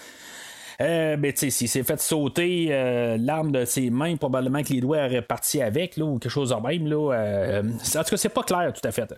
Euh, 0.82 1.16
ben, 1.16 1.32
s'il 1.34 1.68
s'est 1.68 1.82
fait 1.82 2.00
sauter 2.00 2.68
euh, 2.70 3.16
l'arme 3.18 3.52
de 3.52 3.64
ses 3.64 3.90
mains, 3.90 4.16
probablement 4.16 4.62
que 4.62 4.72
les 4.72 4.80
doigts 4.80 5.04
auraient 5.04 5.22
parti 5.22 5.62
avec, 5.62 5.96
là, 5.96 6.04
ou 6.04 6.18
quelque 6.18 6.32
chose 6.32 6.50
de 6.50 6.68
même. 6.68 6.86
Là, 6.88 7.12
euh, 7.12 7.62
en 7.62 8.02
tout 8.02 8.10
cas, 8.10 8.16
c'est 8.16 8.28
pas 8.28 8.42
clair 8.42 8.72
tout 8.72 8.86
à 8.86 8.90
fait. 8.90 9.14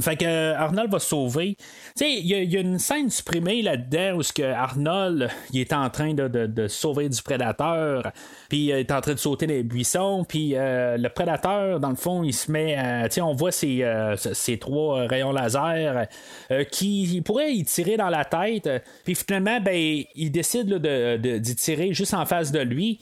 Fait 0.00 0.16
que 0.16 0.24
euh, 0.24 0.56
Arnold 0.56 0.90
va 0.90 0.98
se 0.98 1.08
sauver. 1.08 1.56
Tu 1.58 2.04
sais, 2.04 2.12
il 2.12 2.26
y, 2.26 2.56
a- 2.56 2.60
une 2.60 2.78
scène 2.78 3.10
supprimée 3.10 3.62
là-dedans 3.62 4.16
où 4.16 4.22
ce 4.22 4.32
que 4.32 4.42
Arnold 4.42 5.28
il 5.52 5.60
est 5.60 5.72
en 5.72 5.88
train 5.90 6.14
de, 6.14 6.28
de- 6.28 6.68
sauver 6.68 7.08
du 7.08 7.22
prédateur, 7.22 8.10
puis 8.48 8.66
il 8.66 8.70
est 8.72 8.90
en 8.92 9.00
train 9.00 9.12
de 9.14 9.18
sauter 9.18 9.46
les 9.46 9.62
buissons, 9.62 10.24
puis 10.28 10.52
euh, 10.54 10.96
le 10.96 11.08
prédateur, 11.08 11.80
dans 11.80 11.90
le 11.90 11.96
fond, 11.96 12.22
il 12.22 12.32
se 12.32 12.50
met 12.50 12.74
à- 12.76 13.08
Tu 13.08 13.14
sais, 13.16 13.20
on 13.20 13.34
voit 13.34 13.52
ces, 13.52 13.82
euh, 13.82 14.16
ces 14.16 14.58
trois 14.58 15.00
euh, 15.00 15.06
rayons 15.06 15.32
laser 15.32 16.06
euh, 16.50 16.64
qui 16.64 17.04
il 17.04 17.22
pourrait 17.22 17.52
y 17.52 17.64
tirer 17.64 17.96
dans 17.96 18.08
la 18.10 18.24
tête, 18.24 18.68
puis 19.04 19.14
finalement, 19.14 19.60
ben, 19.60 20.02
il 20.14 20.30
décide 20.30 20.68
là, 20.68 20.78
de, 20.78 21.38
d'y 21.38 21.54
tirer 21.56 21.92
juste 21.92 22.14
en 22.14 22.24
face 22.26 22.52
de 22.52 22.60
lui. 22.60 23.00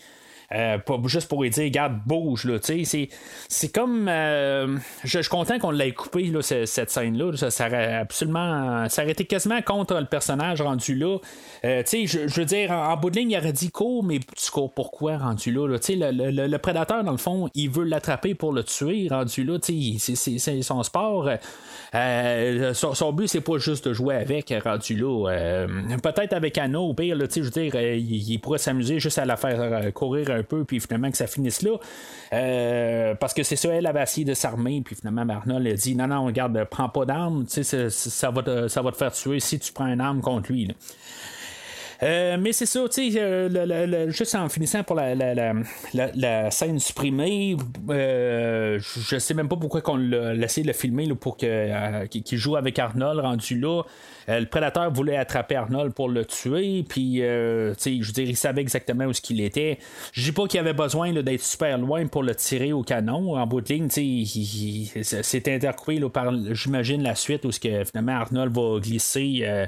Euh, 0.53 0.79
pas 0.79 0.99
juste 1.07 1.29
pour 1.29 1.43
lui 1.43 1.51
dire, 1.51 1.65
regarde, 1.65 1.95
bouge, 2.07 2.45
là, 2.45 2.59
tu 2.59 2.85
sais, 2.85 3.09
c'est, 3.49 3.73
comme, 3.73 4.09
euh, 4.09 4.77
je, 5.03 5.21
suis 5.21 5.29
content 5.31 5.59
qu'on 5.59 5.71
l'ait 5.71 5.93
coupé, 5.93 6.25
là, 6.25 6.43
ce- 6.43 6.67
cette 6.67 6.91
scène-là, 6.91 7.33
ça, 7.51 7.67
aurait 7.67 7.95
absolument, 7.95 8.89
ça 8.89 9.03
aurait 9.03 9.13
été 9.13 9.25
quasiment 9.25 9.63
contre 9.63 9.99
le 9.99 10.05
personnage 10.07 10.61
rendu 10.61 10.95
là, 10.95 11.19
Euh, 11.65 11.83
tu 11.83 12.07
sais, 12.07 12.07
je, 12.07 12.29
je 12.29 12.41
veux 12.41 12.45
dire, 12.47 12.71
en, 12.73 12.95
bout 12.99 13.09
de 13.11 13.17
ligne, 13.17 13.31
il 13.31 13.39
aurait 13.39 13.53
dit, 13.55 13.71
cours, 13.71 14.05
mais 14.05 14.21
tu 14.37 14.51
cours 14.51 14.73
pourquoi 14.73 15.17
rendu 15.17 15.51
là, 15.51 15.67
le, 15.67 16.11
le- 16.31 16.47
le- 16.47 16.59
prédateur, 16.59 17.03
dans 17.05 17.11
le 17.13 17.17
fond, 17.17 17.49
il 17.55 17.71
veut 17.71 17.85
l'attraper 17.85 18.35
pour 18.35 18.53
le 18.53 18.63
tuer, 18.63 19.09
rendu 19.11 19.45
là, 19.45 19.59
tu 19.59 19.99
sais, 19.99 20.15
c'est, 20.39 20.63
son 20.63 20.83
sport, 20.83 21.29
son, 22.75 22.95
son 22.95 23.13
but, 23.13 23.29
c'est 23.29 23.41
pas 23.41 23.59
juste 23.59 23.89
de 23.89 23.95
jouer 23.95 24.17
avec, 24.17 24.53
rendu 24.65 24.95
là, 24.97 25.67
peut-être 26.03 26.33
avec 26.35 26.59
Anna, 26.59 26.81
au 26.81 26.93
pire, 26.95 27.17
tu 27.19 27.25
sais, 27.31 27.41
je 27.41 27.45
veux 27.45 27.51
dire, 27.51 27.75
il, 27.77 28.39
pourrait 28.39 28.59
s'amuser 28.59 29.01
juste 29.01 29.19
à 29.19 29.25
la 29.25 29.37
faire 29.37 29.93
courir 29.95 30.34
un 30.35 30.43
peu, 30.43 30.65
puis 30.65 30.81
finalement 30.81 31.11
que 31.11 31.17
ça 31.17 31.27
finisse 31.27 31.63
là. 31.63 31.77
Euh, 32.33 33.15
parce 33.15 33.35
que 33.35 33.43
c'est 33.43 33.57
ça, 33.57 33.69
elle 33.71 33.87
avait 33.87 34.03
essayé 34.03 34.25
de 34.25 34.35
s'armer, 34.35 34.83
puis 34.85 34.97
finalement, 34.97 35.27
Arnold 35.33 35.67
a 35.67 35.73
dit 35.73 35.95
non, 35.95 36.07
non, 36.07 36.25
regarde, 36.25 36.65
prends 36.71 36.89
pas 36.89 37.05
ça, 37.47 37.91
ça 37.91 38.31
va 38.31 38.43
te, 38.43 38.69
ça 38.69 38.83
va 38.83 38.93
te 38.93 38.97
faire 38.97 39.13
tuer 39.13 39.41
si 39.41 39.59
tu 39.59 39.73
prends 39.73 39.87
une 39.87 40.01
arme 40.01 40.21
contre 40.21 40.53
lui. 40.53 40.67
là. 40.67 40.75
Euh, 42.03 42.37
mais 42.41 42.53
c'est 42.53 42.67
ça, 42.67 42.81
tu 42.89 43.13
sais, 43.13 43.21
euh, 43.21 44.11
juste 44.11 44.35
en 44.35 44.49
finissant 44.49 44.83
pour 44.83 44.97
la, 44.97 45.15
la, 45.15 45.55
la, 45.93 46.51
scène 46.51 46.79
supprimée, 46.79 47.57
euh, 47.91 48.79
je 48.81 49.19
sais 49.19 49.35
même 49.35 49.49
pas 49.49 49.57
pourquoi 49.57 49.81
qu'on 49.81 49.97
l'a 49.97 50.35
laissé 50.35 50.63
le 50.63 50.73
filmer 50.73 51.09
pour 51.15 51.37
euh, 51.43 52.07
qu'il 52.07 52.39
joue 52.39 52.57
avec 52.57 52.79
Arnold 52.79 53.21
rendu 53.21 53.59
là. 53.59 53.83
Le 54.27 54.47
prédateur 54.47 54.91
voulait 54.91 55.19
attraper 55.19 55.55
Arnold 55.55 55.93
pour 55.93 56.09
le 56.09 56.25
tuer, 56.25 56.83
puis, 56.89 57.17
tu 57.17 57.75
sais, 57.77 57.99
je 58.01 58.07
veux 58.07 58.13
dire, 58.13 58.27
il 58.27 58.37
savait 58.37 58.63
exactement 58.63 59.05
où 59.05 59.13
ce 59.13 59.21
qu'il 59.21 59.39
était. 59.43 59.79
Je 60.13 60.23
dis 60.23 60.33
pas 60.33 60.47
qu'il 60.47 60.59
avait 60.61 60.73
besoin 60.73 61.13
d'être 61.13 61.43
super 61.43 61.77
loin 61.77 62.07
pour 62.07 62.23
le 62.23 62.35
tirer 62.35 62.73
au 62.73 62.83
canon. 62.83 63.37
En 63.37 63.47
bout 63.47 63.61
de 63.61 63.69
ligne, 63.69 63.89
tu 63.89 64.25
sais, 64.25 65.23
c'est 65.23 65.49
intercoupé 65.49 65.99
là, 65.99 66.09
par, 66.09 66.33
j'imagine, 66.55 67.03
la 67.03 67.15
suite 67.15 67.45
où 67.45 67.53
ce 67.53 67.61
que, 67.61 67.85
finalement 67.85 68.13
Arnold 68.13 68.57
va 68.57 68.81
glisser 68.81 69.67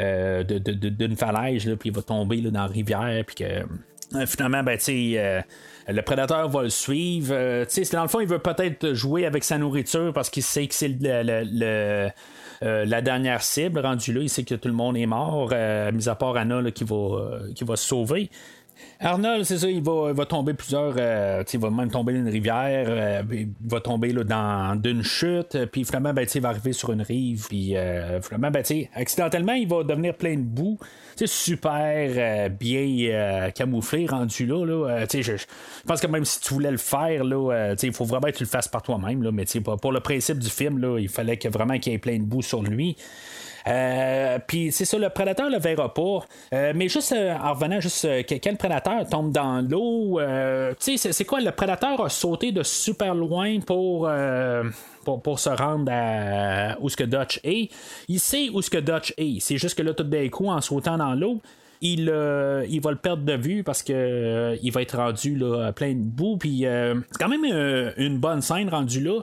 euh, 0.00 0.42
d'une 0.42 1.16
falaise, 1.16 1.66
là, 1.66 1.76
puis 1.76 1.90
il 1.90 1.94
va 1.94 2.02
tomber 2.02 2.40
dans 2.40 2.60
la 2.62 2.66
rivière, 2.66 3.24
puis 3.26 3.36
que 3.36 3.64
euh, 4.14 4.26
finalement, 4.26 4.62
ben, 4.62 4.76
euh, 4.88 5.40
le 5.88 6.02
prédateur 6.02 6.48
va 6.48 6.62
le 6.62 6.70
suivre. 6.70 7.32
Euh, 7.32 7.64
dans 7.92 8.02
le 8.02 8.08
fond, 8.08 8.20
il 8.20 8.26
veut 8.26 8.38
peut-être 8.38 8.92
jouer 8.92 9.24
avec 9.24 9.44
sa 9.44 9.58
nourriture 9.58 10.12
parce 10.12 10.30
qu'il 10.30 10.42
sait 10.42 10.66
que 10.66 10.74
c'est 10.74 10.96
le, 11.00 12.10
la 12.62 13.02
dernière 13.02 13.42
cible 13.42 13.80
rendue 13.80 14.12
là. 14.12 14.20
Il 14.22 14.28
sait 14.28 14.42
que 14.42 14.54
tout 14.54 14.68
le 14.68 14.74
monde 14.74 14.96
est 14.96 15.06
mort, 15.06 15.52
mis 15.92 16.08
à 16.08 16.14
part 16.14 16.36
Anna 16.36 16.60
là, 16.60 16.70
qui, 16.70 16.84
va, 16.84 17.40
qui 17.54 17.64
va 17.64 17.76
se 17.76 17.86
sauver. 17.86 18.30
Arnold, 19.02 19.44
c'est 19.44 19.56
ça, 19.56 19.68
il 19.68 19.82
va, 19.82 20.08
il 20.10 20.14
va 20.14 20.26
tomber 20.26 20.52
plusieurs. 20.52 20.94
euh, 20.98 21.42
il 21.50 21.58
va 21.58 21.70
même 21.70 21.90
tomber 21.90 22.12
dans 22.12 22.18
une 22.18 22.28
rivière, 22.28 22.86
euh, 22.88 23.22
il 23.32 23.48
va 23.66 23.80
tomber 23.80 24.12
là, 24.12 24.24
dans 24.24 24.78
d'une 24.78 25.02
chute, 25.02 25.56
puis 25.72 25.84
finalement, 25.84 26.12
ben, 26.12 26.26
il 26.34 26.40
va 26.42 26.50
arriver 26.50 26.74
sur 26.74 26.92
une 26.92 27.00
rive, 27.00 27.46
puis 27.48 27.76
euh, 27.76 28.20
finalement, 28.20 28.50
ben, 28.50 28.62
accidentellement, 28.94 29.54
il 29.54 29.66
va 29.66 29.84
devenir 29.84 30.14
plein 30.14 30.34
de 30.34 30.42
boue. 30.42 30.78
Sais, 31.16 31.26
super 31.26 32.10
euh, 32.16 32.48
bien 32.50 33.50
camouflé, 33.54 34.06
rendu 34.06 34.46
là. 34.46 34.64
là 34.64 35.06
je, 35.10 35.20
je 35.22 35.36
pense 35.86 36.00
que 36.00 36.06
même 36.06 36.24
si 36.26 36.40
tu 36.40 36.52
voulais 36.52 36.70
le 36.70 36.76
faire, 36.76 37.24
là, 37.24 37.74
il 37.82 37.92
faut 37.92 38.04
vraiment 38.04 38.28
que 38.28 38.36
tu 38.36 38.44
le 38.44 38.48
fasses 38.48 38.68
par 38.68 38.82
toi-même, 38.82 39.22
là, 39.22 39.32
mais 39.32 39.44
pour, 39.64 39.76
pour 39.78 39.92
le 39.92 40.00
principe 40.00 40.38
du 40.38 40.50
film, 40.50 40.78
là, 40.78 40.98
il 40.98 41.08
fallait 41.08 41.38
que 41.38 41.48
vraiment 41.48 41.78
qu'il 41.78 41.92
y 41.92 41.94
ait 41.94 41.98
plein 41.98 42.18
de 42.18 42.24
boue 42.24 42.42
sur 42.42 42.62
lui. 42.62 42.96
Euh, 43.70 44.38
puis 44.46 44.72
c'est 44.72 44.84
ça, 44.84 44.98
le 44.98 45.08
prédateur 45.08 45.48
le 45.48 45.58
verra 45.58 45.92
pas. 45.94 46.20
Euh, 46.52 46.72
mais 46.74 46.88
juste 46.88 47.12
euh, 47.12 47.34
en 47.36 47.54
revenant, 47.54 47.80
juste 47.80 48.02
que- 48.26 48.34
prédateur 48.56 49.08
tombe 49.08 49.30
dans 49.32 49.60
l'eau, 49.66 50.20
tu 50.80 50.96
sais, 50.98 51.12
c'est- 51.12 51.12
quoi? 51.24 51.40
Le 51.40 51.52
prédateur 51.52 52.04
a 52.04 52.08
sauté 52.08 52.52
de 52.52 52.62
super 52.62 53.14
loin 53.14 53.60
pour. 53.60 54.10
pour, 55.04 55.22
pour 55.22 55.38
se 55.38 55.48
rendre 55.48 55.90
à 55.90 56.76
où 56.80 56.88
ce 56.90 56.96
que 56.96 57.04
Dutch 57.04 57.40
est? 57.42 57.70
Il 58.08 58.20
sait 58.20 58.50
où 58.52 58.60
ce 58.60 58.68
que 58.68 58.76
Dutch 58.78 59.14
est. 59.16 59.40
C'est 59.40 59.56
juste 59.56 59.76
que 59.76 59.82
là, 59.82 59.94
tout 59.94 60.02
d'un 60.04 60.28
coup, 60.28 60.48
en 60.48 60.60
sautant 60.60 60.98
dans 60.98 61.14
l'eau, 61.14 61.40
il, 61.82 62.10
euh, 62.10 62.66
il 62.68 62.80
va 62.82 62.90
le 62.90 62.98
perdre 62.98 63.24
de 63.24 63.32
vue 63.32 63.62
parce 63.64 63.82
que 63.82 63.92
euh, 63.94 64.56
il 64.62 64.70
va 64.70 64.82
être 64.82 64.98
rendu 64.98 65.34
là, 65.34 65.72
plein 65.72 65.94
de 65.94 66.02
boue. 66.02 66.36
Puis 66.36 66.66
euh, 66.66 66.94
c'est 67.10 67.18
quand 67.18 67.28
même 67.28 67.44
une 67.96 68.18
bonne 68.18 68.42
scène 68.42 68.68
rendue 68.68 69.00
là 69.00 69.20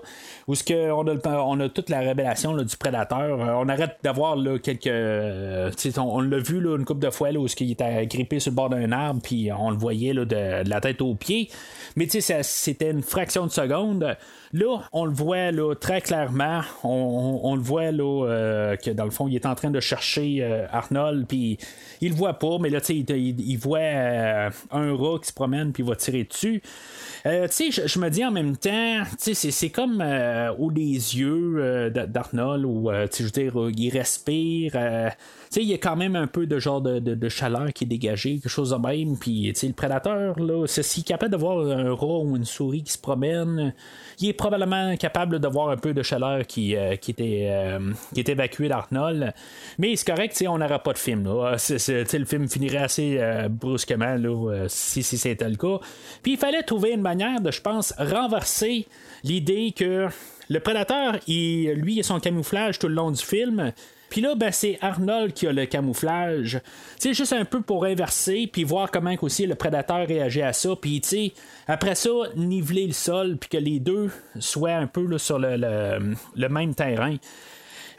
où 0.47 0.55
ce 0.55 0.63
que 0.63 0.91
on 0.91 1.07
a, 1.07 1.43
on 1.43 1.59
a 1.59 1.69
toute 1.69 1.89
la 1.89 1.99
révélation 1.99 2.53
là, 2.53 2.63
du 2.63 2.75
prédateur. 2.75 3.37
On 3.39 3.69
arrête 3.69 3.97
d'avoir 4.03 4.35
quelques. 4.63 4.87
on, 4.87 6.01
on 6.01 6.21
l'a 6.21 6.39
vu 6.39 6.59
là, 6.59 6.77
une 6.77 6.85
couple 6.85 7.05
de 7.05 7.11
fois 7.11 7.31
là, 7.31 7.39
où 7.39 7.47
ce 7.47 7.55
qu'il 7.55 7.71
était 7.71 8.07
grippé 8.07 8.39
sur 8.39 8.51
le 8.51 8.55
bord 8.55 8.69
d'un 8.69 8.91
arbre, 8.91 9.21
puis 9.21 9.49
on 9.51 9.69
le 9.69 9.77
voyait 9.77 10.13
là, 10.13 10.25
de, 10.25 10.63
de 10.63 10.69
la 10.69 10.81
tête 10.81 11.01
aux 11.01 11.13
pieds. 11.13 11.49
Mais 11.95 12.07
tu 12.07 12.21
sais, 12.21 12.41
c'était 12.43 12.89
une 12.89 13.03
fraction 13.03 13.45
de 13.45 13.51
seconde. 13.51 14.17
Là, 14.53 14.81
on 14.93 15.05
le 15.05 15.13
voit 15.13 15.51
là, 15.51 15.75
très 15.75 16.01
clairement. 16.01 16.61
On, 16.83 17.55
le 17.55 17.61
voit 17.61 17.91
là, 17.91 18.25
euh, 18.27 18.75
que 18.77 18.91
dans 18.91 19.05
le 19.05 19.11
fond, 19.11 19.27
il 19.27 19.35
est 19.35 19.45
en 19.45 19.55
train 19.55 19.69
de 19.71 19.79
chercher 19.79 20.37
euh, 20.41 20.65
Arnold, 20.71 21.27
puis 21.27 21.57
il 22.01 22.11
le 22.11 22.15
voit 22.15 22.35
pas, 22.35 22.57
mais 22.59 22.69
là, 22.69 22.79
il, 22.89 23.09
il- 23.39 23.57
voit 23.57 23.79
euh, 23.79 24.49
un 24.71 24.95
rat 24.95 25.19
qui 25.21 25.27
se 25.27 25.33
promène, 25.33 25.71
puis 25.73 25.83
il 25.83 25.89
va 25.89 25.95
tirer 25.95 26.23
dessus. 26.23 26.61
Je, 27.25 27.99
me 27.99 28.09
dis 28.09 28.23
en 28.23 28.31
même 28.31 28.55
temps, 28.55 29.03
c'est, 29.17 29.69
comme 29.69 30.03
où 30.57 30.69
les 30.69 31.17
yeux 31.17 31.89
d'Arnold, 31.89 32.65
où, 32.65 32.89
je 32.91 33.23
veux 33.23 33.29
dire, 33.29 33.53
il 33.75 33.89
respire. 33.89 34.73
Sais, 35.49 35.61
il 35.61 35.67
y 35.67 35.73
a 35.73 35.77
quand 35.77 35.95
même 35.95 36.15
un 36.15 36.27
peu 36.27 36.45
de 36.45 36.59
genre 36.59 36.81
de, 36.81 36.99
de- 36.99 37.29
chaleur 37.29 37.73
qui 37.73 37.83
est 37.83 37.87
dégagée, 37.87 38.39
quelque 38.39 38.49
chose 38.49 38.71
de 38.71 38.75
même. 38.77 39.17
Puis, 39.17 39.51
tu 39.53 39.59
sais, 39.59 39.67
le 39.67 39.73
prédateur, 39.73 40.39
là, 40.39 40.65
s'il 40.67 41.01
est 41.01 41.07
capable 41.07 41.31
de 41.31 41.37
voir 41.37 41.59
un 41.59 41.93
rat 41.93 42.19
ou 42.19 42.35
une 42.35 42.45
souris 42.45 42.83
qui 42.83 42.93
se 42.93 42.97
promène, 42.97 43.73
il 44.19 44.29
est 44.29 44.33
probablement 44.33 44.95
capable 44.97 45.39
de 45.39 45.47
voir 45.47 45.69
un 45.69 45.77
peu 45.77 45.93
de 45.93 46.01
chaleur 46.01 46.45
qui, 46.47 46.75
euh, 46.75 46.95
qui, 46.95 47.11
était, 47.11 47.47
euh, 47.51 47.91
qui 48.13 48.21
est 48.21 48.29
évacuée 48.29 48.69
d'Arnold. 48.69 49.33
Mais 49.77 49.95
c'est 49.95 50.07
correct, 50.07 50.31
tu 50.31 50.39
sais, 50.39 50.47
on 50.47 50.57
n'aura 50.57 50.79
pas 50.79 50.93
de 50.93 50.97
film. 50.97 51.25
Là. 51.25 51.57
Sais, 51.57 52.05
le 52.17 52.25
film 52.25 52.47
finirait 52.47 52.77
assez 52.77 53.17
euh, 53.19 53.49
brusquement 53.49 54.15
là, 54.15 54.65
si, 54.67 55.03
si 55.03 55.17
c'était 55.17 55.49
le 55.49 55.55
cas. 55.55 55.79
Puis 56.23 56.33
il 56.33 56.37
fallait 56.37 56.63
trouver 56.63 56.91
une 56.91 57.01
manière 57.01 57.41
de, 57.41 57.51
je 57.51 57.61
pense, 57.61 57.93
renverser 57.97 58.87
l'idée 59.23 59.73
que 59.75 60.07
le 60.49 60.59
prédateur, 60.59 61.17
il, 61.27 61.71
lui, 61.73 61.99
a 61.99 62.03
son 62.03 62.19
camouflage 62.19 62.79
tout 62.79 62.87
le 62.87 62.95
long 62.95 63.11
du 63.11 63.23
film. 63.23 63.73
Puis 64.09 64.21
là, 64.21 64.35
ben, 64.35 64.51
c'est 64.51 64.77
Arnold 64.81 65.33
qui 65.33 65.47
a 65.47 65.51
le 65.51 65.65
camouflage. 65.65 66.59
Sais, 66.97 67.13
juste 67.13 67.33
un 67.33 67.45
peu 67.45 67.61
pour 67.61 67.85
inverser, 67.85 68.49
puis 68.51 68.63
voir 68.63 68.89
comment 68.91 69.13
aussi 69.21 69.45
le 69.45 69.55
prédateur 69.55 70.07
réagit 70.07 70.41
à 70.41 70.53
ça. 70.53 70.69
Puis, 70.79 71.01
après 71.67 71.95
ça, 71.95 72.09
niveler 72.35 72.87
le 72.87 72.93
sol, 72.93 73.37
puis 73.37 73.49
que 73.49 73.57
les 73.57 73.79
deux 73.79 74.09
soient 74.39 74.75
un 74.75 74.87
peu 74.87 75.17
sur 75.17 75.39
le, 75.39 75.57
le- 76.35 76.49
même 76.49 76.73
terrain. 76.73 77.15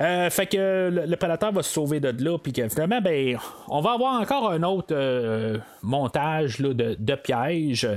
Euh, 0.01 0.31
fait 0.31 0.47
que 0.47 0.91
le, 0.91 1.17
prédateur 1.17 1.51
va 1.53 1.63
se 1.63 1.73
sauver 1.73 1.99
de 1.99 2.25
là, 2.25 2.39
puis 2.39 2.53
que 2.53 2.69
finalement, 2.69 3.01
ben, 3.01 3.37
on 3.69 3.81
va 3.81 3.93
avoir 3.93 4.21
encore 4.21 4.51
un 4.51 4.63
autre 4.63 4.95
euh, 4.95 5.59
montage 5.83 6.59
de, 6.61 6.73
de 6.99 7.15
pièges. 7.17 7.89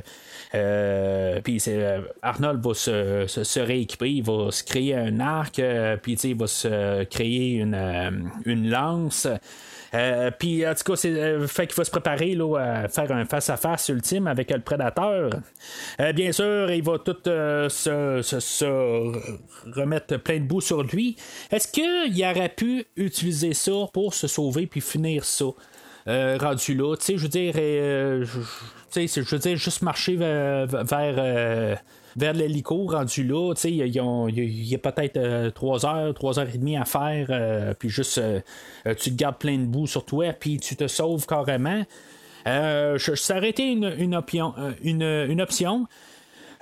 Euh, 0.54 1.40
puis 1.42 1.62
euh, 1.70 2.02
Arnold 2.22 2.62
va 2.62 2.74
se, 2.74 3.26
se- 3.28 3.60
rééquiper, 3.60 4.12
il 4.12 4.24
va 4.24 4.52
se 4.52 4.64
créer 4.64 4.96
un 4.96 5.20
arc, 5.22 5.60
euh, 5.60 5.96
puis 5.96 6.14
il 6.14 6.36
va 6.36 6.48
se 6.48 7.04
créer 7.06 7.56
une, 7.56 8.70
lance. 8.70 9.28
Puis 10.40 10.68
en 10.68 10.74
tout 10.74 10.84
cas, 10.84 10.96
c'est 10.96 11.48
fait 11.48 11.68
qu'il 11.68 11.76
va 11.76 11.84
se 11.84 11.92
préparer 11.92 12.36
là, 12.36 12.58
à 12.58 12.88
faire 12.88 13.12
un 13.12 13.26
face-à-face 13.26 13.90
ultime 13.90 14.28
avec 14.28 14.50
le 14.52 14.60
prédateur. 14.60 15.30
Bien 16.16 16.32
sûr, 16.32 16.72
il 16.72 16.84
va 16.84 16.98
tout 17.00 17.18
se, 17.26 18.20
se- 18.22 19.72
remettre 19.78 20.18
plein 20.18 20.40
de 20.40 20.46
boue 20.46 20.62
sur 20.62 20.84
lui. 20.84 21.18
Est-ce 21.52 21.68
qu'il 21.70 22.26
aurait 22.26 22.50
pu 22.56 22.86
utiliser 22.96 23.54
ça 23.54 23.88
pour 23.94 24.14
se 24.14 24.28
sauver 24.28 24.66
puis 24.66 24.80
finir 24.82 25.26
ça? 25.26 25.46
Rendu 26.08 26.74
là, 26.74 26.96
je 27.06 27.16
veux 27.16 27.28
dire, 27.28 27.54
je 28.96 29.22
veux 29.22 29.40
dire, 29.40 29.58
juste 29.58 29.82
marcher 29.82 30.16
vers, 30.16 30.68
euh, 30.94 31.76
vers 32.16 32.34
l'hélico 32.34 32.86
rendu 32.88 33.24
là, 33.24 33.54
il 33.64 33.88
y 33.88 34.76
a, 34.76 34.78
peut-être 34.78 35.50
3 35.54 35.86
heures, 35.86 36.14
3 36.14 36.40
heures 36.40 36.50
et 36.54 36.58
demie 36.58 36.78
à 36.78 36.86
faire, 36.86 37.28
euh, 37.30 37.74
puis 37.78 37.90
juste, 37.90 38.18
euh, 38.18 38.40
euh, 38.88 38.94
tu 38.96 39.12
te 39.12 39.16
gardes 39.16 39.38
plein 39.38 39.58
de 39.58 39.66
boue 39.66 39.88
sur 39.88 40.06
toi, 40.06 40.34
puis 40.34 40.58
tu 40.58 40.76
te 40.76 40.88
sauves 40.88 41.26
carrément. 41.26 41.84
Euh, 42.48 42.98
ça 42.98 43.38
aurait 43.38 43.50
été 43.50 43.72
une, 43.72 43.94
une, 44.00 44.16
une 44.84 45.42
option. 45.42 45.88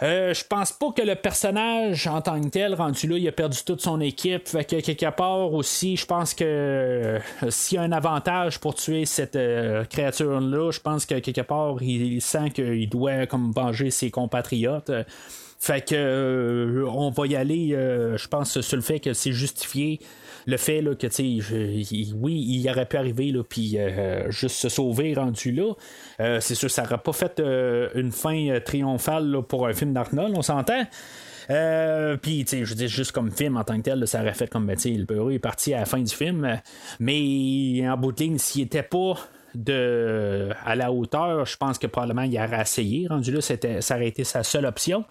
Euh, 0.01 0.33
je 0.33 0.45
pense 0.45 0.71
pas 0.71 0.91
que 0.95 1.01
le 1.01 1.15
personnage 1.15 2.07
en 2.07 2.21
tant 2.21 2.39
que 2.39 2.47
tel, 2.47 2.73
rendu 2.73 3.07
là, 3.07 3.17
il 3.17 3.27
a 3.27 3.33
perdu 3.33 3.57
toute 3.65 3.81
son 3.81 3.99
équipe. 3.99 4.47
Fait 4.47 4.63
que 4.63 4.79
quelque 4.79 5.09
part 5.11 5.53
aussi, 5.53 5.97
je 5.97 6.05
pense 6.05 6.33
que 6.33 6.45
euh, 6.45 7.19
s'il 7.49 7.75
y 7.75 7.79
a 7.79 7.83
un 7.83 7.91
avantage 7.91 8.59
pour 8.59 8.75
tuer 8.75 9.05
cette 9.05 9.35
euh, 9.35 9.83
créature-là, 9.83 10.71
je 10.71 10.79
pense 10.79 11.05
que 11.05 11.15
quelque 11.19 11.41
part, 11.41 11.81
il, 11.81 12.21
sent 12.21 12.51
qu'il 12.51 12.87
doit 12.87 13.25
comme 13.25 13.51
venger 13.51 13.91
ses 13.91 14.09
compatriotes. 14.09 14.91
Fait 15.59 15.87
que 15.87 16.85
on 16.87 17.09
va 17.09 17.27
y 17.27 17.35
aller, 17.35 17.69
je 17.69 18.27
pense, 18.27 18.61
sur 18.61 18.77
le 18.77 18.81
fait 18.81 18.99
que 18.99 19.13
c'est 19.13 19.33
justifié 19.33 19.99
le 20.49 20.57
fait 20.57 20.81
là, 20.81 20.95
que, 20.95 21.07
tu 21.07 22.13
oui, 22.15 22.33
il 22.33 22.69
aurait 22.69 22.85
pu 22.85 22.97
arriver, 22.97 23.33
puis 23.47 23.77
euh, 23.77 24.29
juste 24.31 24.55
se 24.55 24.69
sauver 24.69 25.13
rendu 25.13 25.51
là. 25.51 25.73
Euh, 26.19 26.39
c'est 26.39 26.55
sûr, 26.55 26.69
ça 26.69 26.83
n'aurait 26.83 26.97
pas 26.97 27.13
fait 27.13 27.39
euh, 27.39 27.89
une 27.95 28.11
fin 28.11 28.59
triomphale 28.63 29.41
pour 29.47 29.67
un 29.67 29.73
film 29.73 29.93
d'Arnold, 29.93 30.33
on 30.35 30.41
s'entend. 30.41 30.83
puis, 32.21 32.45
tu 32.45 32.47
sais, 32.47 32.65
je 32.65 32.73
dis 32.73 32.87
juste 32.87 33.11
comme 33.11 33.31
film 33.31 33.57
en 33.57 33.63
tant 33.63 33.77
que 33.77 33.83
tel, 33.83 34.07
ça 34.07 34.21
aurait 34.21 34.33
fait 34.33 34.49
comme, 34.49 34.65
ben, 34.65 34.75
tu 34.75 34.83
sais, 34.83 34.89
le 34.91 35.05
bureau 35.05 35.29
est 35.29 35.39
parti 35.39 35.73
à 35.73 35.79
la 35.79 35.85
fin 35.85 35.99
du 35.99 36.13
film. 36.13 36.59
Mais 36.99 37.87
en 37.87 37.97
bout 37.97 38.11
de 38.11 38.23
ligne, 38.23 38.37
s'il 38.37 38.63
n'était 38.63 38.83
pas 38.83 39.15
de, 39.55 40.49
à 40.63 40.75
la 40.75 40.91
hauteur, 40.91 41.45
je 41.45 41.57
pense 41.57 41.79
que 41.79 41.87
probablement 41.87 42.23
il 42.23 42.37
aurait 42.37 42.61
essayé. 42.61 43.07
Rendu 43.07 43.31
là, 43.31 43.41
ça 43.41 43.95
aurait 43.95 44.07
été 44.07 44.23
sa 44.23 44.43
seule 44.43 44.65
option. 44.65 45.05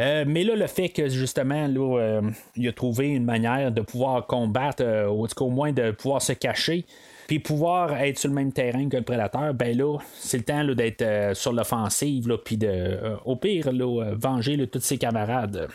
Euh, 0.00 0.24
mais 0.26 0.44
là, 0.44 0.56
le 0.56 0.66
fait 0.66 0.88
que 0.88 1.08
justement, 1.08 1.68
euh, 1.76 2.22
il 2.56 2.68
a 2.68 2.72
trouvé 2.72 3.08
une 3.08 3.24
manière 3.24 3.70
de 3.70 3.82
pouvoir 3.82 4.26
combattre, 4.26 4.82
euh, 4.82 5.08
ou 5.08 5.26
au 5.38 5.50
moins 5.50 5.72
de 5.72 5.90
pouvoir 5.90 6.22
se 6.22 6.32
cacher, 6.32 6.86
puis 7.26 7.38
pouvoir 7.38 8.00
être 8.00 8.18
sur 8.18 8.30
le 8.30 8.34
même 8.34 8.52
terrain 8.52 8.88
que 8.88 8.96
le 8.96 9.02
prédateur, 9.02 9.52
ben 9.52 9.76
là, 9.76 9.98
c'est 10.14 10.38
le 10.38 10.44
temps 10.44 10.64
d'être 10.64 11.36
sur 11.36 11.52
l'offensive, 11.52 12.26
puis 12.44 12.56
de, 12.56 12.98
au 13.24 13.36
pire, 13.36 13.70
venger 14.16 14.66
tous 14.66 14.80
ses 14.80 14.98
camarades. 14.98 15.68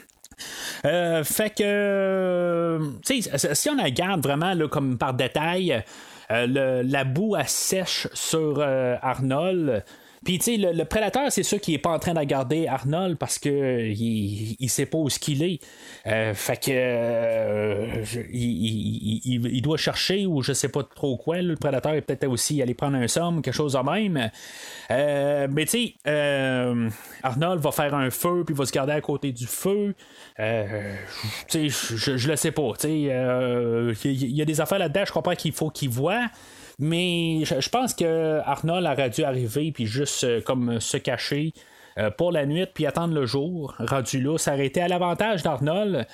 fait 0.84 1.56
que, 1.56 2.80
si 3.06 3.70
on 3.70 3.82
regarde 3.82 4.22
vraiment 4.22 4.54
là, 4.54 4.68
comme 4.68 4.98
par 4.98 5.14
détail, 5.14 5.82
la 6.30 7.04
boue 7.06 7.36
assèche 7.36 8.10
sur 8.14 8.62
Arnold. 8.62 9.84
Puis, 10.26 10.40
tu 10.40 10.56
sais, 10.56 10.58
le, 10.58 10.86
prédateur, 10.86 11.32
c'est 11.32 11.44
sûr 11.44 11.62
qu'il 11.62 11.76
est 11.76 11.80
pas 11.80 11.92
en 11.92 12.00
train 12.00 12.16
de 12.16 12.24
garder 12.24 12.66
Arnold 12.66 13.16
parce 13.16 13.38
que 13.38 13.86
il, 13.86 14.56
il 14.60 14.70
sait 14.72 14.88
pas 14.88 14.98
où 14.98 15.08
ce 15.08 15.20
qu'il 15.20 15.44
est. 15.44 15.60
Euh, 16.08 16.34
fait 16.34 16.58
que 16.58 16.72
euh, 16.72 18.04
il, 18.34 19.62
doit 19.62 19.78
chercher 19.78 20.26
ou 20.26 20.42
je 20.42 20.54
sais 20.54 20.70
pas 20.70 20.82
trop 20.82 21.16
quoi. 21.16 21.44
le 21.44 21.56
prédateur 21.56 21.94
est 21.94 22.02
peut-être 22.02 22.28
aussi 22.28 22.60
aller 22.64 22.74
prendre 22.74 22.98
un 22.98 23.08
somme, 23.08 23.44
quelque 23.44 23.54
chose 23.54 23.74
de 23.74 23.92
même. 23.92 24.32
Euh, 24.90 25.48
mais 25.52 25.66
tu 25.66 25.94
sais, 26.06 26.90
Arnold 27.22 27.62
va 27.62 27.72
faire 27.72 27.94
un 27.94 28.10
feu 28.10 28.44
puis 28.48 28.56
va 28.56 28.66
se 28.66 28.72
garder 28.72 28.94
à 28.94 29.02
côté 29.02 29.32
du 29.32 29.46
feu. 29.46 29.94
tu 30.38 30.44
sais, 31.48 31.70
je, 31.70 32.18
je 32.18 32.28
le 32.28 32.36
sais 32.36 32.52
pas. 32.52 32.72
Il 32.84 33.02
y, 33.04 34.42
a 34.42 34.46
des 34.46 34.60
affaires 34.60 34.80
là-dedans, 34.80 35.04
je 35.06 35.14
comprends 35.14 35.36
qu'il 35.36 35.54
faut 35.54 35.70
qu'il 35.70 35.90
voit. 35.90 36.30
Mais 36.80 37.44
je, 37.46 37.70
pense 37.70 37.94
que 37.94 38.42
Arnold 38.46 38.86
aurait 38.86 39.10
dû 39.10 39.24
arriver 39.24 39.72
puis 39.72 39.86
juste 39.86 40.24
euh, 40.24 40.42
comme 40.42 40.80
se 40.80 40.98
cacher 40.98 41.54
euh, 41.98 42.10
pour 42.12 42.32
la 42.32 42.46
nuit 42.46 42.66
puis 42.74 42.86
attendre 42.86 43.14
le 43.14 43.26
jour. 43.26 43.76
Rendu 43.80 44.22
là, 44.22 44.38
été 44.58 44.82
à 44.82 44.88
l'avantage 44.88 45.44
d'Arnold. 45.44 46.06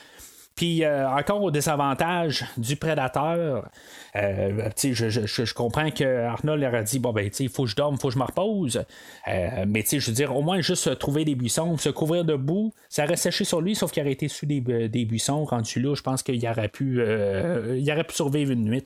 Puis 0.61 0.83
euh, 0.83 1.09
encore 1.09 1.41
au 1.41 1.49
désavantage 1.49 2.45
du 2.55 2.75
prédateur, 2.75 3.67
euh, 4.15 4.69
je, 4.77 5.53
comprends 5.55 5.89
que 5.89 6.25
Arnold 6.25 6.63
aurait 6.63 6.83
dit 6.83 6.99
bon 6.99 7.11
ben 7.13 7.31
il 7.39 7.49
faut 7.49 7.63
que 7.63 7.69
je 7.69 7.75
dorme, 7.75 7.97
faut 7.97 8.09
que 8.09 8.13
je 8.13 8.19
me 8.19 8.23
repose. 8.25 8.83
Euh, 9.27 9.65
mais 9.67 9.83
je 9.89 10.05
veux 10.05 10.13
dire, 10.13 10.35
au 10.35 10.43
moins 10.43 10.61
juste 10.61 10.99
trouver 10.99 11.25
des 11.25 11.33
buissons, 11.33 11.77
se 11.77 11.89
couvrir 11.89 12.25
de 12.25 12.35
boue, 12.35 12.71
ça 12.89 13.05
aurait 13.05 13.15
séché 13.15 13.43
sur 13.43 13.59
lui, 13.59 13.73
sauf 13.73 13.91
qu'il 13.91 14.03
aurait 14.03 14.11
été 14.11 14.27
sous 14.27 14.45
des, 14.45 14.61
buissons. 14.61 15.45
Rendu 15.45 15.81
là, 15.81 15.95
je 15.95 16.03
pense 16.03 16.21
qu'il 16.21 16.47
aurait 16.47 16.67
pu 16.67 17.01
il 17.01 17.91
aurait 17.91 18.03
pu 18.03 18.13
survivre 18.13 18.51
une 18.51 18.65
nuit. 18.65 18.83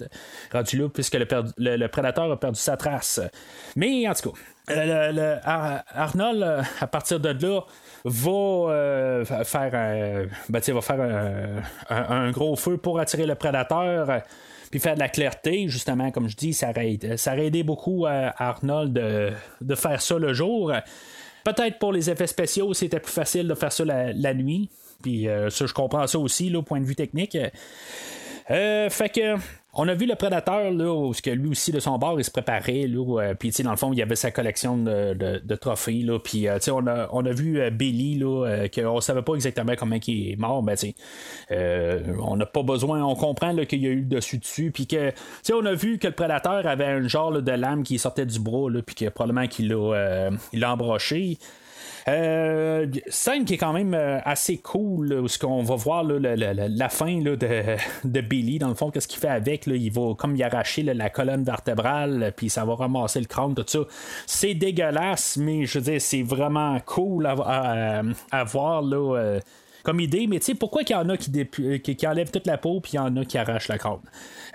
Rendu 0.53 0.77
là, 0.77 0.87
puisque 0.87 1.17
le, 1.17 1.87
prédateur 1.87 2.31
a 2.31 2.39
perdu 2.39 2.57
sa 2.57 2.77
trace. 2.77 3.19
Mais 3.75 4.07
en 4.07 4.13
tout 4.13 4.31
cas, 4.31 5.83
Arnold, 5.93 6.65
à 6.79 6.87
partir 6.87 7.19
de 7.19 7.31
là, 7.45 7.65
va 8.05 8.31
euh, 8.31 9.25
faire, 9.25 9.71
ben, 9.71 10.29
va 10.49 10.81
faire 10.81 11.49
un, 11.89 12.31
gros 12.31 12.55
feu 12.55 12.77
pour 12.77 12.99
attirer 12.99 13.25
le 13.25 13.33
prédateur. 13.33 14.21
puis 14.69 14.79
faire 14.79 14.93
de 14.93 14.99
la 14.99 15.09
clarté, 15.09 15.67
justement, 15.67 16.11
comme 16.11 16.29
je 16.29 16.37
dis, 16.37 16.53
ça 16.53 16.69
aurait, 16.69 16.97
ça 17.17 17.35
aidé 17.35 17.63
beaucoup 17.63 18.05
à 18.05 18.33
Arnold 18.37 18.93
de, 18.93 19.75
faire 19.75 20.01
ça 20.01 20.19
le 20.19 20.33
jour. 20.33 20.71
Peut-être 21.43 21.79
pour 21.79 21.93
les 21.93 22.09
effets 22.09 22.27
spéciaux, 22.27 22.73
c'était 22.73 22.99
plus 22.99 23.11
facile 23.11 23.47
de 23.47 23.55
faire 23.55 23.71
ça 23.71 23.83
la, 23.85 24.33
nuit. 24.33 24.69
Puis 25.01 25.27
euh, 25.27 25.49
ça, 25.49 25.65
je 25.65 25.73
comprends 25.73 26.05
ça 26.05 26.19
aussi, 26.19 26.55
au 26.55 26.61
point 26.61 26.79
de 26.79 26.85
vue 26.85 26.95
technique. 26.95 27.37
Euh, 28.51 28.89
fait 28.89 29.09
que 29.09 29.35
on 29.77 29.87
a 29.89 29.93
vu 29.93 30.05
le 30.05 30.15
prédateur, 30.15 30.71
là, 30.71 30.93
où 30.93 31.11
que 31.11 31.29
lui 31.29 31.49
aussi, 31.49 31.71
de 31.73 31.81
son 31.81 31.97
bord, 31.97 32.17
il 32.17 32.23
se 32.23 32.31
préparait. 32.31 32.87
Là, 32.87 33.21
euh, 33.21 33.33
puis, 33.33 33.51
dans 33.61 33.71
le 33.71 33.77
fond, 33.77 33.91
il 33.91 33.99
y 33.99 34.01
avait 34.01 34.15
sa 34.15 34.31
collection 34.31 34.77
de, 34.77 35.55
trophées. 35.55 36.01
Là, 36.01 36.17
puis, 36.17 36.47
euh, 36.47 36.57
on, 36.71 36.87
a, 36.87 37.09
on 37.11 37.25
a 37.25 37.31
vu 37.31 37.59
euh, 37.59 37.69
Billy, 37.69 38.17
là, 38.17 38.67
qu'on 38.73 39.01
savait 39.01 39.21
pas 39.21 39.33
exactement 39.35 39.73
comment 39.77 39.97
il 40.07 40.31
est 40.31 40.35
mort. 40.37 40.63
Ben, 40.63 40.75
on 41.49 42.37
n'a 42.37 42.45
pas 42.45 42.63
besoin, 42.63 43.03
on 43.03 43.15
comprend 43.15 43.53
qu'il 43.65 43.83
y 43.83 43.87
a 43.87 43.89
eu 43.89 43.99
le 43.99 44.05
dessus-dessus. 44.05 44.71
Puis, 44.71 44.87
que, 44.87 45.11
on 45.53 45.65
a 45.65 45.73
vu 45.73 45.97
que 45.99 46.07
le 46.07 46.13
prédateur 46.13 46.65
avait 46.65 46.85
un 46.85 47.07
genre 47.07 47.41
de 47.41 47.51
lame 47.51 47.83
qui 47.83 47.99
sortait 47.99 48.25
du 48.25 48.39
bras, 48.39 48.69
puis 48.85 48.95
que 48.95 49.09
probablement 49.09 49.47
qu'il 49.47 49.67
l'a, 49.67 50.29
il 50.53 50.59
l'a 50.61 50.71
embroché. 50.71 51.37
Euh, 52.07 52.85
scène 53.07 53.45
qui 53.45 53.55
est 53.55 53.57
quand 53.57 53.73
même 53.73 53.95
euh, 53.95 54.19
assez 54.25 54.57
cool, 54.57 55.11
où 55.13 55.27
ce 55.27 55.39
qu'on 55.39 55.63
va 55.63 55.75
voir 55.75 56.03
la, 56.03 56.89
fin 56.89 57.19
de, 57.21 58.21
Billy, 58.21 58.59
dans 58.59 58.69
le 58.69 58.75
fond, 58.75 58.91
qu'est-ce 58.91 59.07
qu'il 59.07 59.19
fait 59.19 59.27
avec, 59.27 59.65
il 59.65 59.91
va 59.91 60.13
comme 60.13 60.35
y 60.35 60.43
arracher 60.43 60.83
la 60.83 61.09
colonne 61.09 61.43
vertébrale, 61.43 62.31
puis 62.35 62.49
ça 62.49 62.63
va 62.63 62.75
ramasser 62.75 63.19
le 63.19 63.25
crâne, 63.25 63.55
tout 63.55 63.65
ça. 63.65 63.79
C'est 64.27 64.53
dégueulasse, 64.53 65.37
mais 65.37 65.65
je 65.65 65.79
veux 65.79 65.91
dire, 65.91 66.01
c'est 66.01 66.21
vraiment 66.21 66.79
cool 66.85 67.25
à, 67.25 68.03
voir, 68.45 68.83
là. 68.83 69.39
comme 69.81 69.99
idée, 69.99 70.27
mais 70.27 70.37
tu 70.37 70.45
sais, 70.45 70.53
pourquoi 70.53 70.83
il 70.83 70.91
y 70.91 70.95
en 70.95 71.09
a 71.09 71.17
qui, 71.17 72.07
enlèvent 72.07 72.31
toute 72.31 72.45
la 72.45 72.59
peau, 72.59 72.81
puis 72.81 72.93
il 72.93 72.95
y 72.97 72.99
en 72.99 73.17
a 73.17 73.25
qui 73.25 73.39
arrachent 73.39 73.67
la 73.67 73.79
crâne? 73.79 73.97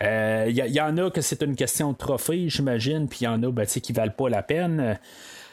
Il 0.00 0.06
euh, 0.06 0.50
y, 0.50 0.80
en 0.80 0.96
a 0.98 1.10
que 1.10 1.20
c'est 1.20 1.42
une 1.42 1.56
question 1.56 1.92
de 1.92 1.96
trophée, 1.96 2.48
j'imagine, 2.48 3.08
puis 3.08 3.20
il 3.22 3.24
y 3.24 3.28
en 3.28 3.42
a 3.42 3.50
ben, 3.50 3.66
qui 3.66 3.92
valent 3.92 4.12
pas 4.12 4.28
la 4.28 4.42
peine. 4.42 4.98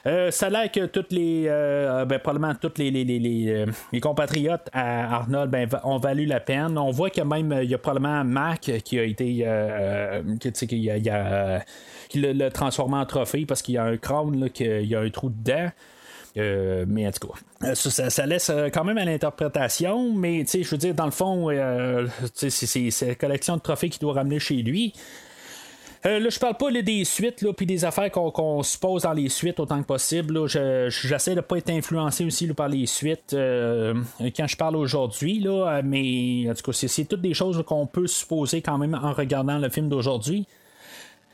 Euh, 0.08 0.32
ça 0.32 0.48
a 0.48 0.50
l'air 0.50 0.72
que 0.72 0.86
toutes 0.86 1.12
les. 1.12 1.46
Euh, 1.48 2.06
ben, 2.06 2.20
probablement 2.20 2.56
toutes 2.56 2.78
les, 2.78 2.92
les, 2.92 3.04
les, 3.04 3.50
euh, 3.50 3.66
les, 3.92 4.00
compatriotes 4.00 4.70
à 4.72 5.16
Arnold 5.16 5.52
ben, 5.52 5.68
ont 5.84 5.98
valu 5.98 6.26
la 6.26 6.40
peine. 6.40 6.78
On 6.78 6.92
voit 6.92 7.10
que 7.10 7.22
même 7.22 7.60
il 7.62 7.70
y 7.70 7.74
a 7.74 7.78
probablement 7.78 8.24
Mac 8.24 8.72
qui 8.84 9.00
a 9.00 9.04
été. 9.04 9.46
qui, 10.40 11.10
a, 11.10 12.34
l'a 12.34 12.52
transformé 12.52 12.96
en 12.96 13.06
trophée 13.06 13.46
parce 13.46 13.62
qu'il 13.62 13.76
y 13.76 13.78
a 13.78 13.84
un 13.84 13.98
crâne, 13.98 14.40
là, 14.40 14.50
qu'il 14.50 14.86
y 14.86 14.96
a 14.96 15.02
un 15.02 15.10
trou 15.10 15.30
dedans. 15.30 15.72
mais 16.36 17.08
en 17.08 17.12
tout 17.12 17.28
cas, 17.28 17.76
ça, 17.76 18.10
ça, 18.10 18.26
laisse 18.26 18.50
quand 18.72 18.86
même 18.86 18.98
à 18.98 19.04
l'interprétation, 19.04 20.14
mais 20.14 20.46
je 20.46 20.70
veux 20.70 20.78
dire, 20.78 20.94
dans 20.94 21.06
le 21.06 21.12
fond, 21.12 21.50
c'est 22.34 23.08
la 23.08 23.16
collection 23.16 23.58
de 23.58 23.62
trophées 23.62 23.90
qu'il 23.90 24.00
doit 24.02 24.14
ramener 24.14 24.40
chez 24.40 24.62
lui. 24.62 24.94
Euh, 26.06 26.20
là, 26.20 26.30
je 26.30 26.40
parle 26.40 26.58
pas 26.58 26.72
des 26.72 27.04
suites, 27.06 27.46
puis 27.54 27.66
des 27.66 27.86
affaires 27.86 28.12
qu'on 28.12 28.64
se 28.64 28.78
pose 28.78 29.04
dans 29.04 29.14
les 29.14 29.30
suites 29.30 29.60
autant 29.60 29.82
que 29.82 29.88
possible. 29.88 30.48
J'essaie 30.48 31.36
de 31.36 31.42
pas 31.42 31.58
être 31.58 31.70
influencé 31.70 32.26
aussi 32.26 32.48
par 32.48 32.70
les 32.70 32.86
suites 32.86 33.34
euh, 33.34 33.96
quand 34.36 34.48
je 34.48 34.58
parle 34.58 34.76
aujourd'hui, 34.76 35.46
mais 35.84 36.50
en 36.50 36.54
tout 36.54 36.72
cas, 36.72 36.88
c'est 36.88 37.06
toutes 37.06 37.22
des 37.22 37.34
choses 37.34 37.64
qu'on 37.66 37.88
peut 37.88 38.08
supposer 38.08 38.62
quand 38.62 38.78
même 38.78 38.94
en 38.94 39.14
regardant 39.14 39.58
le 39.58 39.70
film 39.70 39.90
d'aujourd'hui. 39.90 40.46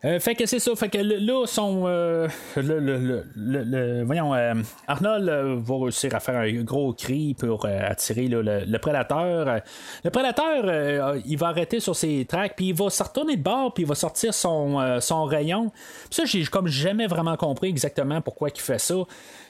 Euh, 0.06 0.20
fait 0.20 0.36
que 0.36 0.46
c'est 0.46 0.60
ça. 0.60 0.76
Fait 0.76 0.90
que 0.90 0.98
là, 0.98 1.46
son. 1.46 1.84
Euh, 1.88 2.28
le, 2.58 4.04
voyons, 4.04 4.34
euh, 4.34 4.54
Arnold 4.88 5.62
va 5.64 5.76
réussir 5.78 6.14
à 6.14 6.20
faire 6.20 6.40
un 6.40 6.64
gros 6.64 6.94
cri 6.94 7.36
pour 7.40 7.66
attirer 7.66 8.28
le, 8.28 8.78
prédateur. 8.78 9.62
Le 10.04 10.10
prédateur, 10.10 11.16
il 11.26 11.38
va 11.38 11.48
arrêter 11.48 11.80
sur 11.80 11.96
ses 11.96 12.26
tracks, 12.26 12.54
puis 12.56 12.70
il 12.70 12.76
va 12.76 12.90
se 12.90 13.02
retourner 13.02 13.38
de 13.38 13.44
bord, 13.44 13.74
puis 13.74 13.84
il 13.84 13.88
va 13.88 13.96
sortir 13.96 14.34
son, 14.34 15.00
son 15.00 15.24
rayon. 15.24 15.72
Puis 16.10 16.16
ça, 16.16 16.26
j'ai 16.26 16.44
comme 16.46 16.68
jamais 16.68 17.08
vraiment 17.08 17.38
compris 17.38 17.70
exactement 17.70 18.22
pourquoi 18.22 18.50
il 18.54 18.60
fait 18.60 18.80
ça. 18.80 18.96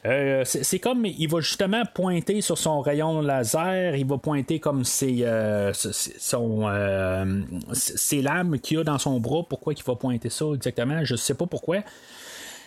Euh, 0.06 0.44
c'est 0.44 0.80
comme 0.80 1.06
il 1.06 1.30
va 1.30 1.40
justement 1.40 1.84
pointer 1.94 2.42
sur 2.42 2.58
son 2.58 2.82
rayon 2.82 3.22
laser, 3.22 3.96
il 3.96 4.06
va 4.06 4.18
pointer 4.18 4.60
comme 4.60 4.84
ses, 4.84 5.24
euh, 5.24 5.72
son, 5.74 6.68
euh, 6.68 7.42
lames 8.22 8.60
qu'il 8.60 8.80
a 8.80 8.84
dans 8.84 8.98
son 8.98 9.20
bras. 9.22 9.44
Pourquoi 9.48 9.74
il 9.74 9.84
va 9.84 9.96
pointer 9.96 10.30
ça 10.30 10.46
exactement? 10.54 11.06
Je 11.06 11.16
sais 11.16 11.36
pas 11.36 11.46
pourquoi. 11.46 11.78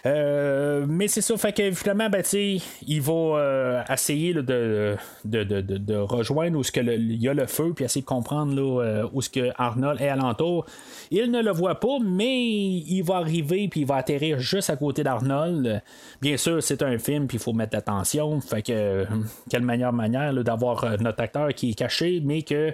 Euh, 0.07 0.87
mais 0.89 1.09
c'est 1.09 1.20
ça, 1.20 1.37
fait 1.37 1.53
que 1.53 1.73
finalement, 1.73 2.09
ben, 2.09 2.23
il 2.33 3.01
va 3.01 3.12
euh, 3.12 3.83
essayer 3.93 4.35
de, 4.35 4.41
de, 4.43 4.97
de, 5.24 5.61
de, 5.61 5.97
rejoindre 5.97 6.59
où 6.59 6.62
il 6.62 7.23
y 7.23 7.28
a 7.28 7.35
le 7.35 7.47
feu, 7.47 7.73
puis 7.74 7.85
essayer 7.85 8.03
de 8.03 8.07
comprendre 8.07 8.55
là, 8.55 8.83
euh, 8.83 9.09
où 9.12 9.20
ce 9.20 9.28
que 9.28 9.51
Arnold 9.57 10.01
est 10.01 10.09
alentour. 10.09 10.66
Il 11.11 11.31
ne 11.31 11.43
le 11.43 11.51
voit 11.51 11.81
pas, 11.81 11.99
mais 12.05 12.47
il 12.47 13.03
va 13.03 13.16
arriver 13.16 13.69
puis 13.69 13.81
il 13.81 13.87
va 13.87 13.97
atterrir 13.97 14.39
juste 14.39 14.70
à 14.70 14.77
côté 14.77 15.03
d'Arnold. 15.03 15.83
Bien 16.20 16.37
sûr, 16.37 16.62
c'est 16.62 16.83
un 16.83 16.99
film, 16.99 17.27
puis 17.27 17.39
il 17.39 17.41
faut 17.41 17.53
mettre 17.53 17.74
l'attention. 17.74 18.41
Fait 18.41 18.62
que 18.62 19.07
quelle 19.51 19.62
meilleure 19.62 19.93
manière 19.93 20.33
d'avoir 20.45 20.99
notre 21.01 21.20
acteur 21.23 21.49
qui 21.55 21.70
est 21.70 21.74
caché, 21.74 22.20
mais 22.24 22.43
que 22.43 22.73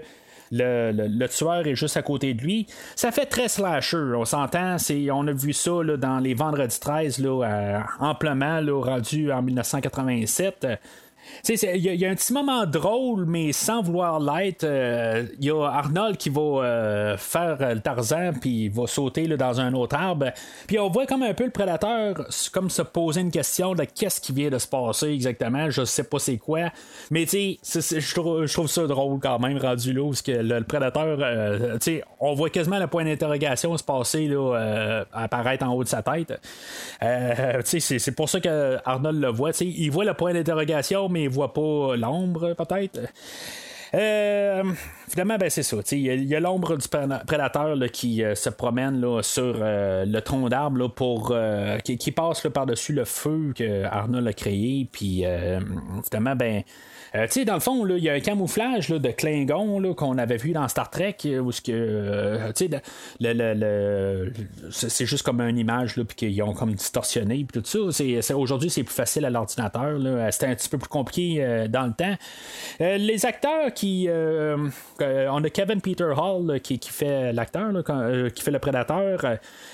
le, 0.52 1.26
tueur 1.26 1.66
est 1.66 1.74
juste 1.74 1.96
à 1.96 2.02
côté 2.02 2.34
de 2.34 2.42
lui. 2.42 2.66
Ça 2.94 3.10
fait 3.10 3.26
très 3.26 3.48
slasher, 3.48 4.14
on 4.16 4.24
s'entend. 4.24 4.76
On 5.12 5.26
a 5.26 5.32
vu 5.32 5.52
ça 5.52 5.70
dans 5.98 6.18
les 6.18 6.34
vendredis 6.34 6.78
13, 6.78 7.18
là, 7.18 7.84
amplement, 7.98 8.60
là, 8.60 8.80
rendu 8.80 9.32
en 9.32 9.42
1987. 9.42 10.66
Il 11.48 11.76
y, 11.76 12.04
a 12.04 12.10
un 12.10 12.14
petit 12.14 12.32
moment 12.32 12.66
drôle, 12.66 13.26
mais 13.26 13.52
sans 13.52 13.82
vouloir 13.82 14.20
l'être. 14.20 14.62
Il 14.62 14.68
euh, 14.68 15.24
y 15.40 15.50
a 15.50 15.64
Arnold 15.66 16.16
qui 16.16 16.30
va 16.30 16.40
euh, 16.40 17.16
faire 17.16 17.74
le 17.74 17.80
Tarzan, 17.80 18.32
puis 18.40 18.64
il 18.64 18.70
va 18.70 18.86
sauter 18.86 19.26
dans 19.28 19.60
un 19.60 19.72
autre 19.74 19.96
arbre. 19.96 20.26
Puis 20.66 20.78
on 20.78 20.88
voit 20.88 21.06
comme 21.06 21.22
un 21.22 21.34
peu 21.34 21.44
le 21.44 21.50
prédateur 21.50 22.26
comme 22.52 22.70
se 22.70 22.82
poser 22.82 23.22
une 23.22 23.30
question 23.30 23.74
de 23.74 23.84
qu'est-ce 23.84 24.20
qui 24.20 24.32
vient 24.32 24.50
de 24.50 24.58
se 24.58 24.66
passer 24.66 25.08
exactement. 25.08 25.70
Je 25.70 25.84
sais 25.84 26.04
pas 26.04 26.18
c'est 26.18 26.38
quoi. 26.38 26.70
Mais 27.10 27.26
tu 27.26 27.58
sais, 27.62 28.00
je 28.00 28.14
trouve, 28.14 28.66
ça 28.66 28.86
drôle 28.86 29.18
quand 29.20 29.38
même, 29.38 29.58
rendu 29.58 29.92
là, 29.92 30.06
parce 30.06 30.22
que 30.22 30.32
le, 30.32 30.62
prédateur, 30.62 31.18
euh, 31.20 31.78
tu 31.78 32.02
on 32.20 32.34
voit 32.34 32.50
quasiment 32.50 32.78
le 32.78 32.86
point 32.86 33.04
d'interrogation 33.04 33.76
se 33.76 33.84
passer, 33.84 34.28
là, 34.28 35.04
apparaître 35.12 35.64
en 35.64 35.74
haut 35.74 35.82
de 35.82 35.88
sa 35.88 36.02
tête. 36.02 36.40
c'est 37.64 38.16
pour 38.16 38.28
ça 38.28 38.40
que 38.40 38.78
Arnold 38.84 39.20
le 39.20 39.28
voit. 39.28 39.50
Il 39.60 39.90
voit 39.90 40.04
le 40.04 40.14
point 40.14 40.32
d'interrogation, 40.32 41.08
mais 41.12 41.24
il 41.24 41.28
voit 41.28 41.52
pas 41.52 41.96
l'ombre, 41.96 42.54
peut-être. 42.54 43.00
Euh, 43.94 44.64
finalement, 45.12 45.36
ben, 45.36 45.50
c'est 45.50 45.62
ça. 45.62 45.76
Il 45.92 46.24
y 46.24 46.34
a, 46.34 46.40
l'ombre 46.40 46.76
du 46.76 46.88
prédateur 46.88 47.76
qui 47.92 48.24
euh, 48.24 48.34
se 48.34 48.48
promène 48.48 49.00
là, 49.00 49.22
sur 49.22 49.56
euh, 49.60 50.04
le 50.06 50.20
tronc 50.20 50.48
d'arbre 50.48 50.88
pour 50.88 51.34
qui, 51.84 52.12
passe 52.12 52.46
par-dessus 52.52 52.92
le 52.92 53.04
feu 53.04 53.52
que 53.54 53.84
Arnold 53.84 54.26
a 54.26 54.32
créé. 54.32 54.88
Puis 54.90 55.24
finalement, 56.02 56.36
ben 56.36 56.62
euh, 57.14 57.26
tu 57.26 57.32
sais, 57.32 57.44
dans 57.44 57.54
le 57.54 57.60
fond, 57.60 57.86
il 57.86 58.02
y 58.02 58.08
a 58.08 58.14
un 58.14 58.20
camouflage 58.20 58.88
de 58.88 59.10
Klingon 59.10 59.92
qu'on 59.94 60.16
avait 60.16 60.38
vu 60.38 60.52
dans 60.52 60.66
Star 60.68 60.88
Trek, 60.88 61.16
euh, 61.26 61.50
ce 61.50 61.60
que, 61.60 61.72
euh, 61.72 62.52
tu 62.54 62.68
sais, 62.68 64.88
c'est 64.88 65.04
juste 65.04 65.22
comme 65.22 65.42
une 65.42 65.58
image, 65.58 65.94
puis 65.94 66.16
qu'ils 66.16 66.42
ont 66.42 66.54
comme 66.54 66.72
distorsionné, 66.72 67.44
puis 67.44 67.60
tout 67.60 67.92
ça. 67.92 68.36
aujourd'hui, 68.36 68.70
c'est 68.70 68.82
plus 68.82 68.94
facile 68.94 69.26
à 69.26 69.30
l'ordinateur. 69.30 69.98
C'était 70.32 70.46
un 70.46 70.54
petit 70.54 70.68
peu 70.68 70.78
plus 70.78 70.88
compliqué 70.88 71.66
dans 71.68 71.86
le 71.86 71.92
temps. 71.92 72.16
les 72.80 73.26
acteurs 73.26 73.74
qui. 73.74 74.08
On 75.02 75.44
a 75.44 75.50
Kevin 75.50 75.80
Peter 75.80 76.12
Hall 76.16 76.60
qui, 76.60 76.78
fait 76.82 77.32
l'acteur, 77.32 77.70
qui 78.34 78.42
fait 78.42 78.50
le 78.50 78.58
prédateur. 78.58 79.20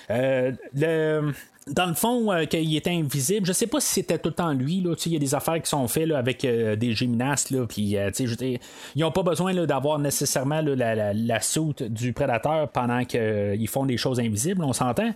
le 0.09 1.33
dans 1.73 1.87
le 1.87 1.95
fond, 1.95 2.33
euh, 2.33 2.45
qu'il 2.45 2.75
était 2.77 2.91
invisible. 2.91 3.47
Je 3.47 3.53
sais 3.53 3.67
pas 3.67 3.81
si 3.81 3.93
c'était 3.95 4.19
tout 4.19 4.31
le 4.31 4.35
temps 4.35 4.53
lui. 4.53 4.83
Il 5.07 5.13
y 5.13 5.17
a 5.17 5.19
des 5.19 5.35
affaires 5.35 5.61
qui 5.61 5.69
sont 5.69 5.87
faites 5.89 6.11
avec 6.11 6.45
euh, 6.45 6.77
des 6.77 6.95
gymnastes. 6.95 7.53
Euh, 7.53 7.67
ils 7.79 8.59
n'ont 8.97 9.13
pas 9.13 9.23
besoin 9.23 9.55
d'avoir 9.67 9.99
nécessairement 9.99 10.61
la, 10.63 11.13
la, 11.13 11.41
soute 11.41 11.83
du 11.83 12.13
prédateur 12.13 12.69
pendant 12.69 13.05
qu'ils 13.05 13.69
font 13.69 13.87
des 13.87 13.97
choses 13.97 14.21
invisibles. 14.21 14.65
On 14.65 14.73
s'entend. 14.73 15.13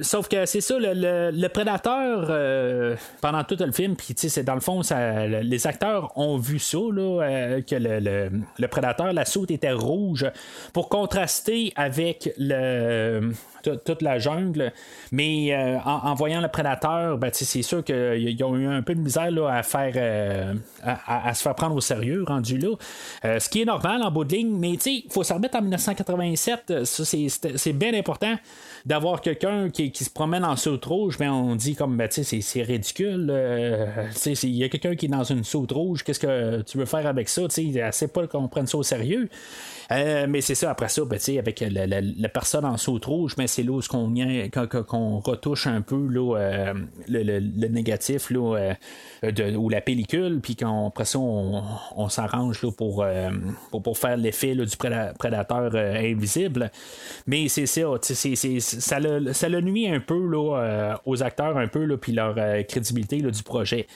Sauf 0.00 0.28
que 0.28 0.46
c'est 0.46 0.60
ça, 0.60 0.76
le, 0.78 1.46
prédateur, 1.48 2.98
pendant 3.20 3.44
tout 3.44 3.56
le 3.58 3.72
film, 3.72 3.96
puis 3.96 4.14
c'est 4.16 4.44
dans 4.44 4.54
le 4.54 4.60
fond, 4.60 4.82
ça, 4.82 5.26
les 5.26 5.66
acteurs 5.66 6.16
ont 6.16 6.36
vu 6.38 6.58
ça, 6.58 6.78
là, 6.92 7.60
que 7.62 7.76
le, 7.76 8.66
prédateur, 8.68 9.12
la 9.12 9.24
soute 9.24 9.50
était 9.50 9.72
rouge, 9.72 10.26
pour 10.72 10.88
contraster 10.88 11.72
avec 11.76 12.30
toute 13.72 14.02
la 14.02 14.18
jungle. 14.18 14.72
Mais 15.12 15.54
euh, 15.54 15.78
en, 15.84 16.14
voyant 16.14 16.40
le 16.40 16.48
prédateur, 16.48 17.18
ben, 17.18 17.30
c'est 17.32 17.62
sûr 17.62 17.82
qu'ils 17.84 18.44
ont 18.44 18.56
eu 18.56 18.66
un 18.66 18.82
peu 18.82 18.94
de 18.94 19.00
misère 19.00 19.30
à 19.48 19.62
faire 19.62 19.92
euh, 19.96 20.54
à, 20.82 21.32
se 21.34 21.42
faire 21.42 21.54
prendre 21.54 21.74
au 21.74 21.80
sérieux 21.80 22.24
rendu 22.26 22.58
là. 22.58 22.74
Euh, 23.24 23.38
ce 23.38 23.48
qui 23.48 23.62
est 23.62 23.64
normal 23.64 24.02
en 24.02 24.10
bout 24.10 24.24
de 24.24 24.34
ligne, 24.34 24.54
mais 24.56 24.72
il 24.72 25.04
faut 25.10 25.24
se 25.24 25.32
remettre 25.32 25.56
en 25.56 25.62
1987. 25.62 26.84
c'est 26.84 27.72
bien 27.72 27.94
important 27.94 28.34
d'avoir 28.86 29.20
quelqu'un 29.20 29.70
qui, 29.70 29.92
se 29.94 30.10
promène 30.10 30.44
en 30.44 30.56
saute 30.56 30.84
rouge, 30.84 31.16
mais 31.18 31.28
on 31.28 31.56
dit 31.56 31.74
comme 31.74 31.96
ben, 31.96 32.08
c'est 32.10 32.62
ridicule. 32.62 33.32
Il 34.42 34.50
y 34.50 34.64
a 34.64 34.68
quelqu'un 34.68 34.94
qui 34.94 35.06
est 35.06 35.08
dans 35.08 35.24
une 35.24 35.44
saute 35.44 35.72
rouge, 35.72 36.02
qu'est-ce 36.02 36.20
que 36.20 36.62
tu 36.62 36.78
veux 36.78 36.84
faire 36.84 37.06
avec 37.06 37.28
ça? 37.28 37.42
C'est 37.48 38.12
pas 38.12 38.26
qu'on 38.26 38.48
prenne 38.48 38.66
ça 38.66 38.76
au 38.78 38.82
sérieux. 38.82 39.28
Euh, 39.92 40.26
mais 40.28 40.40
c'est 40.40 40.54
ça, 40.54 40.70
après 40.70 40.88
ça, 40.88 41.02
ben, 41.04 41.18
avec 41.38 41.60
la, 41.60 42.28
personne 42.28 42.64
en 42.64 42.76
saute 42.76 43.04
rouge, 43.04 43.34
mais 43.38 43.46
c'est 43.46 43.62
là 43.62 43.72
où 43.72 43.80
qu'on 43.82 45.18
retouche 45.20 45.66
un 45.66 45.82
peu 45.82 46.06
là, 46.08 46.36
euh, 46.36 46.74
le, 47.08 47.68
négatif 47.68 48.30
là, 48.30 48.74
euh, 49.24 49.56
ou 49.56 49.68
la 49.68 49.80
pellicule, 49.80 50.40
puis 50.40 50.56
après 50.62 51.04
ça, 51.04 51.18
on, 51.18 52.08
s'arrange 52.08 52.60
pour, 52.76 53.04
pour, 53.70 53.98
faire 53.98 54.16
l'effet 54.16 54.54
du 54.54 54.76
prédateur 54.76 55.74
invisible. 55.74 56.70
Mais 57.26 57.48
c'est 57.48 57.66
ça, 57.66 57.82
ça 58.00 59.00
le, 59.00 59.32
ça 59.32 59.48
le 59.48 59.60
nuit 59.60 59.88
un 59.88 60.00
peu 60.00 60.26
là, 60.28 61.00
aux 61.04 61.22
acteurs, 61.22 61.56
un 61.56 61.68
peu, 61.68 61.96
puis 61.96 62.12
leur 62.12 62.34
crédibilité 62.66 63.18
du 63.18 63.42
projet. 63.42 63.86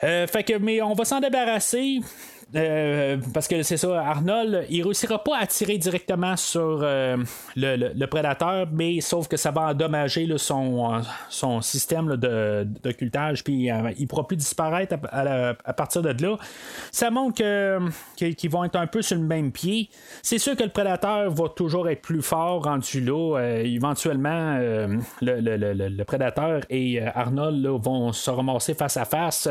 fait 0.00 0.44
que, 0.44 0.58
mais 0.58 0.82
on 0.82 0.94
va 0.94 1.04
s'en 1.04 1.20
débarrasser. 1.20 2.00
Euh, 2.54 3.16
parce 3.32 3.48
que 3.48 3.62
c'est 3.62 3.78
ça, 3.78 4.00
Arnold, 4.00 4.66
il 4.68 4.82
réussira 4.82 5.22
pas 5.22 5.38
à 5.38 5.46
tirer 5.46 5.78
directement 5.78 6.36
sur 6.36 6.80
euh, 6.82 7.16
le, 7.56 8.06
prédateur, 8.06 8.66
mais 8.70 9.00
sauf 9.00 9.26
que 9.26 9.38
ça 9.38 9.50
va 9.50 9.68
endommager 9.68 10.28
son, 10.36 11.00
son 11.30 11.60
système 11.62 12.16
de 12.16 12.66
d'occultage, 12.82 13.42
puis 13.42 13.70
euh, 13.70 13.90
il 13.98 14.06
pourra 14.06 14.26
plus 14.26 14.36
disparaître 14.36 14.96
à, 15.10 15.72
partir 15.72 16.02
de 16.02 16.10
là. 16.22 16.36
Ça 16.90 17.10
montre 17.10 17.42
qu'ils 18.16 18.50
vont 18.50 18.64
être 18.64 18.76
un 18.76 18.86
peu 18.86 19.00
sur 19.00 19.16
le 19.16 19.22
même 19.22 19.50
pied. 19.50 19.88
C'est 20.22 20.38
sûr 20.38 20.54
que 20.54 20.62
le 20.62 20.70
prédateur 20.70 21.30
va 21.30 21.48
toujours 21.48 21.88
être 21.88 22.02
plus 22.02 22.22
fort 22.22 22.64
rendu 22.64 23.00
là. 23.00 23.60
éventuellement, 23.62 24.58
le, 25.22 26.02
prédateur 26.04 26.60
et 26.68 27.00
Arnold 27.00 27.66
vont 27.66 28.12
se 28.12 28.30
ramasser 28.30 28.74
face 28.74 28.96
à 28.96 29.04
face. 29.04 29.48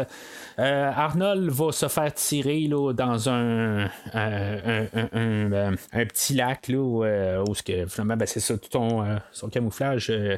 Arnold 0.58 1.50
va 1.50 1.72
se 1.72 1.88
faire 1.88 2.14
tirer 2.14 2.68
là, 2.68 2.91
dans 2.94 3.30
un, 3.30 3.86
un, 4.14 4.88
un, 5.14 5.74
un, 5.74 6.06
petit 6.06 6.34
lac 6.34 6.68
là, 6.68 6.78
où, 6.78 7.04
euh, 7.04 7.44
où 7.48 7.54
que, 7.54 7.86
finalement, 7.88 8.18
ben, 8.18 8.26
c'est 8.26 8.40
ça, 8.40 8.58
tout 8.58 8.70
ton, 8.70 9.04
euh, 9.04 9.18
son 9.32 9.50
camouflage. 9.50 10.10
Euh, 10.10 10.38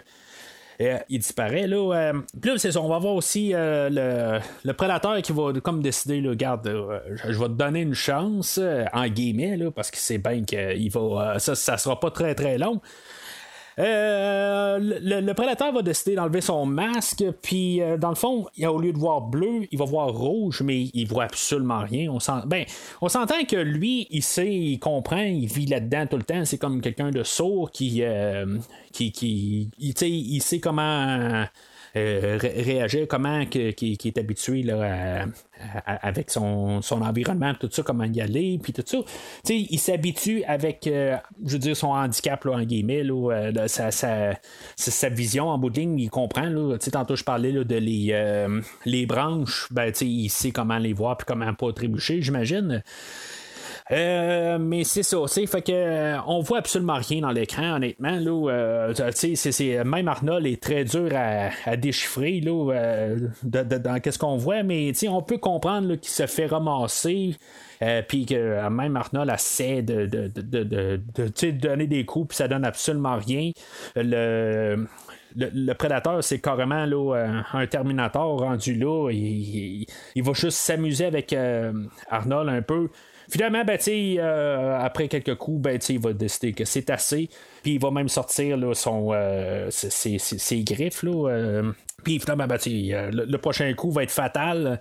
il 1.08 1.20
disparaît 1.20 1.68
là. 1.68 2.14
puis 2.42 2.50
là, 2.50 2.58
c'est 2.58 2.72
ça, 2.72 2.82
on 2.82 2.90
va 2.90 2.98
voir 2.98 3.14
aussi 3.14 3.52
le, 3.54 4.40
le, 4.66 4.74
prédateur 4.74 5.22
qui 5.22 5.32
va 5.32 5.54
comme 5.62 5.82
décider, 5.82 6.20
là, 6.20 6.36
garde, 6.36 6.68
je, 7.28 7.40
vais 7.40 7.46
te 7.46 7.54
donner 7.54 7.82
une 7.82 7.94
chance, 7.94 8.60
en 8.92 9.08
guillemets, 9.08 9.56
là, 9.56 9.72
parce 9.72 9.92
que 9.92 9.98
c'est 9.98 10.18
bien 10.18 10.44
qu'il 10.44 10.92
va. 10.92 11.38
ça, 11.40 11.56
ça 11.56 11.78
sera 11.78 12.00
pas 12.00 12.12
très 12.12 12.36
très 12.36 12.58
long. 12.58 12.82
Euh, 13.80 14.78
le, 14.80 15.34
prédateur 15.34 15.74
va 15.74 15.82
décider 15.82 16.16
d'enlever 16.16 16.42
son 16.42 16.66
masque, 16.66 17.24
puis 17.42 17.82
euh, 17.82 17.98
dans 17.98 18.10
le 18.10 18.16
fond, 18.16 18.48
au 18.62 18.80
lieu 18.80 18.94
de 18.94 18.98
voir 18.98 19.22
bleu, 19.22 19.62
il 19.72 19.80
va 19.80 19.86
voir 19.86 20.10
rouge, 20.10 20.62
mais 20.64 20.90
il 20.94 21.08
voit 21.08 21.26
absolument 21.26 21.80
rien. 21.80 22.12
On, 22.12 22.20
ben, 22.46 22.66
s'entend 23.08 23.44
que 23.46 23.56
lui, 23.56 24.08
il 24.12 24.22
sait, 24.22 24.54
il 24.54 24.80
comprend, 24.80 25.22
il 25.22 25.48
vit 25.48 25.66
là-dedans 25.66 26.08
tout 26.08 26.18
le 26.18 26.24
temps. 26.24 26.46
C'est 26.46 26.58
comme 26.58 26.82
quelqu'un 26.82 27.12
de 27.12 27.24
sourd 27.24 27.72
qui, 27.72 28.04
euh, 28.04 28.58
qui, 28.92 29.12
qui 29.12 29.70
il 29.80 30.42
sait 30.42 30.60
comment 30.60 31.46
euh, 31.96 32.40
réagir, 32.42 33.08
comment 33.08 33.46
qui, 33.46 34.00
est 34.04 34.18
habitué 34.18 34.64
là, 34.64 35.28
avec 35.86 36.32
son, 36.32 36.82
environnement, 36.90 37.54
tout 37.54 37.70
ça, 37.72 37.84
comment 37.84 38.06
y 38.06 38.20
aller, 38.20 38.60
puis 38.62 38.74
tout 38.74 38.84
ça. 38.84 38.98
il 39.50 39.80
s'habitue 39.80 40.44
avec, 40.46 40.88
euh, 40.88 41.18
je 41.46 41.54
veux 41.54 41.60
dire, 41.60 41.78
son 41.78 41.90
handicap, 41.90 42.44
là, 42.46 42.54
en 42.54 42.64
guillemets, 42.64 43.04
euh, 43.08 43.68
sa, 43.68 43.92
sa, 43.92 45.10
vision 45.10 45.50
en 45.50 45.60
bout 45.60 45.70
de 45.70 45.80
ligne, 45.80 46.00
il 46.00 46.10
comprend. 46.10 46.50
Là, 46.50 46.78
tantôt, 46.80 47.16
je 47.16 47.24
parlais 47.24 47.52
de 47.52 47.76
les, 47.76 48.58
les 48.86 49.06
branches, 49.06 49.68
ben, 49.70 49.94
il 50.02 50.30
sait 50.30 50.52
comment 50.52 50.80
les 50.80 50.94
voir, 50.94 51.18
puis 51.18 51.26
comment 51.28 51.54
pas 51.54 51.72
trébucher, 51.74 52.24
j'imagine. 52.24 52.82
Euh, 53.92 54.58
mais 54.60 54.86
c'est 54.86 55.04
ça, 55.04 55.18
c'est 55.28 55.46
fait 55.46 55.62
que 55.62 55.72
euh, 55.74 56.18
on 56.26 56.40
voit 56.40 56.60
absolument 56.60 56.96
rien 56.96 57.22
dans 57.22 57.32
l'écran, 57.32 57.76
honnêtement. 57.76 58.18
Là, 58.18 58.50
euh, 58.50 59.84
même 59.84 60.08
Arnold 60.08 60.46
est 60.46 60.62
très 60.62 60.86
dur 60.86 61.10
à, 61.14 61.76
déchiffrer 61.76 62.40
là, 62.40 63.16
dans 63.44 64.00
qu'est-ce 64.02 64.20
qu'on 64.20 64.38
voit, 64.38 64.64
mais 64.64 64.94
on 65.10 65.22
peut 65.22 65.38
comprendre 65.38 65.96
qu'il 65.96 66.12
se 66.12 66.28
fait 66.28 66.46
ramasser. 66.46 67.36
puis 68.08 68.26
que 68.26 68.70
même 68.70 68.96
Arnold 68.96 69.30
essaie 69.30 69.82
de, 69.82 70.06
de, 70.06 70.28
de, 70.34 70.64
de, 70.64 71.52
donner 71.52 71.88
des 71.88 72.06
coups, 72.06 72.30
puis 72.30 72.38
ça 72.38 72.48
donne 72.48 72.64
absolument 72.64 73.18
rien. 73.18 73.52
Le, 73.98 74.88
le, 75.36 75.74
prédateur, 75.74 76.24
c'est 76.24 76.40
carrément 76.40 76.86
là, 76.86 77.42
un, 77.54 77.68
Terminator 77.68 78.40
rendu 78.40 78.76
là. 78.76 79.10
Il, 79.12 79.18
il- 79.18 79.86
il 80.16 80.24
va 80.24 80.34
juste 80.34 80.58
s'amuser 80.58 81.06
avec 81.06 81.34
euh, 81.34 81.74
Arnold 82.10 82.50
un 82.50 82.62
peu. 82.62 82.90
Finalement, 83.34 83.64
ben, 83.66 83.80
euh, 83.90 84.78
après 84.80 85.08
quelques 85.08 85.34
coups, 85.34 85.60
ben, 85.60 85.80
il 85.90 86.00
va 86.00 86.14
décider 86.14 86.54
que 86.54 86.66
c'est 86.66 86.92
assez. 86.92 87.30
Puis 87.64 87.74
il 87.74 87.80
va 87.80 87.90
même 87.90 88.08
sortir 88.08 88.58
là, 88.58 88.76
son, 88.76 89.10
euh, 89.12 89.72
ses, 89.72 90.20
ses- 90.20 90.38
ses- 90.38 90.64
griffes. 90.64 91.02
Là, 91.02 91.30
euh, 91.32 91.72
puis 92.04 92.20
finalement, 92.20 92.46
ben, 92.46 92.60
euh, 92.68 93.10
le, 93.12 93.26
le 93.26 93.38
prochain 93.40 93.74
coup 93.74 93.90
va 93.90 94.04
être 94.04 94.12
fatal. 94.12 94.80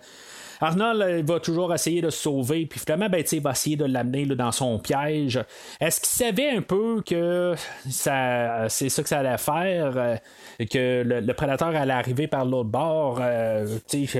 Arnold 0.63 1.03
euh, 1.03 1.23
va 1.27 1.41
toujours 1.41 1.75
essayer 1.75 2.01
de 2.01 2.11
se 2.11 2.23
sauver, 2.23 2.67
puis 2.67 2.79
finalement, 2.79 3.09
ben, 3.09 3.25
il 3.31 3.41
va 3.41 3.51
essayer 3.51 3.77
de 3.77 3.85
l'amener 3.85 4.27
dans 4.27 4.53
son 4.53 4.79
piège. 4.79 5.41
Est-ce 5.81 6.01
qu'il 6.01 6.09
savait 6.09 6.51
un 6.51 6.63
peu 6.63 7.03
que 7.05 7.55
ça, 7.91 8.69
c'est 8.69 8.89
ça 8.89 9.03
que 9.03 9.09
ça 9.09 9.19
allait 9.19 9.39
faire, 9.39 9.97
euh, 9.97 10.17
que 10.71 11.03
le, 11.05 11.33
prédateur 11.35 11.75
allait 11.75 11.93
arriver 11.93 12.29
par 12.29 12.45
l'autre 12.45 12.69
bord? 12.71 13.19
euh, 13.21 13.67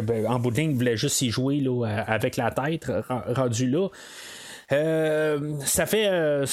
ben, 0.03 0.27
en 0.27 0.39
bout 0.39 0.51
de 0.51 0.57
ligne, 0.57 0.73
il 0.73 0.77
voulait 0.77 0.97
juste 0.97 1.23
y 1.23 1.31
jouer 1.31 1.61
là, 1.61 1.87
euh, 1.87 2.03
avec 2.07 2.37
la 2.37 2.51
tête, 2.51 2.87
ren- 3.09 3.23
rendu 3.29 3.69
là? 3.71 3.89
Euh, 4.73 5.39
ça 5.61 5.87
fait 5.87 6.07
euh, 6.09 6.47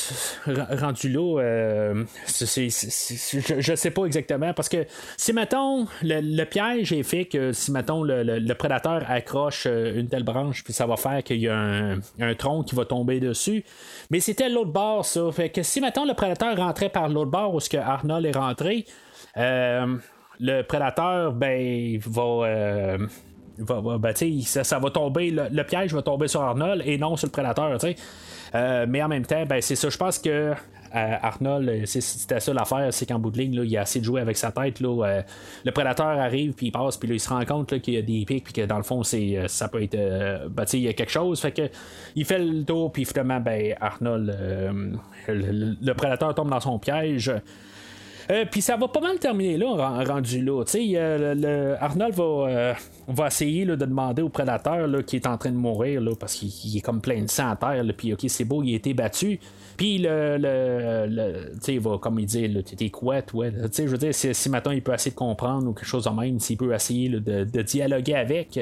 rendu 0.47 1.09
là, 1.09 1.41
euh, 1.41 2.03
je, 2.27 3.61
je 3.61 3.75
sais 3.75 3.91
pas 3.91 4.05
exactement 4.05 4.53
parce 4.53 4.67
que 4.67 4.85
si 5.15 5.31
mettons 5.31 5.87
le, 6.01 6.43
piège 6.43 6.91
est 6.91 7.03
fait 7.03 7.25
que 7.25 7.53
si 7.53 7.71
mettons 7.71 8.03
le, 8.03 8.23
le- 8.23 8.55
prédateur 8.55 9.03
accroche 9.07 9.67
euh, 9.67 9.97
une 9.97 10.09
telle 10.09 10.23
branche 10.23 10.63
puis 10.65 10.73
ça 10.73 10.85
va 10.85 10.97
faire 10.97 11.23
qu'il 11.23 11.37
y 11.37 11.47
a 11.47 11.55
un, 11.57 12.33
tronc 12.37 12.63
qui 12.63 12.75
va 12.75 12.85
tomber 12.85 13.19
dessus, 13.19 13.63
mais 14.09 14.19
c'était 14.19 14.49
l'autre 14.49 14.71
bord 14.71 15.05
ça, 15.05 15.31
fait 15.31 15.49
que 15.49 15.63
si 15.63 15.79
mettons 15.79 16.05
le 16.05 16.13
prédateur 16.13 16.57
rentrait 16.57 16.89
par 16.89 17.07
l'autre 17.07 17.31
bord 17.31 17.53
où 17.53 17.59
ce 17.59 17.69
que 17.69 17.77
Arnold 17.77 18.25
est 18.25 18.37
rentré, 18.37 18.85
le 19.35 20.61
prédateur 20.63 21.33
ben 21.33 21.99
va 22.05 22.97
va- 23.60 23.98
ben, 23.98 24.14
ça, 24.44 24.64
ça 24.64 24.80
va 24.80 24.90
tomber, 24.90 25.31
le, 25.31 25.64
piège 25.64 25.94
va 25.94 26.02
tomber 26.02 26.27
sur 26.27 26.41
Arnold 26.41 26.84
et 26.86 26.98
non 26.98 27.15
sur 27.15 27.27
le 27.27 27.31
prédateur. 27.31 27.77
Euh, 28.56 28.86
mais 28.90 29.03
en 29.03 29.07
même 29.07 29.26
temps, 29.26 29.45
ben, 29.45 29.61
c'est 29.61 29.76
ça. 29.76 29.90
Je 29.90 29.98
pense 29.98 30.18
que 30.18 30.30
euh, 30.30 30.53
Arnold, 30.91 31.69
euh, 31.69 31.81
c'était 31.86 32.40
ça 32.40 32.52
l'affaire, 32.53 32.91
c'est 32.91 33.06
qu'en 33.06 33.19
bout 33.19 33.30
de 33.30 33.38
ligne, 33.38 33.56
là, 33.56 33.64
il 33.64 33.77
a 33.77 33.81
assez 33.81 33.99
de 33.99 34.06
jouer 34.06 34.22
avec 34.22 34.38
sa 34.38 34.52
tête. 34.52 34.80
Là, 34.80 35.06
euh, 35.06 35.22
le 35.64 35.72
prédateur 35.72 36.07
arrive, 36.07 36.53
puis 36.53 36.68
il 36.68 36.72
passe, 36.72 36.98
puis 36.98 37.07
là, 37.07 37.14
il 37.14 37.19
se 37.19 37.30
rend 37.30 37.45
compte 37.45 37.80
qu'il 37.80 37.94
y 37.94 37.98
a 37.98 38.02
des 38.02 38.26
pics, 38.26 38.44
puis 38.44 38.53
que 38.53 38.65
dans 38.65 38.77
le 38.77 38.84
fond, 38.84 39.03
c'est, 39.03 39.48
ça 39.48 39.68
peut 39.68 39.84
être. 39.84 39.94
euh, 39.95 40.48
ben, 40.49 40.65
il 40.73 40.80
y 40.80 40.88
a 40.88 40.94
quelque 40.94 41.11
chose. 41.11 41.40
Fait 41.41 41.52
que 41.52 41.69
il 42.15 42.26
fait 42.26 42.40
le 42.40 42.64
tour, 42.64 42.91
puis 42.91 43.06
finalement, 43.06 43.40
ben, 43.40 43.76
Arnold, 43.80 44.36
le 45.27 45.94
prédateur 45.94 46.34
tombe 46.34 46.49
dans 46.49 46.60
son 46.60 46.80
piège. 46.80 47.31
Euh, 48.31 48.45
Puis 48.49 48.61
ça 48.61 48.77
va 48.77 48.88
pas 48.88 48.99
mal 48.99 49.18
terminer 49.18 49.57
là, 49.57 49.72
ren- 49.72 50.03
rendu 50.06 50.43
là. 50.43 50.64
Euh, 50.76 51.34
le- 51.34 51.41
le- 51.41 51.84
Arnold 51.84 52.14
va, 52.14 52.23
euh, 52.23 52.73
va 53.07 53.26
essayer 53.27 53.65
là, 53.65 53.76
de 53.76 53.85
demander 53.85 54.22
au 54.22 54.30
prédateur 54.30 54.88
là, 54.88 55.01
qui 55.01 55.15
est 55.15 55.26
en 55.26 55.35
train 55.38 55.49
de 55.49 55.56
mourir 55.56 55.99
là, 55.99 56.11
parce 56.19 56.35
qu'il 56.35 56.49
il 56.65 56.77
est 56.77 56.81
comme 56.81 57.01
plein 57.01 57.23
de 57.23 57.30
sang 57.30 57.49
à 57.49 57.56
terre. 57.56 57.84
là, 57.84 57.91
Puis 57.91 58.14
ok, 58.14 58.19
c'est 58.27 58.45
beau, 58.45 58.61
il 58.61 58.73
a 58.73 58.76
été 58.76 58.93
battu. 58.93 59.39
Puis 59.77 59.97
le, 59.97 61.47
tu 61.53 61.60
sais, 61.61 61.73
il 61.73 61.80
va 61.80 61.97
comme 61.97 62.19
il 62.19 62.26
dit, 62.27 62.47
là, 62.49 62.61
t'es 62.61 62.89
couette, 62.89 63.34
ouais. 63.34 63.51
Tu 63.51 63.57
sais, 63.72 63.85
je 63.88 63.91
veux 63.91 63.97
dire, 63.97 64.14
si, 64.14 64.34
si 64.35 64.49
maintenant 64.49 64.73
il 64.73 64.84
peut 64.84 64.93
essayer 64.93 65.11
de 65.11 65.15
comprendre 65.15 65.68
ou 65.68 65.73
quelque 65.73 65.88
chose 65.88 66.03
de 66.03 66.10
même, 66.11 66.39
s'il 66.39 66.57
peut 66.57 66.73
essayer 66.73 67.10
là, 67.10 67.19
de, 67.19 67.61
dialoguer 67.64 68.14
avec, 68.15 68.60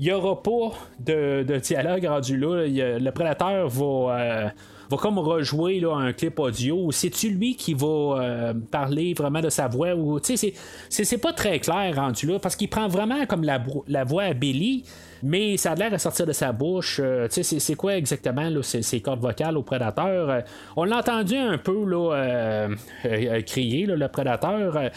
il 0.00 0.06
y 0.06 0.10
aura 0.12 0.42
pas 0.42 0.72
de, 0.98 1.44
dialogue 1.58 2.04
rendu 2.06 2.36
là. 2.36 2.62
A- 2.62 2.98
le 2.98 3.10
prédateur 3.12 3.68
va. 3.68 4.18
euh, 4.18 4.48
va 4.90 4.96
comme 4.96 5.18
rejouer 5.18 5.80
là, 5.80 5.94
un 5.94 6.12
clip 6.12 6.38
audio. 6.38 6.90
C'est-tu 6.92 7.30
lui 7.30 7.56
qui 7.56 7.74
va 7.74 7.86
euh, 7.86 8.54
parler 8.70 9.14
vraiment 9.14 9.40
de 9.40 9.48
sa 9.50 9.68
voix? 9.68 9.94
Ou 9.94 10.18
c'est- 10.22 10.36
c'est 10.36 11.04
c'est 11.04 11.18
pas 11.18 11.32
très 11.32 11.58
clair 11.60 11.94
rendu 11.96 12.26
là 12.26 12.38
parce 12.38 12.56
qu'il 12.56 12.68
prend 12.68 12.88
vraiment 12.88 13.26
comme 13.26 13.44
la, 13.44 13.62
la 13.88 14.04
voix 14.04 14.24
à 14.24 14.34
Billy. 14.34 14.84
Mais 15.24 15.56
ça 15.56 15.72
a 15.72 15.74
l'air 15.74 15.92
à 15.94 15.98
sortir 15.98 16.26
de 16.26 16.32
sa 16.32 16.52
bouche. 16.52 17.00
Euh, 17.02 17.26
tu 17.28 17.42
sais, 17.42 17.58
c'est- 17.58 17.74
quoi 17.74 17.96
exactement 17.96 18.48
là, 18.50 18.62
ces 18.62 19.00
cordes 19.00 19.20
vocales 19.20 19.56
au 19.56 19.62
prédateur? 19.62 20.28
Euh, 20.28 20.40
on 20.76 20.84
l'a 20.84 20.98
entendu 20.98 21.34
un 21.34 21.56
peu 21.56 21.84
là, 21.86 22.12
euh, 22.14 22.68
euh, 23.06 23.40
crier, 23.40 23.86
le 23.86 24.08
prédateur. 24.08 24.90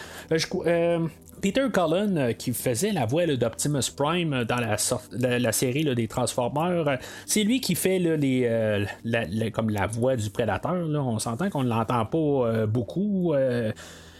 Peter 1.40 1.66
Cullen, 1.72 2.34
qui 2.34 2.52
faisait 2.52 2.92
la 2.92 3.06
voix 3.06 3.24
d'Optimus 3.26 3.90
Prime 3.96 4.44
dans 4.44 4.56
la, 4.56 5.38
la, 5.38 5.52
série 5.52 5.84
des 5.94 6.08
Transformers, 6.08 6.98
c'est 7.26 7.44
lui 7.44 7.60
qui 7.60 7.74
fait 7.76 7.98
la, 8.00 9.50
comme 9.50 9.70
la 9.70 9.86
voix 9.86 10.16
du 10.16 10.28
prédateur. 10.30 10.74
On 10.74 11.18
s'entend 11.20 11.48
qu'on 11.48 11.62
ne 11.62 11.68
l'entend 11.68 12.04
pas 12.04 12.66
beaucoup. 12.66 13.34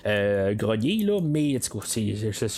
Euh, 0.07 0.55
là, 0.55 1.21
mais 1.23 1.59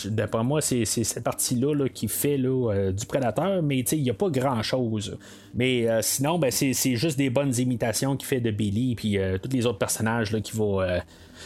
d'après 0.05 0.43
moi, 0.43 0.61
c'est 0.61 0.85
cette 0.85 1.23
partie-là 1.23 1.73
là, 1.73 1.89
qui 1.89 2.07
fait 2.07 2.39
euh, 2.39 2.91
du 2.91 3.05
prédateur, 3.05 3.61
mais 3.61 3.79
il 3.79 4.03
n'y 4.03 4.09
a 4.09 4.13
pas 4.13 4.29
grand-chose. 4.29 5.17
Mais 5.53 5.87
euh, 5.87 6.01
sinon, 6.01 6.39
ben, 6.39 6.51
c'est 6.51 6.73
c'est 6.73 6.95
juste 6.95 7.17
des 7.17 7.29
bonnes 7.29 7.53
imitations 7.57 8.15
qu'il 8.15 8.27
fait 8.27 8.39
de 8.39 8.51
Billy, 8.51 8.95
puis 8.95 9.17
euh, 9.17 9.37
tous 9.37 9.49
les 9.51 9.65
autres 9.65 9.79
personnages 9.79 10.31
là, 10.31 10.39
qui 10.41 10.55
vont. 10.55 10.81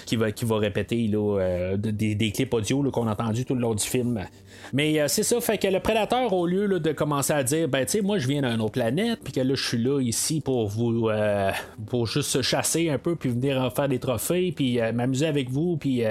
Qui 0.06 0.16
va, 0.16 0.32
qui 0.32 0.46
va 0.46 0.58
répéter 0.58 1.10
euh, 1.14 1.78
de- 1.78 1.92
des, 1.92 2.16
des 2.16 2.32
clips 2.32 2.54
audio 2.54 2.84
qu'on 2.92 3.08
a 3.08 3.12
entendus 3.12 3.46
tout 3.46 3.56
le 3.56 3.62
long 3.62 3.74
du 3.76 3.84
film. 3.84 4.26
Mais 4.74 5.00
euh, 5.00 5.08
c'est 5.08 5.24
ça, 5.24 5.40
fait 5.42 5.58
que 5.58 5.68
le 5.68 5.80
prédateur, 5.80 6.32
au 6.34 6.46
lieu 6.48 6.80
de 6.80 6.92
commencer 6.92 7.34
à 7.34 7.44
dire, 7.44 7.68
ben 7.68 7.86
tu 7.86 7.94
sais, 7.94 8.02
moi 8.02 8.18
je 8.18 8.28
viens 8.28 8.42
d'une 8.42 8.62
autre 8.62 8.72
planète, 8.74 9.20
puis 9.24 9.34
que 9.34 9.42
là 9.42 9.54
je 9.56 9.64
suis 9.68 9.78
là 9.78 10.02
ici 10.02 10.42
pour 10.42 10.68
vous, 10.68 11.10
euh, 11.10 11.52
pour 11.88 12.08
juste 12.08 12.30
se 12.30 12.42
chasser 12.42 12.90
un 12.90 12.98
peu, 12.98 13.16
puis 13.16 13.30
venir 13.30 13.62
en 13.62 13.70
faire 13.70 13.88
des 13.88 14.00
trophées, 14.00 14.52
puis 14.56 14.80
m'amuser 14.94 15.28
avec 15.28 15.50
vous, 15.50 15.78
puis 15.78 16.04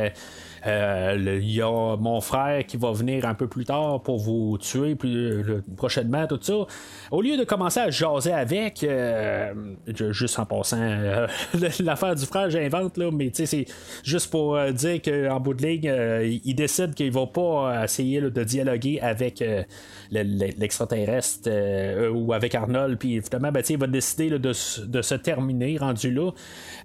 le- 0.66 1.40
il 1.42 1.50
y 1.52 1.60
a 1.62 1.96
mon 1.96 2.20
frère 2.20 2.64
qui 2.66 2.76
va 2.76 2.92
venir 2.92 3.26
un 3.26 3.34
peu 3.34 3.46
plus 3.48 3.64
tard 3.64 4.00
pour 4.02 4.18
vous 4.18 4.56
tuer 4.58 4.94
plus, 4.94 5.42
le- 5.42 5.62
prochainement, 5.76 6.26
tout 6.26 6.38
ça. 6.40 6.54
Au 7.10 7.20
lieu 7.22 7.36
de 7.36 7.44
commencer 7.44 7.80
à 7.80 7.90
jaser 7.90 8.32
avec, 8.32 8.82
euh, 8.84 9.52
juste 10.10 10.38
en 10.38 10.46
passant, 10.46 10.78
euh, 10.80 11.26
l'affaire 11.80 12.14
du 12.14 12.24
frère, 12.26 12.48
j'invente, 12.50 12.96
là, 12.96 13.10
mais 13.12 13.30
c'est 13.32 13.66
juste 14.02 14.30
pour 14.30 14.56
euh, 14.56 14.70
dire 14.72 15.00
qu'en 15.02 15.40
bout 15.40 15.54
de 15.54 15.66
ligne, 15.66 15.88
euh, 15.88 16.38
il 16.44 16.54
décide 16.54 16.94
qu'il 16.94 17.10
va 17.12 17.26
pas 17.26 17.40
euh, 17.80 17.84
essayer 17.84 18.20
de 18.20 18.44
dialoguer 18.44 19.00
avec 19.00 19.42
euh, 19.42 19.62
le- 20.10 20.22
le- 20.22 20.52
l'extraterrestre 20.58 21.48
euh, 21.48 22.10
ou 22.10 22.32
avec 22.32 22.54
Arnold, 22.54 22.98
puis 22.98 23.20
finalement, 23.22 23.52
ben, 23.52 23.62
il 23.68 23.78
va 23.78 23.86
décider 23.86 24.30
de, 24.30 24.38
de 24.38 24.52
se 25.02 25.14
terminer 25.14 25.76
rendu 25.78 26.10
là. 26.10 26.30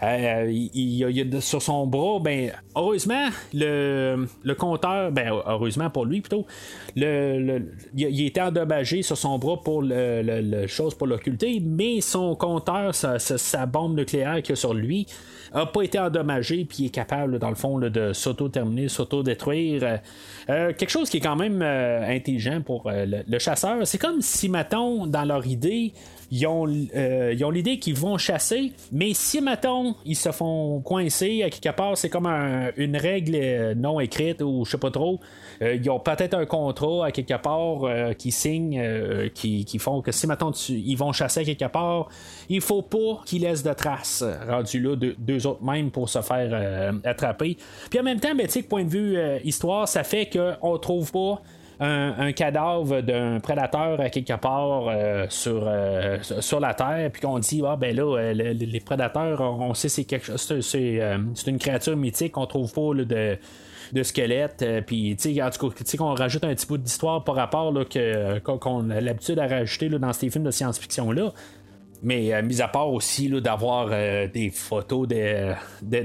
Euh, 0.03 0.47
il, 0.49 0.69
il- 0.73 1.09
il 1.33 1.41
sur 1.41 1.61
son 1.61 1.87
bras, 1.87 2.19
ben, 2.19 2.51
heureusement, 2.75 3.27
le, 3.53 3.68
le 3.69 4.53
compteur, 4.55 5.11
ben, 5.11 5.31
heureusement 5.45 5.89
pour 5.89 6.05
lui 6.05 6.21
plutôt, 6.21 6.45
le, 6.95 7.61
il, 7.95 8.25
était 8.25 8.41
endommagé 8.41 9.01
sur 9.01 9.17
son 9.17 9.37
bras 9.37 9.61
pour 9.61 9.81
le, 9.81 10.67
chose 10.67 10.95
pour 10.95 11.07
l'occulter, 11.07 11.61
mais 11.63 12.01
son 12.01 12.35
compteur, 12.35 12.95
sa, 12.95 13.65
bombe 13.65 13.97
nucléaire 13.97 14.41
qu'il 14.41 14.53
a 14.53 14.55
sur 14.55 14.73
lui, 14.73 15.07
a 15.53 15.65
pas 15.65 15.81
été 15.81 15.99
endommagé, 15.99 16.65
puis 16.65 16.85
est 16.85 16.89
capable, 16.89 17.39
dans 17.39 17.49
le 17.49 17.55
fond, 17.55 17.79
de 17.79 18.13
s'auto-terminer, 18.13 18.87
s'auto-détruire. 18.87 19.83
Euh, 19.83 19.97
euh, 20.49 20.73
quelque 20.73 20.89
chose 20.89 21.09
qui 21.09 21.17
est 21.17 21.21
quand 21.21 21.35
même 21.35 21.61
euh, 21.61 22.07
intelligent 22.07 22.61
pour 22.61 22.87
euh, 22.87 23.05
le, 23.05 23.23
le 23.27 23.39
chasseur. 23.39 23.85
C'est 23.85 23.99
comme 23.99 24.21
si, 24.21 24.49
mettons, 24.49 25.05
dans 25.05 25.25
leur 25.25 25.45
idée, 25.45 25.93
ils 26.31 26.45
ont, 26.47 26.67
euh, 26.95 27.33
ils 27.35 27.43
ont 27.43 27.49
l'idée 27.49 27.79
qu'ils 27.79 27.95
vont 27.95 28.17
chasser, 28.17 28.71
mais 28.91 29.13
si, 29.13 29.41
mettons, 29.41 29.95
ils 30.05 30.15
se 30.15 30.31
font 30.31 30.79
coincer 30.81 31.43
à 31.43 31.49
quelque 31.49 31.75
part, 31.75 31.97
c'est 31.97 32.09
comme 32.09 32.25
un- 32.27 32.71
une 32.77 32.95
règle 32.95 33.35
euh, 33.35 33.73
non 33.75 33.99
écrite 33.99 34.41
ou 34.41 34.63
je 34.65 34.71
sais 34.71 34.77
pas 34.77 34.91
trop. 34.91 35.19
Euh, 35.61 35.75
ils 35.75 35.89
ont 35.89 35.99
peut-être 35.99 36.35
un 36.35 36.45
contrat 36.45 37.07
à 37.07 37.11
quelque 37.11 37.37
part 37.41 37.83
euh, 37.83 38.13
qui 38.13 38.31
signent, 38.31 38.79
euh, 38.79 39.29
qui, 39.33 39.65
qui 39.65 39.79
font 39.79 40.01
que 40.01 40.11
si, 40.11 40.27
mettons, 40.27 40.51
ils 40.69 40.95
vont 40.95 41.11
chasser 41.13 41.41
à 41.41 41.43
quelque 41.43 41.71
part, 41.71 42.09
il 42.49 42.61
faut 42.61 42.81
pas 42.81 43.21
qu'ils 43.25 43.41
laissent 43.41 43.63
de 43.63 43.73
traces 43.73 44.23
rendus 44.47 44.79
là, 44.81 44.95
deux, 45.17 45.47
autres 45.47 45.63
même 45.63 45.89
pour 45.91 46.09
se 46.09 46.21
faire 46.21 46.93
attraper. 47.03 47.57
Puis 47.89 47.99
en 47.99 48.03
même 48.03 48.19
temps, 48.19 48.35
ben, 48.35 48.47
point 48.69 48.83
de 48.83 48.89
vue 48.89 49.17
histoire, 49.43 49.87
ça 49.87 50.03
fait 50.03 50.29
qu'on 50.29 50.77
trouve 50.77 51.11
pas 51.11 51.41
un, 51.79 52.31
cadavre 52.33 53.01
d'un 53.01 53.39
prédateur 53.39 53.99
à 54.01 54.09
quelque 54.09 54.35
part 54.37 54.87
euh, 54.89 55.25
sur, 55.29 55.63
euh, 55.65 56.17
sur 56.21 56.59
la 56.59 56.73
Terre, 56.73 57.09
puis 57.11 57.21
qu'on 57.21 57.39
dit, 57.39 57.61
ah 57.65 57.75
ben 57.75 57.95
là, 57.95 58.03
euh, 58.17 58.33
le- 58.33 58.53
le- 58.53 58.65
les 58.65 58.79
prédateurs, 58.79 59.39
on 59.41 59.73
sait 59.73 59.89
c'est 59.89 60.03
quelque 60.03 60.25
chose, 60.25 60.61
c'est, 60.61 60.99
une 61.47 61.57
créature 61.57 61.95
mythique, 61.95 62.37
on 62.37 62.45
trouve 62.45 62.71
pas 62.73 62.93
là, 62.93 63.05
de 63.05 63.37
de 63.91 64.03
squelette, 64.03 64.61
euh, 64.61 64.81
puis 64.85 65.15
tu 65.19 65.33
sais, 65.33 65.41
en 65.41 65.49
tout 65.49 65.67
cas, 65.67 65.97
qu'on 65.97 66.13
rajoute 66.13 66.43
un 66.43 66.53
petit 66.53 66.67
bout 66.67 66.77
d'histoire 66.77 67.23
par 67.23 67.33
rapport 67.33 67.71
là, 67.71 67.85
que, 67.85 68.37
qu'on, 68.37 68.87
a 68.91 69.01
l'habitude 69.01 69.39
à 69.39 69.47
rajouter 69.47 69.89
là, 69.89 69.97
dans 69.97 70.13
ces 70.13 70.29
films 70.29 70.43
de 70.43 70.51
science-fiction 70.51 71.11
là. 71.11 71.31
Mais 72.01 72.33
euh, 72.33 72.41
mis 72.41 72.61
à 72.61 72.67
part 72.67 72.89
aussi 72.91 73.27
là, 73.27 73.41
d'avoir 73.41 73.89
euh, 73.91 74.27
des 74.27 74.49
photos 74.51 75.07
des, 75.07 75.53
des, 75.81 76.03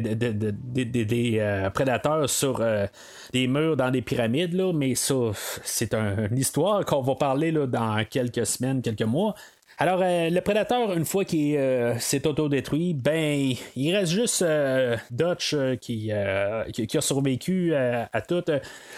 des- 0.85 1.39
euh, 1.39 1.71
prédateurs 1.71 2.29
sur 2.29 2.61
euh, 2.61 2.87
des 3.33 3.47
murs 3.47 3.77
dans 3.77 3.91
des 3.91 4.03
pyramides, 4.03 4.55
là, 4.55 4.73
mais 4.73 4.95
ça, 4.95 5.15
c'est 5.63 5.95
un- 5.95 6.29
une 6.31 6.39
histoire 6.39 6.85
qu'on 6.85 7.03
va 7.03 7.15
parler 7.15 7.53
là, 7.53 7.67
dans 7.67 8.05
quelques 8.09 8.45
semaines, 8.47 8.83
quelques 8.83 9.03
mois. 9.03 9.35
Alors, 9.77 10.01
euh, 10.05 10.31
le 10.31 10.41
prédateur, 10.41 10.93
une 10.93 11.05
fois 11.05 11.25
qu'il 11.25 11.57
euh, 11.57 11.99
s'est 11.99 12.25
autodétruit, 12.29 12.95
ben, 12.95 13.53
il 13.75 13.97
reste 13.97 14.13
juste 14.13 14.43
euh, 14.43 14.97
Dutch 15.11 15.53
euh, 15.53 15.75
qui, 15.75 16.11
euh, 16.13 16.63
qui, 16.73 16.87
qui 16.87 16.97
a 16.97 17.01
survécu 17.01 17.71
euh, 17.75 18.05
à 18.13 18.21
tout. 18.21 18.45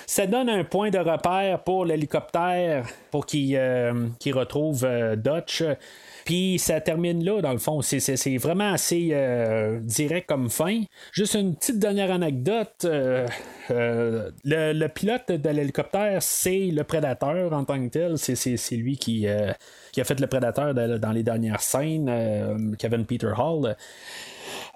Ça 0.07 0.27
donne 0.27 0.51
un 0.51 0.65
point 0.65 0.91
de 0.91 0.99
repère 0.99 1.63
pour 1.65 1.87
l'hélicoptère 1.87 2.85
pour 3.11 3.25
qu'il 3.25 3.57
euh, 3.57 4.09
qu'il 4.21 4.35
retrouve 4.35 4.85
euh, 4.85 5.17
Dutch. 5.17 5.63
Puis 6.27 6.59
ça 6.59 6.81
termine 6.81 7.25
là, 7.25 7.41
dans 7.41 7.53
le 7.53 7.59
fond. 7.59 7.81
C'est, 7.83 8.37
vraiment 8.39 8.73
assez 8.73 9.11
euh, 9.13 9.79
direct 9.81 10.29
comme 10.29 10.51
fin. 10.51 10.83
Juste 11.13 11.35
une 11.35 11.55
petite 11.55 11.79
dernière 11.79 12.11
anecdote. 12.11 12.85
euh, 12.85 13.29
euh, 13.71 14.31
le, 14.45 14.87
pilote 14.89 15.31
de 15.31 15.49
l'hélicoptère, 15.49 16.21
c'est 16.21 16.67
le 16.73 16.83
prédateur 16.83 17.53
en 17.53 17.65
tant 17.65 17.81
que 17.81 17.89
tel. 17.91 18.19
C'est, 18.19 18.77
lui 18.77 18.99
qui, 18.99 19.29
a 19.29 19.55
fait 20.05 20.19
le 20.19 20.27
prédateur 20.27 20.75
dans 20.75 21.13
les 21.13 21.23
dernières 21.23 21.61
scènes, 21.61 22.75
Kevin 22.77 23.07
Peter 23.07 23.33
Hall. 23.39 23.77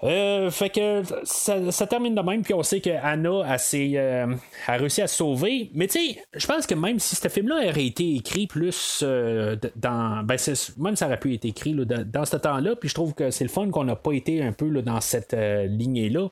Euh, 0.03 0.49
fait 0.49 0.69
que 0.69 1.03
ça, 1.23 1.87
termine 1.87 2.15
de 2.15 2.21
même, 2.21 2.41
puis 2.41 2.53
on 2.53 2.63
sait 2.63 2.81
que 2.81 2.89
Anna 2.89 3.29
euh, 3.29 4.35
a 4.67 4.73
réussi 4.73 5.01
à 5.01 5.07
se 5.07 5.15
sauver. 5.15 5.69
Mais 5.73 5.87
tu 5.87 5.99
sais, 5.99 6.23
je 6.33 6.47
pense 6.47 6.65
que 6.65 6.73
même 6.73 6.99
si 6.99 7.15
ce 7.15 7.27
film-là 7.27 7.69
aurait 7.69 7.85
été 7.85 8.15
écrit 8.15 8.47
plus 8.47 9.01
euh, 9.03 9.55
dans. 9.75 10.23
Ben, 10.23 10.37
même 10.77 10.95
ça 10.95 11.05
aurait 11.05 11.19
pu 11.19 11.33
être 11.35 11.45
écrit 11.45 11.73
là, 11.73 11.85
dans, 11.85 12.25
ce 12.25 12.37
temps-là, 12.37 12.75
puis 12.75 12.89
je 12.89 12.95
trouve 12.95 13.13
que 13.13 13.29
c'est 13.29 13.43
le 13.43 13.49
fun 13.49 13.69
qu'on 13.69 13.83
n'a 13.83 13.95
pas 13.95 14.13
été 14.13 14.41
un 14.41 14.53
peu 14.53 14.67
là, 14.67 14.81
dans 14.81 15.01
cette 15.01 15.35
lignée-là. 15.35 16.29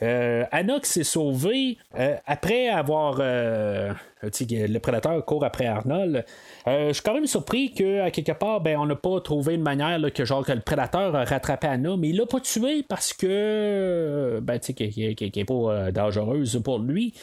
Euh, 0.00 0.44
qui 0.82 0.90
s'est 0.90 1.04
sauvée 1.04 1.76
euh, 1.98 2.16
après 2.26 2.68
avoir. 2.68 3.16
euh, 3.20 3.92
le 4.22 4.78
prédateur 4.78 5.24
court 5.24 5.44
après 5.44 5.66
Arnold. 5.66 6.24
Je 6.66 6.92
suis 6.92 7.02
quand 7.02 7.14
même 7.14 7.26
surpris 7.26 7.70
qu'à 7.72 8.10
quelque 8.10 8.32
part, 8.32 8.60
ben, 8.60 8.76
on 8.76 8.84
n'a 8.84 8.96
pas 8.96 9.20
trouvé 9.20 9.54
une 9.54 9.62
manière 9.62 10.00
que 10.12 10.24
genre 10.24 10.44
que 10.44 10.50
le 10.50 10.60
prédateur 10.60 11.14
a 11.14 11.24
rattrapé 11.24 11.68
Anna, 11.68 11.96
mais 11.96 12.08
il 12.08 12.16
l'a 12.16 12.26
pas 12.26 12.40
tué 12.40 12.82
parce 12.88 13.12
que 13.12 14.40
ben, 14.42 14.58
tu 14.58 14.72
sais, 14.74 15.14
qu'elle 15.14 15.30
n'est 15.36 15.44
pas 15.44 15.92
dangereuse 15.92 16.60
pour 16.64 16.80
lui. 16.80 17.14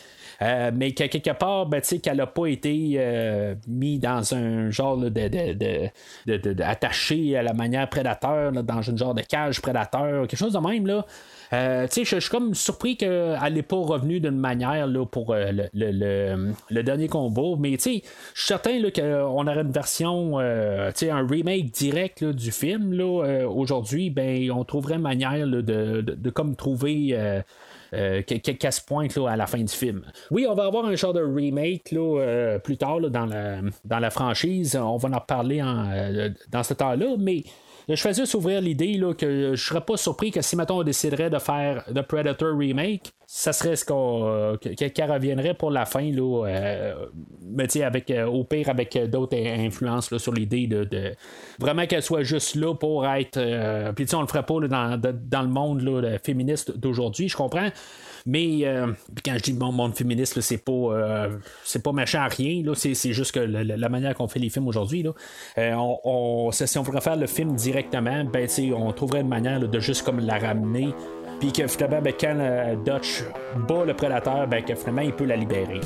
Mais 0.42 0.94
qu'à 0.94 1.08
quelque 1.10 1.32
part, 1.32 1.66
ben, 1.66 1.82
qu'elle 1.82 2.18
n'a 2.18 2.28
pas 2.28 2.46
été 2.48 2.94
euh, 2.96 3.56
mis 3.68 4.00
dans 4.00 4.34
un 4.34 4.70
genre 4.70 4.98
de, 4.98 5.10
de, 5.10 5.28
de, 5.28 5.54
de- 6.26 6.38
de- 6.38 6.54
de- 6.54 6.64
attaché 6.64 7.36
à 7.38 7.44
la 7.44 7.54
manière 7.54 7.90
prédateur, 7.90 8.52
dans 8.52 8.82
une 8.82 8.98
genre 8.98 9.14
de 9.14 9.22
cage 9.22 9.62
prédateur, 9.62 10.28
quelque 10.28 10.40
chose 10.40 10.54
de 10.54 10.60
même. 10.60 10.88
Là. 10.88 11.06
Euh, 11.54 11.88
je 11.96 12.04
suis 12.20 12.30
comme 12.30 12.54
surpris 12.56 12.98
qu'elle 12.98 13.54
n'est 13.54 13.62
pas 13.62 13.76
revenue 13.78 14.20
d'une 14.20 14.38
manière 14.38 14.88
là, 14.88 15.06
pour 15.06 15.34
euh, 15.34 15.52
le, 15.52 16.50
le- 16.70 16.84
dernier 16.84 17.08
combat. 17.08 17.56
Mais 17.60 17.74
je 17.74 17.80
suis 17.90 18.04
certain 18.34 18.80
qu'on 18.92 19.48
aurait 19.48 19.62
une 19.62 19.72
version, 19.72 20.40
euh, 20.40 20.92
un 21.12 21.28
remake 21.28 21.72
direct 21.72 22.24
du 22.24 22.52
film. 22.52 22.94
Là, 22.94 23.48
aujourd'hui, 23.48 24.10
ben, 24.10 24.52
on 24.52 24.64
trouverait 24.64 24.96
une 24.96 25.02
manière 25.02 25.48
de, 25.48 25.62
de, 25.62 26.30
comme 26.30 26.56
trouver. 26.56 27.10
euh, 27.14 27.42
que- 27.94 28.34
que- 28.40 28.52
qu'elle 28.52 28.74
se 28.74 28.82
pointe 28.82 29.16
là, 29.16 29.30
à 29.30 29.36
la 29.38 29.48
fin 29.48 29.60
du 29.60 29.72
film. 29.74 30.02
Oui, 30.30 30.46
on 30.50 30.54
va 30.54 30.66
avoir 30.66 30.86
un 30.86 30.96
genre 30.96 31.14
de 31.14 31.22
remake 31.22 31.92
là, 31.92 32.58
plus 32.60 32.76
tard 32.76 33.00
dans, 33.00 33.26
la, 33.26 33.60
dans 33.86 34.00
la 34.00 34.10
franchise. 34.10 34.76
On 34.76 34.98
va 34.98 35.10
en 35.10 35.20
reparler 35.20 35.60
dans 36.52 36.64
ce 36.64 36.74
temps-là, 36.74 37.16
mais 37.18 37.44
je 37.88 38.02
fais 38.02 38.14
juste 38.14 38.34
ouvrir 38.34 38.62
l'idée 38.62 39.00
que 39.18 39.54
je 39.56 39.64
serais 39.64 39.82
pas 39.82 39.98
surpris 39.98 40.32
que 40.32 40.42
si 40.42 40.56
maintenant 40.56 40.80
on 40.80 40.84
déciderait 40.84 41.30
de 41.30 41.38
faire 41.40 41.84
The 41.94 42.02
Predator 42.02 42.58
Remake, 42.58 43.12
ça 43.28 43.54
serait 43.54 43.76
ce 43.76 43.86
qu'on 43.86 44.26
euh, 44.26 44.58
que- 44.58 44.70
que- 44.70 44.86
qu'elle 44.86 45.12
reviendrait 45.12 45.54
pour 45.54 45.72
la 45.72 45.86
fin 45.86 46.10
là, 46.12 46.46
euh, 46.48 46.94
avec 47.84 48.10
euh, 48.12 48.26
au 48.26 48.44
pire 48.44 48.70
avec 48.70 48.98
d'autres 49.10 49.36
in- 49.38 49.66
influences 49.66 50.12
là, 50.12 50.20
sur 50.20 50.34
l'idée 50.34 50.68
de, 50.68 51.14
vraiment 51.60 51.86
qu'elle 51.86 52.02
soit 52.04 52.24
juste 52.24 52.56
là 52.56 52.74
pour 52.76 53.06
être 53.08 53.40
puis 53.94 54.06
tu 54.06 54.16
on 54.16 54.22
le 54.22 54.28
ferait 54.28 54.44
pas 54.44 54.56
dans, 54.68 55.42
le 55.42 55.48
monde 55.48 56.18
féministe 56.24 56.78
d'aujourd'hui 56.78 57.30
je 57.30 57.36
comprends 57.38 57.70
mais 58.26 58.60
euh, 58.64 58.88
quand 59.24 59.34
je 59.38 59.44
dis 59.44 59.54
mon 59.54 59.72
monde 59.72 59.96
féministe 59.96 60.42
c'est 60.42 60.58
pas 60.58 60.72
euh, 60.72 61.30
c'est 61.64 61.84
pas 61.84 61.92
machin 61.92 62.22
à 62.22 62.28
rien 62.28 62.64
c'est, 62.74 63.14
juste 63.14 63.34
que 63.34 63.40
la, 63.40 63.90
manière 63.90 64.16
qu'on 64.16 64.28
fait 64.28 64.40
les 64.40 64.50
films 64.50 64.68
aujourd'hui 64.68 65.06
euh, 65.58 66.52
si 66.52 66.78
on 66.78 66.84
pourrait 66.84 67.02
faire 67.02 67.16
le 67.16 67.28
film 67.28 67.56
directement 67.56 68.24
ben 68.26 68.48
on 68.76 68.92
trouverait 68.92 69.22
une 69.22 69.28
manière 69.28 69.60
de 69.60 69.80
juste 69.80 70.04
comme 70.04 70.20
la 70.20 70.38
ramener. 70.38 70.94
Puis 71.40 71.52
que 71.52 71.68
finalement 71.68 72.02
ben, 72.02 72.14
quand 72.20 72.38
euh, 72.38 72.76
Dutch 72.86 73.24
bat 73.68 73.86
le 73.86 73.94
prédateur 73.94 74.48
ben 74.48 74.64
que 74.64 74.74
il 75.04 75.14
peut 75.14 75.26
la 75.26 75.36
libérer 75.36 75.82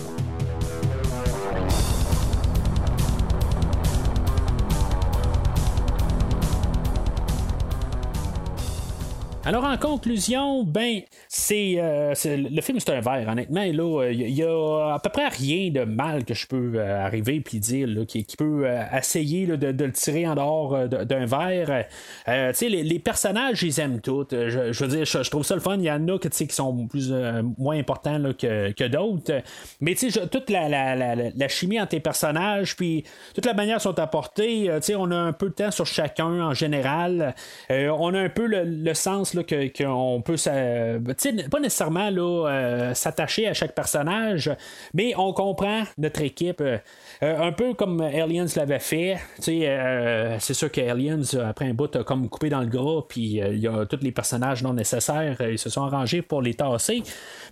Alors 9.50 9.64
en 9.64 9.78
conclusion, 9.78 10.64
ben 10.64 11.02
c'est, 11.28 11.80
euh, 11.80 12.14
c'est- 12.14 12.38
le 12.38 12.62
film 12.62 12.80
c'est 12.80 12.92
un 12.92 13.00
verre 13.02 13.28
honnêtement 13.28 13.64
là 13.64 14.12
il 14.12 14.30
y, 14.30 14.44
a 14.44 14.94
à 14.94 15.00
peu 15.00 15.10
près 15.10 15.28
rien 15.28 15.72
de 15.72 15.86
mal 15.86 16.24
que 16.24 16.36
je 16.36 16.46
peux 16.46 16.74
euh, 16.76 17.04
arriver 17.04 17.42
puis 17.42 17.60
dire 17.60 17.88
qui, 18.08 18.24
peut 18.38 18.68
euh, 18.68 18.84
essayer 18.96 19.48
de, 19.48 19.84
le 19.86 19.92
tirer 19.92 20.28
en 20.28 20.36
dehors 20.36 20.76
euh, 20.76 20.88
de- 20.88 21.04
d'un 21.04 21.26
verre. 21.26 21.86
Euh, 22.28 22.54
les, 22.62 22.84
les 22.84 23.00
personnages 23.00 23.64
ils 23.64 23.80
aiment 23.80 24.02
tous. 24.02 24.28
Euh, 24.34 24.72
Je, 24.72 24.86
veux 24.86 24.88
dire 24.98 25.06
je, 25.06 25.28
trouve 25.32 25.44
ça 25.44 25.56
le 25.56 25.62
fun. 25.62 25.78
Il 25.78 25.84
y 25.84 25.92
en 25.92 26.08
a 26.10 26.20
que, 26.20 26.28
qui 26.28 26.48
sont 26.50 26.86
plus 26.86 27.10
euh, 27.12 27.42
moins 27.58 27.80
importants 27.80 28.22
que, 28.38 28.88
d'autres. 28.88 29.42
Mais 29.82 29.96
tu 29.96 30.12
sais 30.12 30.28
toute 30.28 30.52
la, 30.52 30.70
la, 30.96 31.48
chimie 31.48 31.82
entre 31.82 31.96
les 31.96 32.02
personnages 32.02 32.76
puis 32.76 33.04
toute 33.34 33.48
la 33.48 33.56
manière 33.56 33.82
sont 33.82 33.98
apportés. 33.98 34.70
euh, 34.70 34.80
tu 34.80 34.88
sais 34.88 34.96
on 34.96 35.10
a 35.10 35.16
un 35.18 35.34
peu 35.34 35.50
de 35.50 35.56
temps 35.56 35.72
sur 35.72 35.88
chacun 35.88 36.44
en 36.50 36.54
général. 36.54 37.34
Euh, 37.72 37.90
on 37.98 38.14
a 38.14 38.20
un 38.20 38.30
peu 38.30 38.46
le, 38.46 38.94
sens 38.94 39.34
qu'on 39.44 40.22
peut 40.22 40.38
sais, 40.38 41.00
pas 41.50 41.60
nécessairement 41.60 42.10
euh, 42.12 42.94
s'attacher 42.94 43.48
à 43.48 43.54
chaque 43.54 43.74
personnage, 43.74 44.52
mais 44.94 45.14
on 45.18 45.34
comprend 45.34 45.84
notre 45.98 46.22
équipe. 46.22 46.62
euh, 46.62 46.78
euh, 47.24 47.40
un 47.40 47.52
peu 47.52 47.74
comme 47.74 48.02
Aliens 48.02 48.46
l'avait 48.56 48.80
fait. 48.80 49.18
C'est 49.40 50.54
sûr 50.54 50.72
que 50.72 50.82
Aliens, 50.82 51.22
après 51.46 51.66
un 51.66 51.74
bout, 51.74 51.96
a 51.96 52.04
comme 52.04 52.30
coupé 52.30 52.50
dans 52.50 52.62
le 52.62 52.68
gras, 52.68 53.04
puis 53.08 53.42
il 53.44 53.60
y 53.60 53.68
a 53.68 53.86
tous 53.86 54.00
les 54.02 54.12
personnages 54.12 54.64
non 54.64 54.74
nécessaires, 54.74 55.38
ils 55.42 55.60
se 55.60 55.70
sont 55.70 55.84
arrangés 55.84 56.22
pour 56.22 56.42
les 56.42 56.54
tasser. 56.54 57.04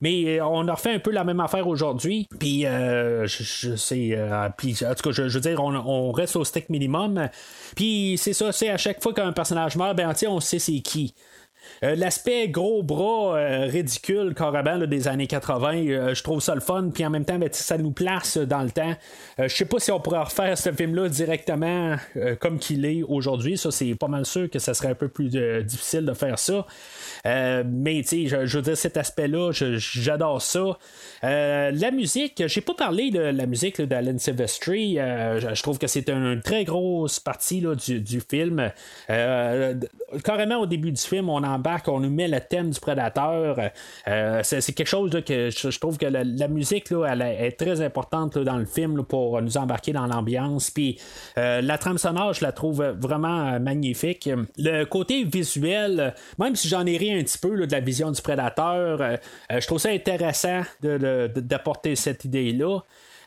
Mais 0.02 0.40
on 0.42 0.68
a 0.68 0.74
refait 0.74 0.94
un 0.94 1.00
peu 1.00 1.12
la 1.12 1.24
même 1.24 1.40
affaire 1.40 1.68
aujourd'hui. 1.68 2.28
Puis, 2.40 2.62
je, 2.62 3.76
sais, 3.76 4.18
en 4.20 4.50
tout 4.50 5.04
cas, 5.04 5.12
je, 5.12 5.24
veux 5.24 5.40
dire, 5.40 5.62
on, 5.64 6.12
reste 6.12 6.36
au 6.36 6.44
stick 6.44 6.70
minimum. 6.70 7.30
Puis, 7.76 8.18
c'est 8.18 8.34
ça, 8.34 8.52
c'est 8.52 8.70
à 8.70 8.78
chaque 8.78 9.02
fois 9.02 9.14
qu'un 9.14 9.34
personnage 9.34 9.76
meurt, 9.76 9.96
ben, 9.96 10.14
on 10.28 10.40
sait 10.40 10.60
c'est 10.60 10.80
qui. 10.80 11.14
Euh, 11.84 11.96
L'aspect 11.96 12.50
gros 12.50 12.84
bras 12.84 13.38
euh, 13.38 13.66
ridicule 13.66 14.34
carrément 14.36 14.86
des 14.86 15.08
années 15.08 15.28
80, 15.28 15.88
euh, 15.88 16.14
je 16.14 16.24
trouve 16.24 16.42
ça 16.42 16.56
le 16.56 16.62
fun, 16.62 16.90
puis 16.94 17.06
en 17.06 17.10
même 17.10 17.26
temps, 17.26 17.38
ben, 17.38 17.50
ça 17.52 17.78
nous 17.78 17.92
place 17.92 18.38
dans 18.38 18.64
le 18.64 18.72
temps. 18.72 18.96
Je 19.40 19.48
sais 19.48 19.66
pas 19.66 19.80
si 19.80 19.92
on 19.92 20.00
pourrait 20.00 20.24
refaire 20.24 20.58
ce 20.58 20.72
film-là 20.72 21.10
directement 21.10 21.96
comme 22.40 22.60
qu'il 22.60 22.86
est 22.86 23.04
aujourd'hui. 23.04 23.58
Ça, 23.58 23.72
c'est 23.72 23.94
pas 23.96 24.08
mal 24.08 24.26
sûr 24.26 24.50
que 24.50 24.60
ça 24.60 24.74
serait 24.74 24.90
un 24.90 24.96
peu 24.96 25.08
plus 25.08 25.30
difficile 25.64 26.06
de 26.06 26.14
faire 26.14 26.40
ça. 26.40 26.66
Mais 27.26 28.04
tu 28.08 28.28
je, 28.28 28.46
je 28.46 28.58
veux 28.58 28.64
dire, 28.64 28.78
cet 28.78 28.98
aspect-là, 28.98 29.52
j'adore 29.52 30.42
ça. 30.42 30.78
La 31.22 31.92
musique, 31.92 32.44
j'ai 32.48 32.62
pas 32.62 32.74
parlé 32.74 33.12
de 33.12 33.20
la 33.20 33.46
musique 33.46 33.82
d'Alan 33.82 34.18
Silvestri. 34.18 34.96
Je, 34.96 35.52
je 35.54 35.64
trouve 35.64 35.78
que 35.78 35.88
c'est 35.88 36.10
une 36.10 36.42
très 36.42 36.64
grosse 36.64 37.20
partie 37.20 37.62
là, 37.62 37.76
du, 37.76 38.02
du 38.02 38.22
film. 38.22 38.72
Carrément 39.08 40.58
au 40.58 40.66
début 40.66 40.92
du 40.92 41.02
film, 41.02 41.30
on 41.30 41.44
on 41.88 42.00
nous 42.00 42.10
met 42.10 42.28
le 42.28 42.40
thème 42.40 42.72
du 42.72 42.80
prédateur. 42.80 43.58
Euh, 44.08 44.42
c'est, 44.44 44.74
quelque 44.74 44.88
chose 44.88 45.12
que 45.26 45.50
je, 45.50 45.80
trouve 45.80 45.98
que 45.98 46.06
la, 46.06 46.48
musique 46.48 46.90
là, 46.90 47.06
elle 47.06 47.22
est 47.22 47.52
très 47.52 47.82
importante 47.82 48.38
dans 48.38 48.58
le 48.58 48.66
film 48.66 49.04
pour 49.04 49.42
nous 49.42 49.58
embarquer 49.58 49.94
dans 49.94 50.08
l'ambiance. 50.08 50.72
Puis 50.72 51.00
euh, 51.38 51.62
la 51.62 51.78
trame 51.78 51.98
sonore, 51.98 52.34
je 52.34 52.44
la 52.44 52.52
trouve 52.52 52.84
vraiment 53.00 53.60
magnifique. 53.60 54.30
Le 54.58 54.84
côté 54.86 55.24
visuel, 55.24 56.14
même 56.40 56.56
si 56.56 56.68
j'en 56.68 56.86
ai 56.86 56.98
ri 56.98 57.14
un 57.14 57.24
petit 57.24 57.38
peu 57.38 57.66
de 57.66 57.72
la 57.72 57.80
vision 57.80 58.12
du 58.12 58.22
prédateur, 58.22 59.02
euh, 59.02 59.18
je 59.50 59.66
trouve 59.66 59.80
ça 59.80 59.90
intéressant 59.90 60.62
de- 60.82 61.32
d'apporter 61.36 61.96
cette 61.96 62.26
idée-là. 62.26 62.80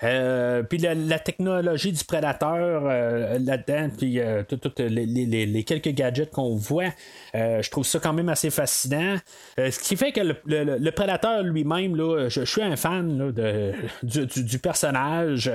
Euh, 0.03 0.63
puis 0.63 0.79
la, 0.79 1.19
technologie 1.19 1.93
du 1.93 2.05
prédateur 2.05 2.83
euh, 2.87 3.39
là-dedans, 3.39 3.91
puis 3.97 4.19
euh, 4.19 4.43
toutes 4.49 4.81
les, 4.81 5.65
quelques 5.65 5.91
gadgets 5.91 6.31
qu'on 6.31 6.55
voit, 6.55 6.91
je 7.35 7.69
trouve 7.71 7.85
ça 7.85 7.99
quand 7.99 8.13
même 8.13 8.29
assez 8.29 8.51
fascinant. 8.51 9.17
ce 9.59 9.79
qui 9.79 9.97
fait 9.97 10.13
que 10.13 10.21
le, 10.21 10.91
prédateur 10.91 11.43
lui-même, 11.43 11.97
là, 11.97 12.29
je, 12.29 12.43
suis 12.45 12.63
un 12.63 12.77
fan 12.77 13.33
de, 13.33 13.73
du, 14.03 14.59
personnage. 14.59 15.51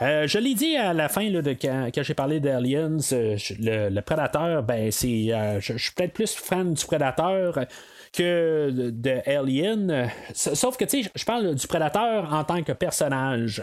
je 0.00 0.38
l'ai 0.38 0.54
dit 0.54 0.76
à 0.76 0.92
la 0.92 1.08
fin 1.08 1.30
de 1.30 1.52
quand, 1.52 1.90
j'ai 1.94 2.14
parlé 2.14 2.40
d'Aliens, 2.40 2.98
le, 3.10 3.88
le, 3.88 4.00
prédateur, 4.02 4.62
ben 4.62 4.90
c'est, 4.90 5.28
je, 5.60 5.72
je 5.76 5.82
suis 5.82 5.92
peut-être 5.92 6.12
plus 6.12 6.34
fan 6.34 6.74
du 6.74 6.84
prédateur 6.84 7.66
que 8.16 8.70
de 8.70 9.20
Alien. 9.26 10.10
Sauf 10.34 10.76
que, 10.76 10.84
tu 10.84 11.02
sais, 11.02 11.10
je 11.14 11.24
parle 11.24 11.54
du 11.54 11.66
Prédateur 11.66 12.32
en 12.32 12.44
tant 12.44 12.62
que 12.62 12.72
personnage. 12.72 13.62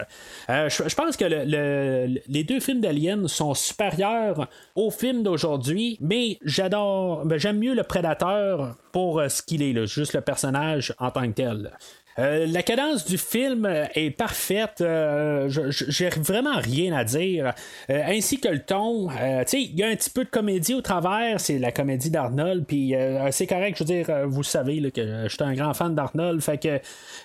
Euh, 0.50 0.70
je, 0.70 0.96
pense 0.96 1.18
que 1.18 1.26
le, 1.26 2.20
les 2.28 2.44
deux 2.44 2.60
films 2.60 2.82
d'Alien 2.82 3.28
sont 3.28 3.54
supérieurs 3.54 4.48
aux 4.76 4.92
films 4.92 5.24
d'aujourd'hui, 5.24 5.98
mais 6.00 6.38
j'adore, 6.44 7.26
ben, 7.26 7.38
j'aime 7.38 7.58
mieux 7.58 7.74
le 7.74 7.84
Prédateur 7.84 8.76
pour 8.92 9.22
ce 9.28 9.42
qu'il 9.42 9.64
est, 9.64 9.86
juste 9.88 10.14
le 10.14 10.22
personnage 10.22 10.94
en 11.00 11.10
tant 11.10 11.28
que 11.28 11.34
tel. 11.34 11.72
Euh, 12.20 12.46
la 12.48 12.64
cadence 12.64 13.06
du 13.06 13.18
film 13.18 13.68
est 13.96 14.12
parfaite. 14.12 14.82
Euh, 14.82 15.50
j'ai 15.70 16.10
vraiment 16.10 16.58
rien 16.58 16.94
à 16.96 17.04
dire. 17.04 17.54
Euh, 17.90 18.02
ainsi 18.06 18.40
que 18.40 18.50
le 18.50 18.60
ton. 18.60 19.10
il 19.54 19.76
y 19.76 19.84
a 19.84 19.88
un 19.88 19.96
petit 19.96 20.10
peu 20.10 20.24
de 20.24 20.30
comédie 20.30 20.74
au 20.74 20.82
travers. 20.82 21.40
C'est 21.40 21.60
la 21.60 21.72
comédie 21.72 22.10
d'Arnold. 22.10 22.66
Puis 22.66 22.94
c'est 23.32 23.48
correct. 23.48 23.78
Je 23.78 23.84
veux 23.84 24.04
dire, 24.04 24.28
vous 24.28 24.44
savez 24.44 24.80
là, 24.80 24.92
que 24.92 25.24
je 25.24 25.30
suis 25.30 25.44
un 25.44 25.54
grand 25.54 25.74
fan 25.74 25.96
d'Arnold. 25.96 26.42
Fait 26.42 26.58
que 26.58 26.80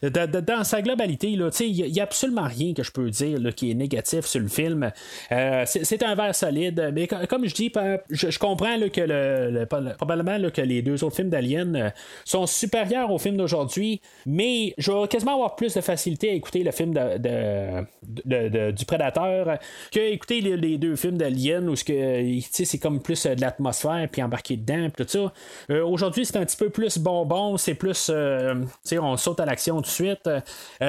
dans 0.08 0.64
sa 0.64 0.82
globalité, 0.82 1.30
il 1.30 1.92
n'y 1.92 2.00
a, 2.00 2.02
absolument 2.02 2.44
rien 2.46 2.72
que 2.72 2.82
je 2.82 2.90
peux 2.90 3.10
dire 3.10 3.38
qui 3.54 3.70
est 3.70 3.74
négatif 3.74 4.24
sur 4.24 4.40
le 4.40 4.48
film. 4.48 4.90
c'est 5.30 6.02
un 6.02 6.14
verre 6.14 6.34
solide. 6.34 6.92
Mais 6.94 7.06
comme 7.06 7.46
je 7.46 7.54
dis, 7.54 7.72
je, 8.10 8.38
comprends 8.38 8.76
que 8.92 9.00
le, 9.00 9.64
probablement 9.96 10.38
que 10.50 10.62
les 10.62 10.82
deux 10.82 11.04
autres 11.04 11.16
films 11.16 11.30
d'Alien 11.30 11.92
sont 12.24 12.46
supérieurs 12.46 13.10
aux 13.10 13.18
films 13.18 13.36
d'aujourd'hui. 13.36 14.00
Mais 14.26 14.74
je 14.78 14.92
vais 14.92 15.08
quasiment 15.08 15.34
avoir 15.34 15.56
plus 15.56 15.74
de 15.74 15.80
facilité 15.80 16.30
à 16.30 16.32
écouter 16.34 16.62
le 16.62 16.70
film 16.70 16.94
de, 16.94 18.70
du 18.70 18.84
Prédateur 18.84 19.58
que 19.92 19.98
écouter 19.98 20.40
les, 20.40 20.78
deux 20.78 20.94
films 20.96 21.18
d'Alien 21.18 21.68
où 21.68 21.74
c'est 21.76 22.78
comme 22.80 23.02
plus 23.02 23.26
euh, 23.26 23.34
de 23.34 23.40
l'atmosphère 23.40 24.08
puis 24.10 24.22
embarquer 24.22 24.56
dedans 24.56 24.88
tout 24.96 25.04
ça. 25.06 25.32
Euh, 25.70 25.84
aujourd'hui, 25.84 26.24
c'est 26.24 26.36
un 26.36 26.44
petit 26.44 26.56
peu 26.56 26.70
plus 26.70 26.98
bonbon, 26.98 27.56
c'est 27.56 27.74
plus 27.74 28.10
euh, 28.10 28.54
on 28.92 29.16
saute 29.16 29.40
à 29.40 29.46
l'action 29.46 29.76
tout 29.76 29.82
de 29.82 29.86
suite. 29.86 30.30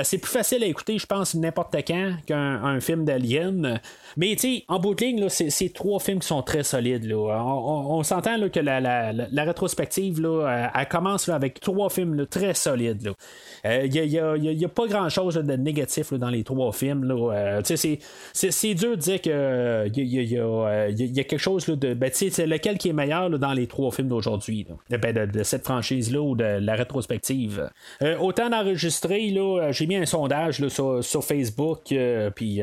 c'est 0.04 0.18
plus 0.20 0.32
facile 0.32 0.64
à 0.64 0.68
écouter, 0.68 0.98
je 0.98 1.08
pense, 1.08 1.34
n'importe 1.34 1.76
quand 1.88 2.14
qu'un 2.26 2.80
film 2.80 3.06
d'Alien. 3.06 3.80
Mais 4.18 4.36
en 4.68 4.80
bout 4.80 4.94
de 4.96 5.06
ligne, 5.06 5.30
c'est 5.30 5.74
trois 5.74 6.00
films 6.00 6.20
qui 6.20 6.28
sont 6.28 6.44
très 6.44 6.64
solides. 6.64 7.12
On, 7.14 8.04
s'entend 8.04 8.50
que 8.50 8.60
la, 8.60 9.44
rétrospective, 9.44 10.22
là, 10.22 10.72
elle, 10.76 10.88
commence 10.88 11.28
avec 11.30 11.60
trois 11.60 11.90
films 11.90 12.26
très 12.28 12.54
solides. 12.54 13.14
Euh, 13.66 13.79
n'y 13.88 14.66
a, 14.66 14.70
pas 14.70 14.88
grand-chose 14.88 15.36
de 15.36 15.54
négatif 15.54 16.14
dans 16.14 16.30
les 16.30 16.44
trois 16.44 16.72
films. 16.72 17.10
Euh, 17.12 17.62
c'est 17.64 18.74
dur 18.74 18.92
de 18.92 18.96
dire 18.96 19.22
qu'il 19.22 20.08
y, 20.08 20.38
a, 20.38 21.24
quelque 21.24 21.38
chose 21.38 21.66
de. 21.66 21.94
Ben, 21.94 22.10
lequel 22.10 22.78
qui 22.78 22.90
est 22.90 22.94
meilleur 22.94 23.30
dans 23.30 23.54
les 23.54 23.68
trois 23.68 23.92
films 23.92 24.10
d'aujourd'hui, 24.10 24.66
ben, 24.90 25.28
de, 25.28 25.44
cette 25.44 25.64
franchise-là 25.64 26.22
ou 26.22 26.36
de 26.36 26.44
la 26.44 26.76
rétrospective. 26.76 27.70
Euh, 28.02 28.18
autant 28.18 28.50
d'enregistrer, 28.50 29.34
j'ai 29.72 29.88
mis 29.88 29.96
un 29.96 30.06
sondage 30.06 30.68
sur, 30.68 31.24
Facebook, 31.24 31.94
puis 32.36 32.62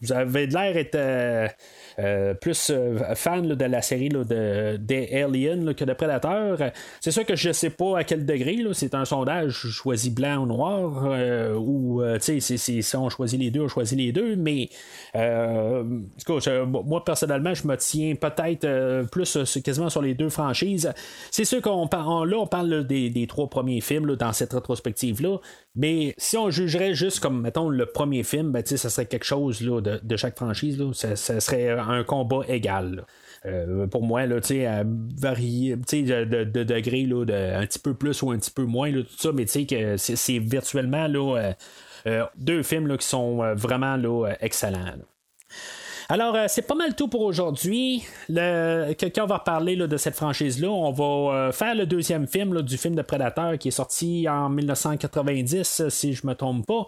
vous 0.00 0.12
avez 0.12 0.46
l'air 0.46 0.74
d'être 0.74 1.54
euh, 1.98 2.34
plus 2.34 2.70
euh, 2.70 3.14
fan 3.14 3.46
de 3.46 3.64
la 3.64 3.82
série 3.82 4.08
de, 4.08 4.76
des 4.76 5.22
Aliens 5.22 5.72
que 5.74 5.84
de 5.84 5.92
Predator. 5.92 6.58
C'est 7.00 7.12
sûr 7.12 7.24
que 7.24 7.36
je 7.36 7.52
sais 7.52 7.70
pas 7.70 7.98
à 7.98 8.04
quel 8.04 8.26
degré. 8.26 8.58
C'est 8.72 8.94
un 8.94 9.04
sondage 9.04 9.52
choisi 9.52 10.10
blanc 10.10 10.23
ou 10.24 10.46
noir. 10.46 11.04
Euh, 11.06 11.54
ou 11.54 12.02
si 12.20 12.96
on 12.96 13.08
choisit 13.08 13.40
les 13.40 13.50
deux, 13.50 13.62
on 13.62 13.68
choisit 13.68 13.98
les 13.98 14.12
deux. 14.12 14.36
Mais 14.36 14.68
moi 15.14 17.04
personnellement, 17.04 17.54
je 17.54 17.66
me 17.66 17.76
tiens 17.76 18.14
peut-être 18.14 19.08
plus 19.10 19.38
quasiment 19.62 19.90
sur 19.90 20.02
les 20.02 20.14
deux 20.14 20.28
franchises. 20.28 20.92
C'est 21.30 21.44
sûr 21.44 21.60
qu'on 21.62 21.86
parle 21.86 22.28
là, 22.28 22.36
on 22.38 22.46
parle 22.46 22.86
des, 22.86 23.26
trois 23.28 23.48
premiers 23.48 23.80
films 23.80 24.16
dans 24.16 24.32
cette 24.32 24.52
rétrospective-là. 24.52 25.38
Mais 25.76 26.14
si 26.18 26.36
on 26.36 26.50
jugerait 26.50 26.94
juste 26.94 27.20
comme, 27.20 27.40
mettons, 27.40 27.68
le 27.68 27.86
premier 27.86 28.22
film, 28.22 28.52
ben, 28.52 28.64
ça 28.64 28.90
serait 28.90 29.06
quelque 29.06 29.24
chose 29.24 29.60
là, 29.60 29.80
de, 29.80 30.16
chaque 30.16 30.36
franchise. 30.36 30.78
Là. 30.78 30.92
Ça, 30.92 31.40
serait 31.40 31.70
un 31.70 32.04
combat 32.04 32.42
égal. 32.48 33.04
Euh, 33.46 33.86
pour 33.86 34.02
moi, 34.02 34.26
là, 34.26 34.36
à 34.66 34.84
varier 35.20 35.76
de, 35.76 36.24
de, 36.24 36.44
de 36.44 36.64
degré, 36.64 37.04
là, 37.04 37.24
de, 37.24 37.34
un 37.34 37.66
petit 37.66 37.78
peu 37.78 37.94
plus 37.94 38.22
ou 38.22 38.30
un 38.30 38.38
petit 38.38 38.50
peu 38.50 38.64
moins, 38.64 38.90
là, 38.90 39.02
tout 39.02 39.18
ça, 39.18 39.32
mais 39.32 39.44
que 39.44 39.96
c'est 39.96 40.38
virtuellement 40.38 41.08
euh, 41.36 41.52
euh, 42.06 42.24
deux 42.36 42.62
films 42.62 42.96
qui 42.96 43.06
sont 43.06 43.54
vraiment 43.54 43.96
excellents. 44.40 44.94
Alors, 46.08 46.34
euh, 46.34 46.44
c'est 46.48 46.66
pas 46.66 46.74
mal 46.74 46.94
tout 46.94 47.08
pour 47.08 47.22
aujourd'hui. 47.22 48.04
Quelqu'un 48.28 49.24
va 49.24 49.38
reparler 49.38 49.76
de 49.76 49.96
cette 49.96 50.14
franchise-là. 50.14 50.68
On 50.68 50.92
va 50.92 51.04
euh, 51.04 51.52
faire 51.52 51.74
le 51.74 51.86
deuxième 51.86 52.26
film 52.26 52.60
du 52.60 52.76
film 52.76 52.94
de 52.94 53.02
Predator 53.02 53.56
qui 53.58 53.68
est 53.68 53.70
sorti 53.70 54.26
en 54.28 54.50
1990, 54.50 55.88
si 55.88 56.12
je 56.12 56.26
me 56.26 56.34
trompe 56.34 56.66
pas. 56.66 56.86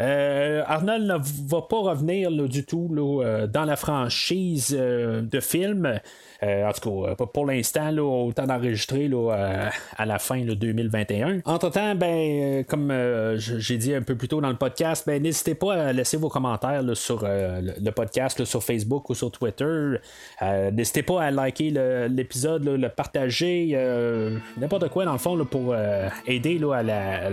Euh, 0.00 0.64
Arnold 0.66 1.06
ne 1.06 1.48
va 1.48 1.62
pas 1.62 1.78
revenir 1.78 2.30
du 2.30 2.64
tout 2.64 2.90
dans 2.92 3.64
la 3.64 3.76
franchise 3.76 4.70
de 4.70 5.40
film. 5.40 6.00
Euh, 6.42 6.68
en 6.68 6.72
tout 6.72 6.90
cas, 6.90 7.10
euh, 7.10 7.26
pour 7.26 7.46
l'instant, 7.46 7.96
au 7.96 8.32
temps 8.32 8.46
d'enregistrer 8.46 9.08
euh, 9.12 9.68
à 9.96 10.06
la 10.06 10.18
fin 10.18 10.44
de 10.44 10.54
2021. 10.54 11.40
Entre-temps, 11.44 11.94
ben, 11.94 12.64
comme 12.64 12.92
j'ai 13.36 13.78
dit 13.78 13.94
un 13.94 14.02
peu 14.02 14.16
plus 14.16 14.28
tôt 14.28 14.40
dans 14.40 14.50
le 14.50 14.56
podcast, 14.56 15.04
ben, 15.06 15.22
n'hésitez 15.22 15.54
pas 15.54 15.74
à 15.74 15.92
laisser 15.92 16.16
vos 16.16 16.28
commentaires 16.28 16.82
sur 16.94 17.24
le 17.24 17.90
podcast 17.90 18.44
Facebook 18.62 19.10
ou 19.10 19.14
sur 19.14 19.30
Twitter. 19.30 19.96
n'hésitez 20.72 21.02
pas 21.02 21.22
à 21.22 21.30
liker 21.30 21.70
l'épisode, 22.08 22.64
le, 22.64 22.88
partager, 22.88 23.76
n'importe 24.56 24.88
quoi 24.88 25.04
dans 25.04 25.12
le 25.12 25.18
fond 25.18 25.44
pour 25.44 25.74
aider 26.26 26.60
à, 26.72 26.82
la, 26.82 27.30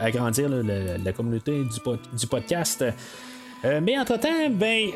agrandir 0.00 0.48
la, 0.48 1.12
communauté 1.12 1.52
du, 1.62 2.26
podcast. 2.26 2.84
mais 3.64 3.98
entre-temps, 3.98 4.50
ben, 4.50 4.90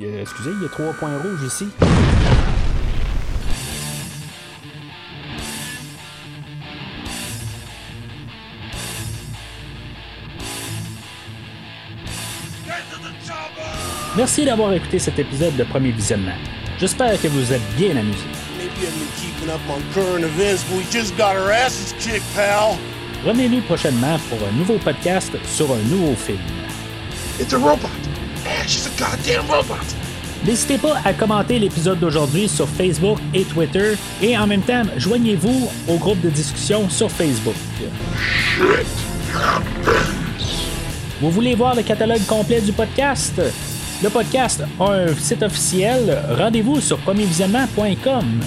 excusez, 0.00 0.50
il 0.56 0.62
y 0.62 0.66
a 0.66 0.68
trois 0.68 0.92
points 0.92 1.18
rouges 1.18 1.44
ici. 1.46 1.66
Merci 14.18 14.44
d'avoir 14.44 14.72
écouté 14.72 14.98
cet 14.98 15.16
épisode 15.20 15.54
de 15.54 15.62
Premier 15.62 15.92
Visionnement. 15.92 16.34
J'espère 16.76 17.22
que 17.22 17.28
vous 17.28 17.52
êtes 17.52 17.62
bien 17.76 17.96
amusés. 17.96 18.18
Revenez-nous 23.24 23.60
prochainement 23.60 24.18
pour 24.28 24.38
un 24.48 24.58
nouveau 24.58 24.76
podcast 24.78 25.30
sur 25.46 25.70
un 25.72 25.78
nouveau 25.88 26.16
film. 26.16 26.40
It's 27.38 27.52
a 27.54 27.58
robot. 27.58 27.88
N'hésitez 30.44 30.78
pas 30.78 30.96
à 31.04 31.12
commenter 31.12 31.60
l'épisode 31.60 32.00
d'aujourd'hui 32.00 32.48
sur 32.48 32.68
Facebook 32.68 33.20
et 33.32 33.44
Twitter 33.44 33.92
et 34.20 34.36
en 34.36 34.48
même 34.48 34.62
temps, 34.62 34.82
joignez-vous 34.96 35.70
au 35.86 35.96
groupe 35.96 36.20
de 36.22 36.30
discussion 36.30 36.90
sur 36.90 37.08
Facebook. 37.08 37.54
Vous 41.20 41.30
voulez 41.30 41.54
voir 41.54 41.76
le 41.76 41.84
catalogue 41.84 42.26
complet 42.26 42.60
du 42.60 42.72
podcast? 42.72 43.40
Le 44.00 44.10
podcast 44.10 44.62
a 44.78 44.84
un 44.84 45.14
site 45.14 45.42
officiel. 45.42 46.22
Rendez-vous 46.38 46.80
sur 46.80 46.98
premiervisionnement.com. 46.98 48.40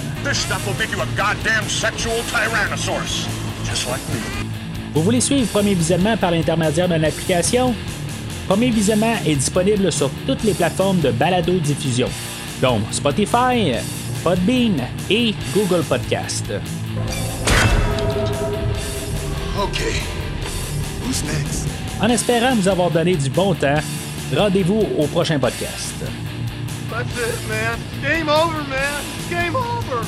Vous 4.94 5.04
voulez 5.04 5.20
suivre 5.20 5.48
Premier 5.48 5.74
Visionnement 5.74 6.16
par 6.16 6.32
l'intermédiaire 6.32 6.88
d'une 6.88 7.04
application? 7.04 7.76
Premier 8.48 8.70
Visionnement 8.70 9.16
est 9.26 9.36
disponible 9.36 9.92
sur 9.92 10.10
toutes 10.26 10.44
les 10.44 10.54
plateformes 10.54 11.02
de 11.02 11.12
balado-diffusion, 11.12 12.08
dont 12.62 12.80
Spotify, 12.90 13.74
Podbean 14.24 14.78
et 15.10 15.36
Google 15.54 15.84
Podcast. 15.84 16.46
En 22.02 22.08
espérant 22.08 22.56
nous 22.56 22.68
avoir 22.70 22.90
donné 22.90 23.16
du 23.16 23.30
bon 23.30 23.54
temps, 23.54 23.80
rendez-vous 24.36 24.86
au 24.98 25.08
prochain 25.08 25.40
podcast. 25.40 25.94
That's 26.90 27.18
it, 27.18 27.48
man. 27.48 27.80
Game 28.02 28.30
over, 28.30 28.64
man. 28.68 29.04
Game 29.30 29.56
over. 29.56 30.06